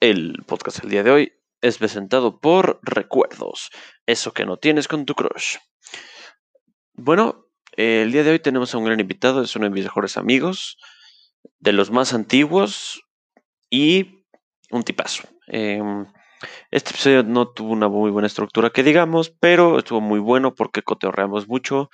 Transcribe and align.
El 0.00 0.44
podcast 0.46 0.78
del 0.78 0.90
día 0.90 1.02
de 1.02 1.10
hoy 1.10 1.32
es 1.60 1.78
presentado 1.78 2.38
por 2.38 2.78
Recuerdos, 2.84 3.70
eso 4.06 4.32
que 4.32 4.46
no 4.46 4.56
tienes 4.56 4.86
con 4.86 5.04
tu 5.04 5.16
crush. 5.16 5.56
Bueno, 6.92 7.46
el 7.72 8.12
día 8.12 8.22
de 8.22 8.30
hoy 8.30 8.38
tenemos 8.38 8.72
a 8.72 8.78
un 8.78 8.84
gran 8.84 9.00
invitado, 9.00 9.42
es 9.42 9.56
uno 9.56 9.64
de 9.64 9.70
mis 9.70 9.82
mejores 9.82 10.16
amigos, 10.16 10.78
de 11.58 11.72
los 11.72 11.90
más 11.90 12.14
antiguos 12.14 13.02
y 13.70 14.24
un 14.70 14.84
tipazo. 14.84 15.26
Em, 15.48 16.06
este 16.70 16.90
episodio 16.90 17.24
no 17.24 17.48
tuvo 17.48 17.72
una 17.72 17.88
muy 17.88 18.12
buena 18.12 18.28
estructura 18.28 18.70
que 18.70 18.84
digamos, 18.84 19.30
pero 19.30 19.80
estuvo 19.80 20.00
muy 20.00 20.20
bueno 20.20 20.54
porque 20.54 20.82
coteorreamos 20.84 21.48
mucho, 21.48 21.90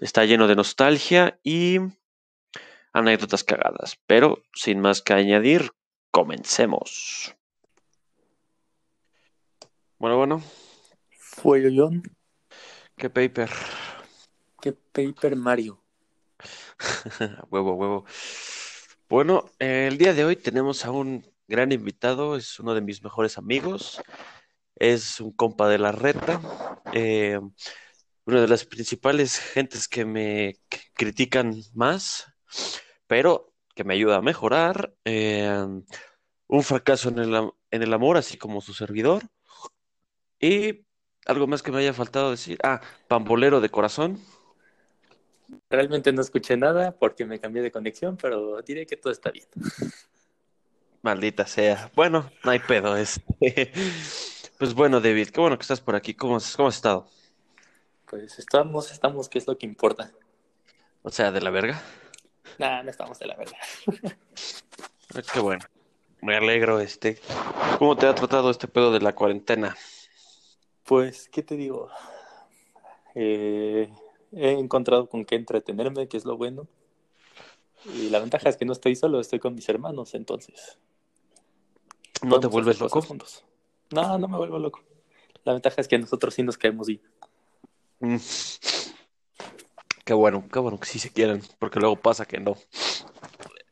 está 0.00 0.24
lleno 0.26 0.46
de 0.46 0.54
nostalgia 0.54 1.40
y 1.42 1.78
anécdotas 2.92 3.42
cagadas. 3.42 3.98
Pero 4.06 4.44
sin 4.54 4.78
más 4.78 5.02
que 5.02 5.14
añadir, 5.14 5.72
comencemos. 6.16 7.36
Bueno, 9.98 10.16
bueno. 10.16 10.42
Fue 11.10 11.70
yo, 11.70 11.90
¿Qué 12.96 13.10
paper? 13.10 13.50
¿Qué 14.62 14.72
paper 14.72 15.36
Mario? 15.36 15.84
huevo, 17.50 17.74
huevo. 17.74 18.06
Bueno, 19.10 19.50
el 19.58 19.98
día 19.98 20.14
de 20.14 20.24
hoy 20.24 20.36
tenemos 20.36 20.86
a 20.86 20.90
un 20.90 21.22
gran 21.48 21.70
invitado, 21.70 22.36
es 22.36 22.58
uno 22.60 22.74
de 22.74 22.80
mis 22.80 23.02
mejores 23.02 23.36
amigos, 23.36 24.00
es 24.74 25.20
un 25.20 25.32
compa 25.32 25.68
de 25.68 25.76
la 25.76 25.92
reta, 25.92 26.40
eh, 26.94 27.38
una 28.24 28.40
de 28.40 28.48
las 28.48 28.64
principales 28.64 29.38
gentes 29.38 29.86
que 29.86 30.06
me 30.06 30.54
critican 30.94 31.60
más, 31.74 32.32
pero 33.06 33.52
que 33.76 33.84
me 33.84 33.94
ayuda 33.94 34.16
a 34.16 34.22
mejorar, 34.22 34.94
eh, 35.04 35.64
un 36.48 36.62
fracaso 36.62 37.10
en 37.10 37.18
el, 37.18 37.50
en 37.70 37.82
el 37.82 37.92
amor, 37.92 38.16
así 38.16 38.38
como 38.38 38.62
su 38.62 38.72
servidor, 38.72 39.22
y 40.40 40.86
algo 41.26 41.46
más 41.46 41.62
que 41.62 41.70
me 41.70 41.78
haya 41.78 41.92
faltado 41.92 42.30
decir, 42.30 42.58
ah, 42.64 42.80
pambolero 43.06 43.60
de 43.60 43.68
corazón. 43.68 44.18
Realmente 45.68 46.12
no 46.12 46.22
escuché 46.22 46.56
nada 46.56 46.92
porque 46.92 47.26
me 47.26 47.38
cambié 47.38 47.62
de 47.62 47.70
conexión, 47.70 48.16
pero 48.16 48.62
diré 48.62 48.86
que 48.86 48.96
todo 48.96 49.12
está 49.12 49.30
bien. 49.30 49.46
Maldita 51.02 51.46
sea. 51.46 51.90
Bueno, 51.94 52.30
no 52.44 52.50
hay 52.50 52.58
pedo. 52.58 52.96
Este. 52.96 53.72
Pues 54.58 54.72
bueno, 54.72 55.02
David, 55.02 55.28
qué 55.28 55.38
bueno 55.38 55.58
que 55.58 55.62
estás 55.62 55.82
por 55.82 55.94
aquí. 55.94 56.14
¿Cómo 56.14 56.36
has, 56.36 56.56
cómo 56.56 56.68
has 56.68 56.76
estado? 56.76 57.06
Pues 58.08 58.38
estamos, 58.38 58.90
estamos, 58.90 59.28
¿qué 59.28 59.36
es 59.36 59.46
lo 59.46 59.58
que 59.58 59.66
importa? 59.66 60.12
O 61.02 61.10
sea, 61.10 61.30
de 61.30 61.42
la 61.42 61.50
verga. 61.50 61.82
Nah, 62.58 62.82
no 62.82 62.90
estamos 62.90 63.18
de 63.18 63.26
la 63.26 63.36
verga. 63.36 63.56
Ah, 65.14 65.22
Qué 65.32 65.40
bueno. 65.40 65.64
Me 66.22 66.36
alegro, 66.36 66.80
este. 66.80 67.18
¿Cómo 67.78 67.96
te 67.96 68.06
ha 68.06 68.14
tratado 68.14 68.50
este 68.50 68.66
pedo 68.68 68.90
de 68.92 69.00
la 69.00 69.14
cuarentena? 69.14 69.76
Pues, 70.84 71.28
¿qué 71.28 71.42
te 71.42 71.56
digo? 71.56 71.88
Eh, 73.14 73.90
he 74.32 74.50
encontrado 74.52 75.08
con 75.08 75.24
qué 75.24 75.34
entretenerme, 75.36 76.08
que 76.08 76.16
es 76.16 76.24
lo 76.24 76.36
bueno. 76.36 76.66
Y 77.84 78.08
la 78.10 78.18
ventaja 78.18 78.48
es 78.48 78.56
que 78.56 78.64
no 78.64 78.72
estoy 78.72 78.96
solo, 78.96 79.20
estoy 79.20 79.38
con 79.38 79.54
mis 79.54 79.68
hermanos, 79.68 80.14
entonces. 80.14 80.78
¿No 82.22 82.40
te 82.40 82.46
vuelves 82.46 82.80
loco? 82.80 83.02
juntos. 83.02 83.44
No, 83.90 84.18
no 84.18 84.26
me 84.26 84.36
vuelvo 84.36 84.58
loco. 84.58 84.80
La 85.44 85.52
ventaja 85.52 85.80
es 85.80 85.86
que 85.86 85.98
nosotros 85.98 86.34
sí 86.34 86.42
nos 86.42 86.58
caemos 86.58 86.88
bien. 86.88 87.02
Mm. 88.00 88.16
Qué 90.06 90.14
bueno, 90.14 90.48
qué 90.52 90.60
bueno 90.60 90.78
que 90.78 90.86
sí 90.86 91.00
se 91.00 91.10
quieren, 91.10 91.42
porque 91.58 91.80
luego 91.80 91.96
pasa 91.96 92.24
que 92.24 92.38
no. 92.38 92.54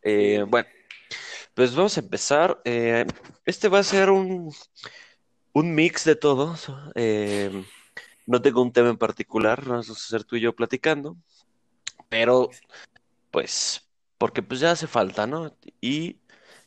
Eh, 0.03 0.45
bueno, 0.49 0.69
pues 1.55 1.77
vamos 1.77 1.97
a 1.97 2.01
empezar. 2.01 2.61
Eh, 2.65 3.07
este 3.45 3.69
va 3.69 3.79
a 3.79 3.85
ser 3.85 4.11
un, 4.11 4.53
un 5.53 5.75
mix 5.77 6.05
de 6.05 6.17
todos. 6.17 6.73
Eh, 6.97 7.65
no 8.27 8.43
tengo 8.43 8.63
un 8.63 8.73
tema 8.73 8.89
en 8.89 8.97
particular, 8.97 9.65
vamos 9.65 9.89
a 9.89 9.95
ser 9.95 10.25
tú 10.25 10.35
y 10.35 10.41
yo 10.41 10.53
platicando, 10.57 11.17
pero 12.09 12.51
pues, 13.31 13.89
porque 14.19 14.43
pues 14.43 14.59
ya 14.59 14.73
hace 14.73 14.89
falta, 14.89 15.29
¿no? 15.29 15.57
Y 15.81 16.19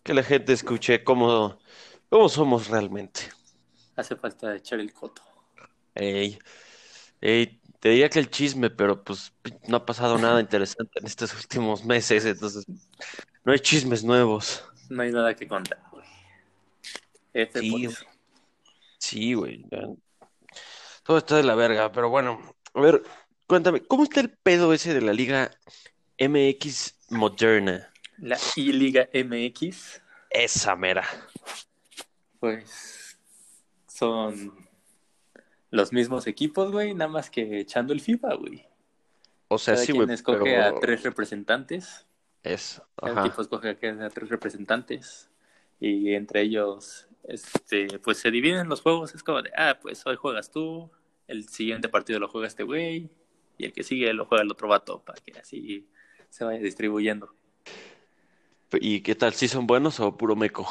que 0.02 0.14
la 0.14 0.24
gente 0.24 0.54
escuche 0.54 1.04
cómo, 1.04 1.60
cómo 2.10 2.30
somos 2.30 2.70
realmente. 2.70 3.20
Hace 3.98 4.16
falta 4.16 4.56
echar 4.56 4.80
el 4.80 4.94
coto. 4.94 5.24
Ey, 5.94 6.40
ey, 7.20 7.60
te 7.80 7.90
diría 7.90 8.10
que 8.10 8.20
el 8.20 8.30
chisme, 8.30 8.70
pero 8.70 9.04
pues 9.04 9.34
no 9.68 9.78
ha 9.78 9.86
pasado 9.86 10.18
nada 10.18 10.42
interesante 10.42 11.00
en 11.00 11.06
estos 11.06 11.34
últimos 11.36 11.86
meses, 11.86 12.26
entonces 12.26 12.66
no 13.44 13.52
hay 13.52 13.60
chismes 13.60 14.04
nuevos. 14.04 14.64
No 14.90 15.04
hay 15.04 15.12
nada 15.12 15.36
que 15.36 15.48
contar, 15.48 15.82
güey. 15.92 16.06
F 17.34 17.60
Sí. 17.60 17.88
Sí, 18.98 19.34
güey. 19.34 19.66
Todo 21.04 21.20
está 21.20 21.38
de 21.38 21.44
la 21.44 21.56
verga, 21.56 21.92
pero 21.92 22.10
bueno, 22.10 22.56
a 22.74 22.82
ver, 22.82 23.04
cuéntame, 23.46 23.82
¿cómo 23.82 24.04
está 24.04 24.20
el 24.20 24.32
pedo 24.32 24.74
ese 24.74 24.94
de 24.94 25.02
la 25.02 25.14
Liga 25.14 25.52
MX 26.18 26.96
Moderna? 27.10 27.92
La 28.18 28.38
I-Liga 28.56 29.08
MX, 29.14 30.02
Esa 30.32 30.76
mera. 30.76 31.08
pues 32.40 33.18
son 33.88 34.67
los 35.70 35.92
mismos 35.94 36.28
equipos, 36.28 36.72
güey, 36.72 36.94
nada 36.94 37.10
más 37.12 37.30
que 37.30 37.60
echando 37.60 37.94
el 37.94 38.02
FIFA, 38.02 38.36
güey. 38.36 38.66
O 39.50 39.58
sea, 39.58 39.76
Cada 39.76 39.86
sí, 39.86 39.94
quien 39.94 40.06
güey, 40.06 40.16
escoge 40.16 40.40
pero 40.44 40.64
a 40.64 40.80
tres 40.80 41.04
representantes. 41.04 42.06
es, 42.44 42.82
Cada 42.96 43.14
ajá. 43.14 43.26
equipo 43.28 43.42
escoge 43.42 43.70
a 43.70 44.06
a 44.06 44.10
tres 44.10 44.30
representantes. 44.30 45.30
Y 45.80 46.14
entre 46.14 46.42
ellos, 46.42 47.08
este, 47.24 48.00
pues 48.00 48.18
se 48.18 48.32
dividen 48.32 48.70
los 48.70 48.82
juegos. 48.82 49.14
Es 49.16 49.24
como 49.24 49.42
de, 49.42 49.52
ah, 49.56 49.78
pues 49.82 50.06
hoy 50.06 50.16
juegas 50.16 50.52
tú, 50.52 50.90
el 51.28 51.48
siguiente 51.48 51.90
partido 51.90 52.20
lo 52.20 52.28
juega 52.30 52.48
este 52.48 52.64
güey, 52.64 53.10
y 53.58 53.66
el 53.66 53.74
que 53.74 53.84
sigue 53.84 54.12
lo 54.14 54.26
juega 54.26 54.44
el 54.44 54.52
otro 54.52 54.68
vato, 54.68 55.04
para 55.04 55.22
que 55.22 55.38
así 55.40 55.88
se 56.30 56.44
vaya 56.46 56.60
distribuyendo. 56.60 57.34
¿Y 58.74 59.02
qué 59.02 59.16
tal? 59.16 59.34
¿Sí 59.34 59.48
son 59.48 59.66
buenos 59.68 60.00
o 60.00 60.18
puro 60.18 60.36
meco? 60.36 60.68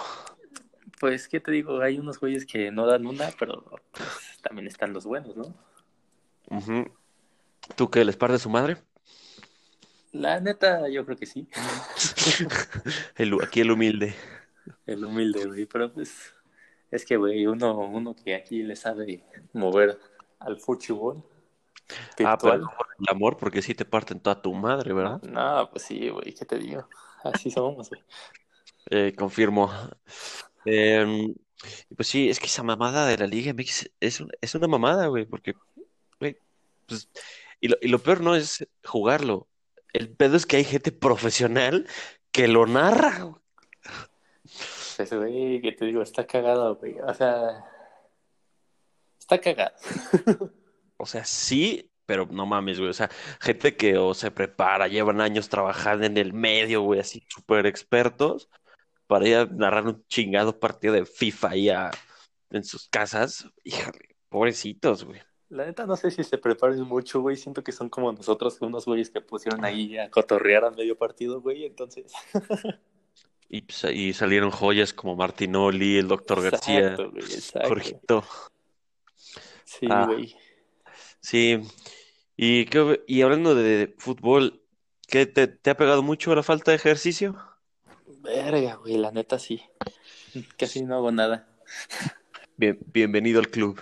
Pues, 0.98 1.28
¿qué 1.28 1.40
te 1.40 1.50
digo? 1.50 1.80
Hay 1.80 1.98
unos 1.98 2.18
güeyes 2.18 2.46
que 2.46 2.70
no 2.70 2.86
dan 2.86 3.06
una, 3.06 3.30
pero 3.38 3.62
pues, 3.92 4.08
también 4.42 4.66
están 4.66 4.92
los 4.92 5.04
buenos, 5.04 5.36
¿no? 5.36 5.54
¿Tú 7.74 7.90
qué, 7.90 8.04
les 8.04 8.16
partes 8.16 8.42
su 8.42 8.50
madre? 8.50 8.78
La 10.12 10.40
neta, 10.40 10.88
yo 10.88 11.04
creo 11.04 11.16
que 11.16 11.26
sí. 11.26 11.48
El, 13.16 13.36
aquí 13.42 13.60
el 13.60 13.70
humilde. 13.70 14.14
El 14.86 15.04
humilde, 15.04 15.44
güey. 15.46 15.66
Pero 15.66 15.92
pues, 15.92 16.32
es 16.90 17.04
que, 17.04 17.16
güey, 17.16 17.46
uno, 17.46 17.78
uno 17.78 18.14
que 18.14 18.34
aquí 18.34 18.62
le 18.62 18.76
sabe 18.76 19.24
mover 19.52 19.98
al 20.38 20.58
fútbol 20.58 21.22
Ah, 22.24 22.36
pero 22.40 22.54
el 22.54 22.64
amor, 23.08 23.36
porque 23.36 23.62
sí 23.62 23.74
te 23.74 23.84
parten 23.84 24.20
toda 24.20 24.40
tu 24.40 24.52
madre, 24.54 24.92
¿verdad? 24.92 25.22
No, 25.22 25.68
pues 25.70 25.84
sí, 25.84 26.08
güey, 26.08 26.32
¿qué 26.32 26.44
te 26.44 26.58
digo? 26.58 26.88
Así 27.22 27.50
somos, 27.50 27.90
güey. 27.90 28.02
Eh, 28.90 29.14
confirmo. 29.16 29.70
Em, 30.66 31.34
pues 31.96 32.08
sí, 32.08 32.28
es 32.28 32.38
que 32.40 32.46
esa 32.46 32.62
mamada 32.62 33.06
de 33.06 33.16
la 33.18 33.26
Liga 33.26 33.52
MX 33.52 33.90
es, 34.00 34.20
un- 34.20 34.30
es 34.40 34.54
una 34.54 34.68
mamada, 34.68 35.06
güey, 35.06 35.24
porque, 35.24 35.54
güey, 36.20 36.38
pues, 36.86 37.08
y 37.60 37.68
lo, 37.68 37.76
y 37.80 37.88
lo 37.88 37.98
peor 37.98 38.20
no 38.20 38.36
es 38.36 38.66
jugarlo. 38.84 39.48
El 39.92 40.10
pedo 40.14 40.36
es 40.36 40.44
que 40.46 40.56
hay 40.58 40.64
gente 40.64 40.92
profesional 40.92 41.86
que 42.32 42.48
lo 42.48 42.66
narra. 42.66 43.22
güey. 43.22 43.40
Pues, 44.96 45.12
güey, 45.12 45.60
¿qué 45.62 45.72
te 45.72 45.86
digo? 45.86 46.02
Está 46.02 46.26
cagado, 46.26 46.76
güey. 46.76 46.96
O 47.00 47.14
sea, 47.14 47.64
está 49.18 49.40
cagado. 49.40 49.74
O 50.98 51.04
sea, 51.04 51.26
sí, 51.26 51.90
pero 52.06 52.24
no 52.24 52.46
mames, 52.46 52.78
güey. 52.78 52.88
O 52.88 52.94
sea, 52.94 53.10
gente 53.40 53.76
que 53.76 53.98
o 53.98 54.14
se 54.14 54.30
prepara, 54.30 54.88
llevan 54.88 55.20
años 55.20 55.50
trabajando 55.50 56.06
en 56.06 56.16
el 56.16 56.32
medio, 56.32 56.80
güey, 56.80 57.00
así 57.00 57.22
súper 57.28 57.66
expertos, 57.66 58.48
para 59.06 59.28
ir 59.28 59.36
a 59.36 59.46
narrar 59.46 59.86
un 59.86 60.04
chingado 60.08 60.58
partido 60.58 60.94
de 60.94 61.06
FIFA 61.06 61.48
ahí 61.50 61.68
a- 61.68 61.90
en 62.50 62.64
sus 62.64 62.88
casas. 62.88 63.46
Híjole, 63.64 64.16
pobrecitos, 64.28 65.04
güey. 65.04 65.20
La 65.48 65.64
neta, 65.66 65.86
no 65.86 65.96
sé 65.96 66.10
si 66.10 66.24
se 66.24 66.38
preparen 66.38 66.80
mucho, 66.82 67.20
güey. 67.20 67.36
Siento 67.36 67.62
que 67.62 67.70
son 67.72 67.88
como 67.88 68.12
nosotros, 68.12 68.58
unos 68.62 68.84
güeyes 68.84 69.10
que 69.10 69.20
pusieron 69.20 69.64
ahí 69.64 69.96
a 69.96 70.10
cotorrear 70.10 70.64
a 70.64 70.70
medio 70.72 70.96
partido, 70.98 71.40
güey. 71.40 71.64
Entonces, 71.64 72.12
Y, 73.48 73.60
pues, 73.62 73.84
ahí 73.84 74.12
salieron 74.12 74.50
joyas 74.50 74.92
como 74.92 75.14
Martinoli, 75.14 75.98
el 75.98 76.08
Doctor 76.08 76.42
García, 76.42 76.96
güey. 76.96 77.22
Jorgito. 77.68 78.24
Sí, 79.64 79.86
Ah. 79.88 80.06
güey. 80.06 80.34
Sí. 81.20 81.60
Y 82.36 83.22
hablando 83.22 83.54
de 83.54 83.94
fútbol, 83.98 84.62
¿qué 85.06 85.26
te, 85.26 85.46
te 85.46 85.70
ha 85.70 85.76
pegado 85.76 86.02
mucho 86.02 86.34
la 86.34 86.42
falta 86.42 86.72
de 86.72 86.76
ejercicio? 86.76 87.36
Verga, 88.26 88.74
güey, 88.74 88.96
la 88.98 89.12
neta 89.12 89.38
sí. 89.38 89.62
Casi 90.58 90.82
no 90.82 90.96
hago 90.96 91.12
nada. 91.12 91.46
Bien, 92.56 92.78
bienvenido 92.92 93.38
al 93.38 93.48
club. 93.48 93.80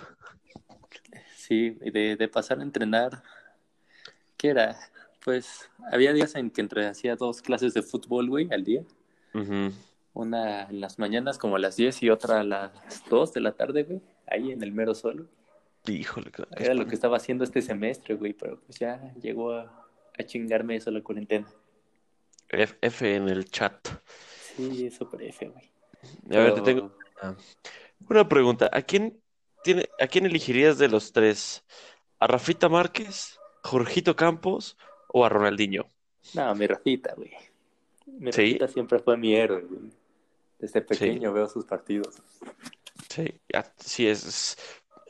Sí, 1.35 1.71
de, 1.81 2.15
de 2.15 2.27
pasar 2.27 2.59
a 2.59 2.63
entrenar. 2.63 3.23
¿Qué 4.37 4.49
era? 4.49 4.77
Pues 5.23 5.69
había 5.91 6.13
días 6.13 6.35
en 6.35 6.51
que 6.51 6.61
entre 6.61 6.85
hacía 6.85 7.15
dos 7.15 7.41
clases 7.41 7.73
de 7.73 7.81
fútbol, 7.81 8.29
güey, 8.29 8.47
al 8.51 8.63
día. 8.63 8.83
Ujú. 9.33 9.73
Una 10.13 10.63
en 10.63 10.79
las 10.79 10.99
mañanas 10.99 11.39
como 11.39 11.55
a 11.55 11.59
las 11.59 11.75
10 11.75 12.03
y 12.03 12.09
otra 12.11 12.41
a 12.41 12.43
las 12.43 12.71
2 13.09 13.33
de 13.33 13.41
la 13.41 13.53
tarde, 13.53 13.83
güey. 13.83 14.01
Ahí 14.27 14.51
en 14.51 14.61
el 14.61 14.71
mero 14.71 14.93
sol. 14.93 15.27
Híjole, 15.87 16.31
Era 16.57 16.73
lo 16.73 16.87
que 16.87 16.95
estaba 16.95 17.17
haciendo 17.17 17.43
este 17.43 17.61
semestre, 17.61 18.15
güey, 18.15 18.33
pero 18.33 18.59
pues 18.61 18.79
ya 18.79 19.13
llegó 19.21 19.53
a, 19.53 19.87
a 20.17 20.23
chingarme 20.23 20.75
eso 20.75 20.91
la 20.91 21.01
cuarentena. 21.01 21.47
F, 22.49 22.77
F 22.81 23.15
en 23.15 23.29
el 23.29 23.49
chat. 23.49 23.87
Sí, 24.55 24.87
es 24.87 24.95
súper 24.95 25.23
F, 25.23 25.47
güey. 25.49 25.71
A 26.31 26.43
ver, 26.43 26.53
te 26.55 26.61
Pero- 26.61 26.63
tengo 26.63 26.91
una, 27.21 27.37
una 28.09 28.29
pregunta. 28.29 28.69
¿A 28.71 28.81
quién 28.81 29.19
tiene, 29.63 29.89
a 29.99 30.07
quién 30.07 30.25
elegirías 30.25 30.77
de 30.77 30.87
los 30.87 31.11
tres? 31.11 31.63
¿A 32.19 32.27
Rafita 32.27 32.69
Márquez, 32.69 33.39
Jorgito 33.63 34.15
Campos 34.15 34.77
o 35.09 35.25
a 35.25 35.29
Ronaldinho? 35.29 35.85
No, 36.33 36.53
mi 36.55 36.67
Rafita, 36.67 37.13
güey. 37.15 37.31
Mi 38.05 38.31
Sí. 38.31 38.41
Rafita 38.53 38.67
siempre 38.67 38.99
fue 38.99 39.17
mi 39.17 39.35
héroe, 39.35 39.61
güey. 39.63 39.91
Desde 40.59 40.81
pequeño 40.81 41.33
veo 41.33 41.47
sus 41.47 41.65
partidos. 41.65 42.15
Sí, 43.09 43.33
ya- 43.51 43.73
sí 43.77 44.07
es, 44.07 44.57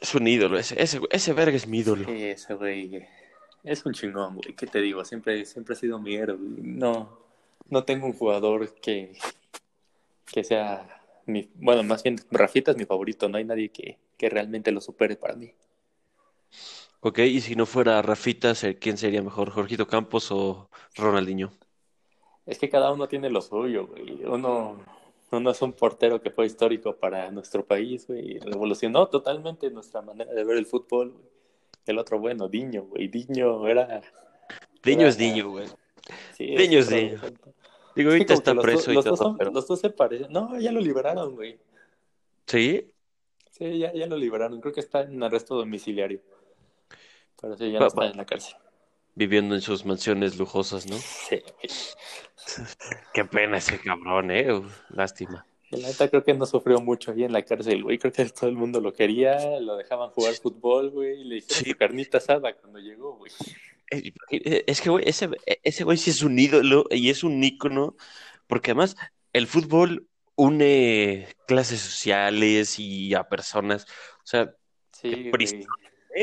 es 0.02 0.16
un 0.16 0.28
ídolo. 0.28 0.58
Ese, 0.58 0.82
ese, 0.82 1.00
ese 1.12 1.34
verga 1.34 1.56
es 1.56 1.68
mi 1.68 1.80
ídolo. 1.80 2.06
Sí, 2.06 2.24
ese 2.24 2.54
güey 2.56 3.06
es 3.64 3.86
un 3.86 3.94
chingón, 3.94 4.36
güey. 4.36 4.56
¿Qué 4.56 4.66
te 4.68 4.80
digo? 4.82 5.04
Siempre, 5.06 5.46
siempre 5.46 5.74
ha 5.74 5.78
sido 5.78 6.00
mi 6.00 6.16
héroe, 6.16 6.36
güey. 6.38 6.62
No, 6.64 7.20
no 7.70 7.84
tengo 7.84 8.06
un 8.06 8.14
jugador 8.14 8.74
que, 8.76 9.18
que 10.32 10.44
sea 10.44 11.02
mi... 11.26 11.50
Bueno, 11.56 11.84
más 11.84 12.04
bien, 12.04 12.18
Rafita 12.32 12.72
es 12.72 12.78
mi 12.78 12.86
favorito. 12.86 13.28
No 13.30 13.38
hay 13.38 13.46
nadie 13.46 13.70
que, 13.70 13.98
que 14.18 14.30
realmente 14.30 14.72
lo 14.72 14.82
supere 14.82 15.16
para 15.16 15.36
mí. 15.36 15.54
Ok, 17.02 17.20
y 17.20 17.42
si 17.42 17.56
no 17.56 17.66
fuera 17.66 18.02
Rafita, 18.02 18.56
¿ser- 18.56 18.80
¿quién 18.80 18.98
sería 18.98 19.22
mejor? 19.22 19.52
¿Jorgito 19.52 19.88
Campos 19.88 20.32
o 20.32 20.70
Ronaldinho? 20.96 21.52
Es 22.46 22.58
que 22.60 22.70
cada 22.70 22.92
uno 22.92 23.08
tiene 23.08 23.30
lo 23.30 23.42
suyo, 23.42 23.88
güey. 23.88 24.24
Uno, 24.26 24.80
uno 25.32 25.52
es 25.52 25.62
un 25.62 25.74
portero 25.74 26.22
que 26.22 26.32
fue 26.32 26.46
histórico 26.46 26.96
para 26.96 27.30
nuestro 27.32 27.66
país, 27.66 28.08
güey. 28.08 28.40
Revolucionó 28.40 29.08
totalmente 29.08 29.70
nuestra 29.70 30.02
manera 30.02 30.32
de 30.32 30.44
ver 30.44 30.58
el 30.58 30.66
fútbol, 30.66 31.12
güey. 31.12 31.26
El 31.86 32.00
otro, 32.00 32.20
bueno, 32.20 32.48
Diño, 32.48 32.84
güey. 32.84 33.08
Diño 33.08 33.68
era... 33.68 34.02
Diño 34.84 35.02
era- 35.02 35.10
es 35.10 35.18
Diño, 35.18 35.50
güey. 35.50 35.68
Sí, 36.38 36.56
otro- 36.78 37.54
Digo, 37.96 38.12
ahorita 38.12 38.34
está 38.34 38.54
los 38.54 38.64
preso 38.64 38.92
y 38.92 38.96
los 38.96 39.06
dos 39.06 39.18
todo, 39.20 39.30
son- 39.30 39.38
pero... 39.38 39.52
los 39.52 39.66
dos 39.68 39.80
se 39.80 39.90
parecen. 39.90 40.32
No, 40.32 40.60
ya 40.60 40.72
lo 40.72 40.82
liberaron, 40.82 41.34
güey. 41.36 41.58
¿Sí? 42.46 42.92
Sí, 43.52 43.80
ya, 43.80 43.94
ya 43.94 44.06
lo 44.06 44.18
liberaron. 44.18 44.60
Creo 44.60 44.74
que 44.74 44.82
está 44.82 45.02
en 45.02 45.24
arresto 45.24 45.56
domiciliario. 45.56 46.22
Pero 47.42 47.56
sí, 47.58 47.72
ya 47.72 47.80
no 47.80 47.88
está 47.88 48.06
en 48.06 48.18
la 48.18 48.26
cárcel. 48.26 48.56
Viviendo 49.16 49.56
en 49.56 49.62
sus 49.62 49.86
mansiones 49.86 50.38
lujosas, 50.38 50.86
¿no? 50.88 50.98
Sí. 50.98 51.42
Qué 53.14 53.24
pena 53.26 53.58
ese 53.58 53.80
cabrón, 53.80 54.30
eh. 54.32 54.52
Uf, 54.54 54.82
Lástima. 54.90 55.46
Y 55.72 55.78
la 55.82 55.88
neta 55.88 56.10
creo 56.10 56.24
que 56.24 56.34
no 56.34 56.46
sufrió 56.46 56.80
mucho 56.80 57.12
ahí 57.12 57.24
en 57.24 57.32
la 57.34 57.42
cárcel, 57.44 57.82
güey. 57.84 57.98
Creo 57.98 58.12
que 58.12 58.26
todo 58.26 58.50
el 58.50 58.56
mundo 58.56 58.82
lo 58.82 58.94
quería, 58.94 59.60
lo 59.62 59.78
dejaban 59.78 60.10
jugar 60.12 60.34
fútbol, 60.36 60.90
güey. 60.92 61.22
Y 61.22 61.24
le 61.24 61.38
hicieron 61.38 61.64
Sí. 61.64 61.72
su 61.72 61.78
carnita 61.78 62.18
asada 62.18 62.54
cuando 62.54 62.80
llegó, 62.80 63.16
güey. 63.16 63.32
Eh, 63.92 64.12
eh, 64.32 64.64
Es 64.68 64.82
que, 64.82 64.90
güey, 64.90 65.08
ese, 65.08 65.30
ese 65.64 65.84
güey 65.84 65.98
sí 65.98 66.10
es 66.10 66.22
un 66.22 66.38
ídolo 66.38 66.86
y 66.90 67.10
es 67.10 67.24
un 67.24 67.44
ícono, 67.44 67.96
porque 68.48 68.72
además 68.72 68.96
el 69.34 69.48
fútbol 69.48 70.08
une 70.36 71.28
clases 71.48 71.80
sociales 71.80 72.80
y 72.80 73.14
a 73.14 73.28
personas. 73.30 73.86
O 74.18 74.28
sea, 74.28 74.54
Sí, 75.02 75.30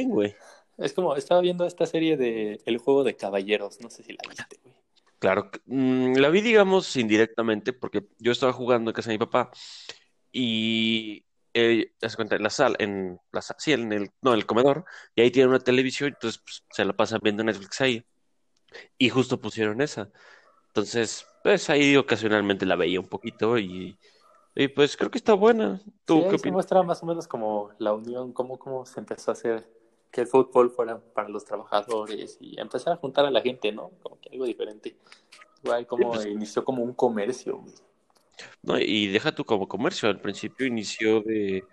güey. 0.06 0.34
Es 0.78 0.94
como, 0.94 1.14
estaba 1.14 1.40
viendo 1.40 1.66
esta 1.66 1.86
serie 1.86 2.16
de 2.16 2.60
El 2.64 2.78
Juego 2.78 3.04
de 3.04 3.14
Caballeros. 3.14 3.80
No 3.80 3.90
sé 3.90 4.02
si 4.02 4.12
la 4.12 4.22
viste, 4.28 4.58
güey. 4.62 4.74
Claro, 5.18 5.50
mm, 5.66 6.14
la 6.16 6.30
vi, 6.30 6.40
digamos, 6.40 6.96
indirectamente, 6.96 7.72
porque 7.72 8.06
yo 8.18 8.32
estaba 8.32 8.52
jugando 8.52 8.90
en 8.90 8.94
casa 8.94 9.10
de 9.10 9.14
mi 9.14 9.18
papá 9.18 9.52
y, 10.32 11.24
eh, 11.54 11.92
cuenta, 12.16 12.36
en 12.36 12.42
la 12.42 12.50
sala, 12.50 12.76
en 12.78 13.20
la 13.32 13.42
sa- 13.42 13.56
sí, 13.58 13.72
en 13.72 13.92
el, 13.92 14.10
no, 14.22 14.32
en 14.32 14.38
el 14.38 14.46
comedor, 14.46 14.84
y 15.14 15.22
ahí 15.22 15.30
tiene 15.30 15.48
una 15.50 15.58
televisión, 15.58 16.10
entonces 16.10 16.40
pues, 16.44 16.62
se 16.70 16.84
la 16.84 16.92
pasan 16.94 17.20
viendo 17.22 17.44
Netflix 17.44 17.80
ahí. 17.80 18.04
Y 18.98 19.10
justo 19.10 19.40
pusieron 19.40 19.80
esa. 19.82 20.10
Entonces, 20.68 21.26
pues 21.42 21.68
ahí 21.68 21.96
ocasionalmente 21.96 22.64
la 22.64 22.76
veía 22.76 23.00
un 23.00 23.08
poquito 23.08 23.58
y, 23.58 23.98
y 24.54 24.68
pues 24.68 24.96
creo 24.96 25.10
que 25.10 25.18
está 25.18 25.34
buena. 25.34 25.80
¿Tú 26.06 26.16
Sí, 26.18 26.22
qué 26.24 26.30
se 26.30 26.36
opinas? 26.36 26.52
muestra 26.54 26.82
más 26.82 27.02
o 27.02 27.06
menos 27.06 27.28
como 27.28 27.70
la 27.78 27.92
unión, 27.92 28.32
cómo, 28.32 28.58
cómo 28.58 28.86
se 28.86 29.00
empezó 29.00 29.30
a 29.30 29.34
hacer 29.34 29.68
que 30.10 30.22
el 30.22 30.26
fútbol 30.26 30.70
fuera 30.70 30.98
para 31.14 31.28
los 31.28 31.44
trabajadores 31.44 32.38
y 32.40 32.58
empezar 32.60 32.94
a 32.94 32.96
juntar 32.96 33.26
a 33.26 33.30
la 33.30 33.40
gente, 33.42 33.72
¿no? 33.72 33.90
Como 34.02 34.18
que 34.20 34.30
algo 34.30 34.44
diferente. 34.46 34.96
Igual 35.62 35.86
como 35.86 36.12
pues- 36.12 36.26
inició 36.26 36.64
como 36.64 36.82
un 36.82 36.94
comercio, 36.94 37.58
güey. 37.58 37.74
No, 38.62 38.78
y 38.78 39.08
deja 39.08 39.34
tú 39.34 39.44
como 39.44 39.68
comercio. 39.68 40.08
Al 40.08 40.20
principio 40.20 40.66
inició 40.66 41.20
de 41.20 41.64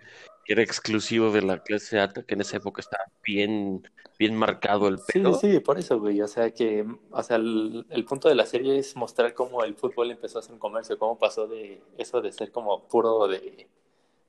que 0.44 0.52
era 0.52 0.62
exclusivo 0.62 1.30
de 1.30 1.42
la 1.42 1.62
clase 1.62 1.98
alta, 1.98 2.22
que 2.24 2.34
en 2.34 2.40
esa 2.42 2.56
época 2.58 2.80
estaba 2.80 3.04
bien, 3.24 3.82
bien 4.18 4.36
marcado 4.36 4.88
el 4.88 4.98
Sí, 4.98 5.12
pedo. 5.22 5.34
sí, 5.34 5.60
por 5.60 5.78
eso, 5.78 5.98
güey. 5.98 6.20
O 6.22 6.28
sea 6.28 6.52
que, 6.52 6.84
o 7.10 7.22
sea, 7.22 7.36
el, 7.36 7.86
el 7.90 8.04
punto 8.04 8.28
de 8.28 8.34
la 8.34 8.46
serie 8.46 8.78
es 8.78 8.94
mostrar 8.96 9.34
cómo 9.34 9.64
el 9.64 9.74
fútbol 9.74 10.10
empezó 10.10 10.38
a 10.38 10.42
ser 10.42 10.52
un 10.52 10.58
comercio, 10.58 10.98
cómo 10.98 11.18
pasó 11.18 11.46
de 11.48 11.82
eso 11.98 12.20
de 12.20 12.32
ser 12.32 12.52
como 12.52 12.86
puro 12.88 13.26
de, 13.26 13.68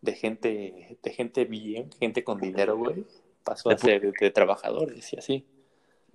de 0.02 0.14
gente, 0.16 0.98
de 1.02 1.12
gente 1.12 1.46
bien, 1.46 1.92
gente 2.00 2.24
con 2.24 2.40
dinero, 2.42 2.78
güey, 2.78 3.06
pasó 3.44 3.70
De 3.70 3.76
a 3.76 3.78
ser 3.78 4.02
de, 4.20 4.32
trabajadores 4.32 5.14
y 5.14 5.18
así. 5.18 5.46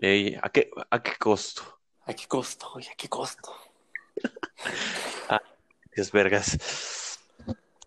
Ey, 0.00 0.36
¿a 0.42 0.48
qué, 0.50 0.70
a 0.90 1.02
qué 1.02 1.12
costo? 1.18 1.62
¿A 2.06 2.14
qué 2.14 2.26
costo, 2.26 2.70
güey? 2.72 2.86
¿A 2.88 2.94
qué 2.96 3.08
costo? 3.08 3.52
Dios 5.96 6.12
vergas. 6.12 7.18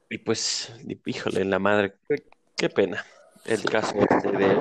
Y 0.09 0.17
pues, 0.17 0.73
híjole, 1.05 1.45
la 1.45 1.59
madre, 1.59 1.93
qué, 2.07 2.23
qué 2.57 2.69
pena. 2.69 3.05
El 3.45 3.59
Sí. 3.59 3.67
caso 3.67 3.93
este 3.97 4.31
de 4.31 4.57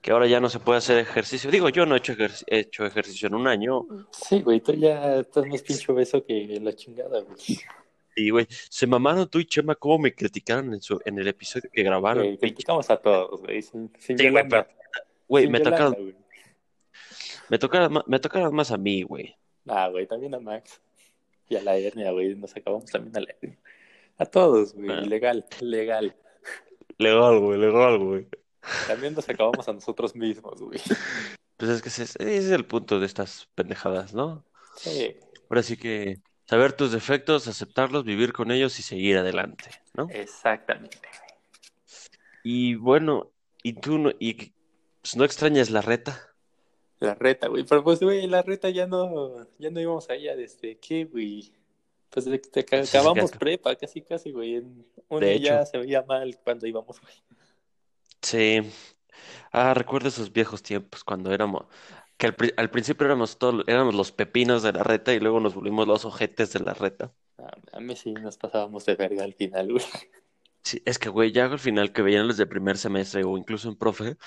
que 0.00 0.12
ahora 0.12 0.26
ya 0.28 0.40
no 0.40 0.48
se 0.48 0.60
puede 0.60 0.78
hacer 0.78 0.98
ejercicio. 0.98 1.50
Digo, 1.50 1.68
yo 1.68 1.84
no 1.84 1.94
he 1.94 1.98
hecho, 1.98 2.12
ejer- 2.14 2.44
he 2.46 2.60
hecho 2.60 2.86
ejercicio 2.86 3.26
en 3.28 3.34
un 3.34 3.48
año. 3.48 3.84
Sí, 4.12 4.40
güey, 4.40 4.60
tú 4.60 4.72
ya 4.72 5.16
estás 5.16 5.44
más 5.46 5.60
pincho 5.62 5.92
beso 5.94 6.24
que 6.24 6.58
la 6.62 6.72
chingada, 6.72 7.20
güey. 7.20 7.36
Y, 8.16 8.30
güey, 8.30 8.46
se 8.48 8.86
mamaron 8.86 9.28
tú 9.28 9.38
y 9.40 9.44
Chema 9.46 9.74
cómo 9.74 9.98
me 9.98 10.14
criticaron 10.14 10.72
en, 10.74 10.80
su, 10.80 11.00
en 11.04 11.18
el 11.18 11.28
episodio 11.28 11.68
que 11.72 11.82
grabaron. 11.82 12.24
Güey, 12.24 12.38
criticamos 12.38 12.88
a 12.90 12.96
todos, 12.96 13.40
güey, 13.40 13.60
sin, 13.62 13.92
sin 13.98 14.16
Sí, 14.18 14.28
güey. 14.30 14.44
Güey, 15.28 15.44
Sin 15.44 15.52
me 15.52 15.58
Yolanda, 15.58 15.76
tocaron, 15.86 16.02
güey. 16.04 16.16
me 17.48 17.58
tocaron, 17.58 18.02
me 18.06 18.18
tocaron 18.18 18.54
más 18.54 18.70
a 18.70 18.76
mí, 18.78 19.02
güey. 19.02 19.36
Ah, 19.68 19.88
güey, 19.88 20.06
también 20.06 20.34
a 20.34 20.40
Max. 20.40 20.80
Y 21.50 21.56
a 21.56 21.62
la 21.62 21.76
hernia, 21.76 22.10
güey. 22.10 22.34
Nos 22.34 22.54
acabamos 22.56 22.90
también 22.90 23.16
a 23.16 23.20
la 23.20 23.34
hernia. 23.40 23.58
A 24.18 24.26
todos, 24.26 24.74
güey. 24.74 24.90
Ah. 24.90 25.00
Legal, 25.00 25.46
legal. 25.60 26.14
Legal, 26.98 27.38
güey, 27.38 27.58
legal, 27.58 27.98
güey. 27.98 28.26
También 28.86 29.14
nos 29.14 29.28
acabamos 29.28 29.68
a 29.68 29.72
nosotros 29.72 30.14
mismos, 30.14 30.60
güey. 30.60 30.80
Pues 31.56 31.70
es 31.70 31.82
que 31.82 31.88
ese, 31.88 32.02
ese 32.02 32.36
es 32.36 32.50
el 32.50 32.66
punto 32.66 33.00
de 33.00 33.06
estas 33.06 33.48
pendejadas, 33.54 34.14
¿no? 34.14 34.44
Sí, 34.76 35.16
Ahora 35.48 35.62
sí 35.62 35.76
que 35.76 36.20
saber 36.46 36.72
tus 36.72 36.92
defectos, 36.92 37.48
aceptarlos, 37.48 38.04
vivir 38.04 38.32
con 38.32 38.50
ellos 38.50 38.78
y 38.78 38.82
seguir 38.82 39.16
adelante, 39.16 39.70
¿no? 39.94 40.08
exactamente. 40.10 41.08
Y 42.44 42.74
bueno, 42.74 43.30
y 43.62 43.74
tú 43.74 43.98
no, 43.98 44.10
y 44.18 44.52
pues, 45.00 45.16
no 45.16 45.24
extrañas 45.24 45.70
la 45.70 45.80
reta. 45.80 46.27
La 47.00 47.14
reta, 47.14 47.48
güey. 47.48 47.64
Pero 47.64 47.84
pues, 47.84 48.00
güey, 48.00 48.26
la 48.26 48.42
reta 48.42 48.70
ya 48.70 48.86
no, 48.86 49.46
ya 49.58 49.70
no 49.70 49.80
íbamos 49.80 50.08
allá 50.10 50.36
desde 50.36 50.78
qué, 50.78 51.04
güey. 51.04 51.52
Pues 52.10 52.24
de 52.26 52.40
que 52.40 52.80
Sí, 52.82 52.84
sí, 52.84 52.96
acabamos 52.96 53.32
prepa, 53.32 53.76
casi, 53.76 54.02
casi, 54.02 54.32
güey. 54.32 54.56
En 54.56 54.86
uno 55.08 55.20
De 55.20 55.38
ya 55.40 55.62
hecho. 55.62 55.66
se 55.66 55.78
veía 55.78 56.02
mal 56.02 56.38
cuando 56.42 56.66
íbamos, 56.66 57.00
güey. 57.00 57.14
Sí. 58.22 58.60
Ah, 59.52 59.74
recuerdo 59.74 60.08
esos 60.08 60.32
viejos 60.32 60.62
tiempos 60.62 61.04
cuando 61.04 61.32
éramos, 61.32 61.66
que 62.16 62.28
al, 62.28 62.36
al 62.56 62.70
principio 62.70 63.06
éramos 63.06 63.38
todos, 63.38 63.64
éramos 63.68 63.94
los 63.94 64.12
pepinos 64.12 64.62
de 64.62 64.72
la 64.72 64.82
reta 64.84 65.14
y 65.14 65.20
luego 65.20 65.40
nos 65.40 65.54
volvimos 65.54 65.86
los 65.88 66.04
ojetes 66.04 66.52
de 66.52 66.60
la 66.60 66.74
reta. 66.74 67.14
A, 67.38 67.76
a 67.76 67.80
mí 67.80 67.96
sí 67.96 68.12
nos 68.12 68.36
pasábamos 68.36 68.84
de 68.86 68.94
verga 68.96 69.24
al 69.24 69.34
final, 69.34 69.72
güey. 69.72 69.84
Sí, 70.68 70.82
es 70.84 70.98
que, 70.98 71.08
güey, 71.08 71.32
ya 71.32 71.46
al 71.46 71.58
final 71.58 71.94
que 71.94 72.02
veían 72.02 72.28
los 72.28 72.36
de 72.36 72.46
primer 72.46 72.76
semestre 72.76 73.24
o 73.24 73.38
incluso 73.38 73.70
en 73.70 73.76
profe, 73.76 74.18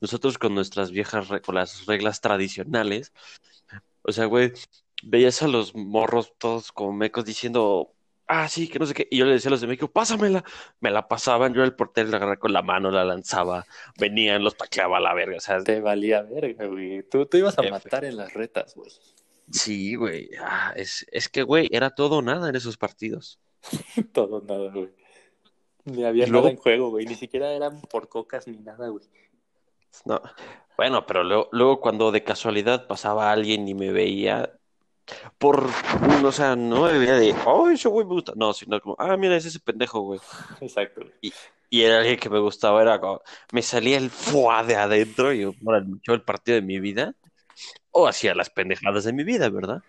nosotros 0.00 0.38
con 0.38 0.52
nuestras 0.52 0.90
viejas, 0.90 1.28
con 1.46 1.54
las 1.54 1.86
reglas 1.86 2.20
tradicionales, 2.20 3.12
o 4.02 4.10
sea, 4.10 4.24
güey, 4.24 4.52
veías 5.04 5.40
a 5.44 5.46
los 5.46 5.72
morros 5.76 6.32
todos 6.36 6.72
como 6.72 6.92
mecos 6.92 7.24
diciendo, 7.24 7.94
ah, 8.26 8.48
sí, 8.48 8.66
que 8.66 8.80
no 8.80 8.86
sé 8.86 8.94
qué, 8.94 9.06
y 9.08 9.18
yo 9.18 9.24
le 9.24 9.34
decía 9.34 9.50
a 9.50 9.52
los 9.52 9.60
de 9.60 9.68
México, 9.68 9.86
pásamela, 9.86 10.42
me 10.80 10.90
la 10.90 11.06
pasaban, 11.06 11.54
yo 11.54 11.62
el 11.62 11.76
portero 11.76 12.08
la 12.08 12.16
agarraba 12.16 12.40
con 12.40 12.52
la 12.52 12.62
mano, 12.62 12.90
la 12.90 13.04
lanzaba, 13.04 13.64
venían, 13.96 14.42
los 14.42 14.56
tacleaba 14.56 14.96
a 14.96 15.00
la 15.00 15.14
verga, 15.14 15.36
o 15.36 15.40
sea, 15.40 15.62
Te 15.62 15.80
valía 15.80 16.22
verga, 16.22 16.66
güey. 16.66 17.04
Tú, 17.08 17.24
tú 17.26 17.36
ibas 17.36 17.56
a 17.56 17.62
matar 17.62 18.04
en 18.04 18.16
las 18.16 18.34
retas, 18.34 18.74
güey. 18.74 18.90
sí, 19.52 19.94
güey, 19.94 20.28
ah, 20.40 20.72
es, 20.74 21.06
es 21.12 21.28
que, 21.28 21.44
güey, 21.44 21.68
era 21.70 21.90
todo 21.90 22.16
o 22.16 22.22
nada 22.22 22.48
en 22.48 22.56
esos 22.56 22.76
partidos. 22.76 23.38
Todo 24.12 24.42
nada, 24.42 24.72
güey. 24.72 25.03
Ni 25.84 26.04
había 26.04 26.26
luego- 26.26 26.46
nada 26.46 26.50
en 26.52 26.56
juego, 26.62 26.90
güey. 26.90 27.06
Ni 27.06 27.14
siquiera 27.16 27.52
eran 27.52 27.80
por 27.82 28.08
cocas 28.08 28.46
ni 28.48 28.58
nada, 28.58 28.88
güey. 28.88 29.04
No, 30.04 30.20
bueno, 30.76 31.06
pero 31.06 31.22
luego, 31.22 31.48
luego 31.52 31.80
cuando 31.80 32.10
de 32.10 32.24
casualidad 32.24 32.86
pasaba 32.88 33.30
alguien 33.30 33.68
y 33.68 33.74
me 33.74 33.92
veía, 33.92 34.52
por, 35.38 35.68
o 36.24 36.32
sea, 36.32 36.56
no 36.56 36.88
la 36.88 36.96
idea 36.96 37.14
de, 37.14 37.34
oh, 37.46 37.68
ese 37.70 37.88
güey 37.88 38.04
me 38.04 38.14
gusta. 38.14 38.32
No, 38.34 38.52
sino 38.52 38.80
como, 38.80 38.96
ah, 38.98 39.16
mira, 39.16 39.36
es 39.36 39.44
ese 39.44 39.60
pendejo, 39.60 40.00
güey. 40.00 40.18
Exacto. 40.60 41.02
Y, 41.20 41.32
y 41.70 41.82
era 41.82 41.98
alguien 41.98 42.18
que 42.18 42.28
me 42.28 42.40
gustaba, 42.40 42.82
era 42.82 43.00
como, 43.00 43.20
me 43.52 43.62
salía 43.62 43.96
el 43.98 44.10
fuá 44.10 44.64
de 44.64 44.74
adentro 44.74 45.32
y 45.32 45.42
yo, 45.42 45.52
bueno, 45.60 46.00
el 46.08 46.22
partido 46.22 46.56
de 46.56 46.62
mi 46.62 46.80
vida, 46.80 47.14
o 47.92 48.08
hacía 48.08 48.34
las 48.34 48.50
pendejadas 48.50 49.04
de 49.04 49.12
mi 49.12 49.22
vida, 49.22 49.48
¿verdad? 49.50 49.80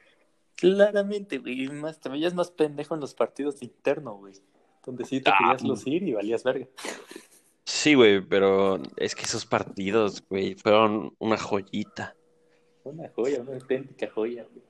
Claramente, 0.55 1.39
güey, 1.39 1.67
más, 1.69 1.99
te 1.99 2.09
veías 2.09 2.35
más 2.35 2.51
pendejo 2.51 2.93
en 2.93 3.01
los 3.01 3.15
partidos 3.15 3.63
internos, 3.63 4.17
güey, 4.19 4.33
donde 4.85 5.05
sí 5.05 5.21
te 5.21 5.29
Ah, 5.31 5.37
querías 5.39 5.63
lucir 5.63 6.03
y 6.03 6.13
valías 6.13 6.43
verga. 6.43 6.67
Sí, 7.65 7.95
güey, 7.95 8.21
pero 8.21 8.79
es 8.97 9.15
que 9.15 9.23
esos 9.23 9.45
partidos, 9.45 10.23
güey, 10.29 10.55
fueron 10.55 11.15
una 11.19 11.37
joyita. 11.37 12.15
Una 12.83 13.09
joya, 13.09 13.41
una 13.41 13.53
auténtica 13.53 14.09
joya, 14.13 14.43
güey. 14.51 14.63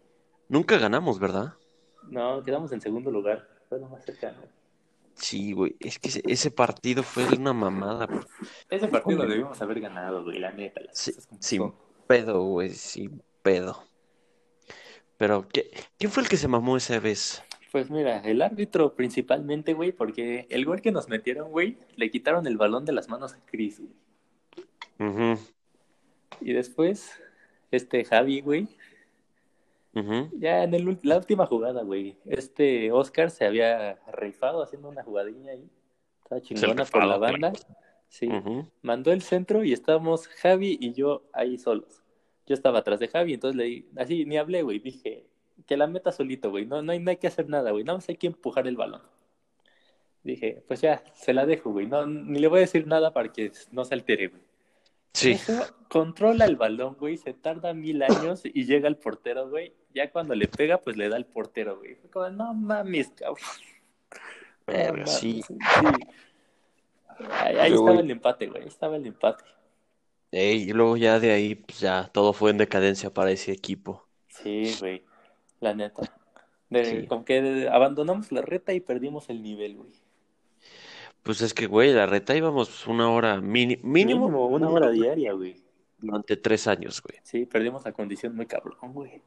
Nunca 0.48 0.78
ganamos, 0.78 1.20
¿verdad? 1.20 1.54
No, 2.04 2.42
quedamos 2.44 2.72
en 2.72 2.80
segundo 2.82 3.12
lugar, 3.12 3.48
fue 3.68 3.80
lo 3.80 3.90
más 3.90 4.06
cercano. 4.06 4.38
Sí, 5.16 5.54
güey, 5.54 5.76
es 5.80 5.98
que 6.00 6.10
ese, 6.10 6.22
ese 6.26 6.52
partido 6.52 7.02
fue 7.04 7.26
una 7.38 7.54
mamada. 7.54 8.08
Ese 8.70 8.88
partido 8.88 9.24
lo 9.24 9.30
debimos 9.30 9.62
haber 9.62 9.80
ganado, 9.80 10.24
güey, 10.24 10.40
la 10.40 10.52
neta. 10.52 10.82
Sí, 10.92 11.14
sin 11.40 11.60
son. 11.60 11.76
pedo, 12.08 12.42
güey, 12.44 12.70
sin 12.72 13.22
pedo. 13.42 13.84
Pero, 15.18 15.48
¿qué, 15.48 15.72
¿quién 15.98 16.12
fue 16.12 16.24
el 16.24 16.30
que 16.30 16.38
se 16.38 16.48
mamó 16.50 16.76
esa 16.78 17.00
vez? 17.00 17.42
Pues 17.76 17.92
mira, 17.92 18.20
el 18.20 18.42
árbitro 18.42 18.96
principalmente, 18.96 19.74
güey, 19.74 19.92
porque 19.92 20.48
el 20.50 20.64
gol 20.64 20.80
que 20.80 20.94
nos 20.94 21.10
metieron, 21.10 21.52
güey, 21.52 21.78
le 21.98 22.10
quitaron 22.10 22.48
el 22.48 22.56
balón 22.56 22.86
de 22.86 22.94
las 22.94 23.10
manos 23.10 23.34
a 23.34 23.46
Chris, 23.46 23.82
güey. 24.98 25.38
Y 26.40 26.54
después, 26.54 27.22
este 27.72 28.06
Javi, 28.06 28.40
güey, 28.40 28.70
ya 30.38 30.64
en 30.64 30.74
el 30.74 30.98
la 31.04 31.18
última 31.18 31.48
jugada, 31.48 31.84
güey, 31.84 32.16
este 32.24 32.94
Oscar 32.94 33.30
se 33.30 33.44
había 33.44 34.00
rifado 34.14 34.64
haciendo 34.64 34.88
una 34.88 35.04
jugadilla 35.04 35.52
ahí. 35.52 35.70
Estaba 36.24 36.42
chingona 36.42 36.86
por 36.86 37.04
la 37.04 37.18
banda. 37.18 37.52
Sí. 38.08 38.30
Mandó 38.84 39.12
el 39.12 39.22
centro 39.22 39.66
y 39.66 39.74
estábamos 39.74 40.30
Javi 40.30 40.78
y 40.80 40.94
yo 40.94 41.24
ahí 41.34 41.58
solos. 41.58 42.02
Yo 42.46 42.54
estaba 42.54 42.80
atrás 42.80 43.02
de 43.02 43.10
Javi, 43.10 43.34
entonces 43.34 43.58
le 43.58 43.66
di, 43.66 43.90
así 43.98 44.24
ni 44.24 44.38
hablé, 44.38 44.62
güey, 44.62 44.80
dije 44.80 45.26
que 45.66 45.78
la 45.78 45.88
meta 45.88 46.12
solito, 46.12 46.50
güey, 46.50 46.66
no, 46.66 46.82
no, 46.82 46.92
hay, 46.92 47.00
no 47.00 47.10
hay 47.10 47.18
que 47.18 47.28
hacer 47.28 47.50
nada, 47.50 47.72
güey, 47.72 47.84
nada 47.84 47.98
más 47.98 48.10
hay 48.10 48.18
que 48.18 48.28
empujar 48.28 48.68
el 48.68 48.78
balón. 48.78 49.02
Dije, 50.24 50.64
pues 50.68 50.82
ya, 50.82 51.04
se 51.14 51.34
la 51.34 51.46
dejo, 51.46 51.72
güey, 51.72 51.86
no, 51.88 52.06
ni 52.06 52.40
le 52.40 52.48
voy 52.48 52.58
a 52.58 52.62
decir 52.62 52.88
nada 52.88 53.14
para 53.14 53.32
que 53.32 53.52
no 53.72 53.86
se 53.86 53.94
altere, 53.94 54.28
güey. 54.28 54.42
Sí, 55.14 55.32
Eso, 55.32 55.64
controla 55.88 56.46
el 56.46 56.58
balón, 56.58 56.98
güey, 57.00 57.18
se 57.18 57.34
tarda 57.34 57.74
mil 57.74 58.04
años 58.04 58.42
y 58.44 58.66
llega 58.66 58.88
el 58.88 58.98
portero, 58.98 59.50
güey, 59.50 59.74
ya 59.94 60.12
cuando 60.12 60.36
le 60.36 60.48
pega, 60.48 60.80
pues 60.80 60.98
le 60.98 61.10
da 61.10 61.16
el 61.18 61.26
portero, 61.26 61.78
güey. 61.78 61.96
Fue 61.96 62.10
como, 62.10 62.30
no 62.30 62.54
mames, 62.54 63.12
cabrón. 63.16 63.38
Verga, 64.68 65.06
sí. 65.06 65.42
sí. 65.42 65.58
Ahí, 67.30 67.56
ahí 67.56 67.74
estaba 67.74 68.00
el 68.00 68.12
empate, 68.12 68.48
güey, 68.48 68.64
ahí 68.64 68.68
estaba 68.68 68.98
el 68.98 69.06
empate. 69.06 69.44
Ey, 70.32 70.64
y 70.64 70.74
luego 70.74 70.98
ya 70.98 71.20
de 71.20 71.32
ahí, 71.32 71.56
pues 71.56 71.80
ya 71.80 72.10
todo 72.12 72.34
fue 72.34 72.52
en 72.52 72.58
decadencia 72.58 73.14
para 73.14 73.32
ese 73.32 73.54
equipo. 73.54 74.06
Sí, 74.28 74.76
güey, 74.82 75.06
la 75.60 75.74
neta. 75.74 76.02
De, 76.70 76.86
Sí. 76.86 77.08
Como 77.08 77.24
que 77.26 77.68
abandonamos 77.72 78.32
la 78.32 78.42
reta 78.42 78.74
y 78.74 78.80
perdimos 78.80 79.30
el 79.30 79.42
nivel, 79.44 79.78
güey. 79.78 79.92
Pues 81.24 81.42
es 81.42 81.54
que, 81.54 81.68
güey, 81.68 81.94
la 81.94 82.06
reta 82.06 82.36
íbamos 82.36 82.88
una 82.88 83.10
hora 83.10 83.42
mini- 83.42 83.80
mínimo, 83.84 84.26
Mínimo 84.28 84.48
una 84.48 84.70
hora 84.70 84.90
diaria, 84.92 85.34
güey. 85.34 85.56
durante 85.98 86.38
tres 86.38 86.68
años, 86.68 87.02
güey. 87.02 87.20
Sí, 87.24 87.46
perdimos 87.46 87.84
la 87.86 87.92
condición 87.94 88.36
muy 88.36 88.46
cabrón, 88.46 88.94
güey. 88.94 89.22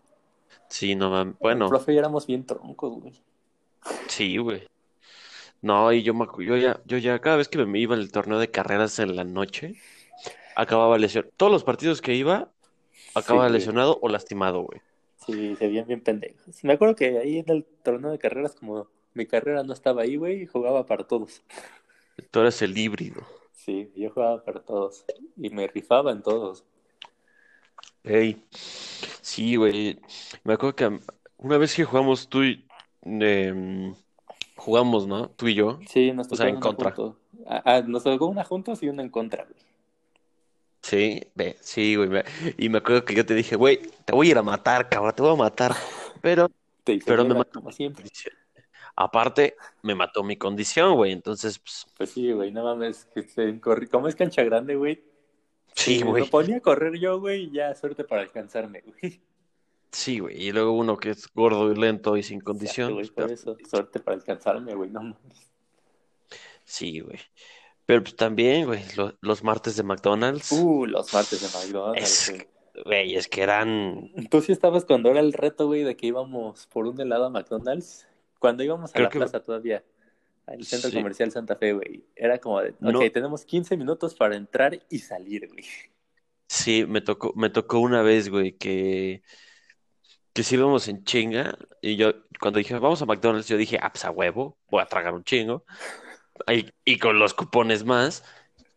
Sí, 0.69 0.95
no 0.95 1.11
mames. 1.11 1.35
El 1.35 1.39
Bueno, 1.41 1.69
profe 1.69 1.93
y 1.95 1.99
éramos 1.99 2.27
bien 2.27 2.45
troncos, 2.47 3.01
güey. 3.01 3.21
sí, 4.09 4.37
güey. 4.39 4.67
No, 5.61 5.93
y 5.93 6.03
yo 6.05 6.15
me 6.15 6.27
yo 6.45 6.57
ya, 6.57 6.81
yo 6.85 6.99
ya 6.99 7.19
cada 7.21 7.37
vez 7.37 7.49
que 7.49 7.59
me 7.67 7.81
iba 7.81 7.97
al 7.97 8.13
torneo 8.13 8.39
de 8.39 8.51
carreras 8.51 8.99
en 9.01 9.17
la 9.17 9.25
noche, 9.25 9.75
acababa 10.55 10.99
lesionado. 10.99 11.33
Todos 11.37 11.51
los 11.51 11.65
partidos 11.65 12.01
que 12.01 12.15
iba, 12.15 12.53
acababa 13.15 13.47
Sí, 13.47 13.51
güey. 13.51 13.53
lesionado 13.55 13.99
o 14.01 14.09
lastimado, 14.09 14.61
güey. 14.63 14.81
Sí, 15.29 15.57
se 15.57 15.67
veían 15.69 15.87
bien 15.87 16.03
pendejos. 16.03 16.65
Me 16.65 16.73
acuerdo 16.73 16.95
que 16.97 17.19
ahí 17.19 17.39
en 17.39 17.51
el 17.51 17.65
torneo 17.83 18.11
de 18.11 18.19
carreras, 18.19 18.55
como 18.57 18.89
mi 19.15 19.27
carrera 19.27 19.63
no 19.63 19.73
estaba 19.75 20.03
ahí, 20.03 20.17
güey, 20.17 20.47
jugaba 20.47 20.87
para 20.87 21.07
todos. 21.07 21.43
Tú 22.31 22.41
eres 22.41 22.63
el 22.63 22.77
híbrido. 22.79 23.27
Sí, 23.53 23.93
yo 23.95 24.11
jugaba 24.11 24.43
para 24.43 24.65
todos. 24.65 25.05
Y 25.37 25.51
me 25.51 25.67
rifaba 25.67 26.13
en 26.13 26.23
todos. 26.23 26.65
Ey, 28.05 28.47
sí, 29.23 29.57
güey. 29.57 30.01
Me 30.45 30.55
acuerdo 30.55 30.77
que 30.77 31.01
una 31.39 31.59
vez 31.59 31.75
que 31.75 31.85
jugamos 31.85 32.29
tú 32.29 32.43
y 32.45 32.67
em, 33.03 33.95
jugamos, 34.57 35.07
¿no? 35.07 35.31
Tú 35.31 35.49
y 35.49 35.55
yo. 35.55 35.81
Sí, 35.89 36.13
nos 36.13 36.29
O 36.31 36.37
tocó 36.37 36.37
sea, 36.37 36.49
en 36.49 36.57
una 36.57 36.61
contra. 36.61 37.01
juntos. 37.01 37.17
Ah, 37.47 37.63
ah, 37.65 37.83
nos 37.87 38.05
tocó 38.05 38.27
una 38.27 38.45
juntos 38.45 38.83
y 38.83 38.89
una 38.89 39.03
en 39.03 39.11
contra, 39.11 39.45
güey. 39.45 39.57
Sí, 40.89 41.21
ve, 41.35 41.57
sí, 41.61 41.97
güey. 41.97 42.09
me- 42.09 42.25
Y 42.57 42.69
me 42.69 42.79
acuerdo 42.79 43.05
que 43.05 43.15
yo 43.15 43.27
te 43.27 43.35
dije, 43.35 43.57
güey, 43.57 43.79
te 44.05 44.13
voy 44.15 44.29
a 44.29 44.31
ir 44.31 44.39
a 44.39 44.43
matar, 44.43 44.89
cabrón, 44.89 45.15
te 45.15 45.23
voy 45.23 45.33
a 45.33 45.37
matar. 45.37 45.75
Pero, 46.23 46.49
Te 46.85 46.99
pero 47.05 47.19
me 47.25 47.29
mierda, 47.35 47.39
mató 47.41 47.53
como 47.61 47.69
mi 47.69 47.75
siempre. 47.75 48.03
condición. 48.05 48.35
Aparte, 48.97 49.55
me 49.83 49.95
mató 49.95 50.23
mi 50.25 50.37
condición, 50.37 50.95
güey. 50.95 51.13
Entonces, 51.13 51.59
pues, 51.59 51.87
Pues 51.97 52.11
sí, 52.11 52.33
güey, 52.33 52.51
no 52.51 52.65
mames. 52.65 53.05
Que 53.15 53.23
se 53.23 53.61
corri- 53.61 53.89
Como 53.89 54.09
es 54.09 54.17
cancha 54.17 54.43
grande, 54.43 54.75
güey. 54.77 55.03
sí, 55.75 56.03
me 56.03 56.11
güey. 56.11 56.25
lo 56.25 56.31
ponía 56.31 56.57
a 56.57 56.61
correr 56.61 56.99
yo, 56.99 57.21
güey, 57.21 57.45
y 57.45 57.51
ya 57.53 57.75
suerte 57.75 58.05
para 58.05 58.23
alcanzarme, 58.23 58.83
güey. 58.83 59.21
Sí, 59.93 60.19
güey. 60.19 60.43
Y 60.43 60.53
luego 60.53 60.73
uno 60.73 60.97
que 60.97 61.11
es 61.11 61.29
gordo 61.33 61.71
y 61.71 61.77
lento 61.77 62.17
y 62.17 62.23
sin 62.23 62.37
Exacto, 62.39 62.53
condición. 62.53 62.93
güey, 62.95 63.07
pues, 63.07 63.11
por 63.11 63.27
peor. 63.27 63.33
eso, 63.33 63.57
suerte 63.71 64.01
para 64.01 64.17
alcanzarme, 64.17 64.75
güey, 64.75 64.91
no 64.91 65.03
mames. 65.03 65.53
Sí, 66.65 67.01
güey. 67.01 67.19
Pero 67.89 68.03
pues 68.03 68.17
también, 68.17 68.67
güey, 68.67 68.83
lo- 68.97 69.17
los 69.23 69.43
martes 69.43 69.77
de 69.77 69.83
McDonald's. 69.83 70.53
Uh, 70.53 70.85
los 70.85 71.11
martes 71.15 71.41
de 71.41 71.49
McDonald's, 71.59 72.03
es, 72.29 72.31
güey. 72.31 72.49
güey, 72.85 73.17
es 73.17 73.29
que 73.29 73.41
eran. 73.41 74.11
¿Tú 74.31 74.43
sí 74.43 74.53
estabas 74.53 74.85
cuando 74.85 75.09
era 75.09 75.21
el 75.21 75.33
reto, 75.33 75.69
güey, 75.69 75.85
de 75.85 75.97
que 75.97 76.07
íbamos 76.09 76.67
por 76.67 76.87
un 76.87 77.01
helado 77.01 77.25
a 77.25 77.31
McDonald's? 77.31 78.07
Cuando 78.39 78.63
íbamos 78.63 78.91
a 78.91 78.93
Creo 78.93 79.05
la 79.05 79.11
que- 79.11 79.19
plaza 79.21 79.41
todavía, 79.43 79.83
al 80.47 80.63
centro 80.67 80.91
Sí. 80.91 80.97
comercial 80.99 81.31
Santa 81.33 81.57
Fe, 81.57 81.73
güey. 81.73 82.05
Era 82.15 82.39
como 82.39 82.61
de, 82.61 82.73
ok, 82.73 82.77
No. 82.81 83.11
tenemos 83.11 83.47
15 83.47 83.75
minutos 83.79 84.15
para 84.15 84.37
entrar 84.37 84.79
y 84.91 84.99
salir, 84.99 85.49
güey. 85.49 85.65
Sí, 86.47 86.85
me 86.87 87.01
tocó, 87.01 87.33
me 87.37 87.49
tocó 87.49 87.79
una 87.79 88.03
vez, 88.03 88.29
güey, 88.29 88.53
que, 88.53 89.23
que 90.35 90.43
sí 90.43 90.57
íbamos 90.57 90.89
en 90.89 91.05
chinga. 91.05 91.57
Y 91.81 91.97
yo, 91.97 92.13
cuando 92.39 92.59
dije, 92.59 92.75
vamos 92.79 93.01
a 93.01 93.07
McDonald's, 93.07 93.49
yo 93.49 93.57
dije, 93.57 93.79
ah, 93.81 93.91
pues 93.91 94.05
a 94.05 94.11
huevo, 94.11 94.59
voy 94.71 94.83
a 94.83 94.87
tragar 94.87 95.15
un 95.15 95.25
chingo. 95.25 95.65
Y, 96.53 96.67
y 96.85 96.99
con 96.99 97.19
los 97.19 97.35
cupones 97.35 97.85
más. 97.85 98.25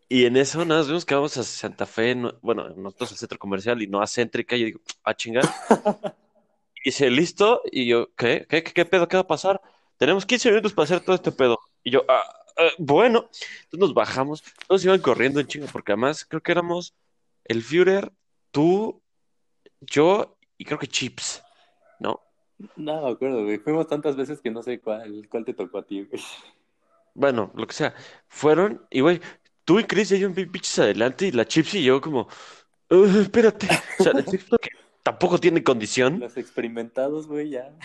Y 0.10 0.26
en 0.26 0.36
eso 0.36 0.66
nada, 0.66 0.82
más 0.82 0.88
vimos 0.88 1.06
que 1.06 1.16
vamos 1.16 1.38
a 1.38 1.44
Santa 1.44 1.86
Fe, 1.86 2.16
no- 2.16 2.34
bueno, 2.42 2.68
nosotros 2.70 3.12
al 3.12 3.18
centro 3.18 3.40
comercial 3.40 3.82
y 3.82 3.88
no 3.88 4.02
a 4.02 4.08
Céntrica. 4.08 4.56
Y 4.56 4.60
yo 4.60 4.66
digo, 4.66 4.82
ah, 5.04 5.14
chingar. 5.14 5.46
Y 6.84 6.90
dice, 6.90 7.12
listo. 7.12 7.62
Y 7.72 7.86
yo, 7.86 8.10
¿qué? 8.16 8.46
¿Qué, 8.50 8.64
qué, 8.64 8.74
qué 8.74 8.86
pedo? 8.86 9.08
¿Qué 9.08 9.16
va 9.16 9.22
a 9.22 9.28
pasar? 9.28 9.62
Tenemos 9.98 10.26
15 10.26 10.50
minutos 10.50 10.74
para 10.74 10.86
hacer 10.86 11.00
todo 11.02 11.16
este 11.16 11.32
pedo. 11.32 11.60
Y 11.84 11.92
yo, 11.92 12.04
ah, 12.10 12.24
ah, 12.58 12.70
bueno. 12.80 13.30
Entonces 13.30 13.80
nos 13.80 13.94
bajamos. 13.94 14.44
Todos 14.68 14.84
iban 14.84 15.00
corriendo 15.00 15.40
en 15.40 15.46
chinga, 15.46 15.68
porque 15.72 15.92
además 15.92 16.26
creo 16.26 16.42
que 16.42 16.52
éramos 16.52 16.96
el 17.46 17.62
Führer, 17.62 18.12
tú, 18.50 19.00
yo 19.82 20.36
y 20.58 20.66
creo 20.66 20.80
que 20.80 20.88
Chips, 20.88 21.44
¿no? 22.00 22.20
No, 22.76 23.02
me 23.04 23.12
acuerdo, 23.12 23.44
güey. 23.44 23.60
Fuimos 23.60 23.88
tantas 23.88 24.16
veces 24.16 24.42
que 24.42 24.50
no 24.50 24.64
sé 24.64 24.80
cuál, 24.80 25.28
cuál 25.30 25.46
te 25.46 25.54
tocó 25.54 25.78
a 25.80 25.84
ti, 25.84 26.04
güey. 26.04 26.22
Bueno, 27.14 27.52
lo 27.56 27.68
que 27.68 27.74
sea. 27.74 27.94
Fueron, 28.28 28.86
y 28.90 29.02
güey, 29.02 29.20
tú 29.66 29.80
y 29.80 29.84
Chris 29.84 30.12
iban 30.12 30.34
bien 30.34 30.52
pinches 30.52 30.80
adelante 30.80 31.28
y 31.28 31.32
la 31.32 31.46
Chips 31.46 31.76
y 31.76 31.84
yo 31.84 32.00
como, 32.02 32.28
"Uh, 32.90 33.06
espérate. 33.22 33.68
O 34.00 34.04
sea, 34.04 34.14
que 34.62 34.70
tampoco 35.04 35.38
tiene 35.40 35.64
condición. 35.64 36.20
Los 36.20 36.38
experimentados, 36.38 37.28
güey, 37.28 37.50
ya. 37.52 37.76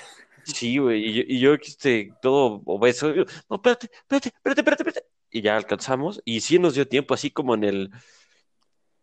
Sí, 0.44 0.78
güey, 0.78 1.04
y 1.04 1.12
yo, 1.12 1.22
y 1.26 1.40
yo 1.40 1.54
este, 1.54 2.12
todo 2.22 2.62
obeso, 2.66 3.12
yo, 3.12 3.24
no, 3.50 3.56
espérate, 3.56 3.90
espérate, 3.92 4.28
espérate, 4.28 4.60
espérate, 4.60 4.82
espérate. 4.82 5.06
Y 5.30 5.40
ya 5.42 5.56
alcanzamos, 5.56 6.22
y 6.24 6.40
sí 6.40 6.58
nos 6.60 6.74
dio 6.74 6.86
tiempo, 6.86 7.14
así 7.14 7.30
como 7.32 7.54
en 7.54 7.64
el 7.64 7.90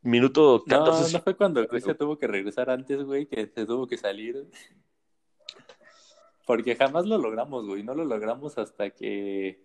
minuto 0.01 0.63
No, 0.67 0.85
14. 0.85 1.13
no 1.13 1.21
fue 1.21 1.35
cuando 1.35 1.67
Chris 1.67 1.83
se 1.83 1.95
tuvo 1.95 2.17
que 2.17 2.27
regresar 2.27 2.69
antes, 2.69 3.03
güey, 3.03 3.25
que 3.25 3.47
se 3.47 3.65
tuvo 3.65 3.87
que 3.87 3.97
salir. 3.97 4.47
Porque 6.45 6.75
jamás 6.75 7.05
lo 7.05 7.17
logramos, 7.17 7.65
güey. 7.65 7.83
No 7.83 7.93
lo 7.93 8.05
logramos 8.05 8.57
hasta 8.57 8.89
que 8.89 9.63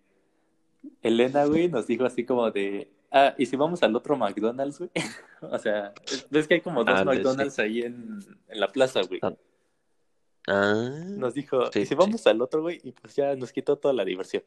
Elena, 1.01 1.45
güey, 1.45 1.67
nos 1.69 1.87
dijo 1.87 2.05
así 2.05 2.25
como 2.25 2.49
de, 2.51 2.89
ah, 3.11 3.33
¿y 3.37 3.45
si 3.45 3.55
vamos 3.55 3.83
al 3.83 3.95
otro 3.95 4.15
McDonald's, 4.17 4.79
güey? 4.79 4.91
o 5.41 5.57
sea, 5.59 5.93
ves 6.29 6.47
que 6.47 6.55
hay 6.55 6.61
como 6.61 6.83
dos 6.83 6.95
Ah, 6.99 7.03
McDonald's 7.05 7.59
ahí 7.59 7.81
en, 7.81 8.19
en 8.47 8.59
la 8.59 8.67
plaza, 8.71 9.01
güey. 9.03 9.19
Ah, 9.23 9.33
Ah, 10.47 10.89
Nos 11.05 11.35
dijo, 11.35 11.71
Sí, 11.71 11.81
¿y 11.81 11.85
si 11.85 11.93
vamos 11.93 12.25
al 12.25 12.41
otro, 12.41 12.61
güey? 12.63 12.79
Y 12.83 12.91
pues 12.91 13.15
ya 13.15 13.35
nos 13.35 13.51
quitó 13.51 13.77
toda 13.77 13.93
la 13.93 14.03
diversión. 14.03 14.41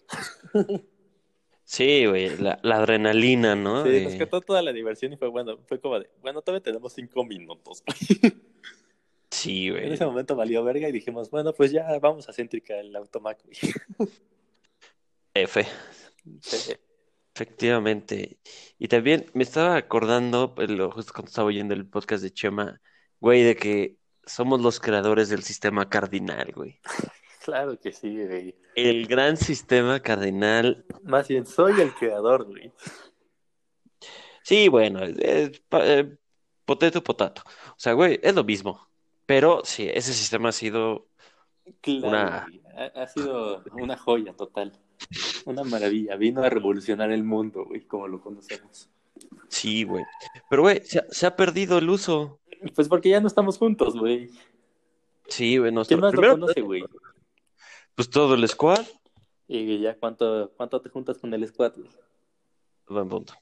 sí, 1.65 2.07
güey, 2.07 2.37
la, 2.39 2.59
la 2.63 2.77
adrenalina, 2.79 3.55
¿no? 3.55 3.85
Sí, 3.85 3.91
De- 3.91 4.05
nos 4.05 4.15
quitó 4.15 4.41
toda 4.41 4.63
la 4.63 4.73
diversión 4.73 5.13
y 5.13 5.17
fue 5.17 5.29
bueno, 5.29 5.59
fue 5.69 5.79
como 5.81 6.01
de, 6.01 6.11
bueno, 6.21 6.43
todavía 6.43 6.63
tenemos 6.65 6.93
cinco 6.95 7.25
minutos, 7.25 7.83
güey. 7.87 8.33
Sí, 9.31 9.69
En 9.69 9.73
güey. 9.75 9.93
ese 9.95 10.05
momento 10.05 10.37
valió 10.37 10.63
verga 10.63 10.89
y 10.89 10.93
dijimos, 10.93 11.31
bueno, 11.31 11.53
pues 11.55 11.73
ya 11.73 11.99
vamos 12.01 12.29
a 12.29 12.33
Céntrica 12.35 12.79
el 12.79 12.95
automac, 12.97 13.39
güey. 13.45 14.09
F. 15.35 15.65
Sí. 16.41 16.73
Efectivamente. 17.35 18.39
Y 18.79 18.89
también 18.89 19.27
me 19.35 19.43
estaba 19.43 19.77
acordando, 19.77 20.55
pues, 20.55 20.71
lo- 20.71 20.91
justo 20.91 21.13
cuando 21.15 21.29
estaba 21.31 21.49
oyendo 21.49 21.73
el 21.75 21.87
podcast 21.87 22.23
de 22.23 22.31
Chema, 22.33 22.81
güey, 23.21 23.43
de 23.43 23.57
que 23.57 23.97
somos 24.25 24.61
los 24.61 24.79
creadores 24.81 25.29
del 25.31 25.43
sistema 25.43 25.89
cardinal, 25.89 26.53
güey. 26.55 26.81
Claro 27.45 27.77
que 27.81 27.91
sí, 27.93 28.25
güey. 28.25 28.55
El 28.77 29.09
gran 29.09 29.37
sistema 29.37 29.99
cardinal. 29.99 30.87
Más 31.03 31.27
bien, 31.27 31.45
soy 31.45 31.81
el 31.81 31.93
creador, 31.93 32.45
güey. 32.45 32.71
Sí, 34.45 34.69
bueno, 34.69 35.01
pa- 35.69 35.85
eh, 35.87 36.17
potato, 36.65 37.03
potato. 37.03 37.43
O 37.71 37.75
sea, 37.79 37.95
güey, 37.95 38.21
es 38.23 38.33
lo 38.35 38.45
mismo. 38.45 38.89
Pero 39.27 39.63
sí, 39.65 39.89
ese 39.93 40.13
sistema 40.13 40.51
ha 40.51 40.53
sido 40.53 41.09
Claro, 41.81 42.09
Una- 42.09 42.47
ha 42.95 43.07
sido 43.09 43.65
una 43.73 43.97
joya 43.97 44.33
total. 44.35 44.73
Una 45.45 45.65
maravilla. 45.65 46.17
Vino 46.17 46.43
a 46.43 46.49
revolucionar 46.51 47.11
el 47.13 47.25
mundo, 47.25 47.65
güey, 47.67 47.83
como 47.83 48.09
lo 48.09 48.21
conocemos. 48.21 48.89
Sí, 49.49 49.85
güey. 49.85 50.05
Pero, 50.49 50.63
güey, 50.63 50.81
se, 50.85 51.01
ha- 51.01 51.07
se 51.11 51.27
ha 51.27 51.37
perdido 51.37 51.79
el 51.79 51.89
uso. 51.91 52.41
Pues 52.75 52.89
porque 52.89 53.09
ya 53.11 53.21
no 53.21 53.27
estamos 53.29 53.59
juntos, 53.59 53.97
güey. 53.97 54.31
Sí, 55.29 55.59
güey. 55.59 55.71
¿Quién 55.71 55.75
Nuestro, 55.75 55.99
más 55.99 56.13
lo 56.15 56.21
primero, 56.21 56.41
conoce, 56.41 56.61
güey? 56.61 56.85
pues 57.95 58.09
todo 58.11 58.35
el 58.35 58.49
squad. 58.49 58.85
Y 59.49 59.81
ya 59.81 59.97
cuánto, 59.99 60.53
cuánto 60.57 60.81
te 60.81 60.89
juntas 60.89 61.19
con 61.19 61.33
el 61.35 61.47
squad, 61.47 61.75
güey. 61.77 61.91
Buen 62.89 63.09
punto. 63.09 63.35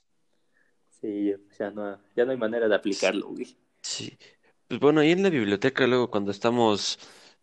Sí, 1.01 1.33
ya 1.59 1.71
no, 1.71 1.99
ya 2.17 2.25
no 2.25 2.33
hay 2.33 2.37
manera 2.37 2.69
de 2.69 2.75
aplicarlo, 2.75 3.29
güey. 3.29 3.57
Sí. 3.83 4.19
Pues 4.69 4.81
bueno, 4.81 5.01
ahí 5.01 5.13
en 5.13 5.23
la 5.23 5.31
biblioteca, 5.31 5.87
luego 5.87 6.11
cuando 6.11 6.31
estamos 6.31 6.99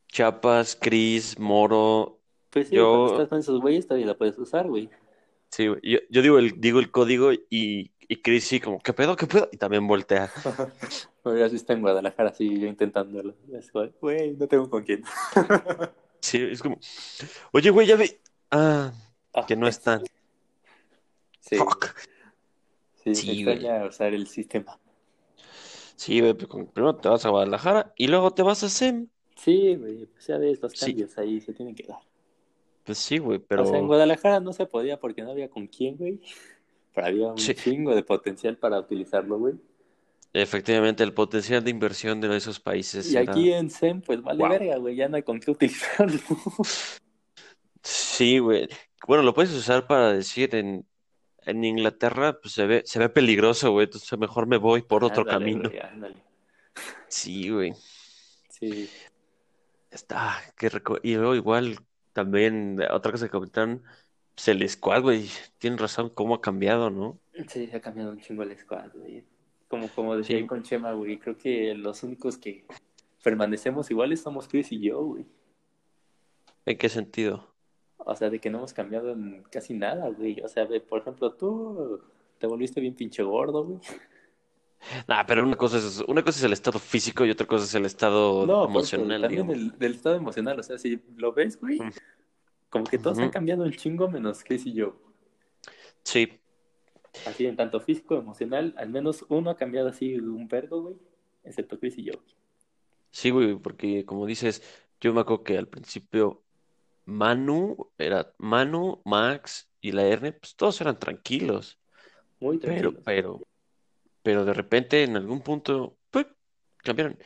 Chapas, 0.07 0.77
Cris, 0.79 1.39
Moro. 1.39 2.16
Pues 2.49 2.69
sí, 2.69 2.75
Yo- 2.75 3.07
estás 3.11 3.27
con 3.27 3.39
esos 3.39 3.61
güeyes 3.61 3.85
todavía 3.87 4.07
la 4.07 4.17
puedes 4.17 4.37
usar, 4.37 4.67
güey. 4.67 4.89
Sí, 5.51 5.67
güey, 5.67 5.79
Yo, 5.83 5.99
yo 6.09 6.21
digo 6.21 6.39
el, 6.39 6.59
digo 6.59 6.79
el 6.79 6.91
código 6.91 7.31
y, 7.33 7.91
y 7.99 8.15
Cris 8.21 8.45
sí, 8.45 8.59
como, 8.59 8.79
¿qué 8.79 8.93
pedo? 8.93 9.15
¿Qué 9.15 9.27
pedo? 9.27 9.49
Y 9.51 9.57
también 9.57 9.87
voltea. 9.87 10.31
Pero 11.23 11.37
ya 11.37 11.49
sí 11.49 11.55
está 11.57 11.73
en 11.73 11.81
Guadalajara, 11.81 12.33
sí, 12.33 12.59
yo 12.59 12.67
intentándolo. 12.67 13.35
Es 13.53 13.71
Güey, 14.01 14.31
no 14.35 14.47
tengo 14.47 14.69
con 14.69 14.83
quién. 14.83 15.03
Sí, 16.19 16.39
es 16.41 16.61
como, 16.63 16.79
oye, 17.53 17.69
güey, 17.69 17.85
ya 17.87 17.95
ve. 17.95 18.19
Ah, 18.51 18.91
Ah, 19.33 19.45
que 19.47 19.55
no 19.55 19.67
están. 19.67 20.01
Sí, 21.39 21.55
Fuck. 21.57 21.95
sí, 23.03 23.13
Sí, 23.15 23.31
extraña 23.43 23.85
usar 23.85 24.13
el 24.13 24.27
sistema. 24.27 24.79
Sí, 25.95 26.19
güey, 26.19 26.35
como 26.35 26.65
primero 26.71 26.95
te 26.95 27.07
vas 27.07 27.23
a 27.25 27.29
Guadalajara 27.29 27.93
y 27.95 28.07
luego 28.07 28.31
te 28.31 28.41
vas 28.41 28.63
a 28.63 28.67
SEM. 28.69 29.07
Sí, 29.35 29.75
güey, 29.75 30.07
pues 30.07 30.25
ya 30.27 30.37
ves, 30.37 30.59
los 30.61 30.73
Sí. 30.73 30.87
cambios 30.87 31.17
ahí 31.19 31.39
se 31.39 31.53
tienen 31.53 31.75
que 31.75 31.83
dar. 31.83 31.99
Pues 32.87 32.97
sí, 32.97 33.19
güey, 33.19 33.37
pero. 33.37 33.61
O 33.63 33.65
sea, 33.67 33.77
en 33.77 33.85
Guadalajara 33.85 34.39
no 34.39 34.51
se 34.53 34.65
podía 34.65 34.99
porque 34.99 35.21
no 35.21 35.29
había 35.31 35.49
con 35.49 35.67
quién, 35.67 35.95
güey. 35.97 36.19
Pero 36.95 37.07
había 37.07 37.27
un 37.27 37.37
Sí. 37.37 37.53
chingo 37.53 37.93
de 37.93 38.01
potencial 38.01 38.57
para 38.57 38.79
utilizarlo, 38.79 39.37
güey. 39.37 39.53
Efectivamente, 40.33 41.03
el 41.03 41.13
potencial 41.13 41.63
de 41.63 41.69
inversión 41.69 42.19
de 42.21 42.35
esos 42.35 42.59
países 42.59 43.11
Y 43.11 43.17
era- 43.17 43.31
aquí 43.31 43.53
en 43.53 43.69
SEM, 43.69 44.01
pues 44.01 44.19
vale 44.23 44.39
Wow. 44.39 44.49
verga, 44.49 44.77
güey, 44.77 44.95
ya 44.95 45.07
no 45.07 45.15
hay 45.17 45.21
con 45.23 45.39
qué 45.39 45.51
utilizarlo. 45.51 46.19
Sí, 47.83 48.39
güey. 48.39 48.67
Bueno, 49.07 49.23
lo 49.23 49.33
puedes 49.33 49.51
usar 49.53 49.87
para 49.87 50.11
decir 50.11 50.55
en, 50.55 50.85
en 51.45 51.63
Inglaterra, 51.63 52.37
pues 52.41 52.53
se 52.53 52.65
ve, 52.65 52.81
se 52.85 52.99
ve 52.99 53.09
peligroso, 53.09 53.71
güey. 53.71 53.85
Entonces 53.85 54.17
mejor 54.19 54.47
me 54.47 54.57
voy 54.57 54.81
por 54.81 55.03
otro 55.03 55.21
Ándale, 55.21 55.39
camino. 55.39 55.69
güey, 55.69 55.79
ándale. 55.81 56.15
Sí, 57.07 57.49
güey. 57.49 57.73
Sí, 58.49 58.89
Está, 59.91 60.35
qué 60.57 60.67
rico. 60.69 60.97
Y 61.01 61.15
luego 61.15 61.35
igual 61.35 61.77
también, 62.17 62.79
otra 62.91 63.11
cosa 63.11 63.27
que 63.27 63.31
comentaron, 63.31 63.83
pues 64.35 64.47
el 64.49 64.67
squad, 64.69 65.03
güey. 65.03 65.29
Tienen 65.59 65.77
razón, 65.79 66.09
cómo 66.09 66.35
ha 66.35 66.41
cambiado, 66.41 66.89
¿no? 66.89 67.19
sí, 67.47 67.67
se 67.67 67.77
ha 67.77 67.81
cambiado 67.81 68.11
un 68.11 68.19
chingo 68.19 68.43
el 68.43 68.57
squad, 68.57 68.91
güey. 68.93 69.23
Como, 69.67 69.89
como 69.89 70.15
decía 70.17 70.39
Sí. 70.39 70.47
con 70.47 70.63
Chema, 70.63 70.93
güey, 70.93 71.19
creo 71.19 71.37
que 71.37 71.73
los 71.75 72.03
únicos 72.03 72.37
que 72.37 72.65
permanecemos 73.23 73.91
iguales 73.91 74.21
somos 74.21 74.47
Chris 74.47 74.71
y 74.71 74.79
yo, 74.81 75.03
güey. 75.03 75.25
¿En 76.65 76.77
qué 76.77 76.89
sentido? 76.89 77.55
O 77.97 78.15
sea, 78.15 78.29
de 78.29 78.39
que 78.39 78.49
no 78.49 78.59
hemos 78.59 78.73
cambiado 78.73 79.11
en 79.11 79.43
casi 79.51 79.73
nada, 79.73 80.09
güey. 80.09 80.39
O 80.41 80.47
sea, 80.47 80.67
por 80.89 80.99
ejemplo, 81.01 81.33
tú 81.33 82.01
te 82.39 82.47
volviste 82.47 82.81
bien 82.81 82.95
pinche 82.95 83.23
gordo, 83.23 83.65
güey. 83.65 83.79
Nah, 85.07 85.25
pero 85.25 85.43
una 85.43 85.55
cosa 85.55 85.77
es, 85.77 86.01
una 86.07 86.23
cosa 86.23 86.39
es 86.39 86.43
el 86.45 86.53
estado 86.53 86.79
físico 86.79 87.25
y 87.25 87.31
otra 87.31 87.47
cosa 87.47 87.65
es 87.65 87.73
el 87.75 87.85
estado 87.85 88.49
No, 88.49 88.71
por 88.71 88.83
eso, 88.85 89.13
emocional, 89.13 89.19
también 89.19 89.49
el, 89.49 89.77
del 89.77 89.93
estado 89.93 90.15
emocional. 90.15 90.59
O 90.59 90.63
sea, 90.63 90.77
si 90.77 91.01
lo 91.15 91.33
ves, 91.33 91.59
güey, 91.59 91.81
Mm. 91.81 91.91
como 92.69 92.87
que 92.87 92.99
todos 92.99 93.21
han 93.21 93.29
Ujú. 93.29 93.31
cambiado 93.31 93.63
un 93.63 93.71
chingo 93.73 94.09
menos 94.09 94.43
Chris 94.43 94.65
y 94.67 94.73
yo. 94.73 95.01
Sí, 96.03 96.39
Así 97.25 97.45
en 97.45 97.55
tanto 97.55 97.79
físico, 97.79 98.15
emocional, 98.15 98.73
al 98.75 98.89
menos 98.89 99.23
uno 99.29 99.51
ha 99.51 99.55
cambiado 99.55 99.87
así 99.89 100.15
un 100.17 100.47
vergo, 100.47 100.81
güey. 100.81 100.95
Excepto 101.43 101.79
Chris 101.79 101.95
y 101.99 102.05
yo. 102.05 102.13
sí, 103.11 103.29
güey, 103.31 103.55
porque 103.59 104.05
como 104.05 104.25
dices, 104.25 104.61
yo 104.99 105.13
me 105.13 105.21
acuerdo 105.21 105.43
que 105.43 105.57
al 105.57 105.67
principio 105.69 106.45
Manu 107.05 107.93
era 107.97 108.33
Manu, 108.39 109.01
Max 109.05 109.71
y 109.81 109.91
la 109.93 110.03
Erne, 110.07 110.33
pues 110.33 110.55
todos 110.57 110.81
eran 110.81 110.99
tranquilos. 110.99 111.79
Muy 112.39 112.57
Pero, 112.63 112.93
tranquilo. 112.97 113.03
pero, 113.03 113.46
pero 114.27 114.43
de 114.43 114.53
repente 114.53 115.03
en 115.03 115.15
algún 115.15 115.39
punto, 115.41 115.97
pues, 116.11 116.27
cambiaron. 116.83 117.17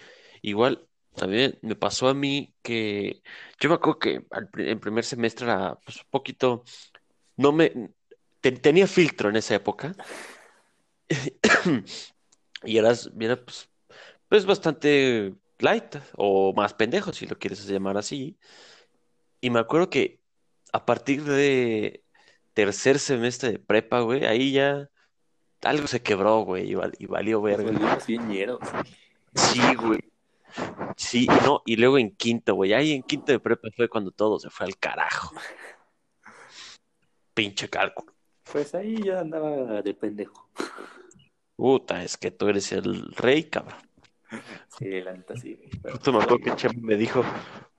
Igual, 0.43 0.87
también 1.15 1.57
me 1.63 1.75
pasó 1.75 2.07
a 2.09 2.13
mí 2.13 2.53
que 2.61 3.23
yo 3.59 3.69
me 3.69 3.75
acuerdo 3.75 3.97
que 3.99 4.23
en 4.57 4.79
primer 4.79 5.03
semestre 5.03 5.47
era 5.47 5.79
pues, 5.83 5.97
un 5.97 6.09
poquito, 6.11 6.63
no 7.37 7.51
me, 7.53 7.91
te- 8.41 8.51
tenía 8.53 8.87
filtro 8.87 9.29
en 9.29 9.37
esa 9.37 9.55
época 9.55 9.95
y 12.65 12.77
eras, 12.77 13.11
era 13.19 13.37
pues, 13.43 13.69
pues 14.29 14.45
bastante 14.45 15.35
light 15.59 15.97
o 16.17 16.53
más 16.55 16.73
pendejo 16.73 17.13
si 17.13 17.27
lo 17.27 17.37
quieres 17.39 17.67
llamar 17.67 17.97
así. 17.97 18.37
Y 19.41 19.49
me 19.49 19.59
acuerdo 19.59 19.89
que 19.89 20.21
a 20.73 20.85
partir 20.85 21.23
de 21.23 22.03
tercer 22.53 22.99
semestre 22.99 23.51
de 23.53 23.59
prepa, 23.59 24.01
güey, 24.01 24.25
ahí 24.25 24.51
ya 24.53 24.89
algo 25.63 25.87
se 25.87 26.01
quebró, 26.01 26.39
güey, 26.41 26.71
y, 26.71 26.75
val- 26.75 26.95
y 26.97 27.05
valió 27.05 27.37
Nos 27.41 27.43
verga. 27.57 27.97
bien 28.07 28.27
güey. 28.27 28.47
Sí, 29.35 29.61
güey. 29.75 29.99
Sí, 30.97 31.23
y 31.23 31.45
no, 31.45 31.61
y 31.65 31.77
luego 31.77 31.97
en 31.97 32.15
quinto, 32.15 32.55
güey, 32.55 32.73
ahí 32.73 32.91
en 32.93 33.03
quinto 33.03 33.31
de 33.31 33.39
prepa 33.39 33.69
fue 33.75 33.87
cuando 33.87 34.11
todo 34.11 34.39
se 34.39 34.49
fue 34.49 34.65
al 34.67 34.77
carajo. 34.77 35.33
Pinche 37.33 37.69
cálculo. 37.69 38.13
Pues 38.51 38.75
ahí 38.75 39.01
yo 39.01 39.17
andaba 39.17 39.81
de 39.81 39.93
pendejo. 39.93 40.49
Puta, 41.55 42.03
es 42.03 42.17
que 42.17 42.31
tú 42.31 42.49
eres 42.49 42.71
el 42.71 43.13
rey, 43.15 43.43
cabrón. 43.45 43.79
Sí, 44.77 44.89
la 45.01 45.13
neta 45.13 45.35
sí, 45.37 45.55
güey. 45.55 45.69
Pero, 45.81 45.95
Justo 45.95 46.11
me 46.11 46.23
acuerdo 46.23 46.43
que 46.43 46.55
Chema 46.55 46.73
me 46.81 46.95
dijo, 46.97 47.23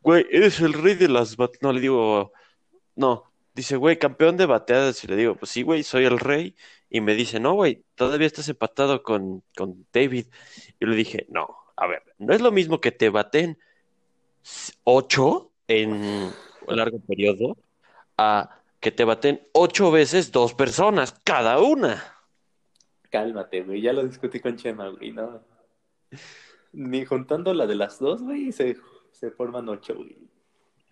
güey, 0.00 0.26
eres 0.30 0.60
el 0.60 0.72
rey 0.72 0.94
de 0.94 1.08
las 1.08 1.36
bat-". 1.36 1.58
No, 1.60 1.72
le 1.72 1.80
digo, 1.80 2.32
no. 2.96 3.24
Dice, 3.54 3.76
güey, 3.76 3.98
campeón 3.98 4.36
de 4.38 4.46
bateadas. 4.46 5.02
Y 5.04 5.08
le 5.08 5.16
digo, 5.16 5.34
pues 5.34 5.50
sí, 5.50 5.62
güey, 5.62 5.82
soy 5.82 6.04
el 6.06 6.18
rey. 6.18 6.56
Y 6.94 7.00
me 7.00 7.14
dice, 7.14 7.40
no, 7.40 7.54
güey, 7.54 7.84
todavía 7.94 8.26
estás 8.26 8.50
empatado 8.50 9.02
con, 9.02 9.42
con 9.56 9.86
David. 9.94 10.26
Y 10.78 10.84
le 10.86 10.94
dije, 10.94 11.26
no, 11.30 11.48
a 11.74 11.86
ver, 11.86 12.02
no 12.18 12.34
es 12.34 12.42
lo 12.42 12.52
mismo 12.52 12.82
que 12.82 12.92
te 12.92 13.08
baten 13.08 13.58
ocho 14.84 15.52
en 15.68 15.92
un 16.66 16.76
largo 16.76 17.00
periodo 17.00 17.56
a 18.18 18.62
que 18.80 18.92
te 18.92 19.04
baten 19.04 19.48
ocho 19.52 19.90
veces 19.90 20.32
dos 20.32 20.54
personas, 20.54 21.14
cada 21.24 21.60
una. 21.60 22.02
Cálmate, 23.10 23.62
güey. 23.62 23.80
Ya 23.80 23.92
lo 23.92 24.04
discutí 24.04 24.40
con 24.40 24.56
Chema, 24.56 24.88
güey. 24.88 25.12
No. 25.12 25.46
Ni 26.72 27.04
juntando 27.06 27.54
la 27.54 27.66
de 27.66 27.74
las 27.76 27.98
dos, 27.98 28.22
güey, 28.22 28.52
se, 28.52 28.76
se 29.10 29.30
forman 29.30 29.68
ocho, 29.70 29.94
güey. 29.94 30.18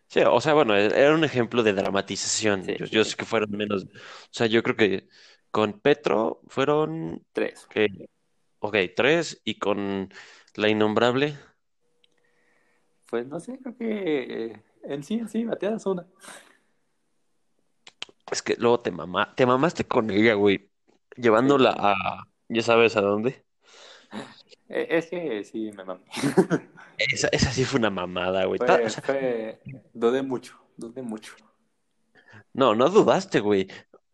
Sí, 0.08 0.20
o 0.26 0.40
sea, 0.40 0.54
bueno, 0.54 0.76
era 0.76 1.14
un 1.14 1.22
ejemplo 1.24 1.62
de 1.62 1.72
dramatización. 1.72 2.64
Sí, 2.64 2.76
Yo, 2.76 2.86
sí, 2.86 2.90
yo 2.90 3.04
sí. 3.04 3.10
sé 3.10 3.16
que 3.16 3.24
fueron 3.24 3.50
menos. 3.52 3.84
O 3.84 3.88
sea, 4.32 4.46
yo 4.48 4.62
creo 4.62 4.76
que 4.76 5.08
con 5.50 5.80
Petro 5.80 6.40
fueron, 6.48 7.24
Tres. 7.32 7.68
ok, 8.60 8.76
tres, 8.96 9.40
y 9.44 9.58
con 9.58 10.08
la 10.54 10.68
innombrable, 10.68 11.36
Pues 13.10 13.26
no 13.26 13.40
sé, 13.40 13.58
creo 13.58 13.76
que 13.76 14.46
eh, 14.52 14.62
en 14.84 15.02
sí, 15.02 15.14
en 15.14 15.28
sí, 15.28 15.44
bateadas 15.44 15.86
una. 15.86 16.06
es 18.30 18.42
que 18.42 18.54
luego 18.58 18.80
te 18.80 18.90
mamá, 18.90 19.34
te 19.34 19.46
mamaste 19.46 19.84
con 19.86 20.10
ella, 20.10 20.34
güey, 20.34 20.70
llevándola 21.16 21.74
a, 21.78 22.24
ya 22.48 22.62
sabes 22.62 22.96
a 22.96 23.00
dónde. 23.00 23.44
Eh, 24.68 24.86
es 24.90 25.06
que 25.10 25.44
sí, 25.44 25.72
me 25.72 25.84
mamé. 25.84 26.04
Esa, 26.98 27.28
esa 27.32 27.50
sí 27.50 27.64
fue 27.64 27.78
una 27.78 27.88
mamada, 27.90 28.44
güey. 28.44 28.58
Fue, 28.58 28.90
fue, 28.90 29.60
dudé 29.94 30.22
mucho, 30.22 30.60
dudé 30.76 31.00
mucho. 31.02 31.34
no, 32.52 32.74
no 32.74 32.90
dudaste, 32.90 33.40
güey. 33.40 33.68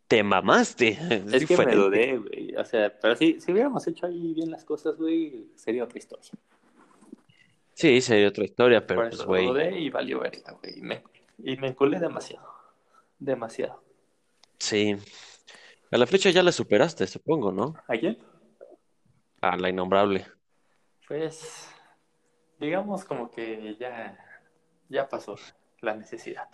Te 0.09 0.23
mamaste. 0.23 0.91
Es 1.11 1.33
Es 1.33 1.47
que 1.47 1.57
me 1.57 1.75
dudé, 1.75 2.19
güey. 2.19 2.55
O 2.57 2.65
sea, 2.65 2.93
pero 3.01 3.17
sí, 3.17 3.41
si 3.41 3.53
hubiéramos 3.53 3.87
hecho 3.87 4.07
ahí 4.07 4.35
bien 4.35 4.51
las 4.51 4.65
cosas, 4.65 4.97
güey, 4.97 5.51
sería 5.57 5.85
otra 5.85 5.99
historia. 5.99 6.31
Sí, 7.75 8.01
sería 8.01 8.29
otra 8.29 8.45
historia, 8.45 8.87
pero 8.87 9.01
Por 9.01 9.09
pues, 9.11 9.21
eso 9.21 9.29
güey. 9.29 9.47
dudé 9.47 9.79
y 9.79 9.91
valió 9.91 10.21
verga, 10.21 10.53
güey. 10.53 10.79
Y 10.79 10.83
me, 10.83 11.03
y 11.39 11.57
me 11.57 11.69
enculé 11.69 11.99
demasiado. 11.99 12.47
Demasiado. 13.19 13.83
Sí. 14.59 14.97
A 15.91 15.99
la 15.99 16.07
fecha 16.07 16.31
ya 16.31 16.43
la 16.43 16.53
superaste, 16.53 17.07
supongo, 17.07 17.53
¿no? 17.53 17.75
¿A 17.87 17.97
quién? 17.97 18.19
A 19.41 19.57
la 19.57 19.69
innombrable. 19.69 20.27
Pues, 21.07 21.69
digamos 22.59 23.05
como 23.05 23.31
que 23.31 23.77
ya, 23.79 24.19
ya 24.89 25.09
pasó 25.09 25.37
la 25.81 25.95
necesidad. 25.95 26.49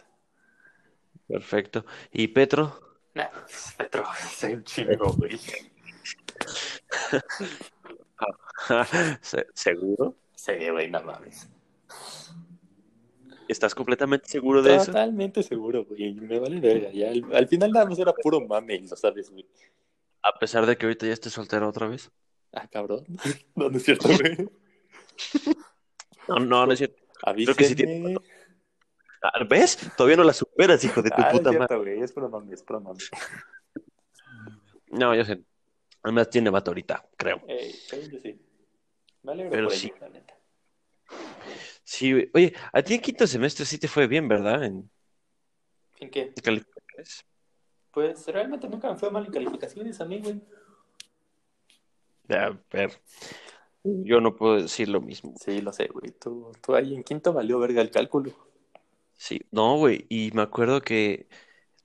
Perfecto. 1.28 1.84
¿Y 2.10 2.28
Petro? 2.28 2.91
Nah, 3.14 3.28
Petro, 3.76 4.04
soy 4.36 4.52
un 4.54 4.64
chingo, 4.64 5.12
güey. 5.14 5.38
Se- 9.20 9.46
¿Seguro? 9.54 10.16
Sí, 10.34 10.52
güey, 10.70 10.90
no 10.90 11.02
mames. 11.02 11.48
¿Estás 13.48 13.74
completamente 13.74 14.28
seguro 14.28 14.62
de 14.62 14.76
eso? 14.76 14.86
Totalmente 14.86 15.42
seguro, 15.42 15.84
güey. 15.84 16.14
Me 16.14 16.38
vale 16.38 16.60
verga. 16.60 16.90
Ya, 16.90 17.10
al, 17.10 17.24
al 17.34 17.48
final 17.48 17.70
nada 17.72 17.86
más 17.86 17.98
era 17.98 18.12
puro 18.14 18.40
mame, 18.40 18.76
y 18.76 18.88
lo 18.88 18.96
sabes, 18.96 19.30
güey. 19.30 19.46
A 20.22 20.38
pesar 20.38 20.64
de 20.66 20.76
que 20.76 20.86
ahorita 20.86 21.06
ya 21.06 21.12
estés 21.12 21.32
soltero 21.32 21.68
otra 21.68 21.88
vez. 21.88 22.10
Ah, 22.52 22.66
cabrón. 22.68 23.04
No, 23.54 23.68
no 23.68 23.76
es 23.76 23.84
cierto, 23.84 24.08
güey. 24.08 24.48
No, 26.28 26.36
no, 26.38 26.66
no 26.66 26.72
es 26.72 26.78
cierto. 26.78 27.02
Avísenme. 27.24 27.56
que 27.56 27.64
sí 27.64 27.74
tiene- 27.74 28.14
Ah, 28.16 28.20
¿Ves? 29.48 29.78
Todavía 29.96 30.16
no 30.16 30.24
la 30.24 30.32
superas, 30.32 30.82
hijo 30.84 31.00
de 31.02 31.10
tu 31.10 31.20
Ah, 31.22 31.28
es 31.30 31.38
puta 31.38 31.52
madre. 31.52 31.76
güey. 31.76 32.00
Es 32.02 32.12
puro 32.12 32.28
mame, 32.28 32.54
es 32.54 32.62
puro 32.62 32.80
mame. 32.80 32.98
No, 34.88 35.14
yo 35.14 35.24
sé. 35.24 35.40
Además 36.02 36.28
tiene 36.30 36.50
vato 36.50 36.70
ahorita, 36.70 37.08
creo. 37.16 37.40
Ey, 37.46 37.72
según 37.72 38.10
yo 38.10 38.18
sí. 38.20 38.40
Me 39.22 39.32
alegro 39.32 39.50
Pero 39.52 39.68
por 39.68 39.76
sí. 39.76 39.86
ello, 39.86 39.96
la 40.00 40.08
neta. 40.08 40.34
Sí, 41.84 42.12
güey. 42.12 42.30
Oye, 42.34 42.54
a 42.72 42.82
ti 42.82 42.94
en 42.94 43.00
quinto 43.00 43.26
semestre 43.26 43.64
sí 43.64 43.78
te 43.78 43.86
fue 43.88 44.06
bien, 44.06 44.26
¿verdad? 44.26 44.64
En 44.64 44.90
¿En 46.00 46.10
qué? 46.10 46.32
calificaciones. 46.42 47.24
Pues 47.92 48.26
realmente 48.26 48.68
nunca 48.68 48.90
me 48.90 48.96
fue 48.96 49.10
mal 49.10 49.24
en 49.26 49.32
calificaciones 49.32 50.00
a 50.00 50.04
mí, 50.04 50.20
güey. 50.20 50.40
A 52.30 52.58
ver. 52.72 53.00
Yo 53.84 54.20
no 54.20 54.34
puedo 54.34 54.56
decir 54.56 54.88
lo 54.88 55.00
mismo. 55.00 55.34
Sí, 55.38 55.60
lo 55.60 55.72
sé, 55.72 55.86
güey. 55.88 56.10
Tú, 56.12 56.52
tú 56.64 56.74
ahí 56.74 56.94
en 56.94 57.02
quinto 57.04 57.32
valió 57.32 57.58
verga 57.58 57.82
el 57.82 57.90
cálculo. 57.90 58.32
Sí, 59.22 59.40
no, 59.52 59.76
güey. 59.76 60.04
Y 60.08 60.32
me 60.32 60.42
acuerdo 60.42 60.80
que, 60.80 61.28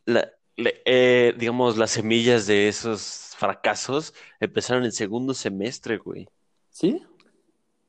la, 0.06 0.28
le- 0.56 0.82
eh, 0.86 1.36
digamos, 1.38 1.78
las 1.78 1.92
semillas 1.92 2.48
de 2.48 2.68
esos 2.68 3.36
fracasos 3.38 4.16
empezaron 4.40 4.86
en 4.86 4.92
segundo 4.92 5.36
semestre, 5.36 5.98
güey. 5.98 6.28
¿Sí? 6.72 7.06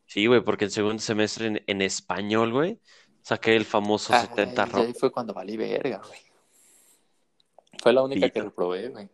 Sí, 0.05 0.27
güey, 0.27 0.43
porque 0.43 0.67
en 0.67 0.71
segundo 0.71 0.99
semestre 0.99 1.47
en, 1.47 1.65
en 1.67 1.81
español, 1.81 2.53
güey, 2.53 2.79
saqué 3.23 3.57
el 3.57 3.65
famoso 3.65 4.13
70 4.13 4.65
Ay, 4.65 4.71
rojo. 4.71 4.85
ahí 4.85 4.93
fue 4.93 5.11
cuando 5.11 5.33
valí 5.33 5.57
verga, 5.57 6.03
güey. 6.07 6.21
Fue 7.83 7.95
la 7.95 8.03
única 8.03 8.27
Sí. 8.27 8.33
que 8.33 8.43
reprobé, 8.43 8.89
güey. 8.91 9.09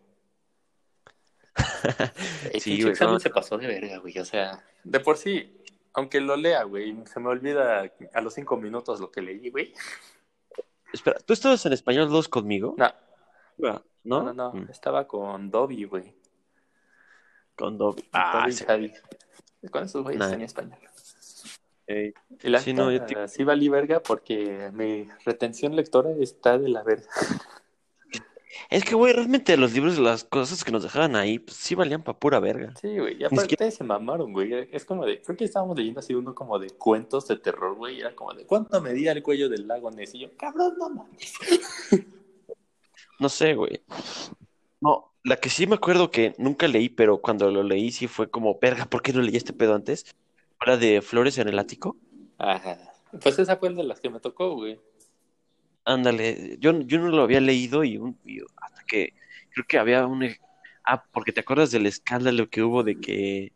El 2.52 2.60
Sí, 2.60 2.70
pinche 2.70 2.82
güey, 2.82 2.92
examen 2.92 3.14
no. 3.14 3.20
se 3.20 3.30
pasó 3.30 3.56
de 3.56 3.68
verga, 3.68 3.98
güey. 3.98 4.18
O 4.18 4.24
sea, 4.24 4.64
de 4.82 4.98
por 4.98 5.16
sí, 5.16 5.56
aunque 5.92 6.20
lo 6.20 6.36
lea, 6.36 6.64
güey, 6.64 6.96
se 7.06 7.20
me 7.20 7.28
olvida 7.28 7.88
a 8.12 8.20
los 8.20 8.34
cinco 8.34 8.56
minutos 8.56 8.98
lo 8.98 9.12
que 9.12 9.22
leí, 9.22 9.50
güey. 9.50 9.72
Espera, 10.94 11.18
¿tú 11.18 11.32
estabas 11.32 11.66
en 11.66 11.72
español 11.72 12.08
2 12.08 12.28
conmigo? 12.28 12.74
No, 12.78 12.92
no, 13.58 13.82
¿No? 14.04 14.22
no, 14.22 14.32
no. 14.32 14.52
Mm, 14.52 14.70
Estaba 14.70 15.06
con 15.08 15.50
Dobby, 15.50 15.84
güey. 15.84 16.14
Con 17.56 17.76
Dobby. 17.76 18.04
Ah, 18.12 18.40
Dobby 18.42 18.52
sí. 18.52 18.64
Javi. 18.64 18.92
Con 19.70 19.82
esos 19.84 20.02
güeyes 20.04 20.20
Nah. 20.20 20.30
tenía 20.30 20.46
español. 20.46 20.78
Ey, 21.86 22.14
Y 22.42 22.48
la 22.48 22.60
Sí, 22.60 22.72
no, 22.72 22.90
yo 22.92 23.04
te- 23.04 23.28
sí 23.28 23.42
valí 23.44 23.68
verga 23.68 24.00
porque 24.00 24.70
mi 24.72 25.08
retención 25.24 25.74
lectora 25.76 26.10
está 26.20 26.58
de 26.58 26.68
la 26.68 26.82
verga. 26.82 27.08
Es 28.70 28.84
que, 28.84 28.94
güey, 28.94 29.12
realmente 29.12 29.56
los 29.56 29.72
libros, 29.72 29.98
las 29.98 30.24
cosas 30.24 30.64
que 30.64 30.72
nos 30.72 30.82
dejaban 30.82 31.16
ahí, 31.16 31.38
pues 31.38 31.56
sí 31.56 31.74
valían 31.74 32.02
pa' 32.02 32.18
pura 32.18 32.40
verga. 32.40 32.72
Sí, 32.80 32.98
güey. 32.98 33.16
Y 33.20 33.24
aparte 33.24 33.42
siquiera- 33.42 33.70
se 33.70 33.84
mamaron, 33.84 34.32
güey. 34.32 34.68
Es 34.72 34.84
como 34.84 35.04
de, 35.06 35.20
creo 35.22 35.36
que 35.36 35.44
estábamos 35.44 35.76
leyendo 35.76 36.00
así 36.00 36.14
uno 36.14 36.34
como 36.34 36.58
de 36.58 36.70
cuentos 36.70 37.28
de 37.28 37.36
terror, 37.36 37.74
güey. 37.76 38.00
Era 38.00 38.14
como 38.14 38.32
de, 38.34 38.44
¿cuánto 38.46 38.80
medía 38.80 39.12
el 39.12 39.22
cuello 39.22 39.48
del 39.48 39.68
lago 39.68 39.90
Ness? 39.90 40.14
Y 40.14 40.20
yo, 40.20 40.36
cabrón, 40.36 40.74
no 40.78 40.90
mames. 40.90 41.34
No 43.20 43.28
sé, 43.28 43.54
güey. 43.54 43.80
No, 44.80 45.12
la 45.22 45.36
que 45.36 45.48
sí 45.48 45.66
me 45.68 45.76
acuerdo 45.76 46.10
que 46.10 46.34
nunca 46.36 46.66
leí, 46.66 46.88
pero 46.88 47.18
cuando 47.18 47.50
lo 47.50 47.62
leí 47.62 47.92
sí 47.92 48.08
fue 48.08 48.28
como, 48.28 48.58
verga, 48.60 48.86
¿por 48.86 49.02
qué 49.02 49.12
no 49.12 49.22
leí 49.22 49.36
este 49.36 49.52
pedo 49.52 49.74
antes? 49.74 50.04
Era 50.60 50.76
de 50.76 51.00
Flores 51.00 51.38
en 51.38 51.48
el 51.48 51.58
Ático. 51.58 51.96
Ajá. 52.38 52.76
Pues 53.22 53.38
esa 53.38 53.56
fue 53.56 53.70
de 53.72 53.84
las 53.84 54.00
que 54.00 54.10
me 54.10 54.18
tocó, 54.18 54.54
güey. 54.56 54.80
Ándale, 55.84 56.56
yo, 56.60 56.72
yo 56.80 56.98
no 56.98 57.08
lo 57.08 57.22
había 57.22 57.40
leído 57.40 57.84
y, 57.84 57.98
un, 57.98 58.18
y 58.24 58.40
hasta 58.56 58.82
que 58.86 59.12
creo 59.50 59.66
que 59.66 59.78
había 59.78 60.06
un... 60.06 60.22
e- 60.24 60.40
Ah, 60.86 61.02
porque 61.12 61.32
te 61.32 61.40
acuerdas 61.40 61.70
del 61.70 61.86
escándalo 61.86 62.50
que 62.50 62.62
hubo 62.62 62.82
de 62.82 63.00
que 63.00 63.52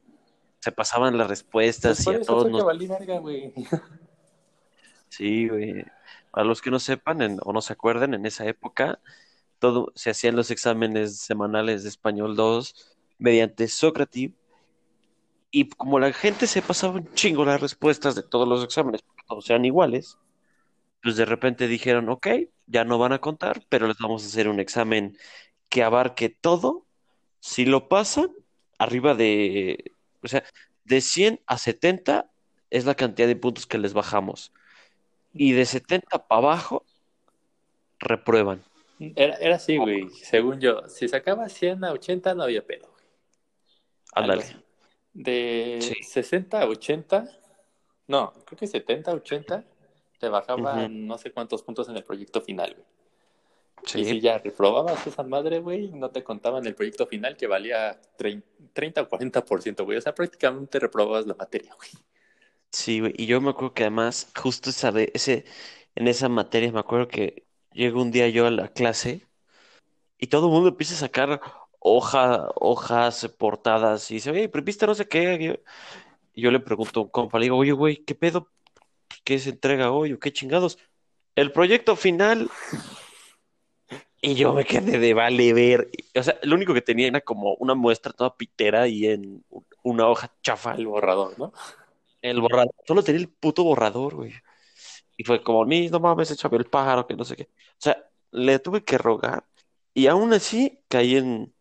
se 0.61 0.73
pasaban 0.73 1.19
las 1.19 1.29
respuestas 1.29 2.03
Pues 2.03 2.17
y 2.17 2.23
a 2.23 2.25
todos 2.25 2.43
fue 2.45 2.51
que 2.53 2.57
nos... 2.57 2.65
valí 2.65 2.87
verga, 2.87 3.19
güey. 3.19 3.53
Sí, 5.11 5.49
güey. 5.49 5.85
Para 6.31 6.45
los 6.47 6.61
que 6.63 6.71
no 6.71 6.79
sepan 6.79 7.23
en- 7.23 7.39
o 7.43 7.53
no 7.53 7.61
se 7.63 7.73
acuerden, 7.73 8.15
en 8.15 8.27
esa 8.27 8.47
época 8.47 8.99
todo 9.59 9.91
se 9.95 10.11
hacían 10.11 10.37
los 10.37 10.51
exámenes 10.51 11.19
semanales 11.19 11.83
de 11.83 11.89
español 11.89 12.37
2 12.37 12.97
mediante 13.19 13.69
Socrative 13.69 14.35
y 15.51 15.69
como 15.71 15.99
la 15.99 16.13
gente 16.13 16.47
se 16.47 16.63
pasaba 16.63 16.95
un 16.95 17.13
chingo 17.15 17.45
las 17.45 17.61
respuestas 17.61 18.15
de 18.15 18.23
todos 18.23 18.47
los 18.47 18.63
exámenes, 18.63 19.03
porque 19.03 19.23
todos 19.27 19.49
eran 19.51 19.65
iguales, 19.65 20.19
pues 21.03 21.17
de 21.17 21.25
repente 21.25 21.69
dijeron, 21.69 22.09
ok, 22.09 22.27
ya 22.67 22.85
no 22.85 22.99
van 22.99 23.13
a 23.13 23.21
contar, 23.21 23.63
pero 23.69 23.87
les 23.87 23.99
vamos 23.99 24.23
a 24.23 24.27
hacer 24.27 24.49
un 24.49 24.61
examen 24.61 25.17
que 25.69 25.83
abarque 25.83 26.29
todo. 26.29 26.87
Si 27.41 27.65
lo 27.65 27.89
pasan, 27.89 28.31
arriba 28.79 29.15
de, 29.15 29.93
o 30.23 30.29
sea, 30.29 30.45
de 30.85 31.01
100 31.01 31.41
a 31.47 31.59
70 31.59 32.31
es 32.71 32.85
la 32.85 32.95
cantidad 32.95 33.29
de 33.29 33.37
puntos 33.37 33.67
que 33.67 33.79
les 33.79 33.93
bajamos. 33.93 34.53
Y 35.33 35.53
de 35.53 35.67
70 35.67 36.27
para 36.27 36.39
abajo, 36.39 36.85
reprueban. 37.99 38.63
Era, 38.99 39.35
era 39.37 39.57
así, 39.57 39.77
güey. 39.77 40.09
Según 40.11 40.61
yo, 40.61 40.89
si 40.89 41.09
sacaba 41.09 41.49
100 41.49 41.85
a 41.85 41.93
80 41.93 42.35
no 42.35 42.43
había 42.43 42.67
pedo, 42.67 42.93
Ándale. 44.15 44.45
De 45.13 45.79
Sí. 45.81 45.95
60 46.03 46.63
a 46.63 46.67
80, 46.67 47.29
no, 48.07 48.33
creo 48.45 48.59
que 48.59 48.67
70 48.67 49.11
a 49.11 49.15
80 49.15 49.65
te 50.19 50.29
bajaban 50.29 51.07
no 51.07 51.19
sé 51.19 51.33
cuántos 51.33 51.63
puntos 51.63 51.89
en 51.89 51.97
el 51.97 52.05
proyecto 52.05 52.41
final, 52.43 52.75
güey. 52.75 52.87
Y 53.93 54.05
si 54.05 54.19
Sí, 54.19 54.21
ya 54.21 54.39
reprobabas 54.39 55.07
esa 55.07 55.23
madre, 55.25 55.59
güey, 55.61 55.91
no 55.93 56.11
te 56.11 56.25
contaban 56.25 56.65
el 56.67 56.75
proyecto 56.75 57.07
final 57.07 57.37
que 57.37 57.47
valía 57.47 58.01
trein- 58.17 58.43
30 58.73 59.03
o 59.03 59.09
40%, 59.09 59.85
güey. 59.85 59.99
O 59.99 60.01
sea, 60.01 60.15
prácticamente 60.15 60.79
reprobabas 60.79 61.27
la 61.27 61.35
materia, 61.35 61.75
güey. 61.75 61.91
sí, 62.73 63.01
güey. 63.01 63.15
Y 63.17 63.27
yo 63.27 63.41
me 63.41 63.51
acuerdo 63.51 63.75
que 63.75 63.85
además, 63.85 64.31
justo 64.37 64.71
esa 64.71 64.93
de, 64.93 65.11
ese, 65.15 65.45
en 65.95 66.09
esa 66.09 66.29
materia, 66.29 66.73
me 66.73 66.81
acuerdo 66.81 67.09
que 67.09 67.47
llego 67.73 68.03
un 68.03 68.11
día 68.11 68.29
yo 68.29 68.47
a 68.47 68.51
la 68.51 68.69
clase 68.69 69.29
y 70.19 70.29
todo 70.29 70.47
el 70.49 70.53
mundo 70.53 70.71
empieza 70.71 70.95
a 70.95 70.99
sacar 70.99 71.41
hoja, 71.81 72.49
hojas, 72.57 73.29
portadas 73.39 74.11
y 74.13 74.17
dice, 74.17 74.31
oye, 74.33 74.49
pero 74.49 74.65
viste 74.65 74.87
no 74.87 74.95
sé 74.97 75.09
qué. 75.09 75.37
Y 75.41 75.47
yo, 75.49 75.55
y 76.35 76.43
yo 76.43 76.51
le 76.51 76.61
pregunto 76.61 77.01
a 77.01 77.03
un 77.05 77.11
compa, 77.11 77.39
le 77.39 77.47
digo, 77.47 77.57
oye, 77.59 77.73
güey, 77.73 78.05
¿qué 78.05 78.15
pedo? 78.15 78.53
¿Qué 79.29 79.39
se 79.39 79.51
entrega 79.51 79.91
hoy 79.91 80.15
o 80.15 80.19
qué 80.19 80.33
chingados? 80.33 80.79
El 81.35 81.53
proyecto 81.53 81.97
final. 81.97 82.51
Y 84.23 84.37
yo 84.37 84.55
me 84.55 84.65
quedé 84.65 84.99
de 84.99 85.13
vale 85.13 85.53
ver. 85.53 85.91
O 86.15 86.23
sea, 86.23 86.39
lo 86.45 86.55
único 86.55 86.73
que 86.73 86.81
tenía 86.81 87.09
era 87.09 87.21
como 87.21 87.53
una 87.57 87.75
muestra 87.75 88.15
toda 88.15 88.39
pitera 88.39 88.89
y 88.89 89.07
en 89.07 89.45
una 89.83 90.09
hoja 90.09 90.35
chafa. 90.43 90.73
El 90.77 90.87
borrador, 90.87 91.39
¿no? 91.39 91.53
El 92.23 92.41
borrador. 92.41 92.75
Solo 92.87 93.03
tenía 93.03 93.21
el 93.21 93.29
puto 93.29 93.65
borrador, 93.65 94.15
güey. 94.15 94.33
Y 95.19 95.25
fue 95.25 95.43
como, 95.43 95.67
ni, 95.67 95.91
no 95.91 96.01
mames, 96.01 96.31
échame 96.31 96.57
el 96.57 96.65
pájaro, 96.65 97.07
que 97.07 97.15
no 97.15 97.27
sé 97.27 97.37
qué. 97.37 97.51
O 97.53 97.81
sea, 97.81 98.03
le 98.31 98.59
tuve 98.61 98.83
que 98.83 98.97
rogar. 98.97 99.45
Y 99.93 100.07
aún 100.07 100.33
así 100.33 100.81
caí 100.89 101.17
en. 101.17 101.55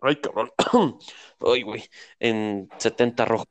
Ay, 0.00 0.16
cabrón. 0.16 0.50
Ay, 1.40 1.62
güey. 1.64 1.84
En 2.18 2.70
70 2.78 3.26
rojo. 3.26 3.44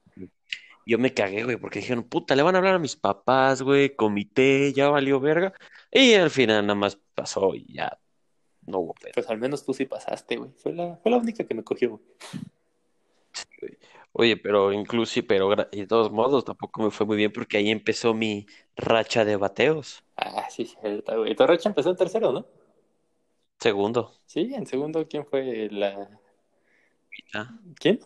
Yo 0.86 1.00
me 1.00 1.13
cagué, 1.13 1.43
güey, 1.43 1.58
porque 1.58 1.80
dijeron, 1.80 2.04
puta, 2.04 2.36
le 2.36 2.43
van 2.43 2.56
a 2.56 2.58
hablar 2.58 2.76
a 2.76 2.80
mis 2.80 2.96
papás, 2.96 3.62
güey, 3.62 3.96
comité, 3.96 4.74
ya 4.74 4.89
valió 4.89 5.19
verga. 5.19 5.54
Y 5.91 6.13
al 6.13 6.30
final 6.30 6.65
nada 6.65 6.76
más 6.76 7.00
pasó 7.15 7.56
y 7.56 7.65
ya 7.74 7.98
no 8.65 8.80
hubo 8.80 8.93
pedo. 8.93 9.13
Pues 9.13 9.30
al 9.30 9.38
menos 9.38 9.65
tú 9.65 9.74
sí 9.74 9.86
pasaste, 9.86 10.38
güey. 10.38 10.52
Fue 10.58 10.74
la, 10.74 10.98
fue 10.98 11.12
la 11.12 11.17
única 11.17 11.46
que 11.46 11.54
me 11.54 11.63
cogió, 11.63 11.89
güey. 11.91 12.02
Oye, 14.15 14.38
pero 14.38 14.72
inclusive, 14.72 15.26
pero 15.28 15.56
de 15.56 15.88
todos 15.88 16.12
modos 16.12 16.46
tampoco 16.46 16.84
me 16.84 16.91
fue 16.91 17.06
muy 17.08 17.17
bien 17.17 17.32
porque 17.32 17.58
ahí 17.58 17.72
empezó 17.72 18.13
mi 18.13 18.46
racha 18.76 19.26
de 19.26 19.38
bateos. 19.38 20.04
Ah, 20.17 20.48
sí, 20.52 20.65
cierto, 20.65 21.17
güey. 21.17 21.36
Torrecha 21.36 21.69
empezó 21.69 21.89
en 21.89 21.98
tercero, 21.98 22.32
¿no? 22.32 22.46
Segundo. 23.60 24.13
Sí, 24.28 24.52
en 24.54 24.67
segundo, 24.67 25.08
¿quién 25.08 25.26
fue 25.26 25.67
la. 25.72 26.19
Luisa. 27.10 27.60
¿Quién? 27.80 28.02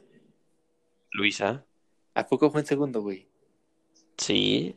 Luisa. 1.12 1.67
¿A 2.18 2.26
poco 2.26 2.50
fue 2.50 2.62
en 2.62 2.68
segundo, 2.68 3.02
güey? 3.02 3.28
Sí, 4.18 4.76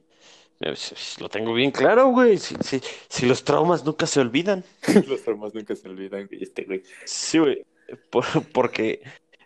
eh, 0.60 0.74
lo 1.20 1.28
tengo 1.30 1.54
bien 1.54 1.70
claro, 1.70 2.08
güey. 2.10 2.36
Si, 2.36 2.54
si- 2.62 2.82
si 3.08 3.26
los 3.26 3.42
traumas 3.44 3.82
nunca 3.84 4.06
se 4.06 4.20
olvidan. 4.20 4.62
Los 5.08 5.22
traumas 5.22 5.54
nunca 5.54 5.74
se 5.74 5.88
olvidan, 5.88 6.26
güey, 6.26 6.42
este 6.42 6.64
güey. 6.64 6.82
Sí, 7.06 7.38
güey. 7.38 7.64
Por- 8.10 8.26
porque 8.52 9.00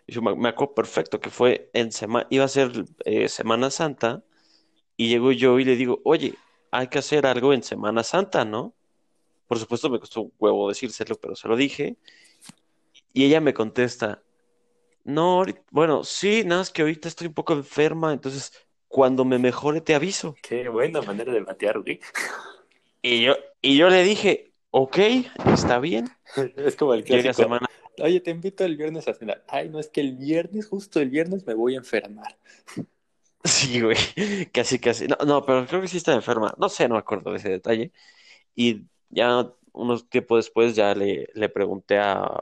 yo 0.07 0.21
me, 0.21 0.35
me 0.35 0.49
acuerdo 0.49 0.73
perfecto 0.75 1.19
que 1.21 1.29
fue 1.29 1.69
en 1.73 1.91
semana, 1.93 2.27
iba 2.29 2.43
a 2.43 2.49
ser 2.49 2.85
eh, 3.05 3.29
Semana 3.29 3.71
Santa, 3.71 4.23
y 4.97 5.07
llego 5.07 5.31
yo 5.31 5.57
y 5.59 5.63
le 5.63 5.77
digo, 5.77 6.01
oye, 6.03 6.33
hay 6.71 6.87
que 6.89 6.99
hacer 6.99 7.25
algo 7.25 7.53
en 7.53 7.63
Semana 7.63 8.03
Santa, 8.03 8.43
¿no? 8.43 8.73
Por 9.47 9.57
supuesto 9.57 9.89
me 9.89 9.99
costó 9.99 10.23
un 10.23 10.33
huevo 10.37 10.67
decírselo, 10.67 11.15
pero 11.15 11.35
se 11.37 11.47
lo 11.47 11.55
dije. 11.55 11.95
Y 13.13 13.23
ella 13.23 13.39
me 13.39 13.53
contesta, 13.53 14.21
no, 15.05 15.45
bueno, 15.71 16.03
sí, 16.03 16.43
nada 16.45 16.61
más 16.61 16.71
que 16.71 16.81
ahorita 16.83 17.07
estoy 17.07 17.27
un 17.27 17.33
poco 17.35 17.53
enferma, 17.53 18.13
entonces 18.13 18.53
cuando 18.87 19.25
me 19.25 19.39
mejore 19.39 19.81
te 19.81 19.95
aviso. 19.95 20.39
Qué 20.41 20.69
buena 20.69 21.01
manera 21.01 21.33
de 21.33 21.41
batear, 21.41 21.79
güey. 21.81 21.99
Y 23.01 23.23
yo, 23.23 23.35
y 23.61 23.77
yo 23.77 23.89
le 23.89 24.03
dije, 24.03 24.53
ok, 24.71 24.97
está 25.53 25.79
bien. 25.79 26.09
Es 26.57 26.75
como 26.75 26.93
el 26.93 27.03
Llega 27.05 27.33
clásico. 27.33 27.33
semana, 27.33 27.67
Oye, 28.01 28.19
te 28.19 28.31
invito 28.31 28.65
el 28.65 28.77
viernes 28.77 29.07
a 29.07 29.13
cenar. 29.13 29.43
Ay, 29.47 29.69
no, 29.69 29.79
es 29.79 29.89
que 29.89 30.01
el 30.01 30.15
viernes, 30.15 30.67
justo 30.67 30.99
el 30.99 31.09
viernes, 31.09 31.45
me 31.47 31.53
voy 31.53 31.75
a 31.75 31.77
enfermar. 31.77 32.37
sí, 33.43 33.81
güey, 33.81 33.97
casi, 34.53 34.79
casi. 34.79 35.07
No, 35.07 35.17
no, 35.25 35.45
pero 35.45 35.65
creo 35.67 35.81
que 35.81 35.87
sí 35.87 35.97
está 35.97 36.13
enferma. 36.13 36.53
No 36.57 36.69
sé, 36.69 36.87
no 36.87 36.95
me 36.95 36.99
acuerdo 36.99 37.31
de 37.31 37.37
ese 37.37 37.49
detalle. 37.49 37.91
Y 38.55 38.87
ya 39.09 39.51
unos 39.73 40.09
tiempo 40.09 40.37
después 40.37 40.75
ya 40.75 40.95
le, 40.95 41.29
le 41.35 41.49
pregunté 41.49 41.99
a, 41.99 42.15
a 42.23 42.41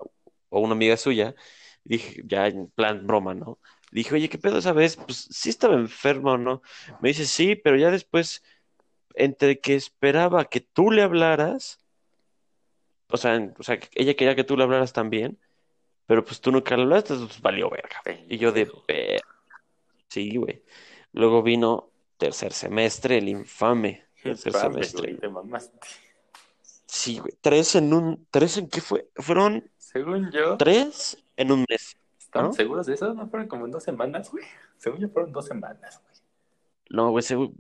una 0.52 0.74
amiga 0.74 0.98
suya, 0.98 1.36
dije, 1.84 2.22
ya 2.26 2.48
en 2.48 2.68
plan 2.68 3.06
broma, 3.08 3.34
¿no? 3.34 3.60
Dije, 3.92 4.16
oye, 4.16 4.30
¿qué 4.30 4.38
pedo 4.38 4.58
esa 4.58 4.74
vez? 4.74 4.96
Pues 4.98 5.28
sí 5.32 5.50
estaba 5.50 5.76
enferma 5.76 6.34
o 6.34 6.38
no. 6.38 6.62
Me 7.02 7.10
dice, 7.10 7.26
sí, 7.26 7.56
pero 7.56 7.78
ya 7.78 7.92
después, 7.92 8.44
entre 9.16 9.60
que 9.60 9.76
esperaba 9.76 10.46
que 10.46 10.62
tú 10.62 10.90
le 10.92 11.04
hablaras, 11.04 11.80
o 13.10 13.18
sea, 13.18 13.36
en- 13.36 13.54
o 13.60 13.64
sea, 13.64 13.80
ella 13.94 14.16
quería 14.16 14.36
que 14.36 14.44
tú 14.44 14.58
le 14.58 14.64
hablaras 14.64 14.94
también, 14.94 15.38
pero 16.08 16.26
pues 16.26 16.42
tú 16.42 16.52
nunca 16.52 16.76
le 16.76 16.84
hablaste, 16.84 17.14
entonces 17.14 17.42
valió 17.42 17.70
verga. 17.70 18.02
Y 18.28 18.38
yo 18.38 18.52
de, 18.52 18.66
Pendejo. 18.66 18.86
"Ver- 18.88 19.22
sí, 20.10 20.36
güey. 20.38 20.64
Luego 21.12 21.44
vino 21.44 21.90
tercer 22.18 22.54
semestre, 22.54 23.18
el 23.20 23.30
infame 23.30 24.06
tercer 24.24 24.54
Infame, 24.54 24.74
semestre. 24.74 25.02
güey, 25.10 25.20
te 25.20 25.30
mamaste. 25.30 25.80
Sí, 26.86 27.20
güey. 27.20 27.34
Tres 27.42 27.76
en 27.76 27.94
un, 27.94 28.26
¿tres 28.32 28.58
en 28.58 28.70
qué 28.70 28.80
fue? 28.82 29.08
Fueron 29.16 29.70
Según 29.94 30.32
yo, 30.32 30.58
tres 30.58 31.18
en 31.38 31.52
un 31.52 31.66
mes. 31.70 31.96
¿están 32.20 32.46
¿no? 32.46 32.54
seguros 32.54 32.88
de 32.88 32.96
eso? 32.96 33.14
¿No 33.14 33.28
fueron 33.28 33.48
como 33.48 33.66
en 33.66 33.72
dos 33.72 33.84
semanas, 33.84 34.32
güey? 34.32 34.44
Según 34.78 35.00
yo, 35.00 35.10
fueron 35.10 35.32
dos 35.32 35.46
semanas, 35.46 36.02
güey. 36.04 36.14
No, 36.90 37.12
güey, 37.12 37.24
segu- 37.24 37.54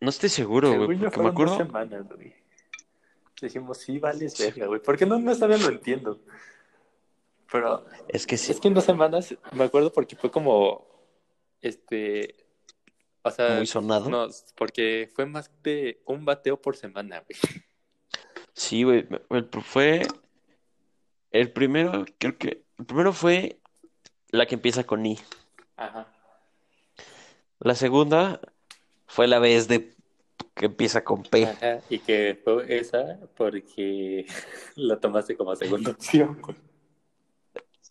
no 0.00 0.08
estoy 0.10 0.28
seguro, 0.28 0.68
güey, 0.68 0.80
Según 0.80 0.94
yo, 0.96 1.04
porque 1.10 1.20
me 1.22 1.32
fueron 1.32 1.34
dos 1.34 1.52
acuerdo. 1.54 1.66
semanas, 1.88 2.08
güey. 2.16 2.34
Dijimos, 3.40 3.78
sí, 3.78 3.98
vales 3.98 4.36
verga, 4.38 4.66
güey. 4.66 4.80
¿Por 4.82 4.96
qué 4.96 5.06
no, 5.06 5.18
no 5.18 5.34
sabía? 5.34 5.58
Lo 5.58 5.68
entiendo. 5.68 6.18
Pero 7.50 7.84
Es 8.08 8.26
que 8.26 8.36
sí, 8.36 8.52
es 8.52 8.60
que 8.60 8.68
en 8.68 8.74
dos 8.74 8.84
semanas, 8.84 9.34
me 9.52 9.64
acuerdo 9.64 9.92
porque 9.92 10.16
fue 10.16 10.30
como, 10.30 10.86
este, 11.62 12.34
o 13.22 13.30
sea, 13.30 13.56
muy 13.56 13.66
sonado. 13.66 14.10
no, 14.10 14.26
porque 14.56 15.08
fue 15.14 15.24
más 15.24 15.50
de 15.62 16.02
un 16.04 16.24
bateo 16.24 16.60
por 16.60 16.76
semana, 16.76 17.20
güey. 17.20 17.38
Sí, 18.54 18.82
güey. 18.82 19.06
fue 19.62 20.02
el 21.30 21.52
primero, 21.52 22.04
creo 22.18 22.36
que 22.38 22.64
el 22.78 22.86
primero 22.86 23.12
fue 23.12 23.58
la 24.30 24.46
que 24.46 24.54
empieza 24.54 24.84
con 24.84 25.04
I. 25.06 25.18
Ajá. 25.76 26.06
La 27.60 27.74
segunda 27.74 28.40
fue 29.06 29.26
la 29.26 29.38
vez 29.38 29.68
de 29.68 29.94
que 30.54 30.66
empieza 30.66 31.02
con 31.04 31.22
P. 31.22 31.44
Ajá. 31.46 31.80
Y 31.88 31.98
que 32.00 32.40
fue 32.44 32.78
esa 32.78 33.18
porque 33.36 34.26
la 34.76 34.98
tomaste 35.00 35.36
como 35.36 35.54
segunda 35.56 35.90
opción. 35.92 36.40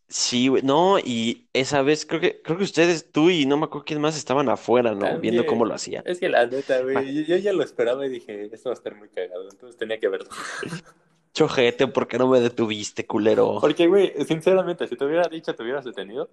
Sí, 0.09 0.47
güey. 0.47 0.63
No, 0.63 0.99
y 0.99 1.49
esa 1.51 1.81
vez 1.81 2.05
creo 2.05 2.21
que 2.21 2.41
creo 2.41 2.57
que 2.57 2.63
ustedes, 2.63 3.11
tú 3.11 3.29
y 3.29 3.45
no 3.45 3.57
me 3.57 3.65
acuerdo 3.65 3.83
quién 3.83 3.99
más 3.99 4.17
estaban 4.17 4.47
afuera, 4.47 4.93
¿no? 4.95 5.19
Viendo 5.19 5.45
cómo 5.45 5.65
lo 5.65 5.73
hacía. 5.73 6.01
Es 6.05 6.19
que 6.19 6.29
la 6.29 6.45
neta, 6.45 6.77
Ah. 6.77 6.81
güey, 6.81 7.13
yo, 7.13 7.21
yo 7.23 7.35
ya 7.35 7.51
lo 7.51 7.61
esperaba 7.61 8.05
y 8.05 8.09
dije, 8.09 8.49
esto 8.53 8.69
va 8.69 8.73
a 8.73 8.77
estar 8.77 8.95
muy 8.95 9.09
cagado, 9.09 9.49
entonces 9.49 9.75
tenía 9.77 9.99
que 9.99 10.07
verlo. 10.07 10.29
Chojete, 11.37 11.85
¿por 11.87 12.07
qué 12.07 12.17
no 12.17 12.27
me 12.27 12.39
detuviste, 12.39 13.05
culero? 13.05 13.59
Porque, 13.61 13.85
güey, 13.85 14.11
sinceramente, 14.25 14.87
si 14.87 14.95
te 14.95 15.05
hubiera 15.05 15.27
dicho, 15.27 15.53
te 15.53 15.61
hubieras 15.61 15.85
detenido. 15.85 16.31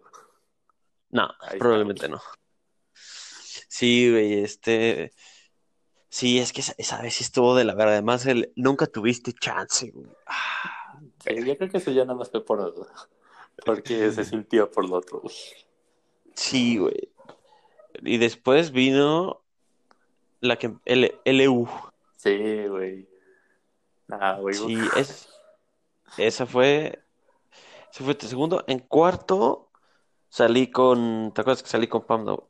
No, 1.11 1.25
Ahí 1.41 1.47
está. 1.53 1.59
probablemente 1.59 2.09
no. 2.09 2.23
Sí, 2.95 4.11
güey, 4.11 4.43
este. 4.43 5.13
Sí, 6.09 6.39
es 6.39 6.55
que 6.55 6.63
esa, 6.63 6.75
esa 6.79 7.03
vez 7.03 7.21
estuvo 7.21 7.55
de 7.55 7.65
la 7.65 7.75
verdad. 7.75 7.93
Además, 7.95 8.25
el 8.25 8.51
nunca 8.57 8.87
tuviste 8.87 9.33
chance, 9.35 9.91
güey. 9.91 10.07
Ah, 10.27 10.99
Sí, 11.23 11.35
yo 11.45 11.57
creo 11.59 11.71
que 11.71 11.79
eso 11.79 11.91
ya 11.91 12.05
nada 12.05 12.19
más 12.19 12.31
fue 12.31 12.45
por... 12.45 12.75
Porque 13.65 14.11
se 14.11 14.25
sintió 14.25 14.71
por 14.71 14.89
lo 14.89 14.97
otro, 14.97 15.21
güey. 15.21 15.35
sí, 16.35 16.79
güey. 16.79 17.11
Y 18.03 18.17
después 18.19 18.71
vino 18.73 19.43
la 20.41 20.57
que. 20.57 20.73
L, 20.87 21.15
LU. 21.27 21.69
Sí, 22.17 22.67
güey. 22.69 23.07
Ah, 24.11 24.37
güey. 24.41 24.55
Sí, 24.55 24.79
es, 24.97 25.29
esa 26.19 26.47
fue. 26.47 27.03
Ese 27.93 28.05
fue 28.05 28.15
tu 28.15 28.27
segundo. 28.27 28.65
En 28.67 28.81
cuarto 28.81 29.71
salí 30.29 30.71
con. 30.71 31.33
¿Te 31.35 31.41
acuerdas 31.41 31.63
que 31.63 31.69
salí 31.69 31.87
con 31.87 32.03
Pam? 32.07 32.25
No? 32.25 32.49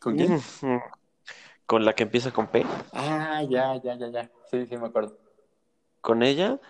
¿Con 0.00 0.16
quién? 0.16 0.40
Con 1.66 1.84
la 1.84 1.94
que 1.94 2.02
empieza 2.04 2.30
con 2.30 2.46
P. 2.48 2.64
Ah, 2.92 3.42
ya, 3.48 3.80
ya, 3.82 3.96
ya, 3.96 4.08
ya. 4.08 4.30
Sí, 4.50 4.66
sí, 4.66 4.76
me 4.76 4.86
acuerdo. 4.86 5.16
Con 6.00 6.22
ella. 6.22 6.60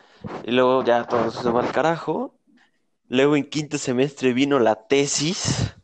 Y 0.44 0.52
luego 0.52 0.84
ya 0.84 1.04
todo 1.06 1.30
se 1.30 1.50
va 1.50 1.60
al 1.62 1.72
carajo. 1.72 2.34
Luego 3.08 3.36
en 3.36 3.48
quinto 3.48 3.76
semestre 3.78 4.32
vino 4.32 4.58
la 4.58 4.86
tesis. 4.86 5.74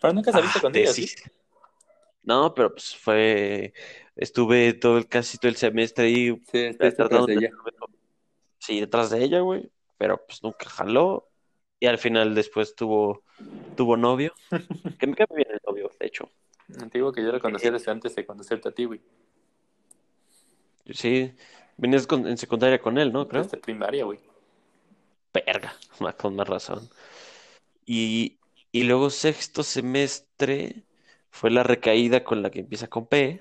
Pero 0.00 0.12
nunca 0.12 0.32
saliste 0.32 0.58
Ah, 0.58 0.62
con 0.62 0.74
ella, 0.74 0.92
¿sí? 0.92 1.02
tesis. 1.02 1.30
No, 2.22 2.54
pero 2.54 2.72
pues 2.72 2.96
fue. 2.96 3.74
Estuve 4.16 4.74
todo 4.74 4.98
el, 4.98 5.08
casi 5.08 5.38
todo 5.38 5.48
el 5.48 5.56
semestre 5.56 6.06
ahí 6.06 6.40
Sí, 6.50 6.58
estás 6.58 6.94
tratando 6.94 7.26
detrás 7.26 7.26
de 7.26 7.34
de- 7.34 7.46
ella. 7.46 7.56
Sí, 8.58 8.80
detrás 8.80 9.10
de 9.10 9.24
ella, 9.24 9.40
güey. 9.40 9.70
Pero 9.98 10.24
pues 10.26 10.42
nunca 10.42 10.68
jaló. 10.68 11.28
Y 11.80 11.86
al 11.86 11.98
final 11.98 12.34
después 12.34 12.74
tuvo, 12.74 13.22
tuvo 13.76 13.96
novio. 13.96 14.32
Que 14.98 15.06
me 15.06 15.14
cae 15.14 15.26
bien 15.34 15.48
el 15.50 15.60
novio, 15.66 15.90
de 15.98 16.06
hecho. 16.06 16.30
Digo 16.92 17.12
que 17.12 17.22
yo 17.22 17.30
la 17.32 17.40
conocí 17.40 17.68
desde 17.68 17.90
antes 17.90 18.14
de 18.14 18.24
conocerte 18.24 18.68
a 18.68 18.72
ti, 18.72 18.84
güey. 18.86 19.00
Sí, 20.92 21.32
venías 21.76 22.06
con- 22.06 22.26
en 22.26 22.38
secundaria 22.38 22.80
con 22.80 22.98
él, 22.98 23.12
¿no? 23.12 23.26
Creo. 23.28 23.42
Desde 23.42 23.58
primaria, 23.58 24.04
güey. 24.04 24.20
Verga, 25.32 25.74
más- 26.00 26.14
con 26.14 26.36
más 26.36 26.48
razón. 26.48 26.88
Y, 27.84 28.38
y 28.72 28.84
luego 28.84 29.10
sexto 29.10 29.62
semestre 29.62 30.84
fue 31.30 31.50
la 31.50 31.62
recaída 31.64 32.22
con 32.24 32.42
la 32.42 32.50
que 32.50 32.60
empieza 32.60 32.86
con 32.88 33.06
P. 33.06 33.40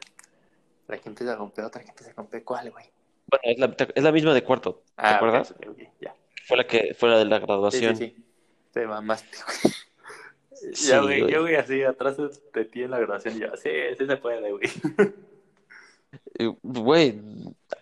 La 0.93 0.99
que 0.99 1.09
empieza 1.09 1.35
con 1.37 1.49
P, 1.49 1.63
otra 1.63 1.81
que 1.83 1.89
empieza 1.89 2.13
con 2.13 2.27
P, 2.27 2.43
¿cuál, 2.43 2.69
güey? 2.69 2.85
Bueno, 3.25 3.41
es 3.45 3.57
la, 3.57 3.75
es 3.95 4.03
la 4.03 4.11
misma 4.11 4.31
de 4.35 4.43
cuarto, 4.43 4.83
¿te 4.85 4.91
Ah, 4.97 5.15
acuerdas? 5.15 5.49
ok, 5.49 5.69
ok, 5.69 5.79
ya. 5.99 6.15
Fue 6.45 6.55
la 6.55 6.67
que 6.67 6.93
fue 6.93 7.09
la 7.09 7.17
de 7.17 7.25
la 7.25 7.37
Sí, 7.37 7.41
sí, 7.41 7.45
graduación. 7.47 7.95
sí. 7.95 8.25
Te 8.71 8.85
mamaste, 8.85 9.37
güey. 9.43 9.73
Sí, 10.75 10.87
Ya, 10.89 11.01
güey, 11.01 11.29
yo, 11.31 11.41
güey, 11.41 11.55
así 11.55 11.83
atrás 11.83 12.15
de 12.17 12.65
ti 12.65 12.83
en 12.83 12.91
la 12.91 12.99
grabación, 12.99 13.37
yo, 13.39 13.47
sí, 13.57 13.69
sí 13.97 14.05
se 14.05 14.17
puede, 14.17 14.51
güey. 14.51 14.61
Güey, 16.61 17.21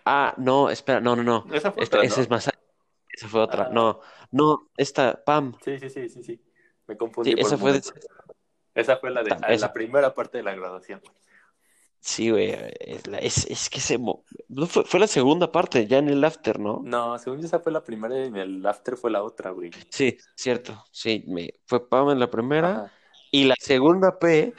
ah, 0.06 0.34
no, 0.38 0.70
espera, 0.70 1.00
no, 1.00 1.14
no, 1.14 1.22
no. 1.22 1.46
Esa 1.54 1.70
fue 1.70 1.82
Esta- 1.82 1.98
otra, 1.98 2.06
esa 2.06 2.16
¿no? 2.16 2.22
es 2.22 2.30
más. 2.30 2.50
Esa 3.12 3.28
fue 3.28 3.40
otra. 3.42 3.64
Ah. 3.64 3.70
No, 3.72 4.00
no, 4.30 4.70
esta, 4.76 5.22
Pam. 5.22 5.54
Sí, 5.62 5.78
sí, 5.78 5.90
sí, 5.90 6.08
sí, 6.08 6.22
sí. 6.22 6.40
Me 6.86 6.96
confundí 6.96 7.30
Sí, 7.30 7.36
por 7.36 7.46
esa 7.46 7.58
fue 7.58 7.72
de-. 7.72 7.82
Esa 8.74 8.96
fue 8.96 9.10
la 9.10 9.22
de 9.22 9.36
esa- 9.48 9.66
la 9.66 9.72
primera 9.74 10.14
parte 10.14 10.38
de 10.38 10.44
la 10.44 10.54
graduación. 10.54 11.02
Sí, 12.02 12.30
güey. 12.30 12.52
Es, 12.80 13.06
la- 13.06 13.18
es, 13.18 13.46
es 13.46 13.70
que 13.70 13.80
se. 13.80 13.96
mo- 13.98 14.24
no 14.48 14.66
fue, 14.66 14.84
fue 14.84 15.00
la 15.00 15.06
segunda 15.06 15.50
parte, 15.52 15.86
ya 15.86 15.98
en 15.98 16.08
el 16.08 16.22
after, 16.24 16.58
¿no? 16.58 16.82
No, 16.82 17.18
según 17.18 17.40
yo 17.40 17.46
esa 17.46 17.60
fue 17.60 17.72
la 17.72 17.82
primera 17.84 18.18
y 18.18 18.26
en 18.28 18.36
el 18.36 18.66
after 18.66 18.96
fue 18.96 19.10
la 19.10 19.22
otra, 19.22 19.50
güey. 19.52 19.70
Sí, 19.90 20.16
cierto. 20.34 20.84
Sí, 20.90 21.24
me, 21.28 21.54
fue 21.66 21.88
Pam 21.88 22.10
en 22.10 22.18
la 22.20 22.30
primera. 22.30 22.70
Ajá. 22.70 22.92
Y 23.30 23.44
la 23.44 23.54
segunda 23.58 24.18
P, 24.18 24.52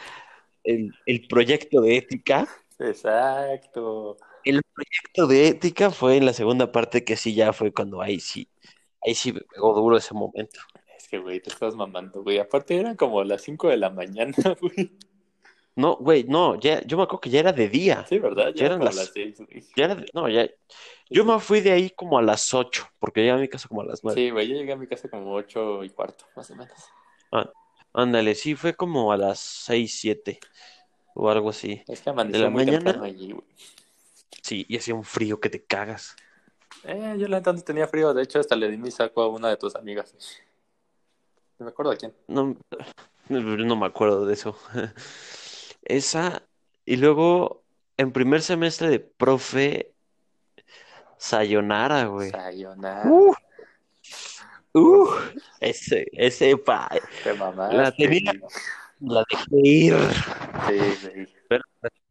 el, 0.64 0.92
el 1.06 1.28
proyecto 1.28 1.82
de 1.82 1.98
ética. 1.98 2.48
Exacto. 2.80 4.18
El 4.46 4.62
proyecto 4.74 5.28
de 5.28 5.48
ética 5.50 5.92
fue 5.92 6.16
en 6.18 6.26
la 6.26 6.32
segunda 6.34 6.72
parte 6.72 7.04
que 7.04 7.18
sí 7.18 7.34
ya 7.36 7.52
fue 7.54 7.74
cuando 7.74 8.02
ahí 8.02 8.20
sí, 8.22 8.50
ahí 9.06 9.16
sí 9.16 9.34
me 9.34 9.42
pegó 9.42 9.74
duro 9.74 9.98
ese 9.98 10.14
momento. 10.14 10.60
Es 10.98 11.08
que, 11.08 11.18
güey, 11.20 11.42
te 11.42 11.50
estás 11.50 11.76
mamando, 11.76 12.24
güey. 12.24 12.40
Aparte 12.40 12.78
eran 12.80 12.96
como 12.96 13.24
las 13.24 13.42
5 13.42 13.70
de 13.70 13.78
la 13.78 13.90
mañana, 13.90 14.34
güey. 14.62 14.98
No, 15.76 15.96
güey, 15.96 16.24
no, 16.26 16.60
ya, 16.60 16.82
yo 16.84 16.98
me 16.98 17.04
acuerdo 17.04 17.22
que 17.22 17.30
ya 17.32 17.40
era 17.40 17.52
de 17.52 17.68
día. 17.68 18.06
Sí, 18.08 18.20
¿verdad? 18.20 18.48
Ya 18.50 18.54
Ya 18.54 18.66
eran 18.68 18.84
las- 18.84 18.96
las 18.96 19.12
6, 19.14 19.38
güey. 19.40 19.64
Ya 19.76 19.86
era 19.86 19.96
de- 19.96 20.10
no, 20.14 20.30
ya. 20.30 20.48
Yo 21.10 21.26
me 21.26 21.40
fui 21.40 21.62
de 21.62 21.72
ahí 21.72 21.90
como 21.90 22.20
a 22.20 22.22
las 22.22 22.54
8, 22.54 22.88
porque 23.00 23.22
llegué 23.22 23.32
a 23.32 23.38
mi 23.38 23.48
casa 23.48 23.68
como 23.68 23.82
a 23.82 23.86
las 23.86 24.04
9. 24.04 24.20
Sí, 24.22 24.30
güey, 24.30 24.48
yo 24.48 24.56
llegué 24.56 24.74
a 24.74 24.76
mi 24.76 24.86
casa 24.88 25.10
como 25.10 25.34
8 25.34 25.84
y 25.84 25.90
cuarto, 25.90 26.26
más 26.36 26.50
o 26.52 26.56
menos. 26.56 26.74
Ándale, 27.94 28.34
sí, 28.36 28.56
fue 28.56 28.74
como 28.76 29.12
a 29.12 29.18
las 29.18 29.40
6, 29.40 29.98
7. 30.00 30.40
o 31.16 31.30
algo 31.30 31.52
así. 31.52 31.84
Es 31.88 32.02
que 32.02 32.10
amaneció 32.10 32.42
la 32.42 32.50
muy 32.50 32.66
mañana? 32.66 32.84
temprano 32.86 33.04
allí, 33.04 33.32
güey. 33.34 33.46
Sí, 34.42 34.66
y 34.68 34.78
hacía 34.78 34.96
un 34.96 35.04
frío 35.04 35.40
que 35.40 35.50
te 35.50 35.64
cagas. 35.64 36.16
Eh, 36.84 37.16
yo 37.20 37.28
la 37.28 37.40
no 37.40 37.56
tenía 37.62 37.88
frío, 37.88 38.16
de 38.16 38.24
hecho 38.24 38.40
hasta 38.40 38.56
le 38.56 38.70
di 38.70 38.78
mi 38.78 38.90
saco 38.90 39.22
a 39.22 39.28
una 39.28 39.50
de 39.50 39.58
tus 39.58 39.76
amigas. 39.76 40.16
No 41.60 41.66
me 41.66 41.72
acuerdo 41.72 41.92
de 41.92 41.98
quién. 41.98 42.14
No, 42.28 42.56
no 43.30 43.76
me 43.76 43.86
acuerdo 43.86 44.26
de 44.26 44.34
eso. 44.34 44.58
Esa, 45.86 46.44
y 46.86 46.96
luego 46.98 47.64
en 47.98 48.12
primer 48.12 48.42
semestre 48.42 48.90
de 48.90 49.00
profe, 49.00 49.92
Sayonara, 51.18 52.06
güey. 52.06 52.30
Sayonara. 52.32 53.10
Uh, 53.10 53.34
uh, 54.74 55.10
ese, 55.60 56.08
ese, 56.14 56.58
pa, 56.58 56.90
Te 57.24 57.34
mamaste. 57.34 57.76
la 57.78 57.92
tenía. 57.92 58.34
la 59.00 59.24
dejé 59.30 59.58
ir. 59.64 59.96
Sí, 60.68 61.08
güey. 61.08 61.28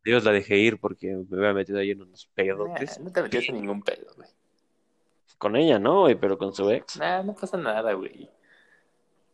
Dios, 0.05 0.25
la 0.25 0.33
dejé 0.33 0.57
ir 0.57 0.81
porque 0.81 1.15
me 1.29 1.39
había 1.39 1.53
metido 1.53 1.79
ahí 1.79 1.93
en 1.93 2.03
unos 2.03 2.27
Nah, 2.29 2.35
pedotes. 2.35 2.99
no 2.99 3.13
te 3.13 3.23
metiste 3.23 3.51
en 3.53 3.57
ningún 3.57 3.83
pedo, 3.83 4.13
güey. 4.17 4.29
Con 5.39 5.55
ella, 5.57 5.79
¿no? 5.79 6.01
güey? 6.03 6.15
Pero 6.17 6.37
con 6.39 6.53
su 6.53 6.69
ex. 6.71 6.97
Nah, 6.99 7.23
no 7.23 7.35
pasa 7.35 7.57
nada, 7.57 7.93
güey. 7.93 8.29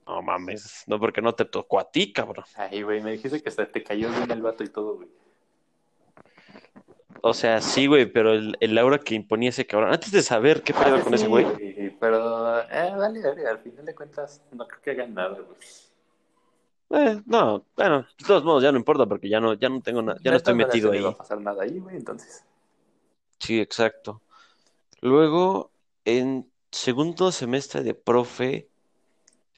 No 0.09 0.23
mames, 0.23 0.85
no 0.87 0.99
porque 0.99 1.21
no 1.21 1.35
te 1.35 1.45
tocó 1.45 1.79
a 1.79 1.91
ti, 1.91 2.13
cabrón. 2.13 2.45
Ay, 2.57 2.83
güey, 2.83 3.01
me 3.03 3.13
dijiste 3.13 3.43
que 3.43 3.49
hasta 3.49 3.71
te 3.71 3.83
cayó 3.83 4.11
bien 4.11 4.31
el 4.31 4.43
vato 4.43 4.65
y 4.65 4.69
todo, 4.69 4.97
güey. 4.97 5.09
O 7.23 7.35
sea, 7.35 7.61
sí, 7.61 7.87
güey, 7.87 8.07
pero 8.07 8.33
el, 8.33 8.57
el 8.61 8.79
aura 8.79 8.99
que 8.99 9.15
imponía 9.15 9.51
ese 9.51 9.67
cabrón. 9.67 9.93
Antes 9.93 10.13
de 10.13 10.23
saber 10.23 10.63
qué 10.63 10.73
pedo 10.73 10.97
Ah, 10.97 11.01
con 11.03 11.15
sí, 11.17 11.17
ese 11.17 11.27
güey. 11.27 11.47
Pero, 12.01 12.61
eh, 12.61 12.95
vale, 12.97 13.21
vale, 13.23 13.47
al 13.47 13.59
final 13.59 13.85
de 13.85 13.95
cuentas, 13.95 14.43
no 14.53 14.67
creo 14.67 14.81
que 14.83 14.91
hagan 14.93 15.15
nada, 15.15 15.37
güey. 15.41 15.59
Eh, 16.91 17.21
no, 17.27 17.67
bueno, 17.77 18.07
de 18.19 18.25
todos 18.27 18.45
modos 18.45 18.63
ya 18.63 18.73
no 18.73 18.79
importa 18.79 19.05
porque 19.07 19.29
ya 19.29 19.41
no, 19.41 19.53
ya 19.55 19.69
no 19.69 19.83
tengo 19.83 20.01
nada, 20.01 20.19
ya 20.23 20.31
no 20.31 20.39
estoy 20.39 20.55
metido 20.55 20.89
no 20.89 20.95
ahí. 20.95 21.01
iba 21.01 21.11
a 21.11 21.17
pasar 21.19 21.41
nada 21.41 21.63
ahí, 21.65 21.79
güey, 21.79 21.97
entonces. 21.97 22.45
Sí, 23.39 23.61
exacto. 23.61 24.23
Luego, 25.01 25.73
en 26.05 26.51
segundo 26.73 27.33
semestre 27.33 27.83
de 27.83 27.95
profe, 27.95 28.68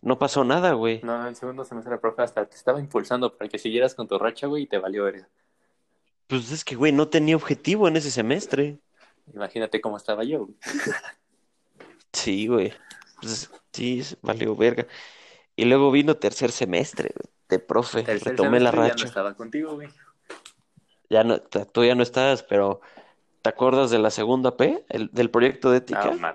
no 0.02 0.18
pasó 0.18 0.44
nada, 0.44 0.72
güey. 0.72 1.00
No, 1.02 1.20
en 1.20 1.26
el 1.26 1.36
segundo 1.36 1.64
semestre 1.64 1.98
profe 1.98 2.22
hasta 2.22 2.46
te 2.46 2.56
estaba 2.56 2.80
impulsando 2.80 3.36
para 3.36 3.48
que 3.48 3.58
siguieras 3.58 3.94
con 3.94 4.08
tu 4.08 4.18
racha, 4.18 4.46
güey, 4.46 4.64
y 4.64 4.66
te 4.66 4.78
valió 4.78 5.04
verga. 5.04 5.28
Pues 6.26 6.50
es 6.52 6.64
que, 6.64 6.76
güey, 6.76 6.92
no 6.92 7.08
tenía 7.08 7.36
objetivo 7.36 7.88
en 7.88 7.96
ese 7.96 8.10
semestre. 8.10 8.78
Imagínate 9.34 9.80
cómo 9.80 9.96
estaba 9.96 10.24
yo, 10.24 10.46
güey. 10.46 10.56
Sí, 12.12 12.46
güey. 12.46 12.72
Pues, 13.20 13.50
sí, 13.72 14.02
valió 14.22 14.56
verga. 14.56 14.86
Y 15.54 15.64
luego 15.64 15.90
vino 15.90 16.16
tercer 16.16 16.50
semestre 16.50 17.12
güey, 17.14 17.32
de 17.48 17.58
profe. 17.58 18.02
Tercer 18.02 18.32
Retomé 18.32 18.60
la 18.60 18.70
semestre 18.70 18.80
ya 18.80 18.82
no 18.82 18.88
racha. 18.88 19.06
estaba 19.06 19.34
contigo, 19.34 19.74
güey. 19.74 19.88
Ya 21.08 21.24
no, 21.24 21.40
tú 21.40 21.84
ya 21.84 21.94
no 21.94 22.02
estás, 22.02 22.42
pero 22.42 22.80
¿te 23.42 23.50
acuerdas 23.50 23.90
de 23.90 23.98
la 23.98 24.10
segunda 24.10 24.56
P? 24.56 24.84
El, 24.88 25.10
del 25.12 25.30
proyecto 25.30 25.70
de 25.70 25.78
ética. 25.78 26.12
No. 26.12 26.34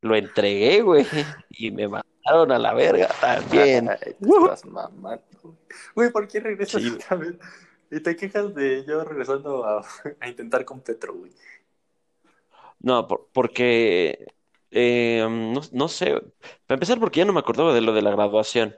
Lo 0.00 0.16
entregué, 0.16 0.82
güey. 0.82 1.06
Y 1.50 1.70
me 1.70 1.86
mandaron 2.24 2.52
a 2.52 2.58
la 2.58 2.72
verga 2.74 3.08
también. 3.20 3.88
Ay, 3.90 3.96
te 3.98 4.16
Woo. 4.20 4.44
estás 4.46 4.64
mamando, 4.66 5.22
güey. 5.94 6.10
¿por 6.10 6.26
qué 6.28 6.40
regresas 6.40 6.82
Sí. 6.82 6.90
otra 6.90 7.16
vez? 7.16 7.34
Y 7.90 8.00
te 8.00 8.16
quejas 8.16 8.54
de 8.54 8.84
yo 8.86 9.04
regresando 9.04 9.64
a, 9.64 9.80
a 10.20 10.28
intentar 10.28 10.64
con 10.64 10.80
Petro, 10.80 11.14
güey. 11.14 11.32
No, 12.80 13.06
por- 13.06 13.28
porque 13.32 14.26
eh, 14.70 15.24
no, 15.28 15.60
no 15.72 15.88
sé. 15.88 16.14
Para 16.66 16.76
empezar, 16.76 16.98
porque 16.98 17.20
ya 17.20 17.24
no 17.24 17.32
me 17.32 17.40
acordaba 17.40 17.72
de 17.72 17.80
lo 17.80 17.92
de 17.92 18.02
la 18.02 18.10
graduación. 18.10 18.76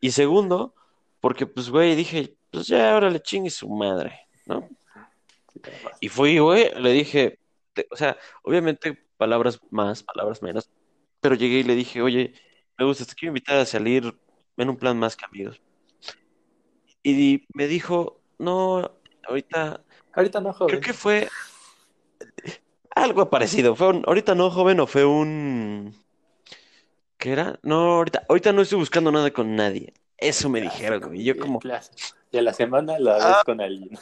Y 0.00 0.10
segundo, 0.12 0.74
porque 1.20 1.46
pues, 1.46 1.70
güey, 1.70 1.94
dije, 1.94 2.36
pues 2.50 2.66
ya 2.66 2.92
ahora 2.92 3.10
le 3.10 3.20
chingue 3.20 3.50
su 3.50 3.68
madre, 3.68 4.20
¿no? 4.46 4.68
Y 6.00 6.08
fui, 6.08 6.38
güey, 6.38 6.72
le 6.80 6.90
dije, 6.92 7.38
te- 7.72 7.86
o 7.90 7.96
sea, 7.96 8.16
obviamente 8.42 8.98
palabras 9.16 9.60
más, 9.70 10.02
palabras 10.02 10.42
menos, 10.42 10.68
pero 11.20 11.34
llegué 11.36 11.58
y 11.60 11.62
le 11.62 11.74
dije, 11.74 12.02
oye, 12.02 12.34
me 12.78 12.84
gusta, 12.84 13.04
te 13.04 13.14
quiero 13.14 13.30
invitar 13.30 13.56
a 13.58 13.66
salir 13.66 14.14
en 14.56 14.68
un 14.68 14.76
plan 14.76 14.98
más 14.98 15.16
que 15.16 15.24
amigos. 15.24 15.60
Y 17.02 17.44
me 17.54 17.66
dijo, 17.66 18.20
no, 18.38 18.90
ahorita, 19.28 19.82
Ahorita 20.12 20.40
no, 20.40 20.52
joven. 20.52 20.68
creo 20.68 20.80
que 20.80 20.92
fue 20.92 21.28
algo 22.94 23.28
parecido, 23.30 23.74
fue 23.74 23.88
un, 23.88 24.04
ahorita 24.06 24.34
no, 24.34 24.50
joven, 24.50 24.80
o 24.80 24.86
fue 24.86 25.04
un, 25.04 25.94
¿qué 27.18 27.32
era? 27.32 27.58
No, 27.62 27.94
ahorita, 27.96 28.24
ahorita 28.28 28.52
no 28.52 28.62
estoy 28.62 28.78
buscando 28.78 29.10
nada 29.10 29.30
con 29.32 29.56
nadie. 29.56 29.92
Eso 30.16 30.48
me 30.48 30.60
dijeron, 30.60 31.00
güey. 31.00 31.20
Y 31.20 31.24
yo 31.24 31.36
como, 31.36 31.58
Clásico. 31.58 31.96
Y 32.30 32.38
a 32.38 32.42
la 32.42 32.52
semana 32.52 32.98
la 32.98 33.14
ves 33.14 33.24
Ah. 33.26 33.42
con 33.44 33.60
alguien. 33.60 33.98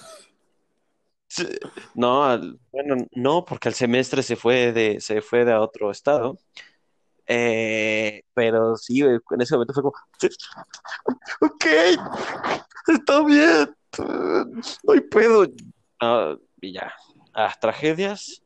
No, 1.95 2.25
al- 2.25 2.59
bueno, 2.71 3.07
no, 3.13 3.45
porque 3.45 3.69
el 3.69 3.75
semestre 3.75 4.23
se 4.23 4.37
fue 4.37 4.73
de, 4.73 5.01
se 5.01 5.23
fue 5.23 5.45
de 5.47 5.53
a 5.53 5.61
otro 5.61 5.91
estado. 5.91 6.39
Eh, 7.27 8.23
pero 8.35 8.77
sí, 8.77 9.01
en 9.01 9.41
ese 9.41 9.55
momento 9.55 9.75
fue 9.75 9.83
como, 9.83 9.95
"Sí, 10.19 10.29
ok, 11.41 11.65
está 12.89 13.25
bien, 13.25 13.77
no 14.83 14.93
hay 14.93 15.01
pedo. 15.01 15.47
Y 16.61 16.73
ya, 16.73 16.93
ah, 17.35 17.55
tragedias. 17.61 18.43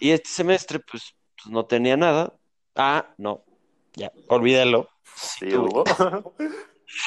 Y 0.00 0.10
este 0.10 0.28
semestre, 0.28 0.78
pues, 0.80 1.14
pues, 1.36 1.52
no 1.52 1.64
tenía 1.66 1.96
nada. 1.96 2.34
Ah, 2.76 3.12
no, 3.18 3.44
ya, 3.94 4.12
olvídalo. 4.28 4.88
Sí, 5.14 5.54
hubo. 5.54 5.84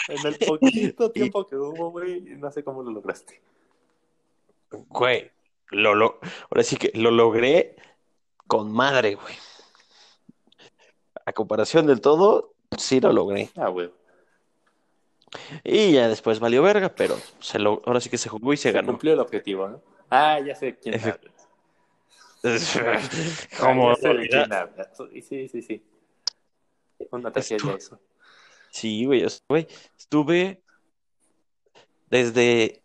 En 0.09 0.27
el 0.27 0.37
poquito 0.37 1.11
tiempo 1.11 1.47
que 1.47 1.55
hubo, 1.55 1.89
güey, 1.89 2.21
no 2.21 2.51
sé 2.51 2.63
cómo 2.63 2.83
lo 2.83 2.91
lograste. 2.91 3.41
Güey, 4.69 5.31
lo, 5.71 5.95
lo, 5.95 6.19
ahora 6.51 6.63
sí 6.63 6.77
que 6.77 6.91
lo 6.93 7.09
logré 7.09 7.75
con 8.45 8.71
madre, 8.71 9.15
güey. 9.15 9.33
A 11.31 11.33
comparación 11.33 11.87
del 11.87 12.01
todo, 12.01 12.51
sí 12.77 12.99
lo 12.99 13.13
logré. 13.13 13.49
Ah, 13.55 13.69
güey. 13.69 13.89
Y 15.63 15.93
ya 15.93 16.09
después 16.09 16.41
valió 16.41 16.61
verga, 16.61 16.89
pero 16.93 17.15
se 17.39 17.57
lo, 17.57 17.81
ahora 17.85 18.01
sí 18.01 18.09
que 18.09 18.17
se 18.17 18.27
jugó 18.27 18.51
y 18.51 18.57
se 18.57 18.63
Se 18.63 18.73
ganó. 18.73 18.89
cumplió 18.89 19.13
el 19.13 19.19
objetivo, 19.21 19.65
¿no? 19.69 19.81
Ah, 20.09 20.41
ya 20.45 20.53
sé 20.55 20.77
quién. 20.77 20.99
¿Cómo 23.59 23.91
Ah, 23.91 23.93
ya 23.95 24.01
sé 24.01 24.07
de 24.07 24.09
olvidar? 24.13 24.47
quién 24.49 24.53
hablas. 24.53 24.89
Sí, 25.29 25.47
sí, 25.47 25.61
sí. 25.61 25.81
Una 27.11 27.31
tragedia 27.31 27.57
Estu- 27.63 27.77
eso. 27.77 27.99
Sí, 28.71 29.05
güey, 29.05 29.23
es- 29.23 29.41
güey, 29.47 29.67
estuve 29.97 30.61
desde 32.09 32.83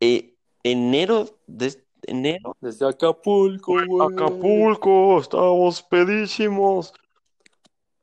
eh, 0.00 0.34
enero, 0.64 1.38
desde 1.46 1.84
enero, 2.02 2.56
Desde 2.60 2.84
Acapulco, 2.88 3.74
güey. 3.86 4.12
Acapulco, 4.12 5.20
estábamos 5.20 5.82
pedísimos. 5.84 6.92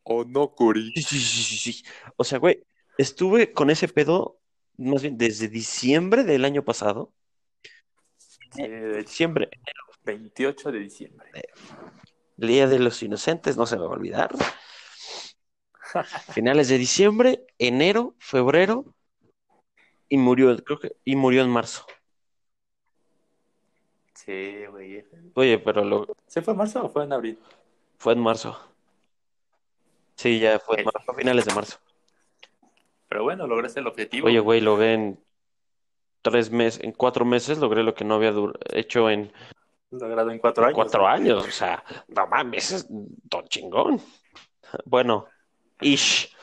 O 0.03 0.23
no, 0.25 0.51
Curi. 0.51 0.91
Sí, 0.95 1.19
sí, 1.19 1.71
sí. 1.73 1.83
O 2.17 2.23
sea, 2.23 2.39
güey, 2.39 2.63
estuve 2.97 3.53
con 3.53 3.69
ese 3.69 3.87
pedo 3.87 4.39
más 4.77 5.01
bien 5.01 5.17
desde 5.17 5.47
diciembre 5.47 6.23
del 6.23 6.45
año 6.45 6.63
pasado. 6.63 7.13
Diciembre, 8.55 9.49
28 10.03 10.71
de 10.71 10.79
diciembre. 10.79 11.31
el 12.37 12.47
Día 12.47 12.67
de 12.67 12.79
los 12.79 13.01
Inocentes, 13.01 13.57
no 13.57 13.65
se 13.65 13.77
me 13.77 13.83
va 13.83 13.89
a 13.89 13.97
olvidar. 13.97 14.31
Finales 16.33 16.67
de 16.67 16.77
diciembre, 16.77 17.45
enero, 17.57 18.15
febrero 18.19 18.93
y 20.09 20.17
murió, 20.17 20.55
creo 20.63 20.79
que, 20.79 20.95
y 21.03 21.15
murió 21.15 21.41
en 21.41 21.49
marzo. 21.49 21.85
Sí, 24.13 24.65
güey. 24.69 25.03
Oye, 25.33 25.57
pero 25.59 25.83
lo, 25.83 26.07
¿Se 26.27 26.41
fue 26.41 26.53
en 26.53 26.57
marzo 26.59 26.85
o 26.85 26.89
fue 26.89 27.03
en 27.03 27.13
abril? 27.13 27.39
fue 27.97 28.13
en 28.13 28.19
marzo. 28.19 28.72
Sí, 30.15 30.39
ya 30.39 30.59
fue 30.59 30.79
en 30.79 30.85
marzo, 30.85 31.11
a 31.11 31.13
finales 31.15 31.45
de 31.45 31.53
marzo. 31.53 31.77
Pero 33.09 33.23
bueno, 33.23 33.47
lograste 33.47 33.79
el 33.79 33.87
objetivo. 33.87 34.27
Oye, 34.27 34.39
güey, 34.39 34.61
logré 34.61 34.93
en 34.93 35.23
tres 36.21 36.49
meses, 36.51 36.83
en 36.83 36.91
cuatro 36.93 37.25
meses 37.25 37.57
logré 37.57 37.83
lo 37.83 37.93
que 37.93 38.05
no 38.05 38.15
había 38.15 38.31
dur- 38.33 38.57
hecho 38.71 39.09
en 39.09 39.31
Logrado 39.91 40.31
en 40.31 40.39
cuatro 40.39 40.63
años. 40.65 40.75
cuatro 40.75 41.07
años. 41.07 41.45
O 41.47 41.51
sea, 41.51 41.83
no 42.07 42.25
mames, 42.27 42.71
es 42.71 42.85
don 42.89 43.47
chingón. 43.47 44.01
Bueno, 44.85 45.27
ish. 45.81 46.33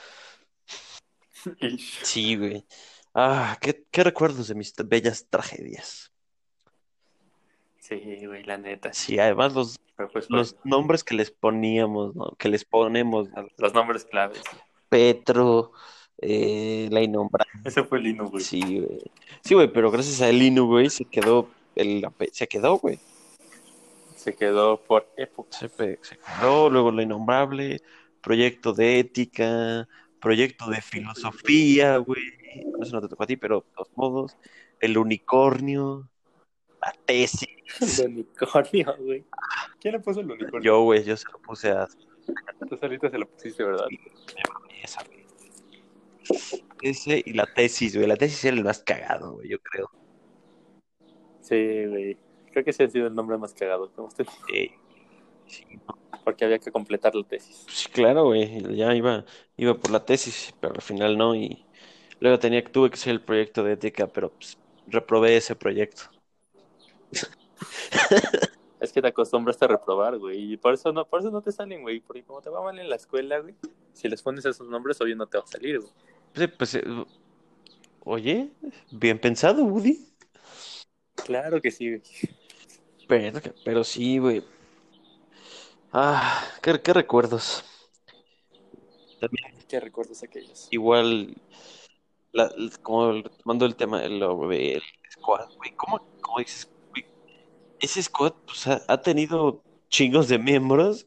Ish. 1.61 2.01
Sí, 2.05 2.37
güey. 2.37 2.65
Ah, 3.15 3.57
qué, 3.61 3.85
qué 3.91 4.05
recuerdos 4.05 4.47
de 4.49 4.55
mis 4.55 4.75
bellas 4.77 5.27
tragedias. 5.29 6.10
Sí, 7.91 8.25
güey, 8.25 8.45
la 8.45 8.57
neta. 8.57 8.93
Sí, 8.93 9.19
además 9.19 9.53
los, 9.53 9.81
Pero 9.97 10.09
pues, 10.11 10.31
los 10.31 10.55
nombres 10.63 11.03
que 11.03 11.17
les 11.17 11.33
poníamos, 11.33 12.15
¿no? 12.15 12.37
Que 12.39 12.49
les 12.49 12.65
ponemos, 12.65 13.29
los 13.59 13.75
nombres 13.75 14.05
claves. 14.05 14.41
Petro, 14.89 15.73
eh, 16.19 16.89
la 16.93 17.03
innombrable. 17.03 17.51
Ese 17.65 17.83
fue 17.83 17.99
Lino, 17.99 18.29
güey. 18.29 18.45
Sí, 18.45 18.61
güey. 18.61 19.01
Sí, 19.43 19.55
güey, 19.55 19.73
pero 19.73 19.91
gracias 19.91 20.21
a 20.21 20.29
Elino, 20.29 20.67
güey, 20.67 20.89
se 20.89 21.05
quedó, 21.05 21.49
el, 21.75 22.07
se 22.31 22.47
quedó, 22.47 22.79
güey. 22.79 23.01
Se 24.15 24.37
quedó 24.37 24.81
por 24.81 25.13
época. 25.17 25.59
Se 25.59 25.69
quedó, 25.69 26.71
luego 26.71 26.93
la 26.93 27.03
innombrable, 27.03 27.81
proyecto 28.21 28.73
de 28.73 29.01
ética, 29.01 29.89
proyecto 30.21 30.71
de 30.71 30.81
filosofía, 30.81 31.97
güey. 31.97 32.23
No 32.79 32.85
sé, 32.85 32.93
no 32.93 33.01
te 33.01 33.09
tocó 33.09 33.25
a 33.25 33.27
ti, 33.27 33.37
pero 33.37 33.63
de 33.63 33.75
todos 33.75 33.91
modos. 33.97 34.37
el 34.81 34.97
unicornio, 34.97 36.09
la 36.81 36.93
tesis. 37.05 37.49
El 38.01 38.09
unicornio, 38.09 38.97
güey. 38.99 39.25
¿Quién 39.81 39.95
le 39.95 40.01
puso 40.01 40.21
el 40.21 40.31
unicornio? 40.31 40.61
Yo, 40.61 40.83
güey, 40.83 41.05
yo 41.05 41.17
se 41.17 41.31
lo 41.33 41.39
puse 41.41 41.71
a 41.71 41.87
Tú 42.69 42.77
solito 42.77 43.09
se 43.11 43.19
lo 43.19 43.29
pusiste, 43.29 43.65
¿verdad? 43.65 43.87
esa, 44.83 45.03
güey. 45.05 45.27
Ese 46.83 47.23
y 47.25 47.33
la 47.33 47.47
tesis, 47.53 47.95
güey. 47.97 48.07
La 48.07 48.17
tesis 48.17 48.45
era 48.45 48.57
el 48.57 48.65
más 48.65 48.81
cagado, 48.83 49.35
güey, 49.35 49.49
yo 49.49 49.59
creo. 49.61 49.91
Sí, 51.41 51.87
güey. 51.87 52.19
Creo 52.53 52.65
que 52.65 52.71
ese 52.71 52.85
ha 52.85 52.89
sido 52.91 53.07
el 53.07 53.15
nombre 53.15 53.39
más 53.39 53.55
cagado. 53.55 53.91
¿Cómo 53.95 54.09
usted? 54.09 54.27
Sí, 54.49 54.71
sí, 55.47 55.65
Porque 56.25 56.45
había 56.45 56.59
que 56.59 56.71
completar 56.73 57.15
la 57.15 57.25
tesis. 57.27 57.69
sí, 57.69 57.89
claro, 57.91 58.25
güey. 58.27 58.77
Ya 58.77 58.95
iba, 58.95 59.25
iba 59.57 59.75
por 59.75 59.91
la 59.91 60.05
tesis, 60.05 60.55
pero 60.61 60.75
al 60.75 60.83
final 60.83 61.17
no. 61.19 61.35
Y 61.35 61.67
luego 62.21 62.39
tenía, 62.39 62.63
tuve 62.65 62.91
que 62.91 62.95
hacer 62.95 63.13
el 63.13 63.23
proyecto 63.23 63.65
de 63.65 63.73
ética, 63.75 64.07
pero 64.09 64.31
pues, 64.33 64.59
reprobé 64.87 65.37
ese 65.37 65.57
proyecto. 65.57 66.03
Es 68.81 68.93
que 68.93 69.03
te 69.03 69.09
acostumbraste 69.09 69.67
a 69.67 69.69
reprobar, 69.69 70.17
güey. 70.19 70.55
Y 70.55 70.57
por 70.57 70.73
eso 70.73 70.91
no, 70.91 71.05
por 71.05 71.21
eso 71.21 71.31
no 71.31 71.43
te 71.43 71.53
salen, 71.53 71.83
güey. 71.83 72.01
Porque 72.01 72.23
como 72.25 72.41
te 72.41 72.49
va 72.49 72.63
mal 72.63 72.79
en 72.79 72.89
la 72.89 72.97
escuela, 72.97 73.39
güey. 73.39 73.55
Si 73.93 74.09
les 74.09 74.23
pones 74.23 74.45
esos 74.47 74.67
nombres, 74.69 74.99
obvio 75.03 75.15
no 75.17 75.27
te 75.27 75.37
va 75.37 75.45
a 75.45 75.47
salir, 75.47 75.81
güey. 75.81 75.93
Pues, 76.33 76.43
eh, 76.43 76.49
pues, 76.49 76.75
eh, 76.77 76.85
oye, 78.05 78.51
bien 78.91 79.19
pensado, 79.19 79.65
Woody. 79.65 80.07
Claro 81.15 81.61
que 81.61 81.71
sí, 81.71 81.89
güey. 81.91 82.03
Pero, 83.07 83.41
pero 83.67 83.85
sí, 83.85 84.19
güey. 84.19 84.43
Ah, 85.93 86.43
qué, 86.63 86.81
qué 86.81 86.95
recuerdos. 86.95 87.65
También 89.21 89.55
¿Qué 89.69 89.79
recuerdos 89.79 90.23
aquellos? 90.23 90.69
igual, 90.71 91.37
la- 92.33 92.51
como 92.83 93.23
tomando 93.23 93.67
el 93.67 93.77
tema 93.77 94.01
del 94.01 94.23
squad, 95.13 95.49
güey, 95.59 95.73
¿cómo, 95.77 96.01
cómo 96.23 96.39
dices? 96.39 96.67
Ese 97.81 98.03
squad, 98.03 98.35
pues, 98.47 98.67
ha, 98.67 98.83
ha 98.89 99.01
tenido 99.03 99.63
chingos 99.89 100.29
de 100.29 100.39
miembros 100.39 101.07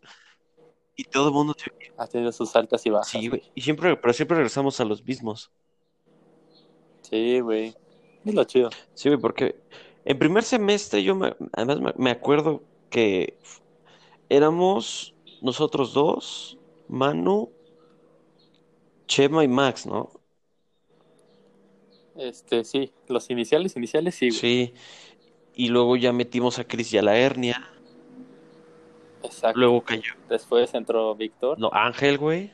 y 0.95 1.05
todo 1.05 1.27
el 1.29 1.33
mundo, 1.33 1.55
Ha 1.97 2.07
tenido 2.07 2.31
sus 2.31 2.55
altas 2.55 2.85
y 2.85 2.89
bajas. 2.89 3.09
sí, 3.09 3.27
güey, 3.27 3.43
y 3.55 3.61
siempre, 3.61 3.95
pero 3.97 4.13
siempre 4.13 4.37
regresamos 4.37 4.79
a 4.79 4.85
los 4.85 5.03
mismos. 5.03 5.51
Sí, 7.01 7.39
güey. 7.39 7.75
Es 8.25 8.33
lo 8.33 8.43
chido. 8.45 8.69
Sí, 8.93 9.09
güey, 9.09 9.19
porque 9.19 9.55
en 10.05 10.17
primer 10.19 10.43
semestre 10.43 11.03
yo 11.03 11.15
me, 11.15 11.35
además 11.53 11.79
me, 11.81 11.93
me 11.97 12.11
acuerdo 12.11 12.63
que 12.89 13.37
éramos 14.29 15.15
nosotros 15.41 15.93
dos, 15.93 16.57
Manu, 16.87 17.51
Chema 19.07 19.43
y 19.43 19.47
Max, 19.47 19.85
¿no? 19.85 20.11
Este, 22.15 22.63
sí. 22.63 22.91
Los 23.07 23.29
iniciales, 23.29 23.75
iniciales, 23.75 24.15
sí, 24.15 24.29
güey. 24.29 24.39
Sí, 24.39 24.73
y 25.55 25.69
luego 25.69 25.95
ya 25.95 26.11
metimos 26.13 26.59
a 26.59 26.63
Cris 26.63 26.93
y 26.93 26.97
a 26.97 27.01
la 27.01 27.17
hernia, 27.17 27.69
Exacto. 29.23 29.59
luego 29.59 29.81
cayó, 29.81 30.13
Después 30.29 30.73
entró 30.73 31.15
Víctor. 31.15 31.59
no, 31.59 31.69
Ángel, 31.73 32.17
güey, 32.17 32.53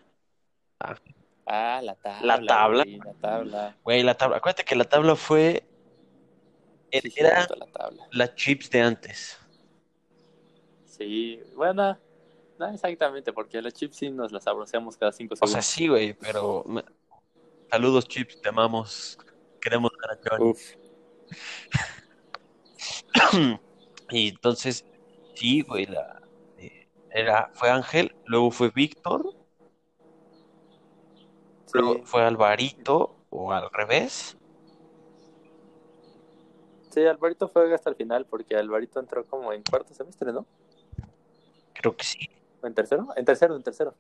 Ah, 1.46 1.82
la 1.82 1.96
tabla. 1.96 2.38
La 2.38 2.46
tabla. 2.46 2.84
güey, 2.84 2.98
la 3.00 3.14
tabla. 3.16 3.78
güey, 3.84 4.04
la 4.04 4.14
tabla, 4.16 4.38
acuérdate 4.38 4.64
que 4.64 4.76
la 4.76 4.84
tabla 4.86 5.16
fue, 5.16 5.64
Sí, 6.92 7.14
era 7.18 7.48
la 7.58 7.66
tabla. 7.68 8.08
la 8.12 8.36
chips 8.36 8.70
de 8.70 8.82
antes, 8.82 9.40
Sí, 10.86 11.40
bueno, 11.56 11.98
no 12.58 12.68
exactamente, 12.68 13.32
porque 13.32 13.62
los 13.62 13.74
chips 13.74 13.96
sí 13.98 14.10
nos 14.10 14.32
las 14.34 14.46
abroceamos 14.48 14.98
cada 14.98 15.12
cinco 15.14 15.34
o 15.34 15.38
segundos. 15.38 15.54
sea, 15.54 15.62
sí, 15.62 15.88
güey, 15.88 16.14
pero 16.14 16.66
saludos 17.72 18.08
chips, 18.08 18.42
te 18.42 18.50
amamos, 18.50 19.18
queremos 19.62 19.92
ver 20.02 20.18
a 20.18 20.30
Johnny. 20.30 20.50
Uf, 20.52 20.74
Y 24.12 24.30
entonces, 24.30 24.86
sí, 25.36 25.62
güey, 25.62 25.86
la, 25.86 26.22
eh, 26.58 26.88
era, 27.12 27.52
fue 27.54 27.70
Ángel, 27.70 28.16
luego 28.26 28.50
fue 28.50 28.72
Víctor, 28.72 29.36
sí. 31.68 31.78
luego 31.78 32.04
fue 32.06 32.24
Alvarito, 32.24 33.16
o 33.30 33.52
al 33.52 33.70
revés. 33.72 34.36
Sí, 36.90 37.06
Alvarito 37.06 37.48
fue 37.48 37.72
hasta 37.74 37.92
el 37.92 37.96
final, 37.96 38.26
porque 38.26 38.56
Alvarito 38.56 39.00
entró 39.00 39.24
como 39.26 39.54
en 39.54 39.62
cuarto 39.62 39.94
semestre, 39.94 40.34
¿no? 40.34 40.48
Creo 41.74 41.96
que 41.96 42.04
sí, 42.04 42.30
¿O 42.62 42.68
en 42.68 42.74
tercero? 42.74 43.08
En 43.16 43.26
tercero, 43.26 43.56
en 43.56 43.64
tercero. 43.64 43.96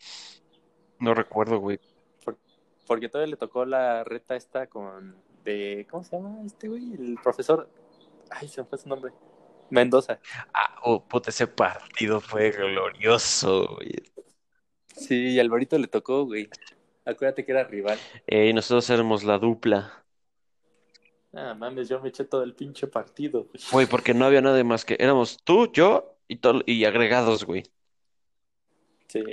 no 0.99 1.13
recuerdo, 1.13 1.59
güey. 1.59 1.79
Porque 2.87 3.07
todavía 3.07 3.31
le 3.31 3.37
tocó 3.37 3.65
la 3.65 4.03
reta 4.03 4.35
esta 4.35 4.67
con... 4.67 5.15
de 5.43 5.85
¿Cómo 5.89 6.03
se 6.03 6.15
llama 6.15 6.41
este 6.43 6.67
güey? 6.67 6.93
El 6.93 7.19
profesor... 7.21 7.69
Ay, 8.29 8.47
se 8.47 8.61
me 8.61 8.67
fue 8.67 8.77
su 8.77 8.89
nombre. 8.89 9.11
Mendoza. 9.69 10.19
Ah, 10.53 10.79
oh, 10.83 11.03
puta, 11.03 11.29
ese 11.29 11.47
partido 11.47 12.19
fue 12.19 12.51
glorioso, 12.51 13.75
güey. 13.75 13.95
Sí, 14.95 15.29
y 15.29 15.39
Alvarito 15.39 15.77
le 15.77 15.87
tocó, 15.87 16.25
güey. 16.25 16.49
Acuérdate 17.05 17.45
que 17.45 17.51
era 17.51 17.63
rival. 17.63 17.97
Eh, 18.27 18.47
y 18.47 18.53
nosotros 18.53 18.89
éramos 18.89 19.23
la 19.23 19.37
dupla. 19.37 20.05
Ah, 21.33 21.53
mames, 21.53 21.87
yo 21.87 21.99
me 22.01 22.09
eché 22.09 22.25
todo 22.25 22.43
el 22.43 22.55
pinche 22.55 22.87
partido, 22.87 23.45
güey. 23.45 23.63
Güey, 23.71 23.85
porque 23.85 24.13
no 24.13 24.25
había 24.25 24.41
nadie 24.41 24.63
más 24.63 24.83
que 24.83 24.97
éramos 24.99 25.37
tú, 25.43 25.71
yo 25.71 26.17
y, 26.27 26.37
todo, 26.37 26.61
y 26.65 26.85
agregados, 26.85 27.45
güey. 27.45 27.63
Sí. 29.07 29.23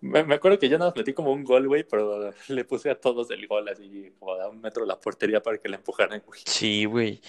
Me, 0.00 0.24
me 0.24 0.34
acuerdo 0.34 0.58
que 0.58 0.68
yo 0.68 0.78
nada 0.78 0.90
más 0.90 0.96
metí 0.96 1.12
como 1.12 1.32
un 1.32 1.44
gol, 1.44 1.68
güey, 1.68 1.84
pero 1.84 2.32
le 2.48 2.64
puse 2.64 2.90
a 2.90 3.00
todos 3.00 3.30
el 3.30 3.46
gol 3.46 3.68
así, 3.68 4.12
como 4.18 4.32
a 4.32 4.48
un 4.48 4.60
metro 4.60 4.82
de 4.82 4.88
la 4.88 4.98
portería 4.98 5.42
para 5.42 5.58
que 5.58 5.68
la 5.68 5.76
empujaran, 5.76 6.22
güey. 6.26 6.40
Sí, 6.44 6.86
güey. 6.86 7.20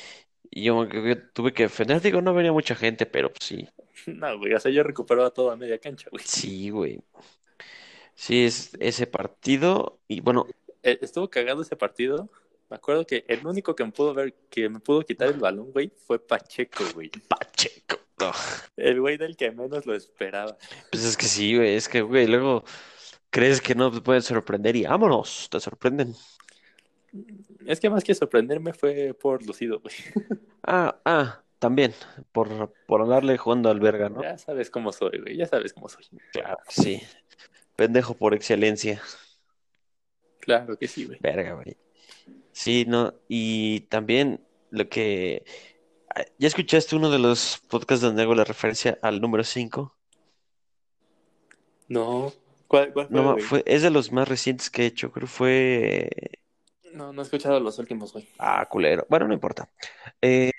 Y 0.49 0.63
yo, 0.65 0.85
yo 0.87 1.29
tuve 1.33 1.53
que 1.53 1.63
defender. 1.63 2.01
Digo, 2.01 2.21
no 2.21 2.33
venía 2.33 2.51
mucha 2.53 2.75
gente, 2.75 3.05
pero 3.05 3.31
pues 3.33 3.45
sí. 3.45 3.69
No, 4.07 4.37
güey, 4.37 4.53
o 4.53 4.59
sea, 4.59 4.71
yo 4.71 4.83
recuperaba 4.83 5.31
todo 5.31 5.51
a 5.51 5.55
media 5.57 5.79
cancha, 5.79 6.09
güey. 6.11 6.23
Sí, 6.23 6.69
güey. 6.71 7.03
Sí, 8.15 8.45
es 8.45 8.71
ese 8.79 9.07
partido. 9.07 10.01
Y 10.07 10.21
bueno, 10.21 10.47
Eh, 10.83 10.99
estuvo 11.01 11.29
cagado 11.29 11.61
ese 11.61 11.75
partido. 11.75 12.29
Me 12.69 12.75
acuerdo 12.77 13.05
que 13.05 13.25
el 13.27 13.45
único 13.45 13.75
que 13.75 13.83
me 13.85 13.91
pudo 13.91 14.13
ver, 14.13 14.33
que 14.49 14.69
me 14.69 14.79
pudo 14.79 15.01
quitar 15.03 15.29
el 15.29 15.39
balón, 15.39 15.71
güey, 15.71 15.91
fue 16.07 16.19
Pacheco, 16.19 16.83
güey. 16.93 17.11
Pacheco. 17.27 17.97
No. 18.19 18.31
El 18.77 19.01
güey 19.01 19.17
del 19.17 19.35
que 19.35 19.51
menos 19.51 19.85
lo 19.85 19.95
esperaba. 19.95 20.57
Pues 20.91 21.03
es 21.05 21.17
que 21.17 21.25
sí, 21.25 21.55
güey. 21.57 21.75
Es 21.75 21.89
que, 21.89 22.01
güey, 22.01 22.27
luego 22.27 22.63
crees 23.29 23.61
que 23.61 23.75
no 23.75 23.91
te 23.91 24.01
pueden 24.01 24.21
sorprender 24.21 24.75
y 24.75 24.83
vámonos, 24.85 25.49
te 25.51 25.59
sorprenden. 25.59 26.15
Es 27.65 27.79
que 27.79 27.89
más 27.89 28.03
que 28.03 28.15
sorprenderme 28.15 28.73
fue 28.73 29.13
por 29.13 29.45
lucido, 29.45 29.79
güey. 29.79 29.95
Ah, 30.65 30.97
ah, 31.03 31.43
también. 31.59 31.93
Por, 32.31 32.73
por 32.87 33.01
andarle 33.01 33.37
jugando 33.37 33.69
al 33.69 33.81
verga, 33.81 34.07
¿no? 34.07 34.21
Ya 34.21 34.37
sabes 34.37 34.69
cómo 34.69 34.93
soy, 34.93 35.19
güey, 35.19 35.35
ya 35.35 35.45
sabes 35.45 35.73
cómo 35.73 35.89
soy. 35.89 36.05
Claro, 36.31 36.57
sí. 36.69 37.01
Pendejo 37.75 38.13
por 38.13 38.33
excelencia. 38.33 39.01
Claro 40.39 40.77
que 40.77 40.87
sí, 40.87 41.05
güey. 41.05 41.19
Verga, 41.21 41.53
güey. 41.55 41.75
Sí, 42.53 42.85
no. 42.87 43.13
Y 43.27 43.81
también 43.81 44.39
lo 44.69 44.87
que. 44.87 45.43
ah, 46.15 46.23
¿Ya 46.37 46.47
escuchaste 46.47 46.95
uno 46.95 47.09
de 47.09 47.19
los 47.19 47.61
podcasts 47.69 48.01
donde 48.01 48.21
hago 48.21 48.35
la 48.35 48.45
referencia 48.45 48.97
al 49.01 49.19
número 49.19 49.43
5? 49.43 49.95
No. 51.89 52.31
¿Cuál, 52.67 52.93
cuál 52.93 53.07
fue, 53.07 53.21
No, 53.21 53.37
fue, 53.37 53.63
es 53.65 53.81
de 53.81 53.89
los 53.89 54.11
más 54.11 54.27
recientes 54.27 54.69
que 54.69 54.83
he 54.83 54.85
hecho. 54.85 55.11
Creo 55.11 55.27
que 55.27 55.31
fue. 55.31 56.09
No, 56.93 57.11
no 57.11 57.21
he 57.21 57.25
escuchado 57.25 57.59
los 57.59 57.79
últimos, 57.79 58.13
güey. 58.13 58.27
Ah, 58.37 58.67
culero. 58.69 59.05
Bueno, 59.09 59.27
no 59.27 59.33
importa. 59.33 59.67
Eh, 60.21 60.51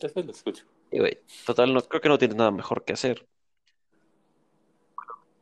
Después 0.00 0.24
lo 0.24 0.32
escucho. 0.32 0.64
y, 0.90 0.98
güey, 0.98 1.20
total, 1.44 1.72
no, 1.74 1.82
creo 1.82 2.00
que 2.00 2.08
no 2.08 2.18
tienes 2.18 2.36
nada 2.36 2.50
mejor 2.50 2.84
que 2.84 2.94
hacer. 2.94 3.26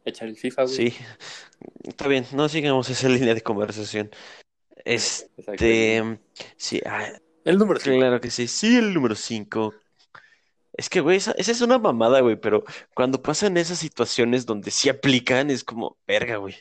Echar 0.05 0.29
el 0.29 0.37
FIFA, 0.37 0.65
güey. 0.65 0.75
Sí, 0.75 0.95
está 1.85 2.09
bien, 2.09 2.27
no 2.33 2.49
sigamos 2.49 2.91
esa 2.91 3.09
línea 3.09 3.35
de 3.35 3.43
conversación. 3.43 4.11
Este, 4.85 6.19
sí, 6.57 6.81
ah, 6.85 7.07
El 7.45 7.59
número 7.59 7.79
5. 7.79 7.97
claro 7.99 8.21
que 8.21 8.31
sí, 8.31 8.49
sí, 8.49 8.77
el 8.77 8.93
número 8.93 9.15
5. 9.15 9.75
Es 10.73 10.89
que, 10.89 11.01
güey, 11.01 11.19
esa, 11.19 11.33
esa 11.33 11.53
es 11.53 11.61
una 11.61 11.79
mamada, 11.79 12.21
güey, 12.21 12.37
pero 12.37 12.65
cuando 12.95 13.23
pasan 13.23 13.57
esas 13.57 13.79
situaciones 13.79 14.47
donde 14.47 14.71
sí 14.71 14.89
aplican, 14.89 15.51
es 15.51 15.63
como, 15.63 15.99
verga, 16.09 16.37
güey, 16.39 16.57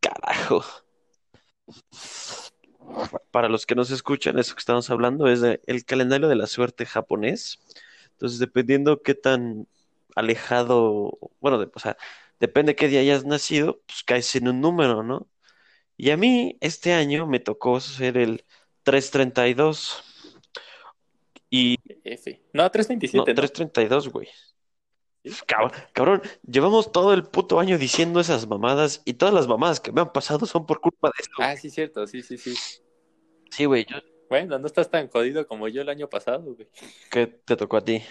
carajo. 0.00 0.64
Para 3.30 3.48
los 3.48 3.66
que 3.66 3.74
nos 3.74 3.90
escuchan, 3.90 4.38
eso 4.38 4.54
que 4.54 4.60
estamos 4.60 4.88
hablando 4.90 5.26
es 5.28 5.40
de 5.40 5.60
el 5.66 5.84
calendario 5.84 6.28
de 6.28 6.36
la 6.36 6.46
suerte 6.46 6.86
japonés. 6.86 7.58
Entonces, 8.12 8.38
dependiendo 8.38 9.02
qué 9.02 9.14
tan 9.14 9.66
alejado, 10.14 11.18
bueno, 11.40 11.58
de- 11.58 11.70
o 11.74 11.78
sea, 11.78 11.96
depende 12.40 12.74
qué 12.76 12.88
día 12.88 13.00
hayas 13.00 13.24
nacido, 13.24 13.80
pues 13.86 14.02
caes 14.04 14.34
en 14.36 14.48
un 14.48 14.60
número, 14.60 15.02
¿no? 15.02 15.28
Y 15.96 16.10
a 16.10 16.16
mí 16.16 16.56
este 16.60 16.92
año 16.92 17.26
me 17.26 17.40
tocó 17.40 17.80
ser 17.80 18.16
el 18.16 18.44
332 18.82 20.02
y 21.50 21.78
F. 22.04 22.40
No, 22.52 22.64
no, 22.64 22.70
327, 22.70 23.18
¿no? 23.18 23.24
332, 23.36 24.08
güey. 24.08 24.28
Cabrón, 25.46 25.72
cabrón, 25.92 26.22
llevamos 26.46 26.92
todo 26.92 27.12
el 27.12 27.24
puto 27.24 27.58
año 27.58 27.78
diciendo 27.78 28.20
esas 28.20 28.46
mamadas 28.46 29.02
y 29.04 29.14
todas 29.14 29.34
las 29.34 29.48
mamadas 29.48 29.80
que 29.80 29.92
me 29.92 30.00
han 30.00 30.12
pasado 30.12 30.46
son 30.46 30.66
por 30.66 30.80
culpa 30.80 31.08
de 31.08 31.22
esto. 31.22 31.34
Ah, 31.38 31.56
sí, 31.56 31.70
cierto, 31.70 32.06
sí, 32.06 32.22
sí, 32.22 32.38
sí. 32.38 32.54
Sí, 33.50 33.64
güey, 33.64 33.86
yo, 33.88 33.96
Bueno, 34.28 34.58
no 34.58 34.66
estás 34.66 34.90
tan 34.90 35.08
jodido 35.08 35.46
como 35.46 35.68
yo 35.68 35.82
el 35.82 35.88
año 35.88 36.08
pasado, 36.08 36.54
güey. 36.54 36.68
¿Qué 37.10 37.26
te 37.26 37.56
tocó 37.56 37.78
a 37.78 37.84
ti 37.84 38.02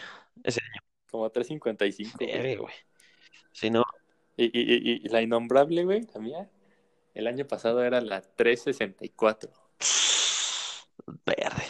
ese 0.44 0.62
año? 0.62 0.82
Como 1.10 1.32
3.55. 1.32 2.18
güey. 2.18 2.56
Güey. 2.58 2.74
Si 3.52 3.70
no, 3.70 3.84
Y, 4.36 4.46
y, 4.46 4.50
y, 4.52 5.06
y 5.06 5.10
la 5.10 5.22
innombrable, 5.22 5.86
güey, 5.86 6.02
la 6.14 6.20
mía, 6.20 6.50
el 7.14 7.28
año 7.28 7.48
pasado 7.48 7.84
era 7.84 8.02
la 8.02 8.22
364. 8.22 9.52
verde. 11.26 11.64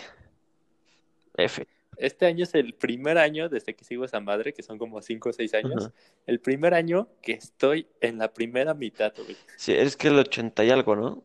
F. 1.37 1.67
Este 1.97 2.25
año 2.25 2.43
es 2.43 2.53
el 2.55 2.73
primer 2.73 3.17
año 3.17 3.49
desde 3.49 3.75
que 3.75 3.83
sigo 3.85 4.05
esa 4.05 4.19
madre, 4.19 4.53
que 4.53 4.63
son 4.63 4.77
como 4.77 5.01
5 5.01 5.29
o 5.29 5.33
6 5.33 5.53
años. 5.55 5.85
Ajá. 5.85 5.93
El 6.25 6.39
primer 6.39 6.73
año 6.73 7.07
que 7.21 7.33
estoy 7.33 7.87
en 8.01 8.17
la 8.17 8.33
primera 8.33 8.73
mitad, 8.73 9.13
güey. 9.17 9.35
Sí, 9.57 9.73
es 9.73 9.95
que 9.97 10.07
el 10.09 10.19
80 10.19 10.63
y 10.65 10.69
algo, 10.71 10.95
¿no? 10.95 11.23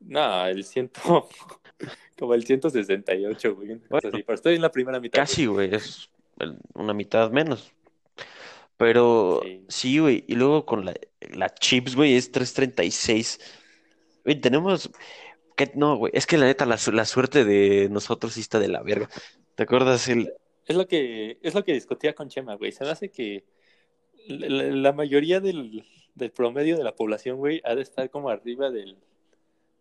No, 0.00 0.46
el 0.46 0.64
ciento, 0.64 1.28
como 2.18 2.34
el 2.34 2.44
168, 2.44 3.54
güey. 3.54 3.68
Bueno. 3.88 4.08
así, 4.08 4.22
pero 4.22 4.34
estoy 4.34 4.54
en 4.54 4.62
la 4.62 4.70
primera 4.70 5.00
mitad. 5.00 5.18
Casi, 5.20 5.46
güey, 5.46 5.74
es 5.74 6.08
una 6.74 6.94
mitad 6.94 7.30
menos. 7.30 7.72
Pero 8.76 9.40
Sí. 9.42 9.64
sí, 9.68 9.98
güey, 9.98 10.24
y 10.28 10.34
luego 10.36 10.64
con 10.64 10.84
la, 10.84 10.94
la 11.34 11.52
chips, 11.52 11.96
güey, 11.96 12.14
es 12.14 12.30
336. 12.30 13.40
Güey, 14.24 14.40
tenemos... 14.40 14.90
No, 15.74 15.96
güey, 15.96 16.12
es 16.14 16.26
que 16.26 16.38
la 16.38 16.46
neta, 16.46 16.66
la, 16.66 16.78
la 16.92 17.04
suerte 17.04 17.44
de 17.44 17.88
nosotros 17.90 18.34
sí 18.34 18.40
está 18.40 18.58
de 18.58 18.68
la 18.68 18.82
verga. 18.82 19.08
¿Te 19.54 19.64
acuerdas 19.64 20.08
el... 20.08 20.32
Es 20.66 20.76
lo 20.76 20.86
que, 20.86 21.38
es 21.42 21.54
lo 21.54 21.64
que 21.64 21.72
discutía 21.72 22.14
con 22.14 22.28
Chema, 22.28 22.54
güey. 22.54 22.72
Se 22.72 22.84
me 22.84 22.90
hace 22.90 23.10
que 23.10 23.44
la 24.28 24.92
mayoría 24.92 25.40
del, 25.40 25.84
del 26.14 26.30
promedio 26.30 26.76
de 26.76 26.84
la 26.84 26.94
población, 26.94 27.38
güey, 27.38 27.62
ha 27.64 27.74
de 27.74 27.82
estar 27.82 28.10
como 28.10 28.28
arriba 28.28 28.70
del, 28.70 28.96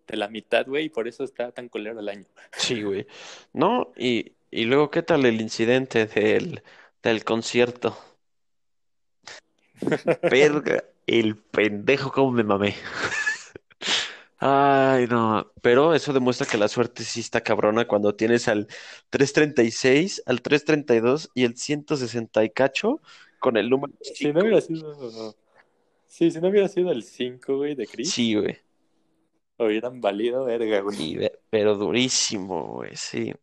de 0.08 0.18
la 0.18 0.30
mitad, 0.30 0.66
güey, 0.66 0.86
y 0.86 0.90
por 0.90 1.08
eso 1.08 1.24
está 1.24 1.52
tan 1.52 1.70
colero 1.70 2.00
el 2.00 2.10
año. 2.10 2.26
Sí, 2.54 2.82
güey. 2.82 3.06
No, 3.54 3.92
y, 3.98 4.34
y 4.50 4.66
luego, 4.66 4.90
¿qué 4.90 5.04
tal 5.04 5.26
el 5.26 5.42
incidente 5.42 6.06
del, 6.06 6.64
del 7.04 7.24
concierto? 7.24 7.98
Verga, 10.32 10.84
el 11.06 11.36
pendejo, 11.36 12.12
cómo 12.12 12.32
me 12.32 12.44
mamé. 12.44 12.76
Ay, 14.40 15.08
no, 15.08 15.52
pero 15.62 15.96
eso 15.96 16.14
demuestra 16.14 16.46
que 16.46 16.58
la 16.60 16.68
suerte 16.68 17.04
sí 17.04 17.22
está 17.22 17.42
cabrona 17.42 17.88
cuando 17.88 18.16
tienes 18.16 18.48
al 18.48 18.68
336, 19.10 20.22
al 20.28 20.42
332 20.44 21.32
y 21.34 21.44
el 21.44 21.58
160 21.58 22.44
y 22.44 22.52
cacho 22.52 23.02
con 23.40 23.58
el 23.58 23.70
número 23.70 23.94
Si 24.02 24.14
5. 24.16 24.34
no 24.34 24.42
hubiera 24.42 24.62
sido. 24.62 25.36
Sí, 26.08 26.32
si 26.32 26.40
no 26.42 26.50
hubiera 26.50 26.68
sido 26.68 26.92
el 26.92 27.04
5, 27.04 27.58
güey, 27.58 27.76
de 27.76 27.88
Chris, 27.88 28.12
Sí, 28.12 28.36
güey, 28.36 28.58
hubieran 29.58 30.02
valido 30.02 30.46
verga, 30.46 30.82
güey. 30.82 31.02
y 31.02 31.16
ve- 31.18 31.40
pero 31.50 31.76
durísimo, 31.76 32.68
güey, 32.74 32.96
sí. 32.96 33.34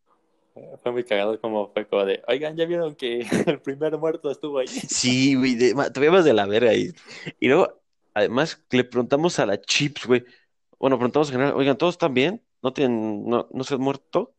Fue 0.83 0.93
muy 0.93 1.03
cagado 1.05 1.41
como 1.41 1.73
fue 1.73 1.87
como 1.89 2.05
de, 2.05 2.23
oigan, 2.29 2.57
¿ya 2.57 2.65
vieron 2.65 2.95
que 2.95 3.21
el 3.47 3.61
primer 3.61 3.99
muerto 3.99 4.31
estuvo 4.31 4.59
ahí? 4.59 4.67
Sí, 4.89 5.35
güey, 5.35 5.55
de, 5.57 5.75
ma- 5.75 5.91
todavía 5.93 6.13
más 6.13 6.25
de 6.25 6.33
la 6.33 6.47
verga 6.47 6.71
ahí. 6.71 6.93
Y 7.41 7.49
luego, 7.49 7.83
además, 8.15 8.63
le 8.71 8.85
preguntamos 8.85 9.39
a 9.39 9.47
la 9.47 9.61
Chips, 9.61 10.07
güey. 10.07 10.25
Bueno, 10.85 10.99
preguntamos 10.99 11.29
en 11.31 11.33
general, 11.37 11.55
oigan, 11.57 11.79
¿todos 11.79 11.95
están 11.95 12.13
bien? 12.13 12.43
¿No 12.63 12.75
tienen, 12.75 13.25
no, 13.27 13.49
no 13.51 13.65
se 13.65 13.73
han 13.73 13.81
muerto? 13.81 14.35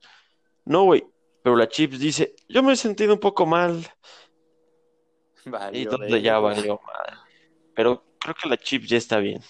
No, 0.64 0.84
güey. 0.84 1.04
Pero 1.42 1.56
la 1.56 1.68
Chips 1.68 1.98
dice, 1.98 2.36
yo 2.48 2.62
me 2.62 2.74
he 2.74 2.76
sentido 2.76 3.16
un 3.16 3.20
poco 3.20 3.48
mal. 3.48 3.84
Y 5.44 5.50
Valió 5.50 5.92
entonces 5.92 6.22
ya 6.22 6.38
verga. 6.38 6.56
valió 6.56 6.80
madre. 6.86 7.18
Pero 7.74 8.04
creo 8.20 8.36
que 8.36 8.48
la 8.48 8.58
Chips 8.58 8.88
ya 8.88 8.98
está 8.98 9.18
bien. 9.18 9.42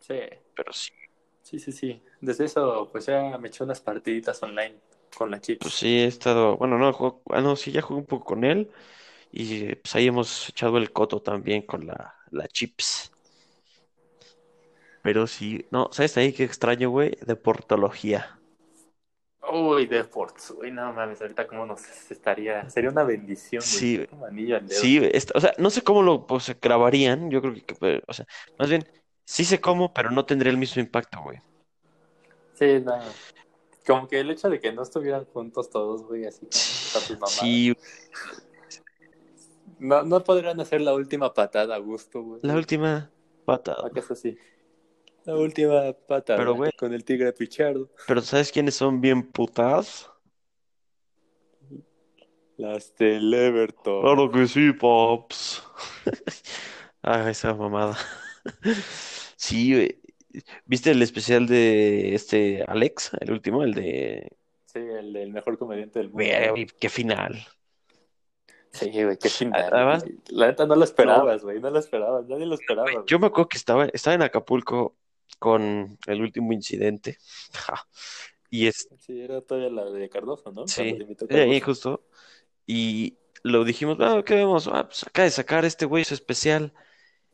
Sí, 0.00 0.18
Pero 0.56 0.72
sí, 0.72 0.90
sí, 1.44 1.60
sí, 1.60 1.70
sí. 1.70 2.02
Desde 2.20 2.46
eso, 2.46 2.88
pues 2.90 3.06
ya 3.06 3.38
me 3.38 3.46
eché 3.46 3.62
unas 3.62 3.80
partiditas 3.80 4.42
online 4.42 4.80
con 5.16 5.30
la 5.30 5.40
chips. 5.40 5.60
pues 5.60 5.74
sí, 5.74 6.00
he 6.00 6.06
estado, 6.06 6.56
bueno, 6.56 6.76
no, 6.76 6.92
juego- 6.92 7.22
ah, 7.30 7.40
no, 7.40 7.54
sí, 7.54 7.70
ya 7.70 7.82
jugué 7.82 8.00
un 8.00 8.06
poco 8.06 8.24
con 8.24 8.42
él. 8.42 8.68
Y 9.30 9.76
pues 9.76 9.94
ahí 9.94 10.08
hemos 10.08 10.48
echado 10.48 10.76
el 10.78 10.90
coto 10.90 11.22
también 11.22 11.62
con 11.62 11.86
la, 11.86 12.16
la 12.32 12.48
Chips. 12.48 13.12
Pero 15.02 15.26
sí, 15.26 15.66
no, 15.70 15.88
¿sabes 15.92 16.16
ahí 16.16 16.32
qué 16.32 16.44
extraño, 16.44 16.90
güey? 16.90 17.16
Deportología. 17.26 18.38
Uy, 19.52 19.86
Deports, 19.86 20.54
uy, 20.56 20.70
no 20.70 20.92
mames, 20.92 21.20
ahorita 21.22 21.46
cómo 21.46 21.66
nos 21.66 21.82
estaría, 22.10 22.68
sería 22.70 22.90
una 22.90 23.02
bendición, 23.02 23.62
güey, 23.62 23.80
Sí, 23.80 24.06
como 24.08 24.26
anillo 24.26 24.56
al 24.56 24.68
dedo. 24.68 24.80
Sí, 24.80 25.00
esta- 25.12 25.36
o 25.36 25.40
sea, 25.40 25.52
no 25.58 25.70
sé 25.70 25.82
cómo 25.82 26.02
lo 26.02 26.26
pues, 26.26 26.54
grabarían, 26.60 27.30
yo 27.30 27.40
creo 27.40 27.54
que, 27.54 27.62
que, 27.62 28.02
o 28.06 28.12
sea, 28.12 28.26
más 28.58 28.68
bien, 28.68 28.86
sí 29.24 29.44
sé 29.44 29.60
cómo, 29.60 29.92
pero 29.92 30.10
no 30.10 30.24
tendría 30.24 30.52
el 30.52 30.58
mismo 30.58 30.80
impacto, 30.80 31.20
güey. 31.22 31.38
Sí, 32.54 32.80
no. 32.84 32.98
Como 33.86 34.06
que 34.06 34.20
el 34.20 34.30
hecho 34.30 34.48
de 34.50 34.60
que 34.60 34.72
no 34.72 34.82
estuvieran 34.82 35.24
juntos 35.24 35.70
todos, 35.70 36.04
güey, 36.04 36.26
así 36.26 36.46
mamadas. 37.14 37.38
Sí, 37.38 37.74
No, 39.78 40.02
no 40.02 40.22
podrían 40.22 40.60
hacer 40.60 40.82
la 40.82 40.92
última 40.94 41.32
patada 41.32 41.74
a 41.74 41.78
gusto, 41.78 42.22
güey. 42.22 42.40
la 42.42 42.54
última 42.54 43.10
patada. 43.46 43.86
¿Acaso 43.86 44.14
sí? 44.14 44.36
La 45.34 45.38
última 45.38 45.92
patada 46.06 46.38
Pero, 46.38 46.54
güey. 46.54 46.72
con 46.72 46.92
el 46.92 47.04
tigre 47.04 47.32
Pichardo. 47.32 47.88
Pero 48.06 48.20
¿sabes 48.22 48.50
quiénes 48.52 48.74
son 48.74 49.00
bien 49.00 49.22
putas? 49.30 50.10
Las 52.56 52.94
del 52.96 53.32
Everton. 53.32 54.02
Claro 54.02 54.30
que 54.30 54.46
sí, 54.46 54.72
Pops. 54.72 55.62
Ah, 57.02 57.30
esa 57.30 57.54
mamada. 57.54 57.96
Sí, 59.36 59.72
güey. 59.74 59.98
¿Viste 60.66 60.90
el 60.90 61.00
especial 61.00 61.46
de 61.46 62.14
este 62.14 62.62
Alex, 62.68 63.12
el 63.20 63.32
último, 63.32 63.62
el 63.64 63.72
de... 63.74 64.36
Sí, 64.66 64.78
el, 64.78 65.16
el 65.16 65.32
mejor 65.32 65.56
comediante 65.58 65.98
del 65.98 66.08
mundo. 66.10 66.24
Güey, 66.52 66.66
qué 66.78 66.88
final. 66.90 67.42
Sí, 68.70 68.90
güey, 69.02 69.16
qué 69.16 69.30
final. 69.30 69.70
Además- 69.72 70.04
güey. 70.04 70.18
La 70.28 70.46
neta 70.48 70.66
no 70.66 70.76
lo 70.76 70.84
esperabas, 70.84 71.42
güey, 71.42 71.58
no 71.58 71.70
lo 71.70 71.78
esperabas, 71.78 72.28
nadie 72.28 72.44
lo 72.44 72.54
esperaba. 72.54 72.92
Güey. 72.92 73.04
Yo 73.06 73.18
me 73.18 73.28
acuerdo 73.28 73.48
que 73.48 73.56
estaba, 73.56 73.86
estaba 73.86 74.14
en 74.14 74.22
Acapulco 74.22 74.94
con 75.38 75.98
el 76.06 76.20
último 76.20 76.52
incidente. 76.52 77.18
Y 78.52 78.66
es, 78.66 78.88
Sí, 78.98 79.20
era 79.20 79.40
todavía 79.42 79.70
la 79.70 79.84
de 79.84 80.08
Cardoso, 80.08 80.50
¿no? 80.50 80.66
Sí, 80.66 80.98
ahí 81.30 81.60
justo. 81.60 82.02
Y 82.66 83.16
lo 83.44 83.62
dijimos, 83.62 83.96
ah, 84.00 84.22
¿qué 84.26 84.34
vemos? 84.34 84.66
Ah, 84.66 84.88
pues 84.88 85.04
acaba 85.04 85.24
de 85.26 85.30
sacar 85.30 85.64
este 85.64 85.86
güey 85.86 86.04
su 86.04 86.14
especial. 86.14 86.72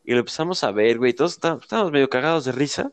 Y 0.05 0.13
lo 0.13 0.19
empezamos 0.19 0.63
a 0.63 0.73
ver, 0.73 0.99
güey. 0.99 1.15
Todos 1.15 1.33
está- 1.33 1.59
estábamos 1.59 1.91
medio 1.91 2.11
cagados 2.11 2.45
de 2.45 2.53
risa. 2.53 2.91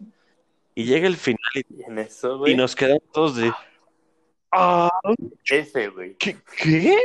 Y 0.74 0.86
llega 0.86 1.06
el 1.06 1.18
final 1.18 1.38
y, 1.54 1.82
Y 1.82 1.84
en 1.84 2.00
eso, 2.00 2.36
y 2.36 2.38
güey, 2.40 2.56
nos 2.56 2.76
quedamos 2.78 3.04
todos 3.12 3.36
de. 3.36 3.52
Ah, 4.52 4.90
ese, 5.50 5.90
güey. 5.90 6.16
¿qué? 6.16 6.38
¿Qué? 6.58 6.98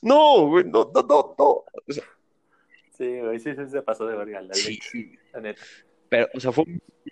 No, 0.00 0.46
güey, 0.48 0.64
no, 0.64 0.90
no, 0.94 1.02
no, 1.02 1.34
no. 1.38 1.44
O 1.44 1.66
sea, 1.88 2.04
Sí, 2.96 3.20
güey, 3.20 3.38
sí, 3.40 3.50
sí, 3.54 3.68
se 3.70 3.82
pasó 3.82 4.06
de 4.06 4.16
verga, 4.16 4.40
la, 4.40 4.54
Sí. 4.54 4.78
La 5.34 5.40
neta. 5.40 5.60
Pero, 6.12 6.28
o 6.34 6.40
sea, 6.40 6.52
fue. 6.52 6.66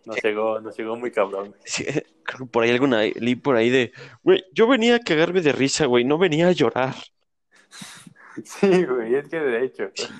Nos 0.05 0.23
llegó, 0.23 0.61
nos 0.61 0.77
llegó 0.77 0.95
muy 0.95 1.11
cabrón. 1.11 1.57
sí, 1.65 1.85
creo 2.23 2.41
que 2.41 2.45
por 2.45 2.65
ahí 2.65 2.71
alguna. 2.71 3.01
Leí 3.01 3.35
por 3.35 3.57
ahí 3.57 3.71
de. 3.71 3.93
Güey, 4.23 4.45
yo 4.53 4.69
venía 4.69 4.97
a 4.97 4.99
cagarme 5.01 5.41
de 5.41 5.53
risa, 5.53 5.87
güey. 5.87 6.05
No 6.05 6.19
venía 6.19 6.49
a 6.49 6.53
llorar. 6.53 6.95
Sí, 8.45 8.85
güey, 8.85 9.15
es 9.15 9.27
que 9.29 9.41
de 9.41 9.65
hecho, 9.65 9.91
es 9.95 10.11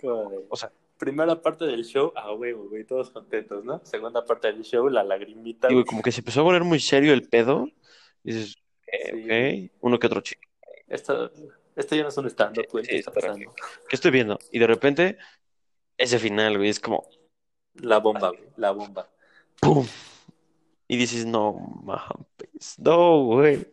como 0.00 0.30
de... 0.30 0.46
O 0.48 0.56
sea, 0.56 0.72
Primera 0.96 1.40
parte 1.40 1.64
del 1.64 1.84
show, 1.84 2.12
a 2.14 2.32
huevo, 2.32 2.68
güey, 2.68 2.84
todos 2.84 3.10
contentos, 3.10 3.64
¿no? 3.64 3.80
Segunda 3.84 4.24
parte 4.24 4.52
del 4.52 4.62
show, 4.62 4.88
la 4.88 5.02
lagrimita. 5.02 5.68
y, 5.70 5.74
güey, 5.74 5.84
como 5.84 6.02
que 6.02 6.12
se 6.12 6.20
empezó 6.20 6.40
a 6.40 6.44
volver 6.44 6.62
muy 6.62 6.78
serio 6.78 7.12
el 7.12 7.28
pedo. 7.28 7.68
Y 8.22 8.32
dices, 8.32 8.56
eh, 8.86 9.64
Sí. 9.66 9.70
Uno 9.80 9.98
que 9.98 10.06
otro 10.06 10.20
chico. 10.20 10.42
Esto, 10.86 11.32
esto 11.74 11.96
ya 11.96 12.02
no 12.02 12.10
es 12.10 12.16
un 12.16 12.26
stand-up, 12.26 12.66
güey, 12.70 12.84
Sí, 12.84 12.90
¿qué 12.90 12.98
está 12.98 13.12
pasando? 13.12 13.52
¿Qué 13.88 13.96
estoy 13.96 14.10
viendo? 14.10 14.38
Y 14.52 14.58
de 14.58 14.66
repente, 14.66 15.18
ese 15.96 16.18
final, 16.18 16.58
güey, 16.58 16.68
es 16.68 16.80
como 16.80 17.08
La 17.82 17.98
bomba, 17.98 18.28
güey, 18.30 18.48
la 18.56 18.70
bomba. 18.72 19.08
¡pum! 19.60 19.86
Y 20.88 20.96
dices, 20.96 21.24
no 21.26 21.52
mames, 21.84 22.78
no, 22.78 23.24
güey. 23.24 23.66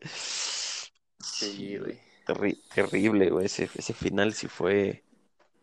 Sí, 1.19 1.77
güey. 1.77 1.99
Terri- 2.25 2.61
terrible, 2.73 3.29
güey. 3.29 3.45
Ese, 3.45 3.69
ese 3.75 3.93
final 3.93 4.33
sí 4.33 4.47
fue 4.47 5.03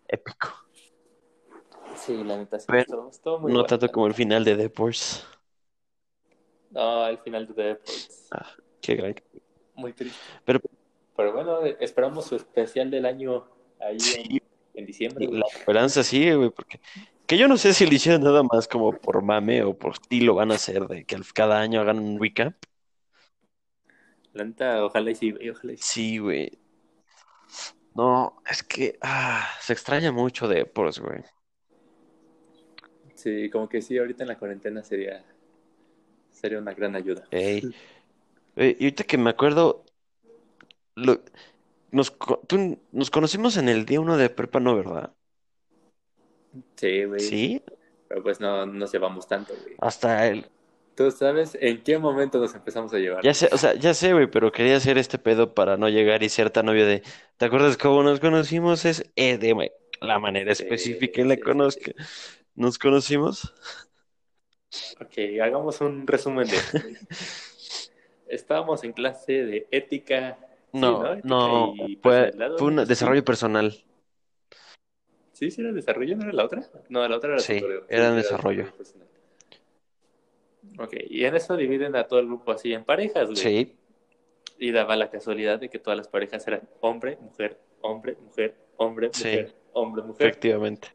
épico. 0.08 0.48
Sí, 1.96 2.24
la 2.24 2.36
neta, 2.36 2.58
sí, 2.58 2.66
Pero 2.68 3.10
muy 3.38 3.52
No 3.52 3.64
tanto 3.64 3.88
como 3.90 4.06
el 4.06 4.14
final 4.14 4.44
de 4.44 4.56
Deports. 4.56 5.26
No, 6.70 7.06
el 7.06 7.18
final 7.18 7.46
de 7.46 7.54
The 7.54 7.62
Deports. 7.62 8.28
Ah, 8.32 8.50
qué 8.80 8.96
gran. 8.96 9.14
Muy 9.74 9.92
triste. 9.92 10.18
Pero 10.44 10.60
Pero 11.16 11.32
bueno, 11.32 11.64
esperamos 11.80 12.26
su 12.26 12.36
especial 12.36 12.90
del 12.90 13.06
año 13.06 13.46
ahí 13.80 14.00
sí, 14.00 14.40
en, 14.74 14.80
en 14.80 14.86
diciembre, 14.86 15.26
güey. 15.26 15.38
la 15.38 15.46
esperanza 15.46 16.02
sigue, 16.02 16.34
güey, 16.34 16.50
porque 16.50 16.80
que 17.34 17.38
yo 17.40 17.48
no 17.48 17.56
sé 17.56 17.74
si 17.74 17.86
lo 17.86 17.94
hicieron 17.94 18.22
nada 18.22 18.42
más 18.42 18.68
como 18.68 18.92
por 18.92 19.22
mame 19.22 19.62
o 19.64 19.76
por 19.76 19.92
estilo 19.92 20.34
van 20.34 20.52
a 20.52 20.54
hacer 20.54 20.86
de 20.86 21.04
que 21.04 21.16
cada 21.34 21.60
año 21.60 21.80
hagan 21.80 21.98
un 21.98 22.20
recap. 22.20 22.54
La 24.32 24.44
neta, 24.44 24.84
ojalá 24.84 25.10
y 25.10 25.14
sí, 25.14 25.30
güey, 25.32 25.50
ojalá 25.50 25.72
y 25.72 25.76
sí. 25.76 25.82
Sí, 25.84 26.18
güey. 26.18 26.50
No, 27.94 28.42
es 28.48 28.62
que 28.62 28.98
ah, 29.02 29.48
se 29.60 29.72
extraña 29.72 30.12
mucho 30.12 30.48
Deports, 30.48 30.98
güey. 30.98 31.22
Sí, 33.14 33.48
como 33.50 33.68
que 33.68 33.80
sí, 33.80 33.96
ahorita 33.98 34.24
en 34.24 34.28
la 34.28 34.38
cuarentena 34.38 34.82
sería 34.82 35.24
Sería 36.30 36.58
una 36.58 36.74
gran 36.74 36.94
ayuda. 36.96 37.24
Ey. 37.30 37.62
Y 38.56 38.62
ahorita 38.84 39.04
que 39.04 39.18
me 39.18 39.30
acuerdo, 39.30 39.84
lo- 40.96 41.22
nos, 41.92 42.16
tú- 42.48 42.80
nos 42.92 43.10
conocimos 43.10 43.56
en 43.56 43.68
el 43.68 43.86
día 43.86 44.00
uno 44.00 44.16
de 44.16 44.30
prepa, 44.30 44.60
¿no, 44.60 44.76
verdad? 44.76 45.14
Sí, 46.76 47.04
güey. 47.04 47.20
Sí, 47.20 47.62
Pero 48.08 48.22
pues 48.22 48.40
no 48.40 48.66
nos 48.66 48.92
llevamos 48.92 49.26
tanto, 49.26 49.54
güey. 49.62 49.74
hasta 49.78 50.26
el... 50.26 50.46
¿Tú 50.94 51.10
sabes 51.10 51.58
en 51.60 51.82
qué 51.82 51.98
momento 51.98 52.38
nos 52.38 52.54
empezamos 52.54 52.94
a 52.94 52.98
llevar? 52.98 53.24
Ya 53.24 53.34
sé, 53.34 53.48
o 53.50 53.58
sea, 53.58 53.74
ya 53.74 53.94
sé, 53.94 54.12
güey, 54.12 54.28
pero 54.28 54.52
quería 54.52 54.76
hacer 54.76 54.96
este 54.96 55.18
pedo 55.18 55.52
para 55.52 55.76
no 55.76 55.88
llegar 55.88 56.22
y 56.22 56.28
ser 56.28 56.50
tan 56.50 56.68
obvio 56.68 56.86
de, 56.86 57.02
¿te 57.36 57.46
acuerdas 57.46 57.76
cómo 57.76 58.04
nos 58.04 58.20
conocimos? 58.20 58.84
Es 58.84 59.10
eh, 59.16 59.36
de 59.36 59.72
la 60.00 60.20
manera 60.20 60.52
específica 60.52 61.20
en 61.20 61.28
la 61.28 61.34
sí, 61.34 61.80
nos, 62.54 62.78
conocimos. 62.78 63.52
Ok, 65.00 65.40
hagamos 65.42 65.80
un 65.80 66.06
resumen 66.06 66.46
de. 66.46 66.56
Estábamos 68.28 68.84
en 68.84 68.92
clase 68.92 69.32
de 69.32 69.66
ética. 69.72 70.38
sí, 70.72 70.78
No, 70.78 71.12
Ética 71.12 71.28
no, 71.28 71.74
fue, 72.02 72.32
un 72.60 72.76
desarrollo 72.84 73.24
personal. 73.24 73.84
Sí, 75.34 75.50
sí, 75.50 75.60
era 75.60 75.72
desarrollo, 75.72 76.16
¿no 76.16 76.22
era 76.24 76.32
la 76.32 76.44
otra? 76.46 76.62
No, 76.88 77.06
la 77.06 77.16
otra 77.16 77.32
era 77.34 77.38
Sí, 77.40 77.56
tutoreo. 77.56 77.84
era 77.88 78.12
desarrollo. 78.12 78.72
personal. 78.76 79.06
Ok, 80.78 80.94
y 81.10 81.24
en 81.24 81.36
eso 81.36 81.56
dividen 81.56 81.94
a 81.96 82.04
todo 82.04 82.20
el 82.20 82.26
grupo 82.26 82.50
así 82.52 82.72
en 82.72 82.84
parejas, 82.84 83.26
güey. 83.26 83.36
Sí, 83.36 83.76
Y 84.58 84.70
daba 84.72 84.96
la 84.96 85.10
casualidad 85.10 85.58
de 85.58 85.68
que 85.68 85.78
todas 85.78 85.96
las 85.96 86.08
parejas 86.08 86.46
eran 86.48 86.62
hombre, 86.80 87.18
mujer, 87.20 87.58
hombre, 87.82 88.16
mujer, 88.20 88.54
hombre, 88.76 89.10
Sí. 89.12 89.24
mujer, 89.28 89.54
hombre, 89.72 90.02
mujer. 90.02 90.26
efectivamente. 90.28 90.88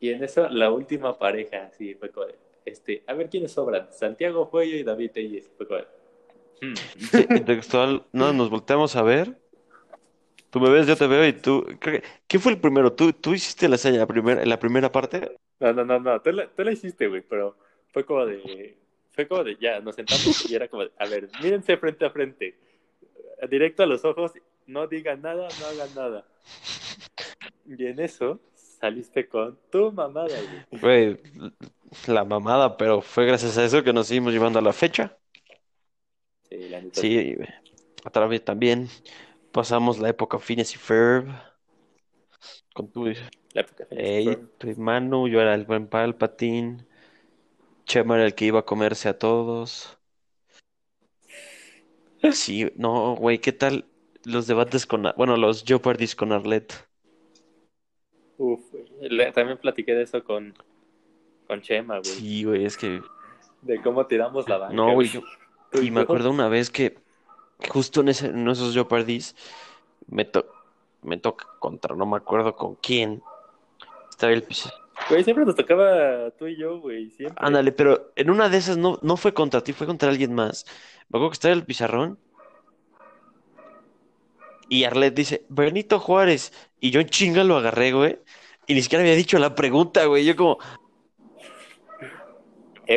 Y 0.00 0.10
en 0.10 0.24
eso 0.24 0.48
la 0.48 0.70
última 0.70 1.18
pareja, 1.18 1.66
así 1.66 1.94
fue 1.94 2.08
de, 2.08 2.34
este, 2.64 3.02
a 3.06 3.14
ver 3.14 3.28
quiénes 3.28 3.52
sobran, 3.52 3.92
Santiago 3.92 4.46
Fuello 4.46 4.76
y 4.76 4.82
David 4.84 5.10
Telles. 5.10 5.50
Fue 5.56 5.66
de, 5.66 5.86
hmm. 6.68 6.74
Sí, 7.10 7.26
y 7.28 7.40
textual, 7.40 8.04
no, 8.12 8.32
nos 8.32 8.48
volteamos 8.50 8.94
a 8.96 9.02
ver. 9.02 9.36
Tú 10.52 10.60
me 10.60 10.68
ves, 10.68 10.86
yo 10.86 10.94
te 10.96 11.06
veo 11.06 11.26
y 11.26 11.32
tú. 11.32 11.64
¿Quién 12.26 12.42
fue 12.42 12.52
el 12.52 12.60
primero? 12.60 12.92
¿Tú, 12.92 13.10
tú 13.14 13.32
hiciste 13.32 13.70
la 13.70 13.78
seña 13.78 14.04
la 14.06 14.44
la 14.44 14.58
primera 14.58 14.92
parte? 14.92 15.34
No, 15.58 15.72
no, 15.72 15.82
no, 15.82 15.98
no, 15.98 16.20
tú 16.20 16.30
la, 16.30 16.46
tú 16.46 16.62
la 16.62 16.72
hiciste, 16.72 17.08
güey, 17.08 17.22
pero 17.22 17.56
fue 17.90 18.04
como 18.04 18.26
de, 18.26 18.76
fue 19.12 19.26
como 19.26 19.44
de, 19.44 19.56
ya, 19.58 19.80
nos 19.80 19.94
sentamos 19.94 20.50
y 20.50 20.54
era 20.54 20.68
como 20.68 20.82
de, 20.84 20.90
a 20.98 21.06
ver, 21.06 21.30
mírense 21.42 21.78
frente 21.78 22.04
a 22.04 22.10
frente, 22.10 22.54
directo 23.48 23.82
a 23.82 23.86
los 23.86 24.04
ojos, 24.04 24.32
no 24.66 24.86
digan 24.86 25.22
nada, 25.22 25.48
no 25.58 25.66
hagan 25.68 25.94
nada. 25.94 26.26
Y 27.66 27.86
en 27.86 27.98
eso 27.98 28.38
saliste 28.54 29.28
con 29.28 29.58
tu 29.70 29.90
mamada, 29.90 30.36
güey. 30.70 30.82
Güey, 30.82 31.20
la 32.08 32.24
mamada, 32.24 32.76
pero 32.76 33.00
fue 33.00 33.24
gracias 33.24 33.56
a 33.56 33.64
eso 33.64 33.82
que 33.82 33.94
nos 33.94 34.06
seguimos 34.06 34.34
llevando 34.34 34.58
a 34.58 34.62
la 34.62 34.74
fecha. 34.74 35.16
Sí, 36.50 36.68
la 36.68 36.82
neta. 36.82 37.00
Sí, 37.00 37.36
güey. 37.36 37.48
otra 38.04 38.26
vez 38.26 38.44
también 38.44 38.90
pasamos 39.52 39.98
la 39.98 40.08
época 40.08 40.38
Phineas 40.38 40.74
y 40.74 40.78
Ferb. 40.78 41.28
Con 42.74 42.90
tu, 42.90 43.04
La 43.54 43.60
época 43.60 43.86
ey, 43.90 44.36
tu 44.58 44.68
hermano, 44.68 45.28
yo 45.28 45.40
era 45.40 45.54
el 45.54 45.64
buen 45.64 45.86
Palpatine. 45.86 46.86
Chema 47.86 48.16
era 48.16 48.26
el 48.26 48.34
que 48.34 48.46
iba 48.46 48.60
a 48.60 48.64
comerse 48.64 49.08
a 49.08 49.18
todos. 49.18 49.98
Sí, 52.32 52.70
no, 52.76 53.16
güey, 53.16 53.38
¿qué 53.40 53.52
tal 53.52 53.84
los 54.24 54.46
debates 54.46 54.86
con, 54.86 55.04
bueno, 55.16 55.36
los 55.36 55.64
Jeopardies 55.64 56.14
con 56.14 56.32
Arlette? 56.32 56.72
Uf. 58.38 58.60
Le- 59.00 59.32
También 59.32 59.58
platiqué 59.58 59.94
de 59.94 60.02
eso 60.02 60.22
con, 60.24 60.54
con 61.46 61.60
Chema, 61.60 61.98
güey. 61.98 62.04
Sí, 62.04 62.44
güey, 62.44 62.64
es 62.64 62.76
que, 62.76 63.02
De 63.62 63.80
cómo 63.82 64.06
tiramos 64.06 64.48
la 64.48 64.58
banca. 64.58 64.74
no, 64.74 64.94
güey, 64.94 65.08
yo- 65.08 65.22
y 65.80 65.90
me 65.90 66.00
acuerdo 66.00 66.30
una 66.30 66.48
vez 66.48 66.70
que 66.70 67.01
justo 67.68 68.00
en, 68.00 68.08
ese, 68.08 68.26
en 68.26 68.48
esos 68.48 68.72
Jeopardies 68.74 69.34
me, 70.06 70.24
to- 70.24 70.46
me 71.02 71.16
toca 71.16 71.46
contra, 71.58 71.94
no 71.96 72.06
me 72.06 72.16
acuerdo 72.16 72.54
con 72.56 72.74
quién. 72.76 73.22
Estaba 74.10 74.32
el 74.32 74.42
pizarrón. 74.42 74.80
Güey, 75.08 75.24
siempre 75.24 75.44
nos 75.44 75.56
tocaba 75.56 76.30
tú 76.38 76.46
y 76.46 76.56
yo, 76.56 76.78
güey. 76.80 77.10
Siempre. 77.10 77.36
Ándale, 77.44 77.72
pero 77.72 78.12
en 78.14 78.30
una 78.30 78.48
de 78.48 78.58
esas 78.58 78.76
no, 78.76 78.98
no 79.02 79.16
fue 79.16 79.34
contra 79.34 79.62
ti, 79.64 79.72
fue 79.72 79.86
contra 79.86 80.10
alguien 80.10 80.34
más. 80.34 80.64
Me 81.08 81.18
acuerdo 81.18 81.30
que 81.30 81.34
estaba 81.34 81.54
el 81.54 81.64
pizarrón 81.64 82.18
y 84.68 84.84
Arlet 84.84 85.14
dice, 85.14 85.44
Benito 85.48 85.98
Juárez. 85.98 86.52
Y 86.80 86.90
yo 86.90 87.00
en 87.00 87.08
chinga 87.08 87.44
lo 87.44 87.56
agarré, 87.56 87.92
güey. 87.92 88.18
Y 88.66 88.74
ni 88.74 88.82
siquiera 88.82 89.02
había 89.02 89.14
dicho 89.16 89.38
la 89.38 89.54
pregunta, 89.54 90.04
güey. 90.06 90.24
Yo 90.24 90.36
como, 90.36 90.58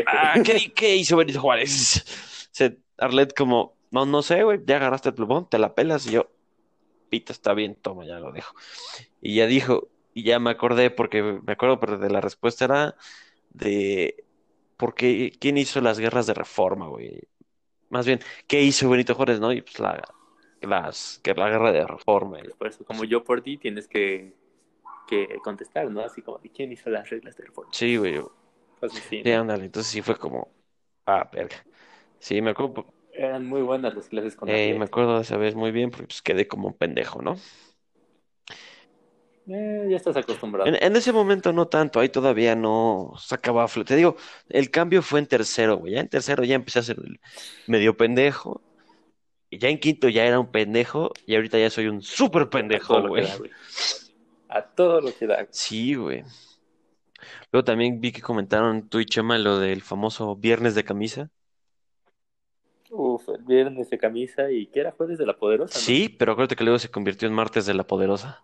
ah, 0.07 0.35
¿qué, 0.43 0.71
qué 0.73 0.95
hizo 0.95 1.17
Benito 1.17 1.41
Juárez? 1.41 2.05
Se, 2.51 2.77
Arlet 2.97 3.33
como, 3.35 3.75
no, 3.95 4.05
no 4.05 4.21
sé, 4.21 4.43
güey, 4.43 4.61
ya 4.65 4.77
agarraste 4.77 5.09
el 5.09 5.15
plumón, 5.15 5.49
te 5.49 5.57
la 5.59 5.75
pelas. 5.75 6.05
Y 6.07 6.11
yo, 6.11 6.31
pita, 7.09 7.33
está 7.33 7.53
bien, 7.53 7.75
toma, 7.75 8.05
ya 8.05 8.19
lo 8.19 8.31
dejo. 8.33 8.53
Y 9.21 9.35
ya 9.37 9.47
dijo, 9.47 9.89
y 10.13 10.23
ya 10.23 10.39
me 10.39 10.51
acordé, 10.51 10.91
porque 10.91 11.23
me 11.23 11.53
acuerdo, 11.53 11.79
pero 11.79 11.97
de 11.99 12.09
la 12.11 12.21
respuesta 12.21 12.65
era 12.65 12.95
de, 13.51 14.25
¿por 14.77 14.95
qué, 14.95 15.33
quién 15.39 15.57
hizo 15.57 15.81
las 15.81 15.99
guerras 15.99 16.27
de 16.27 16.33
reforma, 16.35 16.87
güey? 16.89 17.21
Más 17.89 18.05
bien, 18.07 18.19
¿qué 18.47 18.61
hizo 18.63 18.89
Benito 18.89 19.15
Juárez, 19.15 19.39
no? 19.39 19.53
Y 19.53 19.61
pues 19.61 19.79
la, 19.79 20.03
las, 20.61 21.19
que 21.23 21.33
la 21.35 21.49
guerra 21.49 21.71
de 21.73 21.87
reforma. 21.87 22.39
Por 22.57 22.67
eso, 22.67 22.83
como 22.85 23.03
yo 23.05 23.23
por 23.23 23.41
ti, 23.41 23.57
tienes 23.57 23.87
que, 23.87 24.35
que 25.07 25.39
contestar, 25.43 25.91
¿no? 25.91 26.01
Así 26.01 26.21
como, 26.23 26.39
¿y 26.43 26.49
quién 26.49 26.71
hizo 26.71 26.89
las 26.89 27.09
reglas 27.09 27.37
del 27.37 27.51
foro? 27.51 27.71
Sí, 27.71 27.97
güey, 27.97 28.19
Pues 28.79 28.93
sí, 28.93 29.23
¿no? 29.25 29.39
ándale, 29.39 29.65
entonces 29.65 29.91
sí 29.91 30.01
fue 30.01 30.17
como, 30.17 30.55
ah, 31.05 31.29
verga. 31.33 31.55
Sí, 32.19 32.41
me 32.41 32.51
acuerdo, 32.51 32.94
Eran 33.17 33.45
muy 33.45 33.61
buenas 33.61 33.95
las 33.95 34.07
clases 34.07 34.35
con 34.35 34.49
eh, 34.49 34.75
me 34.77 34.85
acuerdo 34.85 35.15
de 35.15 35.21
esa 35.21 35.37
vez 35.37 35.55
muy 35.55 35.71
bien, 35.71 35.89
porque 35.89 36.07
pues 36.07 36.21
quedé 36.21 36.47
como 36.47 36.67
un 36.67 36.73
pendejo, 36.73 37.21
¿no? 37.21 37.35
Eh, 39.47 39.87
ya 39.89 39.95
estás 39.97 40.17
acostumbrado. 40.17 40.67
En, 40.69 40.75
en 40.83 40.95
ese 40.95 41.13
momento 41.13 41.53
no 41.53 41.67
tanto, 41.67 41.99
ahí 41.99 42.09
todavía 42.09 42.55
no 42.55 43.13
sacaba 43.17 43.65
fle- 43.67 43.85
Te 43.85 43.95
digo, 43.95 44.15
el 44.49 44.71
cambio 44.71 45.01
fue 45.01 45.19
en 45.19 45.27
tercero, 45.27 45.77
güey. 45.77 45.93
Ya 45.93 46.01
en 46.01 46.09
tercero 46.09 46.43
ya 46.43 46.55
empecé 46.55 46.79
a 46.79 46.83
ser 46.83 46.97
medio 47.67 47.95
pendejo. 47.95 48.61
Y 49.51 49.59
ya 49.59 49.69
en 49.69 49.79
quinto 49.79 50.09
ya 50.09 50.25
era 50.25 50.39
un 50.39 50.51
pendejo. 50.51 51.11
Y 51.27 51.35
ahorita 51.35 51.59
ya 51.59 51.69
soy 51.69 51.87
un 51.87 52.01
súper 52.01 52.43
A 52.43 52.49
pendejo, 52.49 53.01
que 53.03 53.07
güey. 53.07 53.23
da, 53.23 53.37
güey. 53.37 53.51
A 54.49 54.61
todo 54.63 55.01
lo 55.01 55.15
que 55.15 55.27
da. 55.27 55.47
Sí, 55.51 55.93
güey. 55.93 56.23
Luego 57.51 57.63
también 57.63 58.01
vi 58.01 58.11
que 58.11 58.21
comentaron 58.21 58.89
tú 58.89 58.99
y 58.99 59.05
Chema 59.05 59.37
lo 59.37 59.59
del 59.59 59.81
famoso 59.81 60.35
viernes 60.35 60.75
de 60.75 60.83
camisa. 60.83 61.29
Uf, 62.97 63.27
el 63.29 63.43
viernes 63.43 63.89
de 63.89 63.97
camisa 63.97 64.49
y 64.49 64.67
que 64.67 64.79
era 64.79 64.91
jueves 64.91 65.17
de 65.17 65.25
la 65.25 65.35
poderosa, 65.37 65.79
¿no? 65.79 65.85
Sí, 65.85 66.07
pero 66.09 66.31
acuérdate 66.31 66.55
que 66.55 66.63
luego 66.63 66.79
se 66.79 66.89
convirtió 66.89 67.27
en 67.27 67.33
martes 67.33 67.65
de 67.65 67.73
la 67.73 67.85
poderosa. 67.85 68.43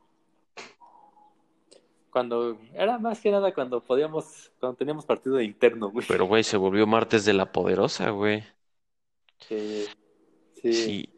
Cuando, 2.10 2.58
era 2.74 3.00
más 3.00 3.22
que 3.22 3.32
nada 3.32 3.54
cuando 3.54 3.82
podíamos, 3.82 4.52
cuando 4.60 4.78
teníamos 4.78 5.06
partido 5.06 5.40
interno, 5.40 5.90
güey. 5.90 6.06
Pero, 6.06 6.26
güey, 6.26 6.44
se 6.44 6.58
volvió 6.58 6.86
martes 6.86 7.24
de 7.24 7.34
la 7.34 7.54
poderosa, 7.54 8.10
güey. 8.10 8.44
Sí, 9.48 9.86
sí. 10.62 10.74
Sí. 10.74 11.10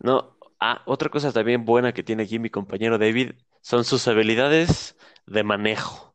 No, 0.00 0.36
ah, 0.58 0.82
otra 0.86 1.08
cosa 1.08 1.32
también 1.32 1.64
buena 1.64 1.92
que 1.92 2.02
tiene 2.02 2.24
aquí 2.24 2.40
mi 2.40 2.50
compañero 2.50 2.98
David 2.98 3.32
son 3.60 3.84
sus 3.84 4.08
habilidades 4.08 4.96
de 5.26 5.44
manejo. 5.44 6.14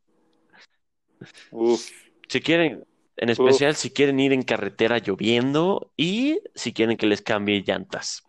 Uf, 1.51 1.89
Si 2.27 2.41
quieren, 2.41 2.85
en 3.17 3.29
especial 3.29 3.75
si 3.75 3.91
quieren 3.91 4.19
ir 4.19 4.33
en 4.33 4.43
carretera 4.43 4.97
lloviendo 4.99 5.91
y 5.95 6.39
si 6.53 6.73
quieren 6.73 6.97
que 6.97 7.07
les 7.07 7.21
cambie 7.21 7.63
llantas. 7.65 8.23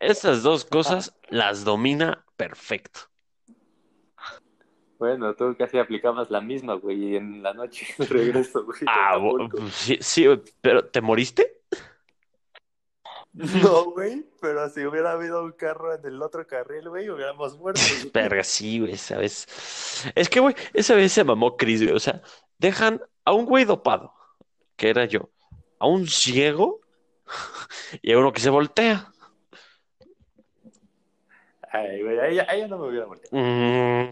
Estas 0.00 0.42
dos 0.42 0.64
cosas 0.64 1.16
las 1.28 1.64
domina 1.64 2.24
perfecto. 2.36 3.00
bueno, 4.98 5.34
tú 5.34 5.54
casi 5.56 5.78
aplicabas 5.78 6.30
la 6.30 6.40
misma, 6.40 6.74
güey, 6.74 7.16
en 7.16 7.42
la 7.42 7.54
noche 7.54 7.86
regreso, 8.10 8.64
güey. 8.64 8.80
Ah, 8.86 9.10
Acapulco. 9.14 9.58
sí, 9.70 9.98
sí, 10.00 10.26
pero 10.60 10.84
¿te 10.86 11.00
moriste? 11.00 11.56
No, 13.62 13.90
güey, 13.90 14.24
pero 14.40 14.68
si 14.70 14.86
hubiera 14.86 15.12
habido 15.12 15.44
un 15.44 15.52
carro 15.52 15.94
en 15.94 16.04
el 16.06 16.22
otro 16.22 16.46
carril, 16.46 16.88
güey, 16.88 17.10
hubiéramos 17.10 17.58
muerto. 17.58 17.80
Verga, 18.14 18.42
sí, 18.42 18.80
güey, 18.80 18.96
¿sabes? 18.96 19.46
Es 20.14 20.30
que, 20.30 20.40
güey, 20.40 20.54
esa 20.72 20.94
vez 20.94 21.12
se 21.12 21.22
mamó 21.22 21.54
Chris, 21.56 21.82
güey. 21.82 21.94
O 21.94 22.00
sea, 22.00 22.22
dejan 22.58 23.00
a 23.24 23.32
un 23.32 23.46
güey 23.46 23.64
dopado, 23.64 24.12
que 24.76 24.90
era 24.90 25.04
yo, 25.04 25.30
a 25.78 25.86
un 25.86 26.06
ciego 26.06 26.80
y 28.02 28.12
a 28.12 28.18
uno 28.18 28.32
que 28.32 28.40
se 28.40 28.50
voltea. 28.50 29.12
Ay, 31.70 32.02
güey, 32.02 32.18
ahí 32.18 32.60
ya 32.60 32.68
no 32.68 32.78
me 32.78 32.88
hubiera 32.88 33.06
muerto. 33.06 33.28
Mm, 33.32 34.10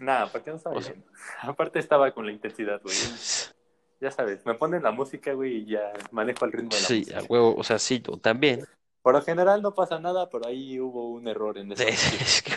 Nada, 0.00 0.30
porque 0.30 0.50
no 0.50 0.56
estaba 0.56 0.76
O 0.76 0.80
sea-. 0.80 0.94
Aparte 1.42 1.78
estaba 1.78 2.10
con 2.12 2.26
la 2.26 2.32
intensidad, 2.32 2.80
güey. 2.82 2.96
Ya 3.98 4.10
sabes, 4.10 4.44
me 4.44 4.52
ponen 4.52 4.82
la 4.82 4.90
música, 4.90 5.32
güey, 5.32 5.56
y 5.56 5.66
ya 5.68 5.90
manejo 6.10 6.44
el 6.44 6.52
ritmo 6.52 6.68
de 6.68 6.82
la 6.82 6.86
sí, 6.86 6.98
música. 6.98 7.18
a 7.18 7.22
huevo, 7.22 7.54
o 7.56 7.64
sea, 7.64 7.78
sí, 7.78 8.02
yo 8.06 8.18
también. 8.18 8.66
Por 9.06 9.14
lo 9.14 9.22
general 9.22 9.62
no 9.62 9.72
pasa 9.72 10.00
nada, 10.00 10.28
pero 10.28 10.48
ahí 10.48 10.80
hubo 10.80 11.10
un 11.10 11.28
error 11.28 11.56
en 11.58 11.70
ocasión. 11.70 12.20
Es 12.20 12.42
que 12.42 12.56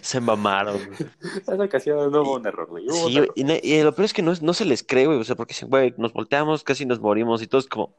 se 0.00 0.18
mamaron. 0.18 0.78
Esa 1.42 1.62
ocasión 1.62 2.10
no 2.10 2.22
hubo 2.22 2.36
un 2.36 2.46
error, 2.46 2.68
güey. 2.70 2.86
Hubo 2.88 3.08
Sí, 3.10 3.18
error. 3.18 3.32
y, 3.36 3.74
y 3.74 3.82
lo 3.82 3.94
peor 3.94 4.06
es 4.06 4.14
que 4.14 4.22
no, 4.22 4.32
no 4.40 4.54
se 4.54 4.64
les 4.64 4.82
cree, 4.82 5.04
güey. 5.04 5.18
O 5.20 5.24
sea, 5.24 5.36
porque 5.36 5.54
güey, 5.66 5.92
nos 5.98 6.14
volteamos, 6.14 6.64
casi 6.64 6.86
nos 6.86 7.00
morimos 7.00 7.42
y 7.42 7.46
todo 7.48 7.58
es 7.60 7.66
como, 7.66 7.94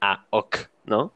ah, 0.00 0.26
ok, 0.30 0.56
¿no? 0.86 1.14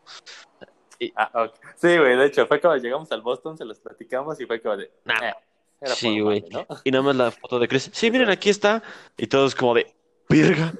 Ah, 1.16 1.46
ok. 1.46 1.54
Sí, 1.74 1.98
güey, 1.98 2.16
de 2.16 2.26
hecho, 2.26 2.46
fue 2.46 2.60
cuando 2.60 2.80
llegamos 2.80 3.10
al 3.10 3.22
Boston, 3.22 3.58
se 3.58 3.64
los 3.64 3.80
platicamos 3.80 4.40
y 4.40 4.46
fue 4.46 4.62
como 4.62 4.76
de. 4.76 4.92
Nah. 5.04 5.28
eh, 5.28 5.34
era 5.80 5.94
Sí, 5.96 6.20
güey. 6.20 6.44
Y 6.84 6.92
nada 6.92 7.02
más 7.02 7.16
la 7.16 7.30
foto 7.32 7.58
de 7.58 7.66
Chris. 7.66 7.90
Sí, 7.92 8.12
miren, 8.12 8.30
aquí 8.30 8.48
está. 8.48 8.80
Y 9.16 9.26
todos 9.26 9.56
como 9.56 9.74
de, 9.74 9.92
virga. 10.28 10.72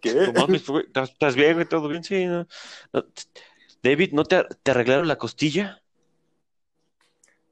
¿Qué? 0.00 0.14
No 0.14 0.32
mames, 0.32 0.66
güey, 0.66 0.86
¿estás 0.86 1.10
estás 1.10 1.34
bien, 1.34 1.54
güey? 1.54 1.66
¿Todo 1.66 1.88
bien? 1.88 2.02
Sí, 2.04 2.24
no. 2.24 2.46
No, 2.92 3.04
David, 3.82 4.12
¿no 4.12 4.24
te, 4.24 4.44
te 4.62 4.70
arreglaron 4.70 5.08
la 5.08 5.16
costilla? 5.18 5.82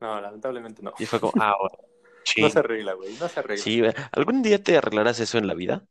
No, 0.00 0.20
lamentablemente 0.20 0.82
no. 0.82 0.92
Y 0.98 1.06
fue 1.06 1.20
como, 1.20 1.32
ah, 1.40 1.54
bueno. 1.58 1.76
Sí, 2.24 2.42
No 2.42 2.50
se 2.50 2.58
arregla, 2.58 2.92
güey, 2.94 3.14
no 3.16 3.28
se 3.28 3.40
arregla. 3.40 3.62
sí. 3.62 3.82
¿Algún 4.12 4.42
día 4.42 4.62
te 4.62 4.76
arreglarás 4.76 5.20
eso 5.20 5.38
en 5.38 5.46
la 5.46 5.54
vida? 5.54 5.86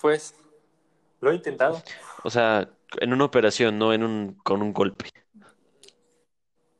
Pues, 0.00 0.34
lo 1.20 1.30
he 1.30 1.34
intentado. 1.36 1.82
O 2.24 2.30
sea, 2.30 2.68
en 3.00 3.12
una 3.12 3.24
operación, 3.24 3.78
no 3.78 3.92
en 3.92 4.02
un, 4.02 4.34
con 4.42 4.62
un 4.62 4.72
golpe. 4.72 5.10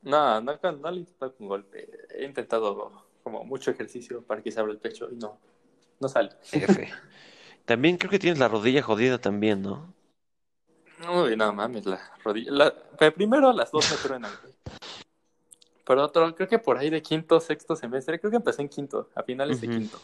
No, 0.01 0.41
no, 0.41 0.59
no 0.63 0.71
lo 0.71 0.89
he 0.89 0.95
intentado 0.99 1.35
con 1.35 1.47
golpe. 1.47 1.89
He 2.09 2.25
intentado 2.25 3.07
como 3.23 3.43
mucho 3.43 3.71
ejercicio 3.71 4.23
para 4.23 4.41
que 4.41 4.51
se 4.51 4.59
abra 4.59 4.71
el 4.71 4.79
pecho 4.79 5.09
y 5.11 5.15
no, 5.15 5.39
no 5.99 6.07
sale. 6.07 6.31
F. 6.51 6.87
También 7.65 7.97
creo 7.97 8.09
que 8.11 8.19
tienes 8.19 8.39
la 8.39 8.47
rodilla 8.47 8.81
jodida 8.81 9.17
también, 9.19 9.61
¿no? 9.61 9.93
Uy, 11.09 11.35
no 11.35 11.53
mames, 11.53 11.85
la 11.85 11.99
rodilla. 12.23 12.51
La... 12.51 12.73
primero 13.13 13.51
las 13.53 13.71
dos 13.71 13.89
me 13.91 13.97
truenan, 14.03 14.31
güey. 14.41 14.53
Pero 15.85 16.03
otro, 16.03 16.35
creo 16.35 16.49
que 16.49 16.59
por 16.59 16.77
ahí 16.77 16.89
de 16.89 17.01
quinto, 17.01 17.39
sexto 17.39 17.75
semestre, 17.75 18.19
creo 18.19 18.31
que 18.31 18.37
empecé 18.37 18.61
en 18.61 18.69
quinto, 18.69 19.09
a 19.15 19.23
finales 19.23 19.61
de 19.61 19.69
quinto. 19.69 19.99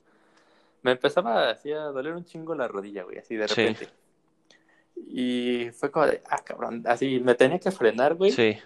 Me 0.81 0.91
empezaba 0.91 1.49
así 1.49 1.71
a 1.71 1.85
doler 1.85 2.13
un 2.13 2.23
chingo 2.23 2.55
la 2.55 2.67
rodilla, 2.67 3.03
güey, 3.03 3.17
así 3.17 3.35
de 3.35 3.47
Sí. 3.47 3.55
repente. 3.55 3.89
Y 4.95 5.71
fue 5.71 5.91
como 5.91 6.07
de, 6.07 6.21
ah, 6.29 6.41
cabrón, 6.43 6.83
así 6.87 7.19
me 7.19 7.35
tenía 7.35 7.59
que 7.59 7.71
frenar, 7.71 8.15
güey. 8.15 8.31
Sí. 8.31 8.57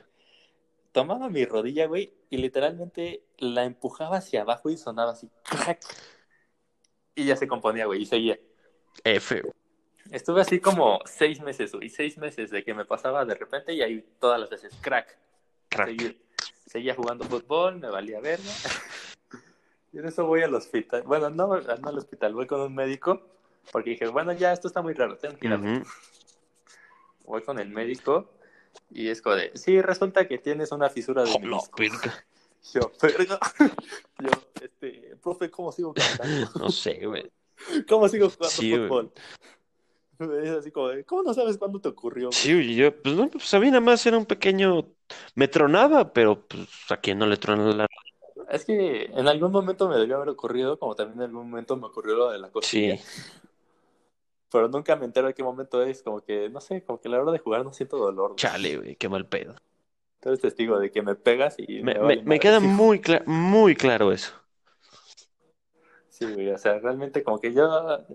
Tomaba 0.91 1.29
mi 1.29 1.45
rodilla, 1.45 1.87
güey, 1.87 2.13
y 2.29 2.37
literalmente 2.37 3.23
la 3.39 3.63
empujaba 3.63 4.17
hacia 4.17 4.41
abajo 4.41 4.69
y 4.69 4.77
sonaba 4.77 5.11
así, 5.13 5.29
crack. 5.43 5.79
Y 7.15 7.25
ya 7.25 7.35
se 7.35 7.47
componía, 7.47 7.85
güey, 7.85 8.03
y 8.03 8.05
seguía. 8.05 8.37
F. 9.03 9.41
Estuve 10.11 10.41
así 10.41 10.59
como 10.59 10.99
seis 11.05 11.41
meses, 11.41 11.71
güey, 11.73 11.89
seis 11.89 12.17
meses 12.17 12.49
de 12.51 12.63
que 12.63 12.73
me 12.73 12.85
pasaba 12.85 13.25
de 13.25 13.35
repente 13.35 13.73
y 13.73 13.81
ahí 13.81 14.05
todas 14.19 14.39
las 14.39 14.49
veces, 14.49 14.73
crack. 14.81 15.17
Crack. 15.69 15.87
Seguía, 15.89 16.15
seguía 16.65 16.95
jugando 16.95 17.25
fútbol, 17.25 17.77
me 17.79 17.89
valía 17.89 18.19
verga. 18.19 18.43
Y 19.93 19.99
en 19.99 20.05
eso 20.05 20.25
voy 20.25 20.41
al 20.43 20.53
hospital. 20.53 21.03
Bueno, 21.03 21.29
no, 21.29 21.47
no 21.61 21.89
al 21.89 21.97
hospital, 21.97 22.33
voy 22.33 22.45
con 22.45 22.59
un 22.59 22.75
médico 22.75 23.21
porque 23.71 23.91
dije, 23.91 24.07
bueno, 24.07 24.33
ya 24.33 24.51
esto 24.51 24.67
está 24.67 24.81
muy 24.81 24.93
raro, 24.93 25.17
tengo 25.17 25.37
que 25.37 25.47
ir 25.47 25.53
a 25.53 25.57
ver. 25.57 25.77
Ujú. 25.81 25.89
Voy 27.25 27.41
con 27.41 27.57
el 27.57 27.69
médico 27.69 28.29
y 28.91 29.07
es 29.07 29.21
como 29.21 29.35
de, 29.37 29.51
sí, 29.55 29.81
resulta 29.81 30.27
que 30.27 30.37
tienes 30.39 30.71
una 30.73 30.89
fisura 30.89 31.23
de 31.23 31.31
Oh, 31.31 31.39
no, 31.39 31.47
menisco. 31.47 31.77
verga. 31.77 32.25
Yo, 32.73 32.91
verga. 33.01 33.39
Yo, 34.19 34.29
este, 34.61 35.15
profe, 35.23 35.49
¿cómo 35.49 35.71
sigo 35.71 35.93
cantando? 35.93 36.51
No 36.59 36.69
sé, 36.69 37.05
güey. 37.05 37.31
¿Cómo 37.87 38.07
sigo 38.09 38.29
jugando 38.29 38.49
Sí, 38.55 38.71
fútbol? 38.75 39.11
Me 39.15 39.21
dice 40.41 40.57
así 40.57 40.71
como 40.71 40.89
de, 40.89 41.03
¿cómo 41.05 41.23
no 41.23 41.33
sabes 41.33 41.57
cuándo 41.57 41.79
te 41.79 41.89
ocurrió? 41.89 42.29
Sí, 42.31 42.53
güey, 42.53 42.75
yo, 42.75 43.01
pues 43.01 43.15
no, 43.15 43.29
pues 43.29 43.53
a 43.53 43.59
mí 43.59 43.67
nada 43.67 43.81
más 43.81 44.05
era 44.05 44.17
un 44.17 44.25
pequeño. 44.25 44.93
Me 45.35 45.47
tronaba, 45.47 46.11
pero 46.13 46.45
pues 46.47 46.67
a 46.89 46.97
quien 46.97 47.19
no 47.19 47.25
le 47.27 47.37
trona 47.37 47.73
la. 47.73 47.87
Es 48.49 48.65
que 48.65 49.05
en 49.05 49.27
algún 49.27 49.51
momento 49.51 49.89
me 49.89 49.97
debió 49.97 50.17
haber 50.17 50.29
ocurrido, 50.29 50.79
como 50.79 50.95
también 50.95 51.19
en 51.19 51.25
algún 51.29 51.49
momento 51.49 51.75
me 51.77 51.87
ocurrió 51.87 52.15
lo 52.15 52.29
de 52.31 52.39
la 52.39 52.49
costilla. 52.51 52.95
Sí. 52.95 53.01
Pero 54.51 54.67
nunca 54.67 54.95
me 54.97 55.05
entero 55.05 55.27
de 55.27 55.33
qué 55.33 55.41
momento 55.43 55.81
es, 55.83 56.03
como 56.03 56.21
que, 56.21 56.49
no 56.49 56.59
sé, 56.61 56.83
como 56.83 56.99
que 56.99 57.07
a 57.07 57.11
la 57.11 57.21
hora 57.21 57.31
de 57.31 57.39
jugar 57.39 57.63
no 57.63 57.71
siento 57.73 57.97
dolor. 57.97 58.31
güey. 58.31 58.37
Chale, 58.41 58.77
güey, 58.77 58.95
qué 58.95 59.09
mal 59.09 59.27
pedo. 59.27 59.55
Tú 60.19 60.29
eres 60.29 60.41
testigo 60.41 60.77
de 60.79 60.91
que 60.91 61.01
me 61.01 61.15
pegas 61.15 61.55
y 61.57 61.81
Me, 61.81 61.95
me, 62.01 62.21
vale 62.25 62.39
queda 62.39 62.59
muy, 62.59 62.99
cla- 62.99 63.23
muy 63.25 63.75
claro 63.75 64.11
eso. 64.11 64.33
Sí, 66.09 66.25
güey, 66.33 66.49
o 66.51 66.57
sea, 66.57 66.79
realmente 66.79 67.23
como 67.23 67.39
que 67.39 67.53
yo, 67.53 67.65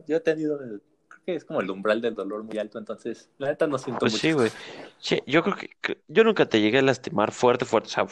yo 0.07 0.17
he 0.17 0.21
tenido, 0.21 0.61
el- 0.61 0.83
que 1.25 1.35
es 1.35 1.45
como 1.45 1.61
el 1.61 1.71
umbral 1.71 2.01
del 2.01 2.15
dolor 2.15 2.43
muy 2.43 2.59
alto, 2.59 2.79
entonces, 2.79 3.31
la 3.39 3.49
neta 3.49 3.67
no 3.67 3.79
siento 3.79 4.01
Pues 4.01 4.13
mucho. 4.13 4.23
sí, 4.23 4.33
güey. 4.33 4.51
Sí, 4.99 5.21
yo 5.27 5.43
creo 5.43 5.57
que, 5.57 5.71
que- 5.81 6.03
yo 6.09 6.25
nunca 6.25 6.47
te 6.49 6.61
llegué 6.61 6.79
a 6.79 6.83
lastimar 6.83 7.33
fuerte, 7.33 7.65
fuerte. 7.65 7.89
O 7.89 7.91
sea, 7.91 8.07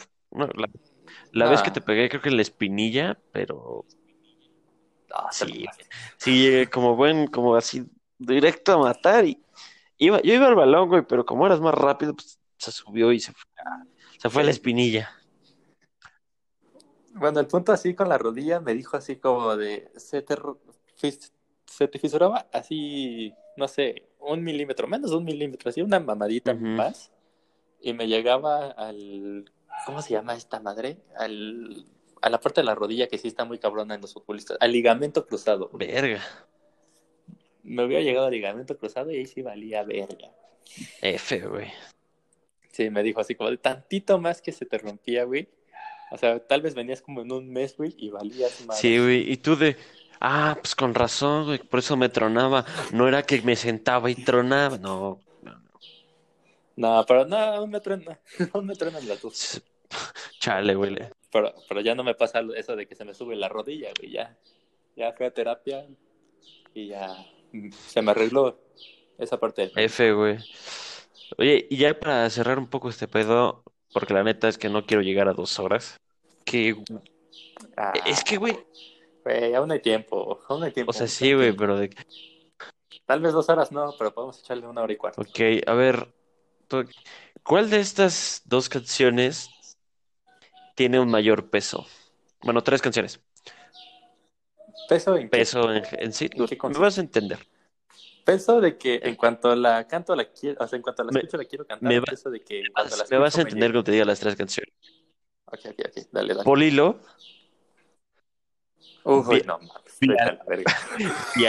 la, 1.31 1.49
vez 1.49 1.61
que 1.61 1.71
te 1.71 1.81
pegué, 1.81 2.09
creo 2.09 2.21
que 2.21 2.29
en 2.29 2.37
la 2.37 2.41
espinilla, 2.41 3.19
pero 3.31 3.85
Ah, 5.13 5.27
Sí. 5.31 5.65
sí 6.17 6.41
llegué 6.43 6.69
como 6.69 6.95
buen, 6.95 7.27
como 7.27 7.55
así, 7.55 7.85
directo 8.17 8.71
a 8.73 8.77
matar 8.77 9.25
y 9.25 9.43
iba, 9.97 10.21
yo 10.21 10.33
iba 10.33 10.47
al 10.47 10.55
balón, 10.55 10.87
güey, 10.87 11.01
pero 11.05 11.25
como 11.25 11.45
eras 11.45 11.59
más 11.59 11.75
rápido, 11.75 12.13
pues 12.13 12.39
se 12.57 12.71
subió 12.71 13.11
y 13.11 13.19
se 13.19 13.33
fue, 13.33 13.43
a- 13.57 13.83
se 14.17 14.29
fue 14.29 14.41
a 14.41 14.45
la 14.45 14.51
espinilla. 14.51 15.09
Bueno, 17.13 17.41
el 17.41 17.47
punto 17.47 17.73
así 17.73 17.93
con 17.93 18.07
la 18.07 18.17
rodilla 18.17 18.61
me 18.61 18.73
dijo 18.73 18.95
así 18.95 19.17
como 19.17 19.57
de, 19.57 19.91
se 19.97 20.21
te, 20.21 20.35
fis- 20.97 21.33
se 21.71 21.87
te 21.87 21.99
fisuraba 21.99 22.47
así, 22.51 23.33
no 23.55 23.67
sé, 23.67 24.03
un 24.19 24.43
milímetro, 24.43 24.87
menos 24.87 25.11
de 25.11 25.17
un 25.17 25.23
milímetro, 25.23 25.69
así 25.69 25.81
una 25.81 25.99
mamadita 25.99 26.53
más, 26.53 27.11
y 27.79 27.93
me 27.93 28.07
llegaba 28.07 28.71
al, 28.71 29.51
¿cómo 29.85 30.01
se 30.01 30.13
llama 30.13 30.35
esta 30.35 30.59
madre? 30.59 30.97
Al, 31.15 31.85
a 32.21 32.29
la 32.29 32.39
parte 32.39 32.61
de 32.61 32.65
la 32.65 32.75
rodilla 32.75 33.07
que 33.07 33.17
sí 33.17 33.27
está 33.27 33.45
muy 33.45 33.57
cabrona 33.57 33.95
en 33.95 34.01
los 34.01 34.13
futbolistas, 34.13 34.57
al 34.59 34.71
ligamento 34.71 35.25
cruzado. 35.25 35.69
Verga. 35.73 36.21
Me 37.63 37.85
hubiera 37.85 38.03
llegado 38.03 38.27
al 38.27 38.33
ligamento 38.33 38.77
cruzado 38.77 39.11
y 39.11 39.17
ahí 39.17 39.25
sí 39.25 39.41
valía 39.41 39.83
verga. 39.83 40.31
F, 41.01 41.39
güey. 41.47 41.71
Sí, 42.71 42.89
me 42.89 43.03
dijo 43.03 43.19
así 43.21 43.35
como 43.35 43.49
de 43.49 43.57
tantito 43.57 44.19
más 44.19 44.41
que 44.41 44.51
se 44.51 44.65
te 44.65 44.77
rompía, 44.77 45.23
güey. 45.23 45.47
O 46.11 46.17
sea, 46.17 46.39
tal 46.45 46.61
vez 46.61 46.75
venías 46.75 47.01
como 47.01 47.21
en 47.21 47.31
un 47.31 47.51
mes, 47.51 47.77
güey, 47.77 47.95
y 47.97 48.09
valías 48.09 48.65
más. 48.65 48.77
Sí, 48.79 48.97
güey. 48.97 49.31
Y 49.31 49.37
tú 49.37 49.55
de, 49.55 49.77
ah, 50.21 50.57
pues 50.59 50.75
con 50.75 50.93
razón, 50.93 51.45
güey, 51.45 51.59
por 51.59 51.79
eso 51.79 51.97
me 51.97 52.09
tronaba. 52.09 52.65
No 52.93 53.07
era 53.07 53.23
que 53.23 53.41
me 53.41 53.55
sentaba 53.55 54.09
y 54.09 54.15
tronaba. 54.15 54.77
No, 54.77 55.19
no, 55.41 55.51
no. 55.51 55.71
No, 56.75 57.05
pero 57.07 57.25
no, 57.25 57.37
aún 57.37 57.69
me 57.69 57.81
truenan, 57.81 58.17
aún 58.53 58.65
me 58.65 58.75
truenan 58.75 59.07
las 59.07 59.21
dos. 59.21 59.61
Chale, 60.39 60.75
güey. 60.75 60.97
Pero, 61.31 61.53
pero 61.67 61.81
ya 61.81 61.95
no 61.95 62.03
me 62.03 62.15
pasa 62.15 62.41
eso 62.55 62.75
de 62.75 62.87
que 62.87 62.95
se 62.95 63.05
me 63.05 63.13
sube 63.13 63.35
la 63.35 63.49
rodilla, 63.49 63.89
güey, 63.99 64.11
ya. 64.11 64.37
Ya 64.95 65.13
fui 65.13 65.25
a 65.25 65.33
terapia 65.33 65.85
y 66.73 66.87
ya 66.87 67.15
se 67.87 68.01
me 68.01 68.11
arregló 68.11 68.59
esa 69.17 69.39
parte 69.39 69.67
del... 69.67 69.71
F, 69.75 70.11
güey. 70.13 70.37
Oye, 71.37 71.67
y 71.69 71.77
ya 71.77 71.97
para 71.97 72.29
cerrar 72.29 72.59
un 72.59 72.67
poco 72.67 72.89
este 72.89 73.07
pedo, 73.07 73.63
porque 73.93 74.13
la 74.13 74.23
neta 74.23 74.47
es 74.47 74.57
que 74.57 74.69
no 74.69 74.85
quiero 74.85 75.01
llegar 75.01 75.27
a 75.27 75.33
dos 75.33 75.59
horas. 75.59 75.97
Que 76.43 76.75
Ah, 77.77 77.93
es 78.05 78.23
que, 78.23 78.37
güey, 78.37 78.57
Güey, 79.23 79.53
aún 79.55 79.71
hay 79.71 79.79
tiempo, 79.81 80.39
aún 80.47 80.63
hay 80.63 80.71
tiempo. 80.71 80.91
o 80.91 80.93
sea, 80.93 81.07
sí, 81.07 81.33
güey, 81.33 81.53
pero 81.53 81.77
de 81.77 81.89
Tal 83.05 83.21
vez 83.21 83.31
dos 83.33 83.47
horas 83.49 83.71
no, 83.71 83.95
pero 83.95 84.11
podemos 84.11 84.39
echarle 84.39 84.65
una 84.67 84.81
hora 84.81 84.93
y 84.93 84.97
cuarto. 84.97 85.21
Ok, 85.21 85.39
a 85.67 85.73
ver, 85.73 86.13
¿cuál 87.43 87.69
de 87.69 87.79
estas 87.79 88.41
dos 88.45 88.69
canciones 88.69 89.49
tiene 90.75 90.99
un 90.99 91.09
mayor 91.09 91.49
peso? 91.49 91.85
Bueno, 92.41 92.63
tres 92.63 92.81
canciones. 92.81 93.21
Peso 94.89 95.15
en 95.17 95.29
qué? 95.29 95.39
Peso 95.39 95.71
en, 95.73 95.83
en 95.99 96.13
sí, 96.13 96.29
¿En 96.35 96.45
qué 96.45 96.57
me 96.67 96.77
vas 96.79 96.97
a 96.97 97.01
entender. 97.01 97.39
Peso 98.25 98.61
de 98.61 98.77
que 98.77 98.99
en 99.03 99.15
cuanto 99.15 99.55
la 99.55 99.87
canto 99.87 100.15
la 100.15 100.25
quiero, 100.31 100.63
o 100.63 100.67
sea, 100.67 100.77
en 100.77 100.83
cuanto 100.83 101.03
la 101.03 101.11
Me- 101.11 101.21
escucho 101.21 101.37
la 101.37 101.45
quiero 101.45 101.65
cantar, 101.65 101.93
me 101.93 101.99
va- 101.99 102.05
peso 102.07 102.29
de 102.29 102.39
que 102.41 102.63
cuanto 102.71 102.95
la 102.95 103.03
Me 103.09 103.17
vas 103.17 103.37
a 103.37 103.41
me 103.43 103.49
entender 103.49 103.71
cuando 103.71 103.83
te 103.85 103.91
diga 103.91 104.05
las 104.05 104.19
tres 104.19 104.35
canciones. 104.35 104.73
Ok, 105.45 105.59
ok, 105.71 105.79
ok, 105.87 106.07
dale, 106.11 106.33
dale. 106.33 106.49
Polilo, 106.49 106.99
Uy, 109.03 109.23
Vía- 109.27 109.43
no 109.45 109.59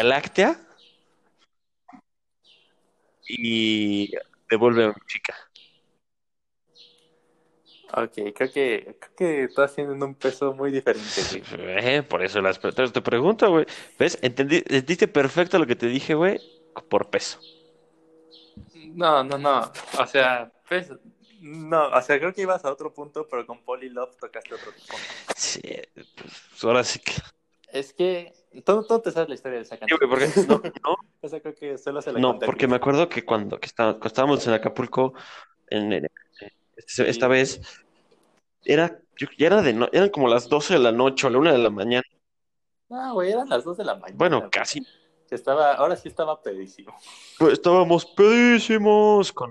Láctea 0.09 0.59
y 3.29 4.11
Devuelve 4.49 4.85
a 4.85 4.89
mi 4.89 4.95
chica. 5.07 5.35
Ok, 7.95 8.13
creo 8.35 8.53
que, 8.53 8.97
creo 8.99 9.15
que 9.17 9.49
todas 9.55 9.75
tienen 9.75 10.03
un 10.03 10.15
peso 10.15 10.55
muy 10.55 10.71
diferente, 10.71 11.23
güey. 11.31 11.43
Eh, 11.79 12.03
por 12.03 12.23
eso 12.23 12.41
las 12.41 12.59
te 12.59 13.03
pregunto, 13.03 13.51
güey. 13.51 13.67
¿Ves? 13.99 14.19
Entendí, 14.23 14.57
entendiste 14.57 15.09
perfecto 15.09 15.59
lo 15.59 15.67
que 15.67 15.77
te 15.77 15.87
dije, 15.87 16.15
güey, 16.15 16.41
por 16.89 17.11
peso. 17.11 17.39
No, 18.95 19.23
no, 19.25 19.37
no. 19.37 19.71
O 19.99 20.07
sea, 20.07 20.51
pues, 20.69 20.91
no, 21.41 21.89
o 21.89 22.03
sea, 22.03 22.19
creo 22.19 22.33
que 22.33 22.43
ibas 22.43 22.65
a 22.65 22.73
otro 22.73 22.95
punto, 22.95 23.27
pero 23.29 23.47
con 23.47 23.63
Polly 23.63 23.91
Love 23.91 24.17
tocaste 24.17 24.55
otro 24.55 24.73
punto. 24.73 24.97
Sí, 25.37 25.61
pues 26.17 26.65
ahora 26.65 26.85
sí 26.85 26.99
que. 26.99 27.13
Es 27.73 27.93
que 27.95 28.33
todo, 28.65 28.85
todo 28.85 29.01
te 29.01 29.11
sabes 29.11 29.29
la 29.31 29.35
historia 29.35 29.57
de 29.59 29.63
esa 29.65 29.77
Sí, 29.77 29.81
canción. 29.81 29.99
porque 30.09 30.27
no, 30.47 30.63
no, 30.85 30.97
O 31.23 31.29
sea, 31.29 31.41
creo 31.41 31.55
que 31.55 31.79
solo 31.79 32.03
se 32.03 32.13
la 32.13 32.21
No, 32.21 32.39
porque 32.39 32.69
me 32.69 32.77
acuerdo 32.77 33.09
que 33.09 33.25
cuando, 33.25 33.59
que 33.59 33.67
está- 33.67 33.93
cuando 33.93 34.07
estábamos 34.07 34.47
en 34.47 34.53
Acapulco, 34.53 35.15
en, 35.69 35.93
en- 35.93 36.07
este- 36.77 37.09
esta 37.09 37.27
Sí. 37.27 37.31
vez 37.33 37.61
era, 38.65 39.01
yo- 39.19 39.29
ya 39.39 39.47
era 39.47 39.63
de 39.63 39.73
no- 39.73 39.89
eran 39.93 40.11
como 40.11 40.29
las 40.29 40.49
12 40.49 40.75
de 40.75 40.81
la 40.81 40.93
noche 40.93 41.27
o 41.27 41.31
la 41.31 41.39
1 41.39 41.53
de 41.53 41.59
la 41.59 41.71
mañana. 41.71 42.05
No, 42.89 43.15
güey, 43.15 43.33
eran 43.33 43.49
las 43.49 43.65
2 43.65 43.79
de 43.79 43.85
la 43.85 43.95
mañana. 43.95 44.19
Bueno, 44.19 44.49
casi. 44.51 44.87
Estaba, 45.31 45.73
ahora 45.73 45.97
sí 45.97 46.09
estaba 46.09 46.43
pedísimo. 46.43 46.95
Pues 47.39 47.55
estábamos 47.55 48.05
pedísimos 48.05 49.33
con 49.33 49.51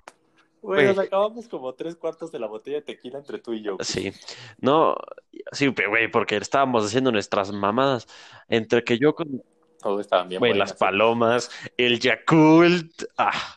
Güey, 0.62 0.86
nos 0.88 0.99
acabamos 0.99 1.47
como 1.47 1.74
tres 1.74 1.95
cuartos 1.95 2.32
de 2.32 2.39
la 2.39 2.47
botella 2.47 2.78
de 2.78 2.84
tequila 2.84 3.18
entre 3.20 3.39
tú 3.39 3.53
y 3.53 3.64
yo. 3.64 3.76
güey. 3.78 3.86
Sí, 3.86 4.14
no, 4.59 4.95
sí, 5.51 5.72
pero, 5.72 5.89
güey, 5.89 6.09
porque 6.09 6.38
estábamos 6.38 6.86
haciendo 6.86 7.12
nuestras 7.12 7.51
mamadas. 7.51 8.07
Entre 8.47 8.84
que 8.84 8.97
yo 8.99 9.16
con 9.16 9.41
Oh, 9.84 9.99
estaban 9.99 10.30
bien 10.30 10.38
güey, 10.38 10.51
buenas. 10.51 10.70
las 10.70 10.78
palomas, 10.78 11.49
el 11.76 11.99
Yakult, 11.99 13.03
ah, 13.18 13.55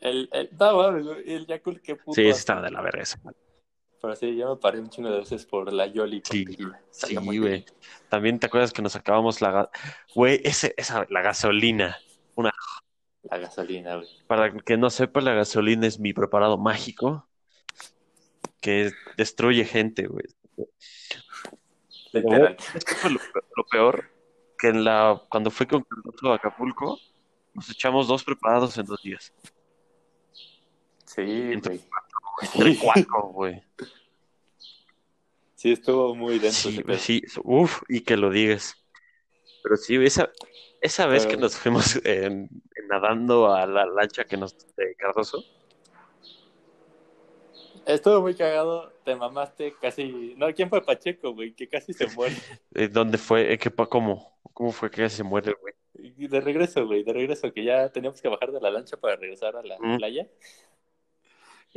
El, 0.00 0.28
el, 0.32 0.48
no, 0.56 0.88
el 1.16 1.44
Yakult, 1.46 1.82
qué 1.82 1.96
puto. 1.96 2.14
sí, 2.14 2.22
sí 2.22 2.28
estaba 2.28 2.62
de 2.62 2.70
la 2.70 2.80
verga 2.82 3.02
eso. 3.02 3.18
Pero 4.00 4.14
sí, 4.14 4.36
yo 4.36 4.54
me 4.54 4.60
paré 4.60 4.78
un 4.78 4.88
chingo 4.88 5.10
de 5.10 5.18
veces 5.18 5.44
por 5.44 5.72
la 5.72 5.86
Yoli 5.88 6.22
Sí. 6.24 6.44
Sí, 6.92 7.16
güey. 7.16 7.38
bien. 7.40 7.64
También 8.08 8.38
te 8.38 8.46
acuerdas 8.46 8.72
que 8.72 8.80
nos 8.80 8.94
acabamos 8.94 9.40
la, 9.40 9.68
güey, 10.14 10.40
ese, 10.44 10.72
esa, 10.76 11.04
la 11.10 11.20
gasolina. 11.20 11.98
La 13.22 13.38
gasolina, 13.38 13.96
güey. 13.96 14.08
Para 14.26 14.52
que 14.52 14.76
no 14.76 14.90
sepa, 14.90 15.20
la 15.20 15.34
gasolina 15.34 15.86
es 15.86 15.98
mi 15.98 16.12
preparado 16.12 16.56
mágico 16.58 17.28
que 18.60 18.92
destruye 19.16 19.64
gente, 19.64 20.06
güey. 20.06 20.24
Literal. 22.12 22.56
¿Sabes 22.58 22.84
qué 22.84 22.94
fue 22.94 23.10
lo, 23.10 23.20
lo 23.56 23.66
peor? 23.66 24.10
Que 24.58 24.68
en 24.68 24.84
la, 24.84 25.22
cuando 25.30 25.50
fui 25.50 25.66
con 25.66 25.82
Cardoso 25.84 26.32
a 26.32 26.36
Acapulco, 26.36 26.98
nos 27.54 27.68
echamos 27.70 28.08
dos 28.08 28.24
preparados 28.24 28.76
en 28.78 28.86
dos 28.86 29.02
días. 29.02 29.32
Sí, 31.04 31.22
Entre- 31.22 31.76
güey. 31.76 31.88
Entre 32.54 32.78
cuatro, 32.78 33.22
güey. 33.32 33.62
Sí, 35.54 35.72
estuvo 35.72 36.14
muy 36.14 36.38
denso 36.38 36.70
Sí, 36.70 36.82
güey, 36.82 36.98
sí, 36.98 37.22
uf, 37.42 37.82
y 37.88 38.00
que 38.02 38.16
lo 38.16 38.30
digas. 38.30 38.76
Pero 39.62 39.76
sí, 39.76 39.96
güey, 39.96 40.06
esa, 40.06 40.30
esa 40.80 41.06
vez 41.06 41.24
Pero- 41.26 41.36
que 41.36 41.40
nos 41.42 41.56
fuimos 41.56 41.96
en 42.04 42.48
nadando 42.88 43.52
a 43.54 43.66
la 43.66 43.86
lancha 43.86 44.24
que 44.24 44.36
nos 44.36 44.56
de 44.76 44.94
Cardoso, 44.96 45.44
Estuvo 47.88 48.20
muy 48.20 48.34
cagado, 48.34 48.92
te 49.02 49.16
mamaste 49.16 49.74
casi. 49.80 50.34
No, 50.36 50.52
¿quién 50.54 50.68
fue 50.68 50.84
Pacheco, 50.84 51.32
güey? 51.32 51.54
Que 51.54 51.68
casi 51.68 51.94
se 51.94 52.06
muere. 52.08 52.34
eh, 52.74 52.88
¿dónde 52.88 53.16
fue? 53.16 53.50
Eh, 53.50 53.56
¿qué 53.56 53.70
cómo? 53.70 54.38
¿Cómo 54.52 54.72
fue 54.72 54.90
que 54.90 55.08
se 55.08 55.22
muere, 55.24 55.54
güey? 55.58 55.72
De 55.94 56.40
regreso, 56.42 56.86
güey, 56.86 57.02
de 57.02 57.14
regreso, 57.14 57.50
que 57.50 57.64
ya 57.64 57.88
teníamos 57.88 58.20
que 58.20 58.28
bajar 58.28 58.52
de 58.52 58.60
la 58.60 58.70
lancha 58.70 58.98
para 58.98 59.16
regresar 59.16 59.56
a 59.56 59.62
la 59.62 59.78
Mm. 59.78 59.96
playa. 59.96 60.28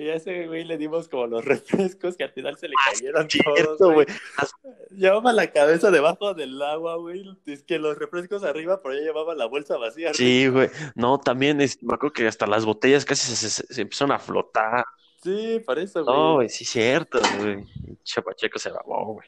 Y 0.01 0.09
a 0.09 0.15
ese 0.15 0.47
güey 0.47 0.63
le 0.63 0.79
dimos 0.79 1.07
como 1.07 1.27
los 1.27 1.45
refrescos 1.45 2.17
que 2.17 2.23
al 2.23 2.31
final 2.31 2.57
se 2.57 2.67
le 2.67 2.73
cayeron 2.91 3.27
todos, 3.27 3.55
Cierto, 3.55 3.93
güey. 3.93 4.05
güey. 4.07 4.77
Llevaba 4.89 5.31
la 5.31 5.51
cabeza 5.51 5.91
debajo 5.91 6.33
del 6.33 6.59
agua, 6.59 6.95
güey. 6.95 7.23
Es 7.45 7.61
que 7.61 7.77
los 7.77 7.97
refrescos 7.99 8.43
arriba, 8.43 8.81
pero 8.81 8.95
ya 8.95 9.01
llevaba 9.01 9.35
la 9.35 9.45
bolsa 9.45 9.77
vacía. 9.77 10.11
Sí, 10.15 10.47
güey. 10.47 10.69
No, 10.95 11.19
también 11.19 11.61
es, 11.61 11.83
me 11.83 11.93
acuerdo 11.93 12.13
que 12.13 12.27
hasta 12.27 12.47
las 12.47 12.65
botellas 12.65 13.05
casi 13.05 13.35
se, 13.35 13.49
se- 13.49 13.71
se 13.73 13.81
empezaron 13.81 14.11
a 14.13 14.17
flotar. 14.19 14.85
Sí, 15.23 15.61
por 15.63 15.77
eso, 15.77 16.03
güey. 16.03 16.15
No, 16.17 16.33
güey, 16.35 16.49
sí, 16.49 16.65
cierto, 16.65 17.19
güey. 17.37 17.63
Chapacheco 18.03 18.57
se 18.57 18.71
babó, 18.71 19.13
güey. 19.13 19.27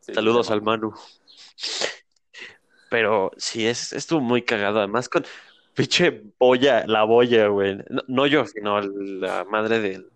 Sí, 0.00 0.14
Saludos 0.14 0.50
al 0.50 0.62
Manu. 0.62 0.94
Pero 2.90 3.30
sí, 3.36 3.66
es, 3.66 3.92
estuvo 3.92 4.20
muy 4.20 4.42
cagado. 4.42 4.78
Además, 4.78 5.08
con 5.08 5.24
pinche 5.74 6.22
boya, 6.38 6.84
la 6.86 7.04
boya, 7.04 7.48
güey. 7.48 7.76
No, 7.88 8.02
no 8.08 8.26
yo, 8.26 8.46
sino 8.46 8.80
la 8.80 9.44
madre 9.44 9.80
del. 9.80 10.08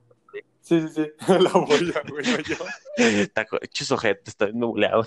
Sí, 0.61 0.81
sí, 0.81 0.89
sí. 0.89 1.11
La 1.29 1.51
boya, 1.51 2.03
güey, 2.09 2.25
no 2.27 2.39
yo. 2.41 3.29
Taco, 3.33 3.59
chis 3.71 3.91
ojetes, 3.93 4.29
está 4.29 4.49
nublado. 4.53 5.05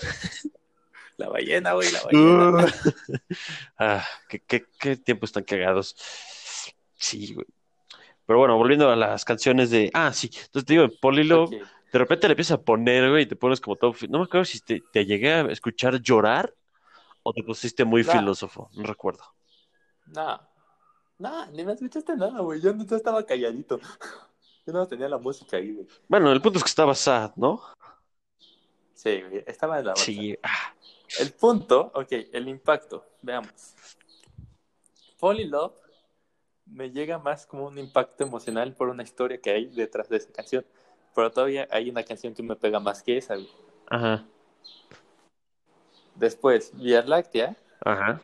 La 1.17 1.27
ballena, 1.27 1.73
güey, 1.73 1.91
la 1.91 2.01
ballena. 2.03 2.73
Ah, 3.77 4.05
qué, 4.29 4.39
qué, 4.39 4.65
qué 4.79 4.95
tiempos 4.95 5.33
tan 5.33 5.43
cagados. 5.43 5.95
Sí, 6.95 7.33
güey. 7.33 7.45
Pero 8.25 8.39
bueno, 8.39 8.57
volviendo 8.57 8.89
a 8.89 8.95
las 8.95 9.25
canciones 9.25 9.69
de. 9.69 9.89
Ah, 9.93 10.13
sí. 10.13 10.27
Entonces 10.33 10.65
te 10.65 10.73
digo, 10.73 10.87
Polilo, 11.01 11.43
Ok. 11.43 11.51
de 11.51 11.99
repente 11.99 12.27
le 12.27 12.33
empiezas 12.33 12.57
a 12.59 12.61
poner, 12.61 13.09
güey, 13.09 13.23
y 13.23 13.25
te 13.25 13.35
pones 13.35 13.59
como 13.59 13.75
todo. 13.75 13.93
No 14.07 14.19
me 14.19 14.23
acuerdo 14.25 14.45
si 14.45 14.61
te, 14.61 14.81
te 14.93 15.05
llegué 15.05 15.33
a 15.33 15.41
escuchar 15.51 16.01
llorar 16.01 16.53
o 17.21 17.33
te 17.33 17.43
pusiste 17.43 17.83
muy 17.83 18.03
Nah. 18.03 18.13
filósofo. 18.13 18.69
No 18.75 18.83
recuerdo. 18.83 19.23
No. 20.14 20.39
No, 21.18 21.45
ni 21.47 21.66
me 21.66 21.74
escuchaste 21.74 22.16
nada, 22.16 22.39
güey. 22.39 22.62
Yo, 22.62 22.74
yo 22.76 22.95
estaba 22.95 23.24
calladito. 23.26 23.80
Yo 24.66 24.74
no 24.74 24.88
tenía 24.88 25.10
la 25.10 25.18
música 25.18 25.57
ahí, 25.57 25.74
güey. 25.74 25.88
Bueno, 26.07 26.32
el 26.32 26.41
punto 26.41 26.60
es 26.60 26.64
que 26.64 26.70
estaba 26.70 26.93
sad, 26.93 27.32
¿no? 27.36 27.62
Sí, 28.93 29.22
güey. 29.22 29.43
Estaba 29.47 29.80
en 29.80 29.86
la. 29.88 29.95
Sí. 29.95 30.38
ah, 30.43 30.74
El 31.20 31.34
punto, 31.34 31.91
ok, 31.95 32.12
el 32.32 32.47
impacto. 32.47 33.03
Veamos. 33.22 33.74
Fall 35.18 35.39
in 35.39 35.51
Love 35.51 35.74
me 36.66 36.91
llega 36.91 37.18
más 37.18 37.45
como 37.45 37.66
un 37.66 37.78
impacto 37.78 38.24
emocional 38.24 38.74
por 38.76 38.89
una 38.89 39.03
historia 39.03 39.41
que 39.41 39.49
hay 39.49 39.66
detrás 39.66 40.07
de 40.07 40.18
esa 40.18 40.32
canción. 40.32 40.66
Pero 41.16 41.32
todavía 41.32 41.68
hay 41.72 41.89
una 41.89 42.03
canción 42.03 42.34
que 42.34 42.43
me 42.43 42.55
pega 42.55 42.80
más 42.80 43.01
que 43.01 43.18
esa, 43.18 43.36
güey. 43.36 43.49
Ajá. 43.88 44.26
Después, 46.16 46.72
Vía 46.76 47.01
Láctea 47.01 47.55
Ajá. 47.82 48.22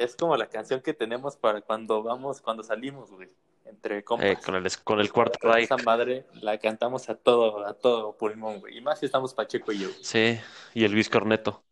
Es 0.00 0.16
como 0.16 0.36
la 0.36 0.48
canción 0.48 0.80
que 0.80 0.94
tenemos 0.94 1.36
para 1.36 1.60
cuando 1.60 2.02
vamos, 2.02 2.40
cuando 2.40 2.62
salimos, 2.62 3.10
güey. 3.10 3.28
Entre 3.64 4.02
compas. 4.02 4.26
Eh, 4.26 4.38
con 4.44 4.54
el, 4.56 4.66
con 4.82 5.00
el 5.00 5.12
cuarto 5.12 5.38
Reich. 5.42 5.64
esa 5.64 5.76
madre 5.76 6.26
la 6.34 6.58
cantamos 6.58 7.08
a 7.08 7.14
todo, 7.14 7.66
a 7.66 7.74
todo 7.74 8.16
pulmón, 8.16 8.60
güey. 8.60 8.78
Y 8.78 8.80
más 8.80 8.98
si 8.98 9.06
estamos 9.06 9.34
Pacheco 9.34 9.70
y 9.72 9.80
yo. 9.80 9.88
Sí. 10.02 10.38
Y 10.74 10.84
el 10.84 10.92
Luis 10.92 11.08
Corneto. 11.08 11.62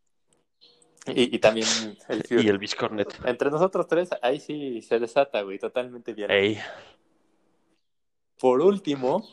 Y, 1.07 1.35
y 1.35 1.39
también 1.39 1.67
el 2.09 2.23
Fury. 2.23 2.43
Y 2.47 2.49
el 2.49 2.57
Luis 2.57 2.75
Corneto. 2.75 3.17
Entre 3.25 3.51
nosotros 3.51 3.89
tres, 3.89 4.11
ahí 4.23 4.39
sí 4.39 4.83
se 4.83 4.99
desata, 4.99 5.41
güey. 5.43 5.59
Totalmente 5.59 6.13
bien. 6.13 6.31
Ey. 6.31 6.59
Por 8.39 8.61
último, 8.61 9.27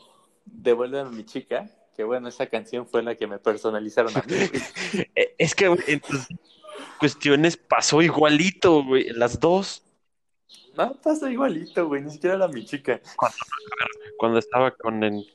Devuélveme 0.44 1.08
a 1.08 1.12
mi 1.12 1.24
chica. 1.24 1.70
Que 1.94 2.04
bueno, 2.04 2.28
esa 2.28 2.46
canción 2.46 2.86
fue 2.86 3.02
la 3.02 3.14
que 3.14 3.26
me 3.26 3.38
personalizaron 3.38 4.16
a 4.16 4.22
mí. 4.22 4.34
Eh, 5.14 5.34
Es 5.38 5.54
que 5.54 5.68
güey, 5.68 5.80
en 5.86 6.00
tus 6.00 6.26
cuestiones 6.98 7.56
pasó 7.56 8.02
igualito, 8.02 8.82
güey. 8.84 9.10
Las 9.10 9.38
dos. 9.40 9.82
No, 10.76 10.94
pasa 11.00 11.30
igualito, 11.30 11.86
güey. 11.88 12.02
Ni 12.02 12.10
siquiera 12.10 12.36
era 12.36 12.48
mi 12.48 12.64
chica. 12.64 13.00
Cuando 14.18 14.38
estaba 14.38 14.70
con, 14.72 15.02
el- 15.04 15.26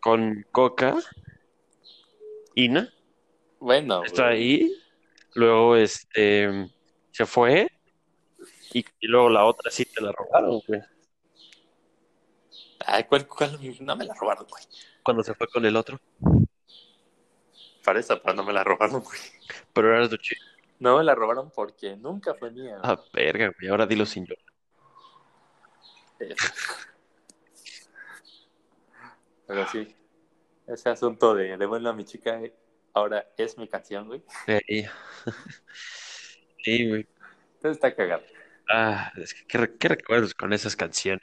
con 0.00 0.44
Coca. 0.52 0.96
Ina. 2.54 2.92
Bueno, 3.58 4.04
Está 4.04 4.28
güey. 4.28 4.34
ahí. 4.36 4.72
Luego, 5.34 5.76
este. 5.76 6.70
Se 7.12 7.24
fue. 7.26 7.70
Y, 8.72 8.80
y 9.00 9.06
luego 9.06 9.30
la 9.30 9.44
otra 9.44 9.70
sí 9.70 9.84
te 9.86 10.02
la 10.02 10.12
robaron, 10.12 10.60
güey. 10.66 10.80
Ay, 12.86 13.04
¿cuál, 13.04 13.26
cuál? 13.26 13.58
No 13.80 13.96
me 13.96 14.04
la 14.04 14.14
robaron, 14.14 14.46
güey. 14.48 14.62
Cuando 15.02 15.22
se 15.22 15.34
fue 15.34 15.46
con 15.48 15.64
el 15.64 15.76
otro. 15.76 15.98
Para 17.84 18.00
esa, 18.00 18.20
pero 18.20 18.34
no 18.34 18.44
me 18.44 18.52
la 18.52 18.64
robaron, 18.64 19.00
güey. 19.02 19.18
Pero 19.72 19.94
eras 19.96 20.10
de 20.10 20.18
chido. 20.18 20.42
No 20.78 20.98
me 20.98 21.04
la 21.04 21.14
robaron 21.14 21.50
porque 21.50 21.96
nunca 21.96 22.34
fue 22.34 22.50
mía. 22.50 22.78
Ah, 22.82 23.00
verga, 23.12 23.52
güey. 23.58 23.70
Ahora 23.70 23.86
dilo 23.86 24.04
sin 24.06 24.26
yo. 24.26 24.34
Eso. 26.18 26.46
Pero 29.46 29.66
sí, 29.68 29.94
ese 30.66 30.88
asunto 30.88 31.34
de 31.34 31.56
Devuelve 31.56 31.88
a 31.88 31.92
mi 31.92 32.04
chica 32.04 32.40
ahora 32.94 33.26
es 33.36 33.56
mi 33.58 33.68
canción, 33.68 34.06
güey. 34.08 34.22
Ey. 34.46 34.86
Sí, 36.64 36.88
güey. 36.88 37.06
Entonces 37.54 37.76
está 37.76 37.94
cagado. 37.94 38.24
Ah, 38.68 39.12
es 39.18 39.32
que 39.34 39.46
qué, 39.46 39.58
re- 39.58 39.76
qué 39.78 39.86
recuerdos 39.86 40.34
con 40.34 40.52
esas 40.52 40.74
canciones. 40.74 41.22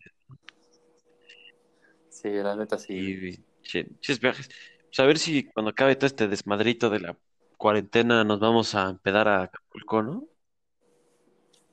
Sí, 2.07 2.29
la 2.29 2.55
neta 2.55 2.77
sí. 2.77 2.93
Y, 2.93 3.19
güey, 3.19 3.45
che- 3.61 3.87
ches 3.99 4.21
viajes. 4.21 4.47
Pues 4.85 4.99
a 4.99 5.05
ver 5.05 5.17
si 5.19 5.43
cuando 5.51 5.71
acabe 5.71 5.97
todo 5.97 6.05
este 6.07 6.29
desmadrito 6.29 6.89
de 6.89 7.01
la 7.01 7.17
cuarentena 7.63 8.25
nos 8.25 8.41
vamos 8.41 8.75
a 8.75 8.89
empedar 8.89 9.25
a 9.29 9.43
Acapulco, 9.43 10.03
¿no? 10.03 10.27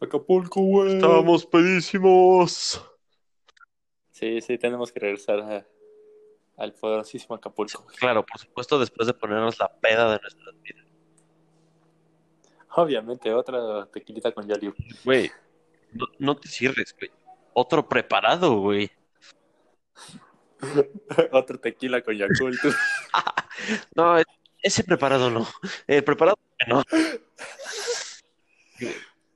Acapulco, 0.00 0.60
güey. 0.60 0.94
Estábamos 0.94 1.44
pedísimos. 1.46 2.80
Sí, 4.12 4.40
sí, 4.40 4.56
tenemos 4.56 4.92
que 4.92 5.00
regresar 5.00 5.40
a- 5.40 5.66
al 6.58 6.72
poderosísimo 6.74 7.34
Acapulco. 7.34 7.84
Claro, 7.98 8.24
por 8.24 8.38
supuesto, 8.38 8.78
después 8.78 9.08
de 9.08 9.14
ponernos 9.14 9.58
la 9.58 9.68
peda 9.80 10.12
de 10.12 10.20
nuestras 10.20 10.54
vidas. 10.62 10.86
Obviamente, 12.76 13.34
otra 13.34 13.84
tequilita 13.86 14.30
con 14.30 14.46
Yaliu. 14.46 14.72
Güey, 15.04 15.28
no, 15.92 16.06
no 16.20 16.36
te 16.36 16.46
cierres, 16.48 16.94
güey. 16.96 17.10
Otro 17.52 17.88
preparado, 17.88 18.60
güey. 18.60 18.92
Otro 21.32 21.58
tequila 21.58 22.00
con 22.00 22.14
Yakult. 22.16 22.60
No, 23.96 24.18
e- 24.18 24.24
ese 24.62 24.84
preparado 24.84 25.30
no. 25.30 25.46
El 25.86 26.04
preparado 26.04 26.38
no. 26.66 26.82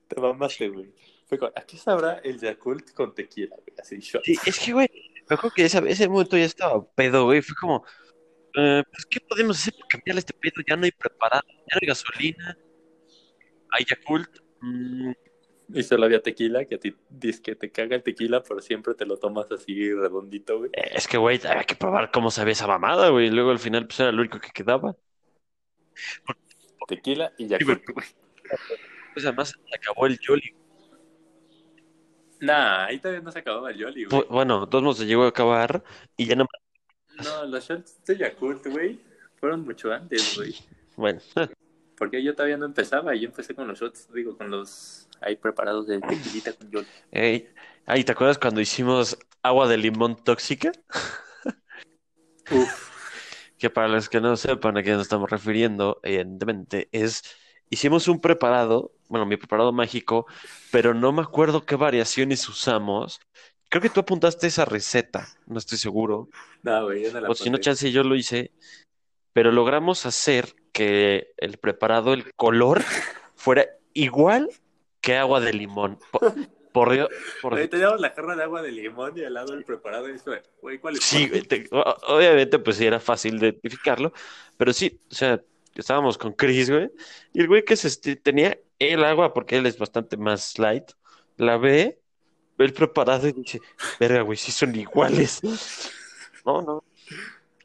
Te 0.09 0.21
mamaste, 0.21 0.69
güey. 0.69 0.93
Fue 1.27 1.39
con, 1.39 1.51
¿a 1.55 1.63
qué 1.63 1.77
sabrá 1.77 2.19
el 2.23 2.39
Yakult 2.39 2.93
con 2.93 3.15
tequila, 3.15 3.57
güey? 3.57 3.75
Así, 3.81 3.99
shot. 4.01 4.23
Sí, 4.23 4.37
es 4.45 4.59
que, 4.59 4.73
güey, 4.73 4.89
Me 5.29 5.35
acuerdo 5.35 5.55
que 5.55 5.65
esa, 5.65 5.79
ese 5.81 6.09
momento 6.09 6.37
ya 6.37 6.45
estaba 6.45 6.85
pedo, 6.95 7.25
güey. 7.25 7.43
Fue 7.43 7.55
como, 7.57 7.85
eh, 8.57 8.83
pues, 8.91 9.07
¿qué 9.07 9.21
podemos 9.21 9.59
hacer 9.59 9.75
para 9.75 9.89
cambiarle 9.89 10.21
este 10.21 10.35
pedo? 10.35 10.63
Ya 10.69 10.77
no 10.77 10.85
hay 10.85 10.93
preparado, 10.93 11.45
ya 11.49 11.57
no 11.75 11.79
hay 11.83 11.89
gasolina, 11.89 12.59
hay 13.71 13.85
Yakult. 13.85 14.31
mm, 14.61 15.13
Y 15.75 15.83
solo 15.83 16.05
había 16.07 16.23
tequila, 16.23 16.65
que 16.67 16.77
a 16.77 16.79
ti 16.79 16.95
dices 17.09 17.41
que 17.41 17.57
te 17.57 17.71
caga 17.73 17.97
el 17.97 18.03
tequila, 18.03 18.43
pero 18.43 18.61
siempre 18.61 18.95
te 18.95 19.07
lo 19.07 19.19
tomas 19.19 19.51
así 19.53 19.93
redondito, 19.95 20.59
güey. 20.59 20.71
es 20.73 21.09
que, 21.09 21.17
güey, 21.19 21.41
había 21.47 21.65
que 21.65 21.75
probar 21.77 22.11
cómo 22.11 22.31
sabía 22.31 22.53
esa 22.53 22.67
mamada, 22.67 23.09
güey. 23.11 23.31
Luego 23.31 23.51
al 23.51 23.59
final, 23.59 23.87
pues 23.87 24.01
era 24.01 24.13
lo 24.13 24.21
único 24.21 24.41
que 24.41 24.51
quedaba. 24.51 24.97
Tequila 26.89 27.33
y 27.39 27.49
Yakult. 27.49 27.83
Pues 29.13 29.25
además 29.25 29.51
se 29.51 29.75
acabó 29.77 30.07
el 30.07 30.19
Yoli. 30.19 30.55
Nah, 32.41 32.87
ahí 32.87 32.99
todavía 32.99 33.23
no 33.23 33.31
se 33.33 33.39
acababa 33.39 33.71
el 33.71 33.79
Yoli, 33.79 34.05
güey. 34.05 34.23
Bu- 34.23 34.29
Bueno, 34.29 34.69
todos 34.69 34.83
modos 34.85 34.99
se 34.99 35.07
llegó 35.07 35.23
a 35.25 35.29
acabar 35.29 35.83
y 36.17 36.27
ya 36.27 36.37
no. 36.37 36.47
No, 37.23 37.47
los 37.47 37.67
shots 37.67 38.05
de 38.05 38.17
Yakult, 38.19 38.67
güey, 38.67 39.01
fueron 39.37 39.63
mucho 39.65 39.93
antes, 39.93 40.37
güey. 40.37 40.55
Bueno, 40.97 41.21
Porque 41.97 42.23
yo 42.25 42.35
todavía 42.35 42.57
no 42.57 42.67
empezaba, 42.67 43.15
yo 43.15 43.27
empecé 43.29 43.55
con 43.55 43.69
los 43.69 43.79
shots, 43.81 44.13
digo, 44.13 44.37
con 44.37 44.51
los 44.51 45.09
ahí 45.21 45.37
preparados 45.37 45.87
de 45.87 46.01
tequilita 46.01 46.53
con 46.53 46.71
Yoli. 46.71 46.87
ey, 47.13 47.49
ay, 47.87 48.03
¿te 48.05 48.13
acuerdas 48.13 48.37
cuando 48.37 48.61
hicimos 48.61 49.17
agua 49.43 49.69
de 49.69 49.77
limón 49.79 50.17
tóxica? 50.23 50.73
Uf, 52.51 52.91
Que 53.59 53.71
para 53.71 53.89
los 53.89 54.09
que 54.09 54.21
no 54.21 54.37
sepan 54.37 54.77
a 54.77 54.83
qué 54.83 54.93
nos 54.93 55.03
estamos 55.03 55.31
refiriendo, 55.31 56.01
evidentemente, 56.03 56.89
es, 56.93 57.23
hicimos 57.71 58.09
un 58.09 58.21
preparado, 58.21 58.93
bueno, 59.09 59.27
mi 59.27 59.37
preparado 59.37 59.73
mágico, 59.73 60.27
pero 60.71 60.95
no 60.95 61.13
me 61.13 61.23
acuerdo 61.23 61.65
qué 61.65 61.77
variaciones 61.77 62.49
usamos. 62.49 63.21
Creo 63.69 63.83
que 63.83 63.91
tú 63.91 64.01
apuntaste 64.01 64.47
esa 64.47 64.65
receta, 64.65 65.29
no 65.47 65.59
estoy 65.59 65.79
seguro. 65.79 66.29
no, 66.63 66.85
güey, 66.85 67.05
yo 67.05 67.13
no 67.13 67.21
la 67.21 67.29
O 67.29 67.35
si 67.35 67.51
no, 67.51 67.59
chance 67.59 67.91
yo 67.91 68.03
lo 68.03 68.17
hice, 68.17 68.53
pero 69.33 69.51
logramos 69.53 70.07
hacer 70.07 70.55
que 70.73 71.33
el 71.39 71.59
preparado, 71.59 72.13
el 72.13 72.33
color, 72.35 72.83
fuera 73.35 73.67
igual 73.93 74.51
que 75.01 75.17
agua 75.17 75.41
de 75.41 75.53
limón. 75.53 75.99
Por, 76.75 76.93
Dios, 76.93 77.09
por 77.41 77.55
Ahí 77.55 77.69
teníamos 77.69 78.01
la 78.01 78.11
jarra 78.11 78.35
de 78.35 78.43
agua 78.43 78.61
de 78.61 78.73
limón 78.73 79.17
y 79.17 79.23
al 79.23 79.33
lado 79.35 79.55
el 79.55 79.63
preparado 79.63 80.09
y 80.09 80.15
eso, 80.17 80.33
güey, 80.61 80.81
¿cuál 80.81 80.97
es? 80.97 81.05
Sí, 81.05 81.29
güey, 81.29 81.43
te- 81.43 81.69
obviamente 81.71 82.59
pues 82.59 82.79
sí 82.79 82.85
era 82.85 82.99
fácil 82.99 83.39
de 83.39 83.51
identificarlo, 83.51 84.13
pero 84.57 84.73
sí, 84.73 84.99
o 85.09 85.15
sea, 85.15 85.41
estábamos 85.77 86.19
con 86.19 86.33
Chris, 86.33 86.69
güey, 86.69 86.91
y 87.33 87.43
el 87.43 87.47
güey 87.47 87.65
que 87.65 87.77
se 87.77 87.87
esti- 87.87 88.21
tenía 88.21 88.59
el 88.81 89.05
agua, 89.05 89.33
porque 89.33 89.57
él 89.57 89.67
es 89.67 89.79
bastante 89.79 90.17
más 90.17 90.59
light, 90.59 90.91
la 91.37 91.59
ve, 91.59 92.01
ve 92.59 92.65
el 92.65 92.73
preparado 92.73 93.29
y 93.29 93.33
dice, 93.33 93.61
verga, 94.01 94.23
güey, 94.23 94.37
sí 94.37 94.51
son 94.51 94.75
iguales. 94.75 95.41
No, 96.45 96.61
no. 96.61 96.85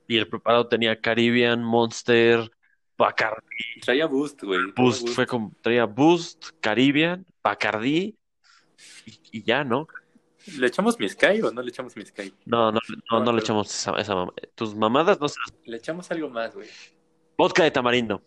Y 0.07 0.17
el 0.17 0.27
preparado 0.27 0.67
tenía 0.67 1.01
Caribbean, 1.01 1.63
Monster, 1.63 2.51
Bacardi, 2.95 3.79
Traía 3.81 4.05
Boost, 4.05 4.43
güey. 4.43 4.59
Boost, 4.75 5.09
fue 5.09 5.25
como, 5.25 5.51
traía 5.61 5.85
Boost, 5.85 6.49
Caribbean, 6.61 7.25
Bacardi, 7.43 8.15
y, 9.09 9.19
y 9.39 9.43
ya, 9.43 9.63
¿no? 9.63 9.87
¿Le 10.57 10.67
echamos 10.67 10.97
Mizcay 10.99 11.41
o 11.41 11.51
no 11.51 11.61
le 11.61 11.69
echamos 11.69 11.95
Mizcay? 11.95 12.33
No, 12.45 12.71
no, 12.71 12.79
no, 13.11 13.19
no 13.23 13.33
le 13.33 13.41
echamos 13.41 13.69
esa, 13.69 13.91
esa 13.99 14.13
mam- 14.15 14.33
Tus 14.55 14.73
mamadas 14.73 15.19
no 15.19 15.27
se 15.27 15.37
las... 15.39 15.53
Le 15.65 15.77
echamos 15.77 16.09
algo 16.11 16.29
más, 16.29 16.55
güey. 16.55 16.67
Vodka 17.37 17.63
de 17.63 17.71
tamarindo. 17.71 18.21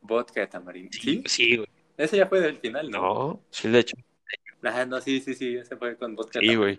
Vodka 0.00 0.40
de 0.40 0.46
tamarindo. 0.46 0.90
¿Sí? 0.92 1.22
Sí, 1.26 1.56
güey. 1.56 1.68
Ese 1.96 2.16
ya 2.16 2.26
fue 2.26 2.40
del 2.40 2.56
final, 2.56 2.90
¿no? 2.90 3.00
No, 3.00 3.42
sí, 3.50 3.68
de 3.68 3.78
hecho. 3.80 3.96
Ah, 4.62 4.84
no, 4.86 5.00
sí, 5.00 5.20
sí, 5.20 5.34
sí, 5.34 5.56
ese 5.56 5.76
fue 5.76 5.96
con 5.96 6.14
vodka 6.14 6.40
de 6.40 6.46
Sí, 6.46 6.54
tamarindo. 6.54 6.60
güey. 6.62 6.78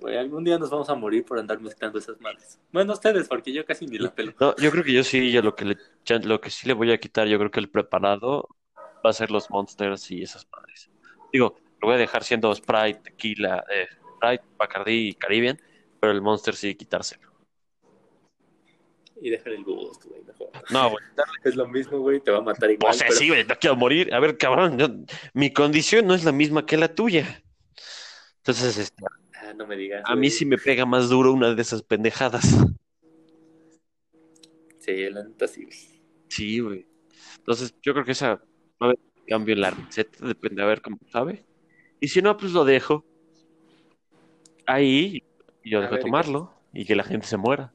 Güey, 0.00 0.16
algún 0.16 0.44
día 0.44 0.58
nos 0.58 0.70
vamos 0.70 0.88
a 0.88 0.94
morir 0.94 1.24
por 1.24 1.38
andar 1.40 1.60
mezclando 1.60 1.98
esas 1.98 2.20
madres. 2.20 2.60
Bueno, 2.72 2.92
ustedes, 2.92 3.26
porque 3.26 3.52
yo 3.52 3.64
casi 3.64 3.86
ni 3.86 3.98
la 3.98 4.14
pelo. 4.14 4.32
No, 4.40 4.54
yo 4.56 4.70
creo 4.70 4.84
que 4.84 4.92
yo 4.92 5.02
sí, 5.02 5.32
yo 5.32 5.42
lo 5.42 5.56
que 5.56 5.64
le, 5.64 5.76
ya 6.04 6.18
lo 6.20 6.40
que 6.40 6.50
sí 6.50 6.68
le 6.68 6.74
voy 6.74 6.92
a 6.92 6.98
quitar, 6.98 7.26
yo 7.26 7.36
creo 7.38 7.50
que 7.50 7.58
el 7.58 7.68
preparado 7.68 8.48
va 9.04 9.10
a 9.10 9.12
ser 9.12 9.32
los 9.32 9.50
Monsters 9.50 10.10
y 10.12 10.22
esas 10.22 10.46
madres. 10.52 10.88
Digo, 11.32 11.56
lo 11.80 11.88
voy 11.88 11.94
a 11.96 11.98
dejar 11.98 12.24
siendo 12.24 12.54
Sprite, 12.54 13.00
tequila, 13.04 13.64
eh, 13.72 13.86
Sprite, 14.16 14.44
Bacardi 14.56 15.08
y 15.08 15.14
Caribbean, 15.14 15.58
pero 16.00 16.12
el 16.12 16.20
Monster 16.22 16.54
sí 16.54 16.74
quitárselo. 16.74 17.28
Y 19.20 19.30
dejar 19.30 19.52
el 19.52 19.64
Boost, 19.64 20.04
güey, 20.04 20.22
mejor. 20.22 20.50
No, 20.70 20.90
güey. 20.90 21.04
Es 21.44 21.56
lo 21.56 21.66
mismo, 21.66 21.98
güey, 21.98 22.20
te 22.20 22.30
va 22.30 22.38
a 22.38 22.42
matar 22.42 22.70
igual. 22.70 22.92
O 22.92 22.94
sea, 22.96 23.08
pero- 23.08 23.18
sí, 23.18 23.28
güey, 23.28 23.44
no 23.44 23.54
quiero 23.58 23.76
morir. 23.76 24.12
A 24.14 24.20
ver, 24.20 24.38
cabrón, 24.38 24.78
yo- 24.78 24.88
mi 25.34 25.52
condición 25.52 26.06
no 26.06 26.14
es 26.14 26.24
la 26.24 26.32
misma 26.32 26.64
que 26.66 26.76
la 26.76 26.94
tuya. 26.94 27.42
Entonces, 28.38 28.78
este, 28.78 29.04
Ah, 29.34 29.52
no 29.54 29.66
me 29.66 29.76
digas. 29.76 30.02
a 30.04 30.14
mí 30.14 30.28
güey. 30.28 30.30
sí 30.30 30.46
me 30.46 30.56
pega 30.58 30.86
más 30.86 31.08
duro 31.08 31.32
una 31.32 31.54
de 31.54 31.60
esas 31.62 31.82
pendejadas. 31.82 32.44
Sí, 34.78 35.08
la 35.10 35.24
neta 35.24 35.46
sí, 35.48 35.64
güey. 35.64 36.02
Sí, 36.28 36.58
güey. 36.60 36.86
Entonces, 37.38 37.74
yo 37.82 37.92
creo 37.92 38.04
que 38.04 38.12
esa 38.12 38.32
a 38.32 38.40
haber 38.84 38.98
cambio 39.28 39.54
en 39.54 39.60
la 39.60 39.70
receta, 39.70 40.26
depende 40.26 40.62
a 40.62 40.66
ver 40.66 40.82
cómo 40.82 40.98
sabe. 41.10 41.44
Y 42.00 42.08
si 42.08 42.22
no, 42.22 42.36
pues 42.36 42.52
lo 42.52 42.64
dejo 42.64 43.04
ahí 44.66 45.22
y 45.62 45.70
yo 45.70 45.78
A 45.78 45.82
dejo 45.82 45.96
de 45.96 46.00
tomarlo 46.02 46.54
y 46.72 46.84
que 46.84 46.94
la 46.94 47.04
gente 47.04 47.26
se 47.26 47.36
muera. 47.36 47.72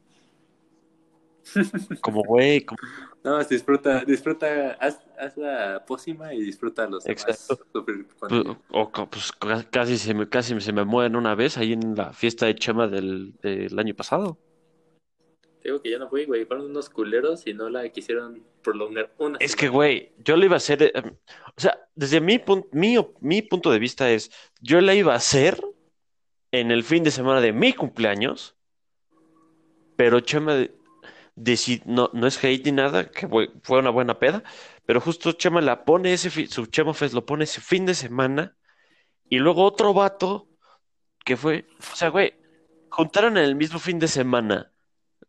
Como 2.01 2.23
güey, 2.23 2.61
como... 2.61 2.77
No, 3.23 3.43
disfruta, 3.43 4.03
disfruta, 4.05 4.73
haz, 4.79 4.99
haz 5.19 5.37
la 5.37 5.83
pócima 5.85 6.33
y 6.33 6.41
disfruta 6.41 6.87
los 6.87 7.03
demás. 7.03 7.25
Exacto. 7.27 7.65
con 7.71 7.85
pues, 7.85 8.57
o 8.69 8.91
pues, 9.09 9.31
ca- 9.33 9.63
casi 9.69 9.97
se 9.97 10.13
me, 10.13 10.27
casi 10.27 10.59
se 10.59 10.73
me 10.73 10.83
mueren 10.85 11.15
una 11.15 11.35
vez 11.35 11.57
ahí 11.57 11.73
en 11.73 11.95
la 11.95 12.13
fiesta 12.13 12.45
de 12.45 12.55
Chema 12.55 12.87
del, 12.87 13.35
del 13.41 13.77
año 13.77 13.93
pasado. 13.93 14.37
Te 15.63 15.69
digo 15.69 15.81
que 15.81 15.91
ya 15.91 15.97
no 15.97 16.09
fui, 16.09 16.25
güey. 16.25 16.43
Fueron 16.43 16.65
unos 16.65 16.89
culeros 16.89 17.47
y 17.47 17.53
no 17.53 17.69
la 17.69 17.87
quisieron 17.87 18.43
prolongar 18.61 19.13
una 19.17 19.37
Es 19.39 19.55
que, 19.55 19.69
güey, 19.69 20.11
yo 20.17 20.35
le 20.35 20.47
iba 20.47 20.55
a 20.55 20.57
hacer, 20.57 20.83
eh, 20.83 20.91
o 20.97 21.61
sea, 21.61 21.79
desde 21.95 22.19
mi, 22.19 22.37
pun- 22.37 22.67
mi, 22.73 22.97
mi 23.21 23.41
punto 23.41 23.71
de 23.71 23.79
vista 23.79 24.11
es, 24.11 24.29
yo 24.59 24.81
la 24.81 24.93
iba 24.93 25.13
a 25.13 25.17
hacer 25.17 25.57
en 26.51 26.69
el 26.69 26.83
fin 26.83 27.03
de 27.03 27.11
semana 27.11 27.39
de 27.39 27.53
mi 27.53 27.71
cumpleaños, 27.71 28.57
pero 29.95 30.19
Chema 30.19 30.53
de- 30.55 30.75
deci- 31.37 31.81
no, 31.85 32.09
no 32.11 32.27
es 32.27 32.43
hate 32.43 32.65
ni 32.65 32.73
nada, 32.73 33.09
que 33.09 33.25
fue, 33.29 33.49
fue 33.63 33.79
una 33.79 33.89
buena 33.89 34.19
peda, 34.19 34.43
pero 34.85 34.99
justo 34.99 35.31
Chema 35.31 35.61
la 35.61 35.85
pone 35.85 36.11
ese, 36.11 36.29
su 36.47 36.65
Chema 36.65 36.93
Fest 36.93 37.13
lo 37.13 37.25
pone 37.25 37.45
ese 37.45 37.61
fin 37.61 37.85
de 37.85 37.93
semana, 37.93 38.57
y 39.29 39.39
luego 39.39 39.63
otro 39.63 39.93
vato 39.93 40.49
que 41.23 41.37
fue, 41.37 41.65
o 41.79 41.95
sea, 41.95 42.09
güey, 42.09 42.33
juntaron 42.89 43.37
en 43.37 43.45
el 43.45 43.55
mismo 43.55 43.79
fin 43.79 43.97
de 43.97 44.09
semana 44.09 44.72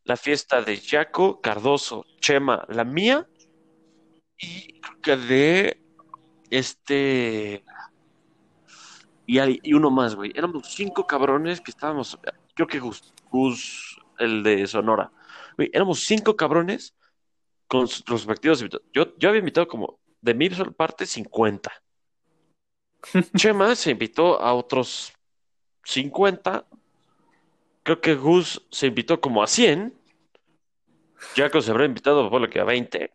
la 0.04 0.16
fiesta 0.16 0.62
de 0.62 0.76
Jaco, 0.78 1.40
Cardoso, 1.40 2.04
Chema, 2.20 2.64
la 2.68 2.84
mía, 2.84 3.28
y 4.38 4.80
creo 4.80 5.00
que 5.00 5.16
de 5.16 5.80
este 6.50 7.64
y, 9.26 9.38
hay- 9.38 9.60
y 9.62 9.72
uno 9.74 9.90
más, 9.90 10.14
güey. 10.14 10.32
Éramos 10.34 10.68
cinco 10.74 11.06
cabrones 11.06 11.60
que 11.60 11.70
estábamos, 11.70 12.18
creo 12.54 12.66
que 12.66 12.78
Gus, 12.78 13.12
Gus, 13.30 13.98
el 14.18 14.42
de 14.42 14.66
Sonora. 14.66 15.10
Güey, 15.56 15.70
éramos 15.72 16.00
cinco 16.00 16.36
cabrones 16.36 16.94
con 17.66 17.88
sus 17.88 18.04
respectivos 18.06 18.60
invitados. 18.60 18.86
Yo, 18.92 19.16
yo 19.18 19.28
había 19.28 19.40
invitado 19.40 19.66
como 19.68 19.98
de 20.20 20.34
mi 20.34 20.50
sola 20.50 20.70
parte 20.72 21.06
50. 21.06 21.72
Chema 23.36 23.74
se 23.76 23.90
invitó 23.90 24.40
a 24.40 24.54
otros 24.54 25.12
50. 25.84 26.66
Creo 27.84 28.00
que 28.00 28.14
Gus 28.14 28.66
se 28.70 28.88
invitó 28.88 29.20
como 29.20 29.42
a 29.42 29.46
100. 29.46 29.94
Jaco 31.36 31.60
se 31.60 31.70
habrá 31.70 31.84
invitado 31.84 32.28
por 32.28 32.40
lo 32.40 32.48
que 32.48 32.58
a 32.58 32.64
20. 32.64 33.12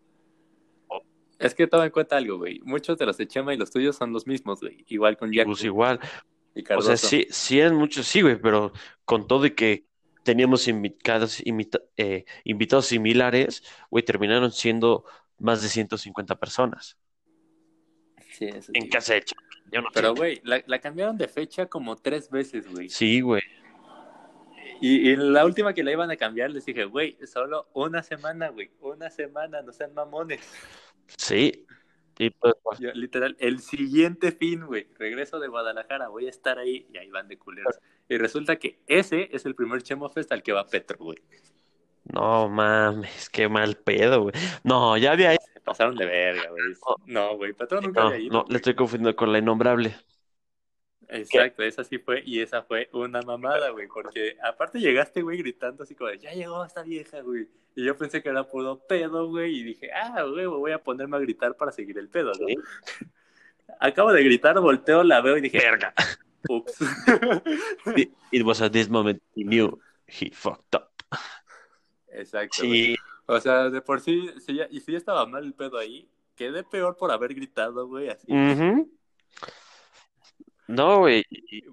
Es 1.39 1.55
que 1.55 1.67
toma 1.67 1.86
en 1.86 1.91
cuenta 1.91 2.17
algo, 2.17 2.38
güey. 2.38 2.59
Muchos 2.63 2.97
de 2.97 3.05
los 3.05 3.17
de 3.17 3.28
Chema 3.28 3.53
y 3.53 3.57
los 3.57 3.72
tuyos 3.72 3.95
son 3.95 4.13
los 4.13 4.28
mismos, 4.28 4.59
güey. 4.59 4.86
Igual 4.88 5.17
con 5.17 5.32
Jack 5.32 5.47
Gus 5.47 5.63
igual. 5.63 5.99
y 6.53 6.63
O 6.74 6.82
sea, 6.82 6.97
sí, 6.97 7.28
sí 7.30 7.59
eran 7.59 7.76
muchos, 7.76 8.05
sí, 8.07 8.22
güey, 8.22 8.39
pero 8.39 8.74
con 9.05 9.28
todo 9.28 9.45
y 9.45 9.51
que 9.51 9.86
teníamos 10.24 10.67
invitados, 10.67 11.41
eh, 11.97 12.26
invitados 12.43 12.86
similares, 12.88 13.63
güey, 13.89 14.03
terminaron 14.03 14.51
siendo 14.51 15.05
más 15.39 15.61
de 15.61 15.70
150 15.70 16.38
personas 16.38 16.97
Sí, 18.34 18.45
eso 18.45 18.72
en 18.74 18.84
sí. 18.84 18.89
casa 18.89 19.13
de 19.13 19.24
Chema. 19.24 19.41
Yo 19.72 19.82
no 19.82 19.89
Pero, 19.93 20.15
güey, 20.15 20.41
la, 20.43 20.63
la 20.65 20.80
cambiaron 20.80 21.17
de 21.17 21.28
fecha 21.28 21.67
como 21.67 21.95
tres 21.95 22.30
veces, 22.30 22.67
güey. 22.72 22.89
Sí, 22.89 23.22
güey. 23.22 23.41
Y, 24.82 25.09
y 25.11 25.15
la 25.15 25.45
última 25.45 25.73
que 25.73 25.84
la 25.84 25.91
iban 25.91 26.09
a 26.11 26.15
cambiar 26.17 26.51
les 26.51 26.65
dije, 26.65 26.86
güey, 26.86 27.17
solo 27.25 27.67
una 27.73 28.01
semana, 28.03 28.49
güey. 28.49 28.71
Una 28.80 29.09
semana, 29.09 29.61
no 29.61 29.71
sean 29.73 29.93
mamones. 29.93 30.41
Sí. 31.17 31.65
Y 32.17 32.32
pues, 32.32 32.53
pues, 32.63 32.80
Yo, 32.80 32.91
literal, 32.93 33.36
el 33.39 33.59
siguiente 33.59 34.32
fin, 34.32 34.65
güey, 34.65 34.88
regreso 34.97 35.39
de 35.39 35.47
Guadalajara, 35.47 36.09
voy 36.09 36.27
a 36.27 36.30
estar 36.30 36.59
ahí 36.59 36.86
y 36.93 36.97
ahí 36.97 37.09
van 37.09 37.27
de 37.30 37.38
culeros. 37.38 37.80
Y 38.09 38.17
resulta 38.17 38.57
que 38.57 38.80
ese 38.88 39.30
es 39.32 39.45
el 39.45 39.55
primer 39.55 39.84
Chemo 39.84 40.09
Fest 40.09 40.32
al 40.32 40.43
que 40.43 40.51
va 40.53 40.67
Petro, 40.67 40.97
güey. 40.99 41.17
no 42.03 42.49
mames, 42.49 43.30
qué 43.30 43.47
mal 43.49 43.75
pedo, 43.77 44.23
güey. 44.23 44.34
No, 44.63 44.97
ya 44.97 45.11
había 45.13 45.32
ido. 45.34 45.39
Se 45.53 45.61
pasaron 45.61 45.95
de 45.95 46.05
verga, 46.05 46.49
güey. 46.49 46.63
No, 47.05 47.38
güey, 47.38 47.53
Petro 47.53 47.82
nunca 47.82 48.01
No, 48.01 48.07
había 48.07 48.19
ido. 48.19 48.34
no, 48.39 48.45
le 48.49 48.57
estoy 48.57 48.75
confundiendo 48.75 49.15
con 49.15 49.32
la 49.32 49.39
innombrable. 49.39 49.95
Exacto, 51.10 51.64
esa 51.64 51.84
sí 51.84 51.97
fue, 51.97 52.22
y 52.24 52.39
esa 52.39 52.62
fue 52.62 52.88
una 52.93 53.22
mamada, 53.22 53.70
güey, 53.72 53.88
porque 53.88 54.38
aparte 54.43 54.80
llegaste, 54.80 55.22
güey, 55.24 55.39
gritando 55.39 55.84
así 55.84 55.95
como, 55.95 56.12
de, 56.12 56.20
ya 56.20 56.34
llegó 56.34 56.64
esta 56.64 56.84
vieja, 56.84 57.22
güey, 57.22 57.47
y 57.76 57.84
yo 57.84 57.97
pensé 57.97 58.22
que 58.22 58.30
era 58.30 58.43
puro 58.43 58.80
pedo, 58.88 59.28
güey, 59.28 59.60
y 59.60 59.64
dije, 59.64 59.89
ah, 59.91 60.24
güey, 60.24 60.45
voy 60.45 60.72
a 60.72 60.84
ponerme 60.84 61.18
a 61.18 61.20
gritar 61.20 61.55
para 61.55 61.72
seguir 61.72 61.97
el 61.97 62.10
pedo, 62.10 62.32
¿no? 62.39 62.47
Sí. 62.47 62.55
Acabo 63.80 64.12
de 64.14 64.24
gritar, 64.24 64.60
volteo, 64.60 65.03
la 65.03 65.22
veo 65.22 65.38
y 65.38 65.41
dije, 65.41 65.60
Verga. 65.60 65.93
ups. 66.47 66.78
It, 68.32 68.45
was 68.45 68.62
at 68.62 68.72
this 68.72 68.88
moment 68.88 69.22
he 69.36 69.43
knew 69.43 69.80
he 70.07 70.30
fucked 70.30 70.76
up. 70.76 70.91
Exacto, 72.12 72.64
O 73.28 73.39
sea, 73.39 73.70
de 73.70 73.82
por 73.82 74.01
sí, 74.01 74.30
si 74.45 74.55
ya, 74.55 74.68
y 74.70 74.80
si 74.80 74.91
ya 74.93 74.97
estaba 74.97 75.26
mal 75.26 75.43
el 75.43 75.53
pedo 75.53 75.78
ahí, 75.78 76.10
quedé 76.36 76.64
peor 76.64 76.97
por 76.97 77.12
haber 77.12 77.34
gritado, 77.34 77.88
güey, 77.88 78.10
así. 78.10 78.28
No, 80.70 80.99
güey. 80.99 81.26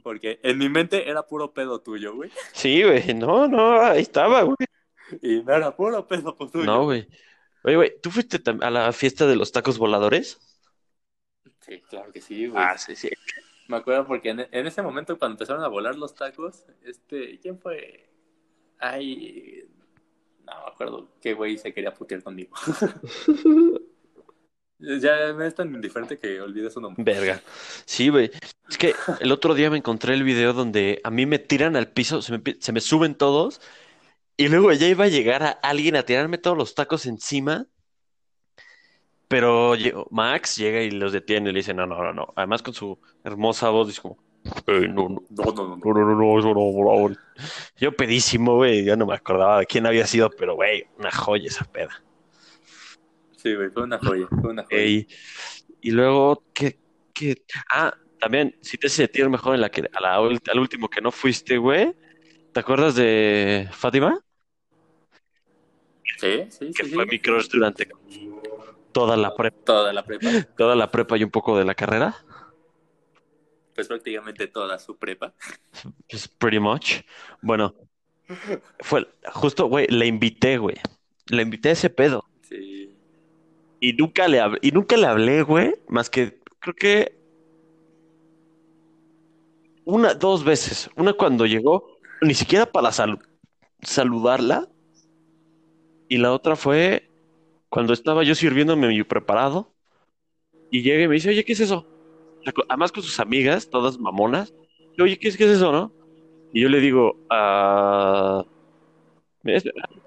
Porque 0.03 0.41
en 0.43 0.57
mi 0.57 0.71
mente 0.71 1.09
era 1.09 1.27
puro 1.27 1.53
pedo 1.53 1.81
tuyo, 1.81 2.15
güey. 2.15 2.31
Sí, 2.53 2.83
güey. 2.83 3.13
No, 3.15 3.47
no, 3.47 3.79
ahí 3.83 4.01
estaba, 4.01 4.43
güey. 4.43 4.57
Y 5.21 5.43
no 5.43 5.55
era 5.55 5.77
puro 5.77 6.07
pedo 6.09 6.35
tuyo. 6.35 6.65
No, 6.65 6.85
güey. 6.85 7.07
Oye, 7.63 7.77
güey, 7.77 7.93
¿tú 8.01 8.11
fuiste 8.11 8.41
a 8.63 8.71
la 8.71 8.93
fiesta 8.93 9.27
de 9.27 9.37
los 9.37 9.53
tacos 9.53 9.77
voladores? 9.77 10.39
Sí, 11.61 11.83
claro 11.91 12.11
que 12.11 12.23
sí, 12.23 12.47
güey. 12.47 12.63
Ah, 12.63 12.79
sí, 12.79 12.97
sí. 12.97 13.11
Me 13.69 13.77
acuerdo 13.77 14.07
porque 14.07 14.31
en, 14.31 14.41
en 14.51 14.67
ese 14.67 14.81
momento 14.81 15.19
cuando 15.19 15.35
empezaron 15.35 15.63
a 15.63 15.69
volar 15.69 15.97
los 15.97 16.15
tacos, 16.15 16.65
este, 16.83 17.39
¿quién 17.41 17.59
fue? 17.59 18.09
Ay, 18.79 19.65
no 20.47 20.55
me 20.65 20.73
acuerdo 20.73 21.09
qué 21.21 21.35
güey 21.35 21.59
se 21.59 21.75
quería 21.75 21.93
putear 21.93 22.23
conmigo. 22.23 22.57
ya 24.79 25.33
me 25.35 25.47
es 25.47 25.55
tan 25.55 25.75
indiferente 25.75 26.19
que 26.19 26.41
olvidé 26.41 26.71
su 26.71 26.81
nombre. 26.81 27.03
Verga. 27.03 27.41
Sí, 27.85 28.09
güey. 28.09 28.31
Es 28.69 28.79
que 28.79 28.95
el 29.21 29.33
otro 29.33 29.55
día 29.55 29.71
me 29.71 29.79
encontré 29.79 30.15
el 30.15 30.23
video 30.25 30.53
donde 30.53 31.01
a 31.05 31.11
mí 31.11 31.27
me 31.27 31.39
tiran 31.39 31.77
al 31.77 31.89
piso, 31.89 32.21
se 32.23 32.33
me, 32.33 32.39
pi- 32.39 32.57
se 32.61 32.73
me 32.73 32.81
suben 32.81 33.15
todos, 33.15 33.61
y 34.37 34.49
luego 34.49 34.73
ya 34.73 34.87
iba 34.89 35.05
a 35.05 35.09
llegar 35.09 35.43
a 35.43 35.51
alguien 35.63 35.97
a 35.97 36.03
tirarme 36.03 36.39
todos 36.39 36.57
los 36.59 36.75
tacos 36.75 37.07
encima, 37.07 37.67
pero 39.29 39.75
Max 40.11 40.57
llega 40.57 40.83
y 40.83 40.91
los 40.91 41.13
detiene 41.13 41.51
y 41.51 41.53
le 41.53 41.59
dice, 41.61 41.75
no, 41.75 41.87
no, 41.87 42.01
no, 42.03 42.13
no. 42.13 42.33
Además 42.37 42.63
con 42.63 42.75
su 42.75 42.99
hermosa 43.25 43.71
voz 43.71 43.89
dice 43.89 44.01
como, 44.03 44.19
"Ey, 44.67 44.89
no, 44.89 45.09
no, 45.09 45.23
No, 45.31 45.45
no, 45.45 45.53
no. 45.53 45.77
no. 45.77 45.77
no, 45.77 45.93
no, 45.95 46.05
no, 46.05 46.15
no, 46.15 46.39
eso 46.39 46.49
no, 46.49 46.55
por 46.55 46.87
favor". 46.87 47.17
Yo 47.77 47.93
pedísimo, 47.97 48.55
güey, 48.57 48.85
ya 48.85 48.95
no 48.95 49.07
me 49.07 49.15
acordaba 49.15 49.61
de 49.61 49.67
quién 49.67 49.85
había 49.87 50.07
sido, 50.07 50.31
pero, 50.31 50.55
güey, 50.55 50.85
una 50.99 51.11
joya 51.11 51.49
esa 51.49 51.65
peda. 51.65 52.03
Sí, 53.47 53.55
güey, 53.55 53.71
fue 53.71 53.85
una 53.85 53.99
joya, 54.01 54.27
fue 54.41 54.51
una 54.51 54.65
joya. 54.65 54.77
Ey, 54.83 55.07
y 55.81 55.91
luego, 55.93 56.43
¿qué, 56.53 56.81
qué? 57.15 57.45
Ah, 57.71 57.95
también, 58.19 58.57
si 58.61 58.77
te 58.77 58.89
sentir 58.89 59.29
mejor 59.29 59.55
en 59.55 59.61
la 59.61 59.71
que, 59.71 59.89
a 59.93 60.01
la, 60.01 60.17
al 60.17 60.59
último 60.59 60.89
que 60.89 61.01
no 61.01 61.13
fuiste, 61.13 61.57
güey. 61.59 61.95
¿Te 62.53 62.61
acuerdas 62.61 62.97
de 62.97 63.69
Fátima? 63.71 64.19
Sí, 66.19 66.47
sí, 66.51 66.73
Que 66.75 66.85
sí, 66.85 66.91
fue 66.93 67.05
sí. 67.05 67.11
mi 67.11 67.21
crush 67.21 67.49
durante 67.51 67.87
toda 68.93 69.17
la 69.17 69.35
prepa, 69.37 69.65
Toda 69.65 69.93
la 69.93 70.03
prepa, 70.05 70.31
toda 70.57 70.75
la 70.75 70.91
prepa 70.91 71.17
y 71.19 71.25
un 71.25 71.31
poco 71.31 71.57
de 71.57 71.65
la 71.65 71.75
carrera. 71.75 72.17
pues 73.75 73.89
prácticamente 73.89 74.47
toda 74.49 74.79
su 74.79 74.97
prepa. 74.97 75.35
Pues 76.09 76.29
pretty 76.29 76.59
much. 76.59 77.03
Bueno, 77.43 77.75
fue 78.81 79.07
justo, 79.33 79.67
güey, 79.67 79.87
le 79.89 80.07
invité, 80.07 80.59
güey. 80.59 80.77
Le 81.27 81.43
invité 81.43 81.71
a 81.71 81.73
ese 81.73 81.91
pedo. 81.91 82.25
Sí. 82.43 82.96
Y 83.81 83.93
nunca 83.93 84.27
le 84.29 84.41
hablé, 84.41 84.59
y 84.63 84.71
nunca 84.71 84.97
le 84.97 85.07
hablé, 85.07 85.43
güey, 85.43 85.75
más 85.89 86.09
que 86.11 86.41
creo 86.61 86.75
que 86.75 87.17
una, 89.85 90.15
dos 90.15 90.45
veces. 90.45 90.91
Una 90.97 91.13
cuando 91.13 91.47
llegó, 91.47 91.99
ni 92.23 92.35
siquiera 92.35 92.67
para 92.67 92.89
salu- 92.91 93.23
saludarla. 93.83 94.69
Y 96.09 96.19
la 96.19 96.33
otra 96.33 96.57
fue 96.57 97.11
cuando 97.69 97.93
estaba 97.93 98.23
yo 98.25 98.35
sirviéndome 98.35 98.89
mi 98.89 99.03
preparado. 99.03 99.73
Y 100.71 100.83
llega 100.83 101.05
y 101.05 101.09
me 101.09 101.15
dice, 101.15 101.29
oye, 101.31 101.45
¿qué 101.45 101.53
es 101.53 101.61
eso? 101.61 101.87
Además 102.69 102.93
con 102.93 103.03
sus 103.03 103.19
amigas, 103.21 103.69
todas 103.71 103.99
mamonas. 103.99 104.53
Y, 104.97 105.03
Oye, 105.03 105.19
¿qué 105.19 105.29
es, 105.29 105.37
qué 105.37 105.45
es 105.45 105.51
eso, 105.51 105.73
no? 105.73 105.93
Y 106.53 106.63
yo 106.63 106.69
le 106.69 106.81
digo, 106.81 107.19
ah, 107.31 108.45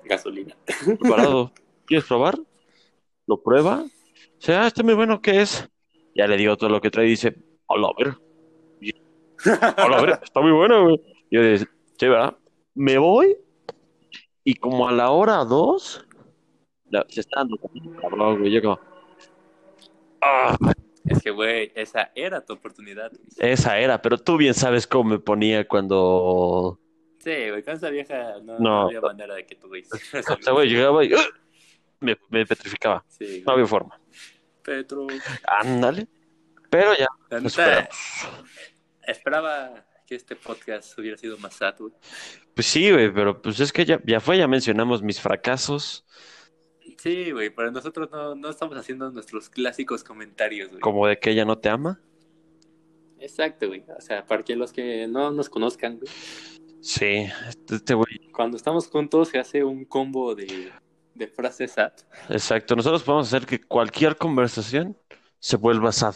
Gasolina. 0.06 0.56
preparado. 1.00 1.52
¿Quieres 1.86 2.06
probar? 2.08 2.40
Lo 3.30 3.38
prueba. 3.44 3.86
Dice, 4.40 4.56
ah, 4.56 4.66
está 4.66 4.82
muy 4.82 4.96
bueno, 4.96 5.22
¿qué 5.22 5.42
es? 5.42 5.70
Ya 6.16 6.26
le 6.26 6.36
digo 6.36 6.58
todo 6.58 6.72
lo 6.72 6.82
que 6.82 6.90
trae 6.90 7.06
y 7.06 7.10
dice, 7.12 7.36
hola, 7.68 7.90
a 7.90 8.04
ver. 8.04 8.16
Hola, 9.78 9.98
a 9.98 10.02
ver, 10.02 10.20
está 10.24 10.42
muy 10.42 10.52
bueno, 10.52 10.84
güey. 10.86 11.02
Y 11.30 11.36
yo 11.36 11.44
digo, 11.44 11.66
sí, 12.00 12.08
¿verdad? 12.08 12.36
Me 12.74 12.98
voy 12.98 13.38
y 14.44 14.56
como 14.56 14.88
a 14.88 14.92
la 14.92 15.12
hora 15.12 15.46
dos, 15.46 16.04
la- 16.90 17.06
se 17.08 17.20
está 17.22 17.42
dando 17.42 17.58
cabrón, 18.02 18.40
güey. 18.40 18.52
Yo 18.52 18.62
como, 18.64 18.80
ah, 20.24 20.58
Es 21.06 21.22
que, 21.22 21.30
güey, 21.30 21.72
esa 21.76 22.12
era 22.16 22.44
tu 22.44 22.54
oportunidad. 22.54 23.12
güey. 23.12 23.52
esa 23.52 23.78
era, 23.80 24.02
pero 24.02 24.18
tú 24.18 24.38
bien 24.38 24.56
sabes 24.56 24.88
cómo 24.88 25.12
me 25.12 25.20
ponía 25.20 25.68
cuando, 25.68 26.80
Sí, 27.20 27.50
güey, 27.50 27.62
con 27.64 27.76
esa 27.76 27.90
vieja 27.92 28.38
no, 28.44 28.54
No. 28.54 28.60
no 28.60 28.82
había 28.88 29.02
manera 29.02 29.36
de 29.36 29.46
que 29.46 29.54
tú, 29.56 29.68
güey. 29.68 29.84
o 30.40 30.42
sea, 30.42 30.54
güey, 30.54 30.68
llegaba 30.70 31.04
y 31.06 31.14
¡ah! 31.14 31.20
Me, 32.00 32.18
me 32.30 32.46
petrificaba. 32.46 33.04
Sí, 33.08 33.44
No 33.46 33.54
había 33.54 33.66
forma. 33.66 34.00
Petro. 34.64 35.08
Ándale. 35.48 36.08
Pero 36.70 36.94
ya, 36.96 37.08
lo 37.32 37.50
esperaba 39.08 39.86
que 40.06 40.16
este 40.16 40.36
podcast 40.36 40.98
hubiera 41.00 41.18
sido 41.18 41.38
más 41.38 41.56
sad, 41.56 41.76
güey. 41.80 41.94
Pues 42.54 42.68
sí, 42.68 42.92
güey, 42.92 43.12
pero 43.12 43.42
pues 43.42 43.60
es 43.60 43.72
que 43.72 43.86
ya, 43.86 44.00
ya 44.06 44.20
fue, 44.20 44.38
ya 44.38 44.48
mencionamos 44.48 45.02
mis 45.02 45.20
fracasos, 45.20 46.06
Sí, 47.02 47.32
güey, 47.32 47.50
pero 47.50 47.72
nosotros 47.72 48.10
no, 48.12 48.36
no 48.36 48.50
estamos 48.50 48.78
haciendo 48.78 49.10
nuestros 49.10 49.50
clásicos 49.50 50.04
comentarios, 50.04 50.68
güey. 50.70 50.82
como 50.82 51.08
de 51.08 51.18
que 51.18 51.32
ella 51.32 51.46
no 51.46 51.58
te 51.58 51.70
ama. 51.70 52.02
Exacto, 53.20 53.68
güey. 53.68 53.86
O 53.98 54.02
sea, 54.02 54.26
para 54.26 54.44
que 54.44 54.58
los 54.58 54.74
que 54.74 55.08
no 55.08 55.32
nos 55.32 55.50
conozcan, 55.50 55.98
güey. 55.98 56.12
Sí, 56.82 57.28
este 57.48 57.76
este 57.76 57.94
güey, 57.94 58.32
Cuando 58.34 58.58
estamos 58.58 58.88
juntos 58.88 59.30
se 59.30 59.40
hace 59.40 59.64
un 59.64 59.86
combo 59.86 60.36
de, 60.36 60.72
de 61.20 61.28
frases 61.28 61.72
sad. 61.74 61.92
exacto. 62.30 62.76
Nosotros 62.76 63.04
podemos 63.04 63.28
hacer 63.28 63.46
que 63.46 63.62
cualquier 63.62 64.16
conversación 64.18 64.98
se 65.38 65.58
vuelva 65.58 65.92
sad, 65.92 66.16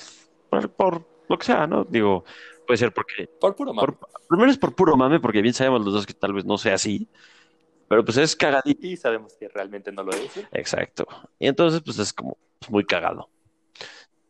por, 0.50 0.72
por 0.72 1.08
lo 1.30 1.38
que 1.38 1.46
sea, 1.46 1.68
¿no? 1.68 1.84
Digo, 1.84 2.26
puede 2.66 2.78
ser 2.78 2.92
porque, 2.94 3.28
Por 3.40 3.56
puro 3.56 3.74
mame. 3.74 3.86
por, 3.94 4.10
primero 4.28 4.50
es 4.52 4.58
por 4.58 4.74
puro 4.74 4.96
mame, 4.98 5.20
porque 5.20 5.42
bien 5.42 5.54
sabemos 5.54 5.84
los 5.86 5.94
dos 5.94 6.06
que 6.06 6.14
tal 6.14 6.34
vez 6.34 6.46
no 6.46 6.58
sea 6.58 6.76
así, 6.76 7.08
pero 7.88 8.04
pues 8.04 8.18
es 8.18 8.36
cagadito. 8.36 8.88
Y 8.88 8.98
sabemos 8.98 9.34
que 9.36 9.48
realmente 9.50 9.92
no 9.92 10.04
lo 10.04 10.12
es. 10.14 10.34
güey. 10.34 10.48
Exacto. 10.54 11.06
Y 11.38 11.48
entonces, 11.48 11.82
pues 11.86 12.00
es 12.00 12.12
como 12.14 12.38
pues, 12.60 12.72
muy 12.72 12.86
cagado. 12.86 13.30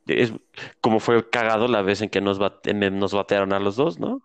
Es 0.06 0.34
como 0.82 1.00
fue 1.00 1.30
cagado 1.30 1.68
la 1.70 1.82
vez 1.82 2.02
en 2.02 2.10
que 2.10 2.20
nos, 2.20 2.38
bate- 2.40 2.74
nos 2.74 3.14
batearon 3.14 3.54
a 3.54 3.60
los 3.60 3.76
dos, 3.78 4.00
¿no? 4.00 4.22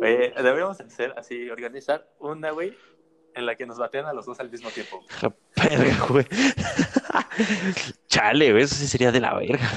Oye, 0.00 0.32
deberíamos 0.36 0.80
hacer 0.80 1.14
así, 1.16 1.48
organizar 1.50 2.08
una, 2.18 2.50
güey, 2.50 2.76
en 3.38 3.46
la 3.46 3.54
que 3.54 3.66
nos 3.66 3.78
batean 3.78 4.06
a 4.06 4.12
los 4.12 4.26
dos 4.26 4.38
al 4.40 4.50
mismo 4.50 4.70
tiempo. 4.70 5.02
Verga, 5.56 6.06
güey. 6.08 6.26
Chale, 8.08 8.52
güey, 8.52 8.64
eso 8.64 8.74
sí 8.74 8.86
sería 8.86 9.12
de 9.12 9.20
la 9.20 9.34
verga. 9.34 9.70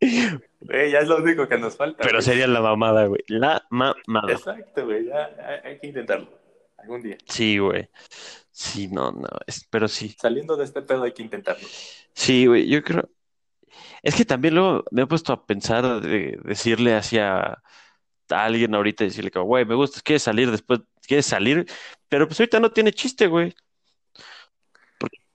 Güey, 0.00 0.90
ya 0.90 0.98
es 0.98 1.08
lo 1.08 1.16
único 1.16 1.48
que 1.48 1.58
nos 1.58 1.76
falta. 1.76 1.98
Pero 2.02 2.18
güey. 2.18 2.22
sería 2.22 2.46
la 2.46 2.60
mamada, 2.60 3.06
güey. 3.06 3.22
La 3.28 3.66
mamada. 3.70 4.32
Exacto, 4.32 4.84
güey. 4.84 5.06
Ya 5.06 5.30
hay, 5.64 5.78
que 5.78 5.86
intentarlo. 5.88 6.28
Algún 6.78 7.02
día. 7.02 7.16
Sí, 7.26 7.58
güey. 7.58 7.88
Sí, 8.50 8.88
no, 8.88 9.10
no. 9.12 9.28
es- 9.46 9.66
pero 9.70 9.88
sí. 9.88 10.14
Saliendo 10.20 10.56
de 10.56 10.64
este 10.64 10.82
pedo 10.82 11.04
hay 11.04 11.12
que 11.12 11.22
intentarlo. 11.22 11.66
Sí, 12.12 12.46
güey, 12.46 12.68
yo 12.68 12.82
creo. 12.82 13.08
Es 14.02 14.14
que 14.14 14.24
también 14.24 14.54
luego 14.54 14.84
me 14.90 15.02
he 15.02 15.06
puesto 15.06 15.32
a 15.32 15.46
pensar 15.46 16.00
de 16.00 16.38
decirle 16.44 16.94
hacia 16.94 17.62
a 18.30 18.44
alguien 18.44 18.74
ahorita, 18.74 19.04
decirle 19.04 19.30
que, 19.30 19.38
güey, 19.38 19.64
me 19.64 19.74
gusta, 19.74 20.00
quieres 20.02 20.22
salir 20.22 20.50
después, 20.50 20.80
quieres 21.06 21.26
salir, 21.26 21.66
pero 22.08 22.26
pues 22.26 22.40
ahorita 22.40 22.60
no 22.60 22.72
tiene 22.72 22.92
chiste, 22.92 23.26
güey. 23.26 23.54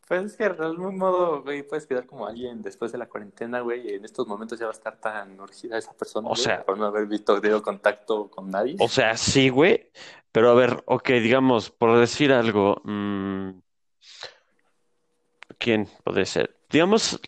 Pues 0.07 0.25
es 0.25 0.37
que 0.37 0.49
de 0.49 0.65
algún 0.65 0.97
modo, 0.97 1.43
güey, 1.43 1.61
puedes 1.61 1.85
quedar 1.85 2.07
como 2.07 2.25
alguien 2.25 2.63
después 2.63 2.91
de 2.91 2.97
la 2.97 3.07
cuarentena, 3.07 3.61
güey, 3.61 3.91
y 3.91 3.93
en 3.93 4.05
estos 4.05 4.25
momentos 4.27 4.57
ya 4.57 4.65
va 4.65 4.71
a 4.71 4.73
estar 4.73 4.99
tan 4.99 5.39
urgida 5.39 5.77
esa 5.77 5.93
persona, 5.93 6.27
O 6.27 6.31
güey, 6.31 6.41
sea- 6.41 6.65
por 6.65 6.79
no 6.79 6.85
haber 6.85 7.05
visto 7.05 7.39
de 7.39 7.61
contacto 7.61 8.27
con 8.27 8.49
nadie. 8.49 8.75
O 8.79 8.87
sea, 8.87 9.15
sí, 9.15 9.49
güey, 9.49 9.91
pero 10.31 10.49
a 10.49 10.55
ver, 10.55 10.83
ok, 10.87 11.09
digamos, 11.09 11.69
por 11.69 11.99
decir 11.99 12.33
algo, 12.33 12.81
mm, 12.85 13.49
¿quién 15.59 15.87
puede 16.03 16.25
ser? 16.25 16.57
Digamos, 16.71 17.21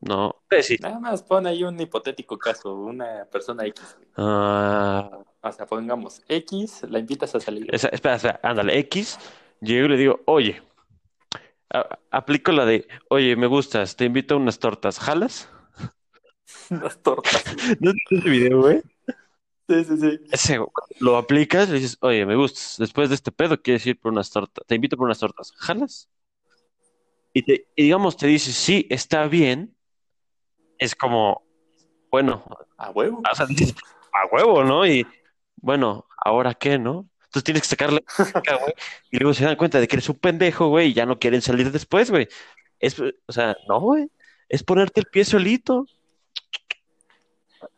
no, 0.00 0.34
sí. 0.62 0.78
Nada 0.80 0.98
más 1.00 1.22
pon 1.22 1.46
ahí 1.46 1.62
un 1.64 1.78
hipotético 1.78 2.38
caso, 2.38 2.74
una 2.74 3.26
persona 3.26 3.66
X. 3.66 3.98
Ah, 4.16 5.10
O 5.42 5.52
sea, 5.52 5.66
pongamos 5.66 6.22
X, 6.28 6.82
la 6.88 6.98
invitas 6.98 7.34
a 7.34 7.40
salir. 7.40 7.66
esa- 7.74 7.88
espera, 7.88 8.16
espera, 8.16 8.40
ándale, 8.42 8.78
X, 8.80 9.18
llego 9.60 9.86
y 9.86 9.88
le 9.90 9.96
digo, 9.96 10.20
oye, 10.26 10.62
a- 11.72 11.98
aplico 12.10 12.52
la 12.52 12.66
de, 12.66 12.86
oye, 13.08 13.36
me 13.36 13.46
gustas, 13.46 13.96
te 13.96 14.04
invito 14.04 14.34
a 14.34 14.38
unas 14.38 14.58
tortas, 14.58 14.98
¿jalas? 14.98 15.48
Unas 16.70 17.02
tortas. 17.02 17.44
¿No 17.80 17.92
viste 17.92 18.16
ese 18.16 18.28
video, 18.28 18.60
güey? 18.60 18.82
Sí, 19.68 19.84
sí, 19.84 19.96
sí. 19.98 20.20
Ese, 20.32 20.58
lo 20.98 21.16
aplicas, 21.16 21.68
le 21.68 21.78
dices, 21.78 21.96
oye, 22.00 22.26
me 22.26 22.34
gustas. 22.36 22.76
Después 22.78 23.08
de 23.08 23.14
este 23.14 23.30
pedo, 23.32 23.60
quieres 23.62 23.86
ir 23.86 23.98
por 23.98 24.12
unas 24.12 24.30
tortas. 24.30 24.64
Te 24.66 24.74
invito 24.74 24.96
por 24.96 25.06
unas 25.06 25.18
tortas. 25.20 25.52
¿Jalas? 25.56 26.08
Y, 27.32 27.42
te, 27.42 27.68
y 27.76 27.84
digamos, 27.84 28.16
te 28.16 28.26
dices, 28.26 28.54
sí, 28.56 28.86
está 28.90 29.26
bien. 29.28 29.76
Es 30.78 30.94
como, 30.96 31.42
bueno, 32.10 32.44
A 32.76 32.90
huevo. 32.90 33.22
o 33.30 33.34
sea, 33.34 33.46
dices, 33.46 33.74
a 34.12 34.26
huevo, 34.34 34.64
¿no? 34.64 34.84
Y 34.86 35.06
bueno, 35.60 36.06
¿ahora 36.16 36.54
qué, 36.54 36.78
no? 36.78 37.08
Entonces 37.24 37.44
tienes 37.44 37.62
que 37.62 37.68
sacarle 37.68 38.02
güey, 38.60 38.74
y 39.10 39.18
luego 39.18 39.34
se 39.34 39.44
dan 39.44 39.56
cuenta 39.56 39.78
de 39.78 39.86
que 39.86 39.96
eres 39.96 40.08
un 40.08 40.18
pendejo, 40.18 40.68
güey, 40.68 40.88
y 40.88 40.94
ya 40.94 41.06
no 41.06 41.18
quieren 41.18 41.42
salir 41.42 41.70
después, 41.70 42.10
güey. 42.10 42.28
Es, 42.80 42.98
o 42.98 43.32
sea, 43.32 43.56
no, 43.68 43.80
güey, 43.80 44.10
es 44.48 44.64
ponerte 44.64 45.00
el 45.00 45.06
pie 45.06 45.24
solito. 45.24 45.86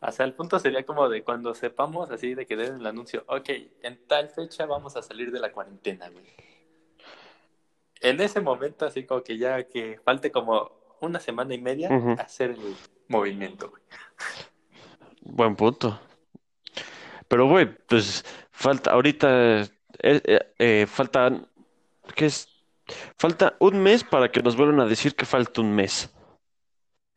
O 0.00 0.10
sea, 0.10 0.24
el 0.24 0.34
punto 0.34 0.58
sería 0.58 0.86
como 0.86 1.08
de 1.08 1.22
cuando 1.22 1.54
sepamos 1.54 2.10
así 2.10 2.34
de 2.34 2.46
que 2.46 2.56
den 2.56 2.76
el 2.76 2.86
anuncio, 2.86 3.24
ok, 3.26 3.50
en 3.82 4.06
tal 4.06 4.30
fecha 4.30 4.64
vamos 4.64 4.96
a 4.96 5.02
salir 5.02 5.30
de 5.30 5.40
la 5.40 5.52
cuarentena, 5.52 6.08
güey. 6.08 6.24
En 8.00 8.20
ese 8.20 8.40
momento, 8.40 8.86
así 8.86 9.04
como 9.04 9.22
que 9.22 9.38
ya 9.38 9.64
que 9.64 10.00
falte 10.04 10.32
como 10.32 10.72
una 11.00 11.20
semana 11.20 11.54
y 11.54 11.60
media, 11.60 11.90
hacer 12.18 12.50
el 12.50 12.76
movimiento, 13.08 13.70
güey. 13.70 13.82
Buen 15.20 15.54
punto. 15.54 16.00
Pero, 17.32 17.46
güey, 17.48 17.64
pues 17.86 18.26
falta, 18.50 18.90
ahorita, 18.90 19.62
eh, 19.62 19.70
eh, 20.02 20.40
eh, 20.58 20.86
faltan, 20.86 21.48
¿qué 22.14 22.26
es? 22.26 22.46
Falta 23.16 23.56
un 23.58 23.82
mes 23.82 24.04
para 24.04 24.30
que 24.30 24.42
nos 24.42 24.54
vuelvan 24.54 24.80
a 24.80 24.84
decir 24.84 25.14
que 25.16 25.24
falta 25.24 25.62
un 25.62 25.74
mes. 25.74 26.14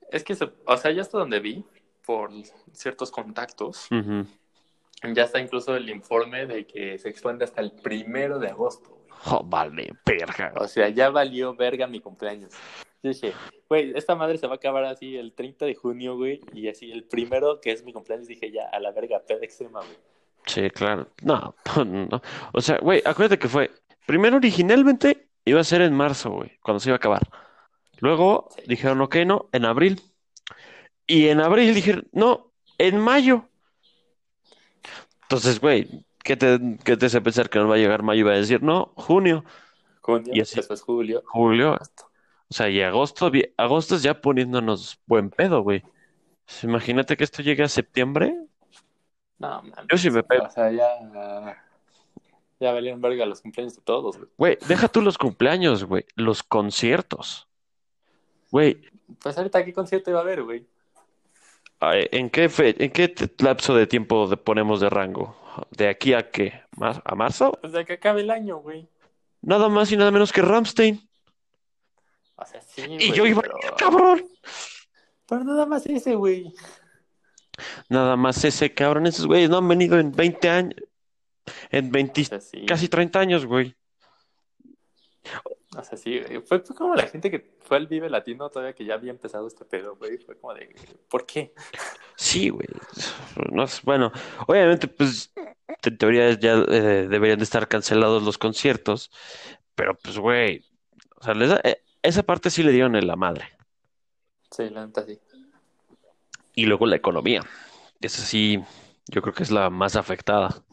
Es 0.09 0.23
que, 0.23 0.33
se- 0.33 0.53
o 0.65 0.77
sea, 0.77 0.91
ya 0.91 1.01
hasta 1.01 1.17
donde 1.17 1.41
vi, 1.41 1.65
por 2.05 2.31
ciertos 2.71 3.11
contactos, 3.11 3.89
ya 5.03 5.23
está 5.23 5.41
incluso 5.41 5.75
el 5.75 5.89
informe 5.89 6.45
de 6.45 6.65
que 6.65 6.97
se 6.97 7.09
expande 7.09 7.43
hasta 7.43 7.59
el 7.59 7.73
primero 7.73 8.39
de 8.39 8.47
agosto. 8.47 8.97
Oh, 9.25 9.43
vale, 9.43 9.91
verga. 10.05 10.53
O 10.55 10.69
sea, 10.69 10.87
ya 10.87 11.09
valió 11.09 11.53
verga 11.57 11.87
mi 11.87 11.99
cumpleaños. 11.99 12.53
Yo 13.05 13.11
dije, 13.13 13.33
güey, 13.69 13.91
esta 13.95 14.15
madre 14.15 14.39
se 14.39 14.47
va 14.47 14.53
a 14.53 14.55
acabar 14.55 14.83
así 14.85 15.15
el 15.15 15.33
30 15.33 15.65
de 15.67 15.75
junio, 15.75 16.15
güey, 16.17 16.41
y 16.53 16.67
así 16.69 16.91
el 16.91 17.03
primero, 17.03 17.61
que 17.61 17.71
es 17.71 17.83
mi 17.83 17.93
cumpleaños, 17.93 18.27
dije, 18.27 18.49
ya, 18.51 18.67
a 18.71 18.79
la 18.79 18.91
verga, 18.91 19.21
peda 19.27 19.39
extrema, 19.43 19.79
güey. 19.81 19.97
Sí, 20.47 20.69
claro. 20.71 21.07
No, 21.21 21.53
no. 21.85 22.21
O 22.51 22.61
sea, 22.61 22.79
güey, 22.79 23.03
acuérdate 23.05 23.37
que 23.37 23.47
fue, 23.47 23.69
primero 24.07 24.37
originalmente 24.37 25.27
iba 25.45 25.59
a 25.61 25.63
ser 25.63 25.81
en 25.81 25.93
marzo, 25.93 26.31
güey, 26.31 26.57
cuando 26.63 26.79
se 26.79 26.89
iba 26.89 26.95
a 26.95 26.97
acabar. 26.97 27.21
Luego 27.99 28.47
Sí. 28.55 28.63
dijeron, 28.67 28.99
ok, 29.01 29.17
no, 29.25 29.49
en 29.51 29.65
abril. 29.65 30.01
Y 31.05 31.27
en 31.27 31.39
abril 31.41 31.75
dijeron, 31.75 32.07
no, 32.11 32.51
en 32.79 32.97
mayo. 32.97 33.47
Entonces, 35.23 35.59
güey, 35.59 35.87
¿qué 36.23 36.35
te, 36.35 36.59
qué 36.83 36.97
te 36.97 37.05
hace 37.05 37.21
pensar 37.21 37.49
que 37.49 37.59
no 37.59 37.67
va 37.67 37.75
a 37.75 37.77
llegar 37.77 38.01
mayo 38.03 38.21
y 38.21 38.23
va 38.23 38.31
a 38.33 38.37
decir, 38.37 38.61
no, 38.63 38.93
junio, 38.95 39.43
Junio, 40.01 40.33
Y 40.35 40.41
así. 40.41 40.55
después 40.57 40.81
julio, 40.83 41.23
julio? 41.25 41.77
O 42.49 42.53
sea, 42.53 42.69
y 42.69 42.81
agosto, 42.81 43.31
agosto 43.57 43.95
es 43.95 44.03
ya 44.03 44.21
poniéndonos 44.21 44.99
buen 45.05 45.29
pedo, 45.29 45.61
güey. 45.61 45.81
Pues 46.45 46.63
Imagínate 46.63 47.17
que 47.17 47.23
esto 47.23 47.41
llegue 47.41 47.63
a 47.63 47.67
septiembre. 47.69 48.35
No, 49.39 49.61
mames. 49.63 49.85
Yo 49.91 49.97
sí 49.97 50.09
me 50.11 50.23
pego. 50.23 50.45
O 50.45 50.49
sea, 50.49 50.71
ya, 50.71 50.85
ya 52.59 52.71
valieron 52.71 53.01
verga 53.01 53.25
los 53.25 53.41
cumpleaños 53.41 53.75
de 53.75 53.81
todos, 53.81 54.17
güey. 54.17 54.29
Güey, 54.37 54.57
deja 54.67 54.87
tú 54.87 55.01
los 55.01 55.17
cumpleaños, 55.17 55.83
güey, 55.83 56.05
los 56.15 56.43
conciertos. 56.43 57.47
Güey, 58.51 58.79
Pues 59.21 59.37
ahorita, 59.37 59.65
¿qué 59.65 59.73
concierto 59.73 60.09
iba 60.11 60.19
a 60.19 60.23
haber, 60.23 60.43
güey? 60.43 60.65
Ay, 61.79 62.07
¿En 62.11 62.29
qué 62.29 62.47
fe- 62.47 62.75
en 62.83 62.91
qué 62.91 63.13
lapso 63.39 63.75
de 63.75 63.85
tiempo 63.87 64.27
de- 64.27 64.37
ponemos 64.37 64.79
de 64.79 64.89
rango? 64.89 65.35
¿De 65.71 65.89
aquí 65.89 66.13
a 66.13 66.29
qué? 66.31 66.61
¿Mar- 66.77 67.01
¿A 67.05 67.15
marzo? 67.15 67.51
Pues 67.59 67.73
de 67.73 67.85
que 67.85 67.93
acabe 67.93 68.21
el 68.21 68.29
año, 68.29 68.57
güey. 68.57 68.87
Nada 69.41 69.67
más 69.69 69.91
y 69.91 69.97
nada 69.97 70.11
menos 70.11 70.31
que 70.31 70.41
Ramstein. 70.41 71.01
O 72.37 72.45
sea, 72.45 72.61
sí, 72.61 72.83
Y 72.99 73.11
yo 73.13 73.25
iba, 73.25 73.41
pero... 73.41 73.57
cabrón. 73.77 74.27
Pero 75.27 75.43
nada 75.43 75.65
más 75.65 75.85
ese, 75.85 76.15
güey. 76.15 76.53
Nada 77.89 78.15
más 78.15 78.43
ese 78.43 78.73
cabrón, 78.73 79.07
esos 79.07 79.25
güeyes 79.25 79.49
no 79.49 79.57
han 79.57 79.67
venido 79.67 79.97
en 79.97 80.11
20 80.11 80.49
años, 80.49 80.75
en 81.71 81.91
20, 81.91 82.21
O 82.21 82.25
sea, 82.25 82.41
sí. 82.41 82.65
casi 82.65 82.89
30 82.89 83.19
años, 83.19 83.45
güey. 83.45 83.73
O 85.77 85.83
sea, 85.83 85.97
sí, 85.97 86.19
güey. 86.19 86.41
Fue, 86.41 86.59
fue 86.59 86.75
como 86.75 86.95
la 86.95 87.07
gente 87.07 87.31
que 87.31 87.55
fue 87.61 87.77
al 87.77 87.87
Vive 87.87 88.09
Latino 88.09 88.49
todavía 88.49 88.73
que 88.75 88.85
ya 88.85 88.93
había 88.93 89.11
empezado 89.11 89.47
este 89.47 89.65
pedo, 89.65 89.95
güey. 89.95 90.17
Fue 90.17 90.37
como 90.37 90.53
de, 90.53 90.73
¿por 91.09 91.25
qué? 91.25 91.53
Sí, 92.15 92.49
güey. 92.49 92.67
No 93.51 93.65
bueno, 93.83 94.11
obviamente, 94.47 94.87
pues, 94.87 95.33
en 95.83 95.97
teoría 95.97 96.31
ya 96.39 96.53
eh, 96.69 97.07
deberían 97.09 97.39
de 97.39 97.43
estar 97.43 97.67
cancelados 97.67 98.23
los 98.23 98.37
conciertos, 98.37 99.11
pero 99.75 99.95
pues, 99.95 100.17
güey, 100.17 100.63
o 101.17 101.23
sea, 101.23 101.33
les 101.33 101.49
da- 101.49 101.61
eh, 101.63 101.81
esa 102.05 102.23
parte 102.23 102.49
sí 102.49 102.63
le 102.63 102.71
dieron 102.71 102.95
en 102.95 103.07
la 103.07 103.15
madre. 103.15 103.45
Sí, 104.51 104.69
la 104.69 104.85
neta 104.85 105.05
sí. 105.05 105.19
Y 106.53 106.65
luego 106.65 106.85
la 106.85 106.95
economía. 106.95 107.41
Esa 107.99 108.21
sí, 108.21 108.63
yo 109.07 109.21
creo 109.21 109.33
que 109.33 109.43
es 109.43 109.51
la 109.51 109.69
más 109.69 109.95
afectada. 109.95 110.63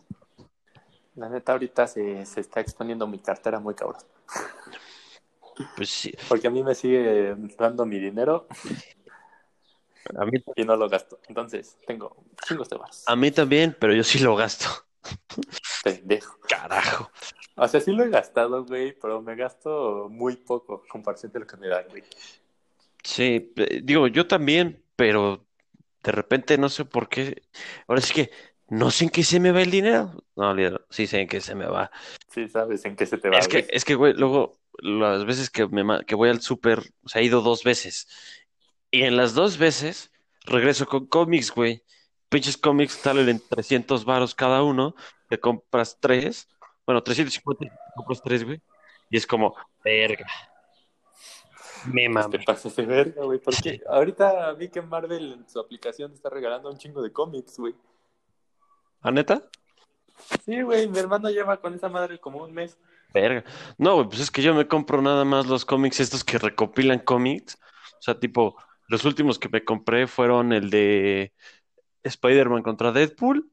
La 1.14 1.28
neta 1.28 1.52
ahorita 1.52 1.86
se, 1.86 2.24
se 2.24 2.40
está 2.40 2.60
exponiendo 2.60 3.06
mi 3.06 3.18
cartera 3.18 3.58
muy 3.60 3.74
cabrón. 3.74 4.02
Pues 5.76 5.90
sí, 5.90 6.12
Porque 6.28 6.46
a 6.46 6.50
mí 6.50 6.62
me 6.62 6.74
sigue 6.74 7.36
dando 7.58 7.84
mi 7.84 7.98
dinero 7.98 8.46
a 10.16 10.24
mí, 10.24 10.32
y 10.56 10.64
no 10.64 10.76
lo 10.76 10.88
gasto. 10.88 11.20
Entonces, 11.28 11.76
tengo 11.86 12.24
chingos 12.46 12.68
de 12.68 12.76
baros. 12.76 13.04
a 13.06 13.16
mí 13.16 13.30
también, 13.30 13.76
pero 13.78 13.94
yo 13.94 14.02
sí 14.04 14.18
lo 14.18 14.34
gasto. 14.36 14.68
Pendejo. 15.84 16.38
Carajo. 16.48 17.10
O 17.56 17.68
sea, 17.68 17.80
sí 17.80 17.92
lo 17.92 18.02
he 18.04 18.10
gastado, 18.10 18.64
güey, 18.64 18.92
pero 18.98 19.20
me 19.20 19.36
gasto 19.36 20.08
muy 20.10 20.36
poco 20.36 20.82
comparación 20.88 21.32
de 21.32 21.40
lo 21.40 21.46
que 21.46 21.56
me 21.56 21.68
dan, 21.68 21.84
güey. 21.90 22.02
Sí, 23.02 23.52
eh, 23.56 23.80
digo, 23.82 24.06
yo 24.06 24.26
también, 24.26 24.82
pero 24.96 25.46
de 26.02 26.12
repente 26.12 26.58
no 26.58 26.68
sé 26.68 26.84
por 26.84 27.08
qué. 27.08 27.42
Ahora 27.86 28.00
sí 28.00 28.14
que 28.14 28.30
no 28.68 28.90
sé 28.90 29.04
en 29.04 29.10
qué 29.10 29.22
se 29.22 29.40
me 29.40 29.52
va 29.52 29.62
el 29.62 29.70
dinero. 29.70 30.24
No, 30.36 30.54
sí 30.90 31.06
sé 31.06 31.20
en 31.20 31.28
qué 31.28 31.40
se 31.40 31.54
me 31.54 31.66
va. 31.66 31.90
Sí, 32.28 32.48
sabes 32.48 32.84
en 32.84 32.96
qué 32.96 33.06
se 33.06 33.18
te 33.18 33.28
va, 33.28 33.38
Es 33.38 33.48
que, 33.48 33.62
güey. 33.62 33.70
es 33.70 33.84
que, 33.84 33.94
güey, 33.94 34.14
luego 34.14 34.60
las 34.78 35.24
veces 35.26 35.50
que 35.50 35.66
me 35.68 36.04
que 36.06 36.14
voy 36.14 36.30
al 36.30 36.40
súper, 36.40 36.80
o 37.04 37.08
sea, 37.08 37.20
he 37.20 37.24
ido 37.24 37.42
dos 37.42 37.64
veces. 37.64 38.08
Y 38.90 39.02
en 39.02 39.16
las 39.16 39.34
dos 39.34 39.58
veces 39.58 40.10
regreso 40.44 40.86
con 40.86 41.06
cómics, 41.06 41.50
güey. 41.50 41.82
Pinches 42.28 42.56
cómics 42.56 42.94
salen 42.94 43.28
en 43.28 43.42
300 43.46 44.04
varos 44.04 44.34
cada 44.34 44.62
uno. 44.62 44.94
Te 45.28 45.38
compras 45.38 45.98
tres. 46.00 46.48
Bueno, 46.86 47.02
350 47.02 47.64
y 47.64 47.68
te 47.68 47.74
compras 47.96 48.22
tres, 48.22 48.44
güey. 48.44 48.60
Y 49.10 49.16
es 49.16 49.26
como, 49.26 49.54
verga. 49.84 50.26
Me 51.86 52.02
Te 52.02 52.08
mame. 52.08 52.38
pasas 52.44 52.74
de 52.76 52.86
verga, 52.86 53.24
güey. 53.24 53.38
Porque 53.40 53.80
ahorita 53.88 54.52
vi 54.54 54.68
que 54.68 54.80
Marvel 54.82 55.32
en 55.32 55.48
su 55.48 55.58
aplicación 55.60 56.12
está 56.12 56.30
regalando 56.30 56.70
un 56.70 56.78
chingo 56.78 57.02
de 57.02 57.12
cómics, 57.12 57.58
güey. 57.58 57.74
¿A 59.00 59.10
neta? 59.10 59.42
Sí, 60.44 60.62
güey, 60.62 60.88
mi 60.88 60.98
hermano 60.98 61.28
lleva 61.30 61.60
con 61.60 61.74
esa 61.74 61.88
madre 61.88 62.18
como 62.18 62.44
un 62.44 62.52
mes. 62.52 62.78
Verga. 63.12 63.44
No, 63.78 63.96
güey, 63.96 64.08
pues 64.08 64.20
es 64.20 64.30
que 64.30 64.42
yo 64.42 64.54
me 64.54 64.68
compro 64.68 65.02
nada 65.02 65.24
más 65.24 65.46
los 65.46 65.64
cómics 65.64 66.00
estos 66.00 66.24
que 66.24 66.38
recopilan 66.38 67.00
cómics. 67.00 67.58
O 67.98 68.02
sea, 68.02 68.18
tipo, 68.18 68.56
los 68.88 69.04
últimos 69.04 69.38
que 69.38 69.48
me 69.48 69.64
compré 69.64 70.06
fueron 70.06 70.52
el 70.52 70.70
de 70.70 71.32
Spider-Man 72.04 72.62
contra 72.62 72.92
Deadpool, 72.92 73.50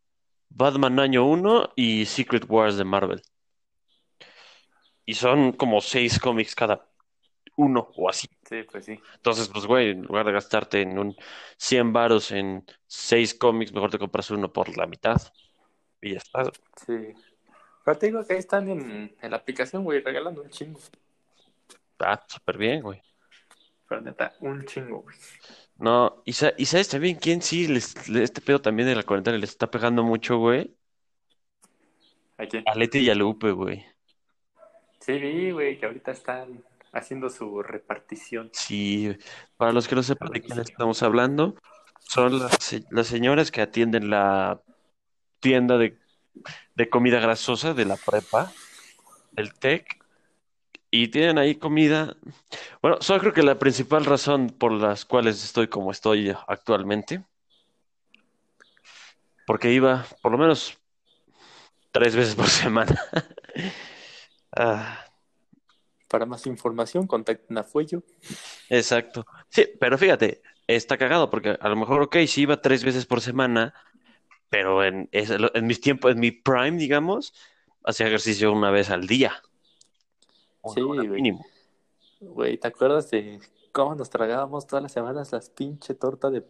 Batman 0.49 0.99
Año 0.99 1.25
1 1.25 1.73
y 1.75 2.05
Secret 2.05 2.45
Wars 2.47 2.77
de 2.77 2.83
Marvel. 2.83 3.21
Y 5.05 5.15
son 5.15 5.53
como 5.53 5.81
seis 5.81 6.19
cómics 6.19 6.53
cada 6.55 6.87
uno 7.55 7.89
o 7.95 8.09
así. 8.09 8.27
Sí, 8.47 8.63
pues 8.63 8.85
sí. 8.85 8.99
Entonces, 9.15 9.49
pues, 9.49 9.65
güey, 9.65 9.91
en 9.91 10.03
lugar 10.03 10.25
de 10.25 10.31
gastarte 10.31 10.81
en 10.81 10.97
un 10.97 11.15
100 11.57 11.93
varos 11.93 12.31
en 12.31 12.65
seis 12.87 13.33
cómics, 13.33 13.73
mejor 13.73 13.91
te 13.91 13.99
compras 13.99 14.31
uno 14.31 14.51
por 14.51 14.77
la 14.77 14.87
mitad. 14.87 15.21
Y 16.01 16.13
ya 16.13 16.17
está. 16.17 16.43
Sí. 16.85 17.13
Pero 17.83 17.97
te 17.97 18.05
digo 18.05 18.25
que 18.25 18.33
ahí 18.33 18.39
están 18.39 18.69
en, 18.69 19.15
en 19.21 19.31
la 19.31 19.37
aplicación, 19.37 19.83
güey, 19.83 20.01
regalando 20.01 20.41
un 20.41 20.49
chingo. 20.49 20.79
Ah, 21.99 22.23
súper 22.27 22.57
bien, 22.57 22.81
güey. 22.81 23.01
Pero 23.87 24.01
neta, 24.01 24.33
un 24.41 24.63
chingo, 24.65 25.01
güey. 25.01 25.17
No, 25.79 26.21
y, 26.25 26.33
sa- 26.33 26.53
y 26.57 26.65
sabes 26.65 26.89
también 26.89 27.17
quién 27.17 27.41
sí, 27.41 27.67
les- 27.67 28.09
le- 28.09 28.23
este 28.23 28.41
pedo 28.41 28.61
también 28.61 28.87
de 28.89 28.95
la 28.95 29.03
cuarentena 29.03 29.37
les 29.37 29.51
está 29.51 29.71
pegando 29.71 30.03
mucho, 30.03 30.37
güey. 30.37 30.75
¿A 32.37 32.45
quién? 32.45 32.63
A 32.67 32.75
Leti 32.75 32.99
y 32.99 33.09
a 33.09 33.15
Lupe, 33.15 33.51
güey. 33.51 33.85
Sí, 34.99 35.13
vi, 35.13 35.51
güey, 35.51 35.79
que 35.79 35.85
ahorita 35.85 36.11
están 36.11 36.63
haciendo 36.91 37.29
su 37.29 37.63
repartición. 37.63 38.49
Sí, 38.53 39.15
para 39.57 39.71
los 39.71 39.87
que 39.87 39.95
no 39.95 40.03
sepan 40.03 40.31
de 40.31 40.41
quién 40.41 40.59
estamos 40.59 41.01
hablando, 41.01 41.55
son 41.99 42.39
las, 42.39 42.57
se- 42.61 42.83
las 42.89 43.07
señoras 43.07 43.51
que 43.51 43.61
atienden 43.61 44.09
la 44.09 44.61
tienda 45.39 45.77
de, 45.77 45.97
de 46.75 46.89
comida 46.89 47.19
grasosa 47.21 47.73
de 47.73 47.85
la 47.85 47.95
prepa, 47.95 48.51
del 49.31 49.53
TEC, 49.53 49.98
y 50.91 51.09
tienen 51.09 51.37
ahí 51.37 51.55
comida. 51.55 52.15
Bueno, 52.81 52.97
solo 53.01 53.19
creo 53.21 53.33
que 53.33 53.43
la 53.43 53.59
principal 53.59 54.05
razón 54.05 54.49
por 54.49 54.71
las 54.73 55.05
cuales 55.05 55.43
estoy 55.43 55.67
como 55.67 55.91
estoy 55.91 56.33
actualmente 56.47 57.23
porque 59.45 59.71
iba 59.73 60.05
por 60.21 60.31
lo 60.31 60.37
menos 60.37 60.77
tres 61.91 62.15
veces 62.15 62.35
por 62.35 62.49
semana. 62.49 62.99
Ah, 64.55 65.05
Para 66.09 66.25
más 66.25 66.45
información, 66.45 67.07
contacten 67.07 67.57
a 67.57 67.63
Fuello. 67.63 68.03
exacto. 68.69 69.25
Sí, 69.49 69.65
pero 69.79 69.97
fíjate, 69.97 70.41
está 70.67 70.97
cagado 70.97 71.29
porque 71.29 71.57
a 71.59 71.69
lo 71.69 71.75
mejor, 71.75 72.01
ok, 72.03 72.17
sí 72.27 72.41
iba 72.41 72.61
tres 72.61 72.83
veces 72.83 73.05
por 73.05 73.21
semana, 73.21 73.73
pero 74.49 74.83
en, 74.83 75.09
en 75.11 75.67
mis 75.67 75.81
tiempos, 75.81 76.11
en 76.13 76.19
mi 76.19 76.31
prime, 76.31 76.77
digamos, 76.77 77.33
hacía 77.85 78.07
ejercicio 78.07 78.53
una 78.53 78.71
vez 78.71 78.89
al 78.89 79.07
día. 79.07 79.41
Sí, 80.73 80.81
hora 80.81 81.03
güey. 81.03 81.09
mínimo. 81.09 81.45
Güey, 82.19 82.57
¿te 82.57 82.67
acuerdas 82.67 83.09
de 83.11 83.39
cómo 83.71 83.95
nos 83.95 84.09
tragábamos 84.09 84.67
todas 84.67 84.83
las 84.83 84.91
semanas 84.91 85.31
las 85.31 85.49
pinche 85.49 85.93
torta 85.93 86.29
de, 86.29 86.45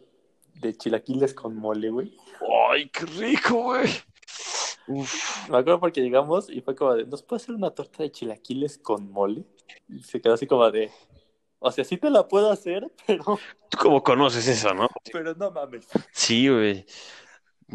de 0.54 0.74
chilaquiles 0.74 1.34
con 1.34 1.56
mole, 1.56 1.90
güey? 1.90 2.16
¡Ay, 2.70 2.88
qué 2.88 3.06
rico, 3.06 3.62
güey! 3.62 3.88
Uf. 4.88 5.48
Me 5.48 5.58
acuerdo 5.58 5.78
porque 5.80 6.00
llegamos 6.00 6.50
y 6.50 6.60
fue 6.60 6.74
como 6.74 6.94
de, 6.94 7.06
¿nos 7.06 7.22
puede 7.22 7.42
hacer 7.42 7.54
una 7.54 7.70
torta 7.70 8.02
de 8.02 8.10
chilaquiles 8.10 8.78
con 8.78 9.10
mole? 9.12 9.44
Y 9.88 10.02
se 10.02 10.20
quedó 10.20 10.34
así 10.34 10.46
como 10.46 10.68
de, 10.70 10.90
o 11.60 11.70
sea, 11.70 11.84
sí 11.84 11.98
te 11.98 12.10
la 12.10 12.26
puedo 12.26 12.50
hacer, 12.50 12.90
pero, 13.06 13.38
¿Tú 13.68 13.78
cómo 13.78 14.02
conoces 14.02 14.48
eso, 14.48 14.74
no? 14.74 14.88
pero 15.12 15.34
no 15.34 15.50
mames. 15.50 15.86
Sí, 16.12 16.48
güey. 16.48 16.86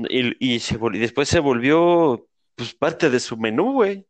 Y, 0.09 0.55
y, 0.55 0.59
se 0.59 0.77
y 0.77 0.99
después 0.99 1.29
se 1.29 1.39
volvió, 1.39 2.27
pues, 2.55 2.73
parte 2.73 3.09
de 3.09 3.19
su 3.19 3.37
menú, 3.37 3.73
güey. 3.73 4.05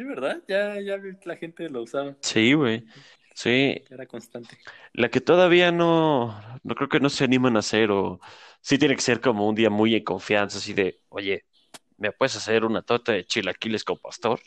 Sí, 0.00 0.04
¿verdad? 0.06 0.42
Ya, 0.48 0.80
ya 0.80 0.96
la 1.26 1.36
gente 1.36 1.68
lo 1.68 1.82
usaba, 1.82 2.16
Sí, 2.22 2.54
güey. 2.54 2.84
Sí, 3.34 3.82
era 3.90 4.06
constante. 4.06 4.56
la 4.92 5.08
que 5.10 5.20
todavía 5.20 5.72
no, 5.72 6.40
no 6.62 6.74
creo 6.74 6.88
que 6.88 7.00
no 7.00 7.08
se 7.10 7.24
animan 7.24 7.56
a 7.56 7.60
hacer, 7.60 7.90
o 7.90 8.20
sí 8.60 8.78
tiene 8.78 8.96
que 8.96 9.02
ser 9.02 9.20
como 9.20 9.48
un 9.48 9.54
día 9.54 9.70
muy 9.70 9.94
en 9.94 10.04
confianza, 10.04 10.58
así 10.58 10.72
de, 10.74 11.00
oye, 11.08 11.44
¿me 11.98 12.12
puedes 12.12 12.36
hacer 12.36 12.64
una 12.64 12.82
torta 12.82 13.12
de 13.12 13.26
chilaquiles 13.26 13.84
con 13.84 13.98
pastor? 13.98 14.40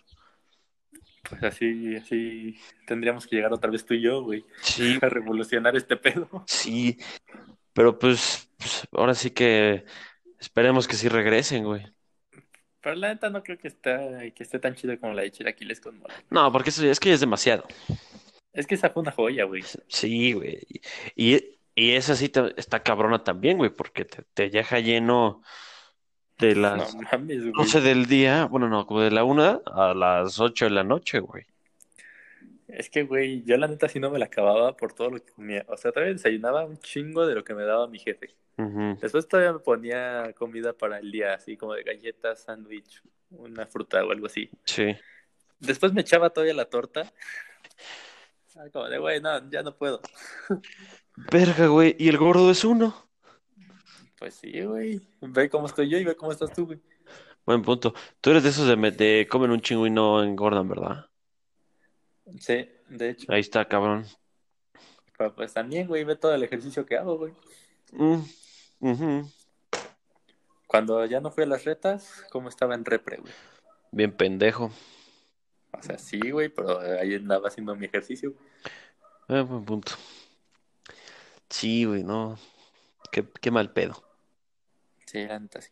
Pues 1.30 1.43
así, 1.43 1.95
así 1.95 2.55
tendríamos 2.85 3.25
que 3.27 3.35
llegar 3.38 3.53
otra 3.53 3.71
vez 3.71 3.85
tú 3.85 3.93
y 3.93 4.01
yo, 4.01 4.21
güey, 4.23 4.45
Sí, 4.61 4.97
a 5.01 5.09
revolucionar 5.09 5.75
este 5.75 5.95
pedo. 5.97 6.30
sí, 6.45 6.97
pero 7.73 7.97
pues, 7.99 8.49
pues, 8.57 8.88
ahora 8.93 9.13
sí 9.15 9.31
que 9.31 9.85
esperemos 10.39 10.88
que 10.88 10.95
sí 10.95 11.09
regresen, 11.09 11.65
güey. 11.65 11.85
Pero 12.84 12.95
la 12.97 13.07
neta 13.14 13.30
no 13.30 13.41
creo 13.43 13.57
que, 13.57 13.69
está, 13.69 13.97
que 14.35 14.43
esté 14.43 14.60
tan 14.60 14.76
chido 14.76 14.99
como 14.99 15.14
la 15.14 15.22
de 15.22 15.31
chilaquiles 15.31 15.80
con 15.80 15.97
mole. 15.99 16.14
No, 16.30 16.51
porque 16.51 16.69
eso 16.69 16.85
es 16.85 16.99
que 16.99 17.10
ya 17.10 17.15
es 17.15 17.22
demasiado. 17.22 17.64
Es 18.51 18.68
que 18.68 18.76
esa 18.76 18.89
fue 18.89 19.01
una 19.03 19.11
joya, 19.11 19.45
güey. 19.45 19.64
Sí, 19.88 20.34
güey. 20.34 20.60
Y, 21.15 21.35
y 21.76 21.91
esa 21.93 22.15
sí 22.15 22.30
te- 22.30 22.53
está 22.60 22.84
cabrona 22.84 23.23
también, 23.23 23.57
güey, 23.57 23.69
porque 23.72 24.05
te, 24.05 24.23
te 24.34 24.49
deja 24.49 24.80
lleno 24.80 25.41
de 26.38 26.55
No 26.55 26.61
las 26.61 26.95
mames, 26.95 27.39
güey. 27.41 27.53
12 27.53 27.80
del 27.81 28.05
día, 28.05 28.45
bueno, 28.45 28.68
no, 28.68 28.85
como 28.85 28.99
de 29.01 29.11
la 29.11 29.23
una 29.23 29.61
a 29.65 29.93
las 29.93 30.39
8 30.39 30.65
de 30.65 30.72
la 30.72 30.84
noche, 30.84 31.19
güey. 31.19 31.45
Es 32.75 32.89
que, 32.89 33.03
güey, 33.03 33.43
yo 33.43 33.55
la 33.57 33.67
neta 33.67 33.87
sí 33.87 33.99
no 33.99 34.09
me 34.09 34.17
la 34.17 34.25
acababa 34.25 34.75
por 34.75 34.93
todo 34.93 35.11
lo 35.11 35.19
que 35.19 35.31
comía. 35.31 35.63
O 35.67 35.77
sea, 35.77 35.91
todavía 35.91 36.13
desayunaba 36.13 36.65
un 36.65 36.77
chingo 36.79 37.25
de 37.27 37.35
lo 37.35 37.43
que 37.43 37.53
me 37.53 37.63
daba 37.65 37.87
mi 37.87 37.99
jefe. 37.99 38.35
Después 38.99 39.27
todavía 39.27 39.53
me 39.53 39.59
ponía 39.59 40.33
comida 40.33 40.73
para 40.73 40.97
el 40.97 41.11
día, 41.11 41.35
así 41.35 41.55
como 41.55 41.73
de 41.73 41.83
galletas, 41.83 42.43
sándwich, 42.43 43.01
una 43.29 43.67
fruta 43.67 44.03
o 44.03 44.11
algo 44.11 44.25
así. 44.25 44.49
Sí. 44.65 44.95
Después 45.59 45.93
me 45.93 46.01
echaba 46.01 46.31
todavía 46.31 46.55
la 46.55 46.65
torta. 46.65 47.11
Como 48.71 48.87
de, 48.87 48.97
güey, 48.97 49.21
no, 49.21 49.49
ya 49.51 49.61
no 49.61 49.75
puedo. 49.75 50.01
Verga, 51.31 51.67
güey, 51.67 51.95
y 51.99 52.09
el 52.09 52.17
gordo 52.17 52.49
es 52.49 52.63
uno. 52.63 53.07
Pues 54.17 54.33
sí, 54.35 54.61
güey. 54.63 54.99
Ve 55.21 55.49
cómo 55.49 55.67
estoy 55.67 55.89
yo 55.89 55.99
y 55.99 56.05
ve 56.05 56.15
cómo 56.15 56.31
estás 56.31 56.51
tú, 56.53 56.65
güey. 56.65 56.79
Buen 57.45 57.61
punto. 57.61 57.93
Tú 58.19 58.31
eres 58.31 58.41
de 58.41 58.49
esos 58.49 58.67
de, 58.67 58.91
de 58.91 59.27
comen 59.29 59.51
un 59.51 59.61
chingo 59.61 59.85
y 59.85 59.91
no 59.91 60.23
engordan, 60.23 60.67
¿verdad? 60.67 61.07
Sí, 62.39 62.69
de 62.89 63.09
hecho. 63.09 63.31
Ahí 63.31 63.41
está, 63.41 63.65
cabrón. 63.65 64.05
Pero 65.17 65.35
pues 65.35 65.53
también, 65.53 65.87
güey, 65.87 66.03
ve 66.03 66.15
todo 66.15 66.33
el 66.33 66.43
ejercicio 66.43 66.85
que 66.85 66.97
hago, 66.97 67.17
güey. 67.17 67.33
Mm, 67.91 68.21
ujú. 68.79 69.31
Cuando 70.67 71.05
ya 71.05 71.19
no 71.19 71.31
fui 71.31 71.43
a 71.43 71.47
las 71.47 71.65
retas, 71.65 72.25
¿cómo 72.31 72.49
estaba 72.49 72.73
en 72.73 72.83
repre, 72.85 73.17
güey? 73.17 73.33
Bien 73.91 74.11
pendejo. 74.11 74.71
O 75.71 75.83
sea, 75.83 75.97
sí, 75.97 76.31
güey, 76.31 76.49
pero 76.49 76.79
ahí 76.79 77.13
andaba 77.15 77.47
haciendo 77.47 77.75
mi 77.75 77.85
ejercicio. 77.85 78.33
Eh, 79.27 79.41
buen 79.41 79.65
punto. 79.65 79.93
Sí, 81.49 81.85
güey, 81.85 82.03
no. 82.03 82.37
Qué, 83.11 83.27
qué 83.41 83.51
mal 83.51 83.71
pedo. 83.71 84.03
Sí, 85.05 85.27
sí. 85.59 85.69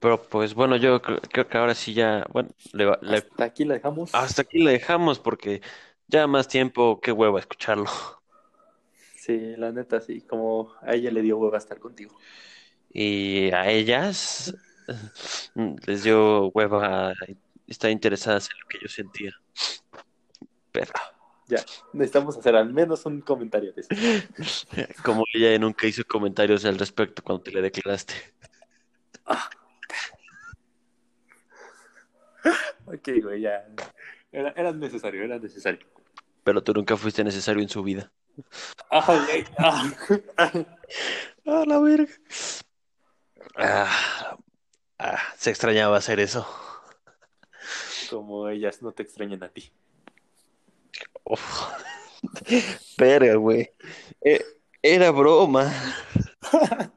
Pero 0.00 0.22
pues 0.22 0.54
bueno, 0.54 0.76
yo 0.76 1.00
cre- 1.02 1.20
creo 1.30 1.48
que 1.48 1.58
ahora 1.58 1.74
sí 1.74 1.94
ya, 1.94 2.26
bueno, 2.32 2.50
le, 2.72 2.86
va- 2.86 2.98
le- 3.02 3.16
Hasta 3.16 3.44
aquí 3.44 3.64
la 3.64 3.74
dejamos. 3.74 4.10
hasta 4.12 4.42
aquí 4.42 4.58
le 4.58 4.72
dejamos 4.72 5.18
porque 5.18 5.62
ya 6.08 6.26
más 6.26 6.48
tiempo, 6.48 7.00
qué 7.00 7.12
hueva 7.12 7.38
escucharlo. 7.40 7.86
Sí, 9.16 9.54
la 9.56 9.70
neta, 9.72 10.00
sí. 10.00 10.22
Como 10.22 10.72
a 10.80 10.94
ella 10.94 11.10
le 11.10 11.22
dio 11.22 11.38
hueva 11.38 11.58
estar 11.58 11.78
contigo. 11.78 12.16
Y 12.92 13.50
a 13.52 13.68
ellas 13.70 14.54
mm, 15.54 15.76
les 15.86 16.02
dio 16.04 16.48
hueva 16.48 17.14
estar 17.66 17.90
interesadas 17.90 18.48
en 18.50 18.58
lo 18.60 18.66
que 18.68 18.78
yo 18.82 18.88
sentía. 18.88 19.32
Pero 20.72 20.92
Ya, 21.48 21.64
necesitamos 21.92 22.36
hacer 22.38 22.54
al 22.56 22.72
menos 22.72 23.04
un 23.06 23.20
comentario 23.22 23.72
de 23.72 23.80
eso. 23.82 23.90
como 25.04 25.24
ella 25.34 25.58
nunca 25.58 25.86
hizo 25.86 26.04
comentarios 26.04 26.64
al 26.64 26.78
respecto 26.78 27.22
cuando 27.22 27.42
te 27.44 27.50
le 27.52 27.62
declaraste. 27.62 28.14
Ok, 32.92 33.08
güey, 33.22 33.42
ya. 33.42 33.66
Era, 34.32 34.52
era 34.56 34.72
necesario, 34.72 35.24
era 35.24 35.38
necesario. 35.38 35.86
Pero 36.42 36.62
tú 36.62 36.72
nunca 36.72 36.96
fuiste 36.96 37.22
necesario 37.22 37.62
en 37.62 37.68
su 37.68 37.82
vida. 37.82 38.10
Ah, 38.90 39.24
güey. 39.26 39.44
Ah. 39.58 39.90
Ah, 41.46 41.64
la 41.66 41.80
verga. 41.80 42.12
Ah, 43.56 44.36
ah, 44.98 45.18
se 45.36 45.50
extrañaba 45.50 45.96
hacer 45.96 46.20
eso. 46.20 46.46
Como 48.10 48.48
ellas 48.48 48.82
no 48.82 48.92
te 48.92 49.02
extrañan 49.02 49.42
a 49.42 49.48
ti. 49.48 49.72
Verga, 52.98 53.34
güey. 53.36 53.70
Eh, 54.20 54.44
era 54.82 55.10
broma. 55.10 55.72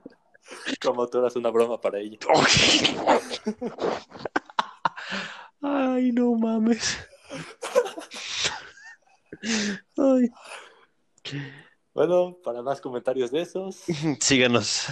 Como 0.81 1.07
tú 1.07 1.19
eras 1.19 1.35
una 1.35 1.49
broma 1.49 1.79
para 1.79 1.99
ella. 1.99 2.17
Ay, 5.63 6.11
no 6.11 6.35
mames. 6.35 6.97
Ay. 9.97 10.29
Bueno, 11.93 12.37
para 12.43 12.61
más 12.61 12.81
comentarios 12.81 13.31
de 13.31 13.41
esos, 13.41 13.83
Síganos. 14.19 14.87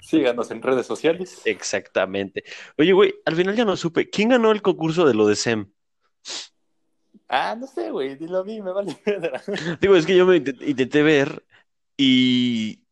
síganos 0.00 0.50
en 0.50 0.62
redes 0.62 0.86
sociales. 0.86 1.40
Exactamente. 1.44 2.44
Oye, 2.78 2.92
güey, 2.92 3.14
al 3.24 3.36
final 3.36 3.56
ya 3.56 3.64
no 3.64 3.76
supe. 3.76 4.08
¿Quién 4.10 4.28
ganó 4.30 4.50
el 4.52 4.62
concurso 4.62 5.06
de 5.06 5.14
lo 5.14 5.26
de 5.26 5.36
SEM? 5.36 5.72
Ah, 7.28 7.56
no 7.58 7.66
sé, 7.66 7.90
güey, 7.90 8.16
dilo 8.16 8.38
a 8.38 8.44
mí, 8.44 8.60
me 8.60 8.72
vale 8.72 8.94
piedra. 9.04 9.40
Digo, 9.80 9.94
es 9.96 10.04
que 10.06 10.16
yo 10.16 10.26
me 10.26 10.36
intent- 10.42 10.66
intenté 10.66 11.02
ver 11.02 11.44
y, 11.96 12.84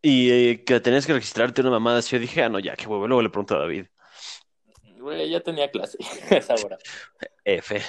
y 0.00 0.30
eh, 0.30 0.64
que 0.64 0.80
tenías 0.80 1.06
que 1.06 1.12
registrarte 1.12 1.60
una 1.60 1.70
mamada 1.70 1.98
así. 1.98 2.16
Yo 2.16 2.20
dije, 2.20 2.42
ah, 2.42 2.48
no, 2.48 2.58
ya, 2.58 2.74
qué 2.76 2.86
huevo. 2.86 3.06
Luego 3.06 3.22
le 3.22 3.28
pregunto 3.30 3.56
a 3.56 3.60
David. 3.60 3.86
Güey, 5.08 5.30
ya 5.30 5.40
tenía 5.40 5.70
clase 5.70 5.98
a 6.30 6.36
esa 6.36 6.54
hora. 6.54 6.78
F. 7.44 7.80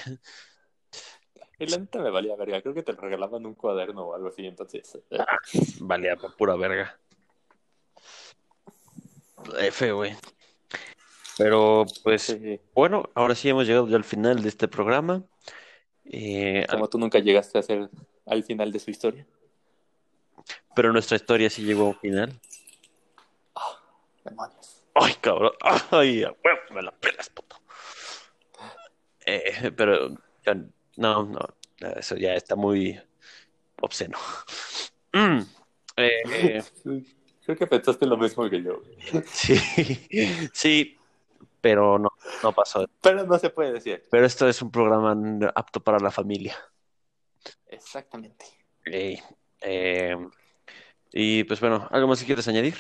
Y 1.60 1.66
la 1.68 1.78
neta 1.78 2.00
me 2.00 2.10
valía 2.10 2.36
verga, 2.38 2.62
creo 2.62 2.74
que 2.74 2.84
te 2.84 2.94
regalaban 2.94 3.46
un 3.46 3.54
cuaderno 3.56 4.04
o 4.04 4.16
algo 4.16 4.30
así, 4.30 4.46
entonces. 4.46 4.98
eh, 5.12 5.20
Valía 5.82 6.16
pa' 6.16 6.30
pura 6.30 6.56
verga. 6.56 6.98
F, 9.60 9.92
güey. 9.92 10.16
Pero, 11.38 11.86
pues, 12.04 12.22
sí, 12.24 12.60
bueno, 12.74 13.10
ahora 13.14 13.36
sí 13.36 13.50
hemos 13.50 13.66
llegado 13.68 13.88
ya 13.88 13.98
al 13.98 14.04
final 14.04 14.42
de 14.42 14.50
este 14.50 14.68
programa. 14.68 15.24
Eh, 16.06 16.66
como 16.70 16.88
tú 16.90 16.98
nunca 16.98 17.20
llegaste 17.20 17.58
a 17.58 17.62
ser 17.62 17.90
al 18.26 18.44
final 18.44 18.72
de 18.72 18.80
su 18.80 18.92
historia. 18.92 19.26
pero 20.76 20.92
nuestra 20.94 21.18
historia 21.18 21.50
sí 21.50 21.64
llegó 21.64 21.84
a 21.84 21.90
un 21.90 22.00
final. 22.00 22.40
Demonios. 24.24 24.59
Ay, 25.02 25.14
cabrón. 25.22 25.54
Ay, 25.92 26.24
a 26.24 26.32
huevo, 26.44 26.60
me 26.72 26.82
la 26.82 26.92
pelas, 26.92 27.30
puto. 27.30 27.56
Eh, 29.26 29.72
pero 29.76 30.10
no, 30.98 31.24
no, 31.24 31.40
eso 31.96 32.16
ya 32.16 32.34
está 32.34 32.56
muy 32.56 33.00
obsceno. 33.82 34.18
Mm, 35.14 35.40
eh, 35.98 36.64
Creo 37.46 37.58
que 37.58 37.68
pensaste 37.68 38.06
lo 38.06 38.18
mismo 38.18 38.48
que 38.50 38.62
yo. 38.62 38.82
sí, 39.26 39.56
sí, 40.54 40.98
pero 41.62 41.98
no, 41.98 42.10
no 42.44 42.54
pasó. 42.54 42.86
Pero 43.02 43.26
no 43.26 43.40
se 43.40 43.50
puede 43.50 43.74
decir. 43.74 44.04
Pero 44.12 44.26
esto 44.26 44.48
es 44.48 44.62
un 44.62 44.70
programa 44.70 45.18
apto 45.56 45.80
para 45.80 46.00
la 46.00 46.12
familia. 46.12 46.56
Exactamente. 47.68 48.46
Eh, 48.86 49.20
y 51.12 51.44
pues 51.46 51.60
bueno, 51.60 51.88
¿algo 51.90 52.08
más 52.08 52.20
que 52.20 52.26
quieres 52.26 52.48
añadir? 52.48 52.76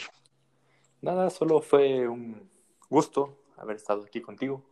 Nada, 1.01 1.29
solo 1.29 1.61
fue 1.61 2.07
un 2.07 2.49
gusto 2.89 3.37
haber 3.57 3.77
estado 3.77 4.03
aquí 4.03 4.21
contigo, 4.21 4.63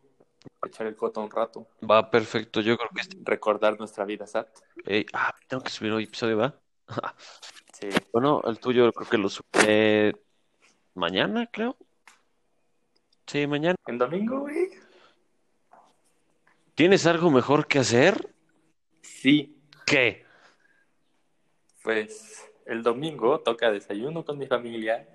echar 0.66 0.88
el 0.88 0.96
coto 0.96 1.22
un 1.22 1.32
rato, 1.32 1.68
Va 1.90 2.10
perfecto, 2.10 2.62
yo 2.62 2.78
creo 2.78 2.90
que... 2.94 3.02
este- 3.02 3.18
recordar 3.24 3.78
nuestra 3.80 4.06
vida 4.06 4.26
SAT. 4.28 4.50
Ey, 4.86 5.06
ah, 5.14 5.34
tengo 5.48 5.64
que 5.64 5.70
subir 5.70 5.92
hoy 5.92 6.04
episodio, 6.06 6.38
¿va? 6.38 6.60
Sí. 7.74 7.90
Bueno, 8.12 8.42
el 8.46 8.58
tuyo 8.60 8.92
creo 8.92 9.08
que 9.08 9.18
lo 9.20 9.30
subiré 9.30 10.16
mañana, 10.96 11.46
creo. 11.46 11.78
Sí, 13.28 13.46
mañana. 13.46 13.76
¿En 13.86 14.00
domingo, 14.00 14.40
güey? 14.40 14.70
¿Tienes 16.74 17.06
algo 17.06 17.30
mejor 17.30 17.68
que 17.68 17.78
hacer? 17.78 18.34
Sí, 19.02 19.62
¿Qué? 19.86 20.26
pues 21.84 22.50
el 22.66 22.82
domingo 22.84 23.40
toca 23.42 23.72
desayuno 23.72 24.26
con 24.26 24.38
mi 24.38 24.48
familia, 24.48 25.08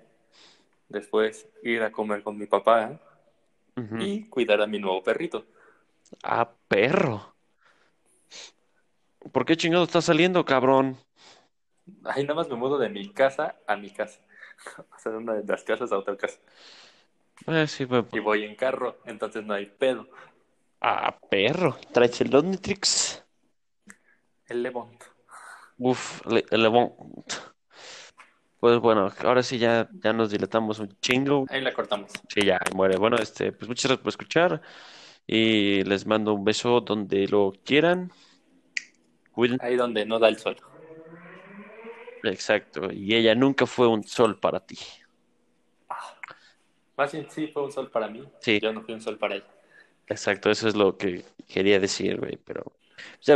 después 0.93 1.49
ir 1.63 1.81
a 1.83 1.91
comer 1.91 2.23
con 2.23 2.37
mi 2.37 2.45
papá 2.45 3.01
Ujú. 3.75 3.97
y 3.99 4.29
cuidar 4.29 4.61
a 4.61 4.67
mi 4.67 4.79
nuevo 4.79 5.03
perrito. 5.03 5.45
Ah, 6.23 6.49
perro. 6.67 7.35
¿Por 9.31 9.45
qué 9.45 9.57
chingado 9.57 9.83
estás 9.83 10.05
saliendo, 10.05 10.45
cabrón? 10.45 10.97
Ahí 12.05 12.23
nada 12.23 12.35
más 12.35 12.49
me 12.49 12.55
mudo 12.55 12.77
de 12.77 12.89
mi 12.89 13.09
casa 13.11 13.55
a 13.67 13.75
mi 13.75 13.89
casa. 13.89 14.21
O 14.77 14.99
sea, 14.99 15.11
de 15.11 15.17
una 15.17 15.33
de 15.33 15.43
las 15.45 15.63
casas 15.63 15.91
a 15.91 15.97
otra 15.97 16.15
casa. 16.15 16.39
Eh, 17.47 17.67
sí, 17.67 17.85
pues. 17.85 18.05
Y 18.13 18.19
voy 18.19 18.45
en 18.45 18.55
carro, 18.55 18.97
entonces 19.05 19.43
no 19.43 19.53
hay 19.53 19.65
pedo. 19.65 20.07
Ah, 20.79 21.17
perro. 21.29 21.75
¿Traes 21.91 22.21
el 22.21 22.33
Omnitrix? 22.35 23.23
El 24.47 24.63
Levant. 24.63 25.03
Uf, 25.77 26.25
le, 26.27 26.45
el 26.51 26.61
Levant. 26.63 26.93
Pues 28.63 28.79
bueno, 28.79 29.11
ahora 29.25 29.43
sí 29.43 29.57
ya, 29.57 29.89
ya 29.91 30.13
nos 30.13 30.31
dilatamos 30.31 30.79
un 30.79 30.87
chingo. 31.01 31.45
Ahí 31.49 31.59
la 31.59 31.73
cortamos. 31.73 32.09
Sí, 32.29 32.45
ya, 32.45 32.61
muere. 32.73 32.95
Bueno, 32.95 33.17
este, 33.17 33.51
pues 33.51 33.67
muchas 33.67 33.89
gracias 33.89 34.01
por 34.01 34.09
escuchar. 34.09 34.61
Y 35.27 35.83
les 35.83 36.07
mando 36.07 36.33
un 36.33 36.45
beso 36.45 36.79
donde 36.79 37.27
lo 37.27 37.51
quieran. 37.65 38.09
Cuídense. 39.33 39.65
Ahí 39.65 39.75
donde 39.75 40.05
no 40.05 40.17
da 40.17 40.29
el 40.29 40.37
sol. 40.37 40.55
Exacto. 42.23 42.89
Y 42.89 43.13
ella 43.13 43.35
nunca 43.35 43.65
fue 43.65 43.85
un 43.85 44.05
sol 44.05 44.39
para 44.39 44.61
ti. 44.61 44.79
Más 46.95 47.11
bien 47.11 47.27
sí 47.29 47.47
fue 47.47 47.65
un 47.65 47.71
sol 47.73 47.91
para 47.91 48.07
mí. 48.07 48.23
Sí. 48.39 48.61
Yo 48.61 48.71
no 48.71 48.81
fui 48.81 48.93
un 48.93 49.01
sol 49.01 49.17
para 49.17 49.35
ella. 49.35 49.47
Exacto, 50.07 50.49
eso 50.49 50.69
es 50.69 50.75
lo 50.77 50.95
que 50.97 51.25
quería 51.49 51.81
decir, 51.81 52.17
güey. 52.17 52.37
Pero 52.37 52.71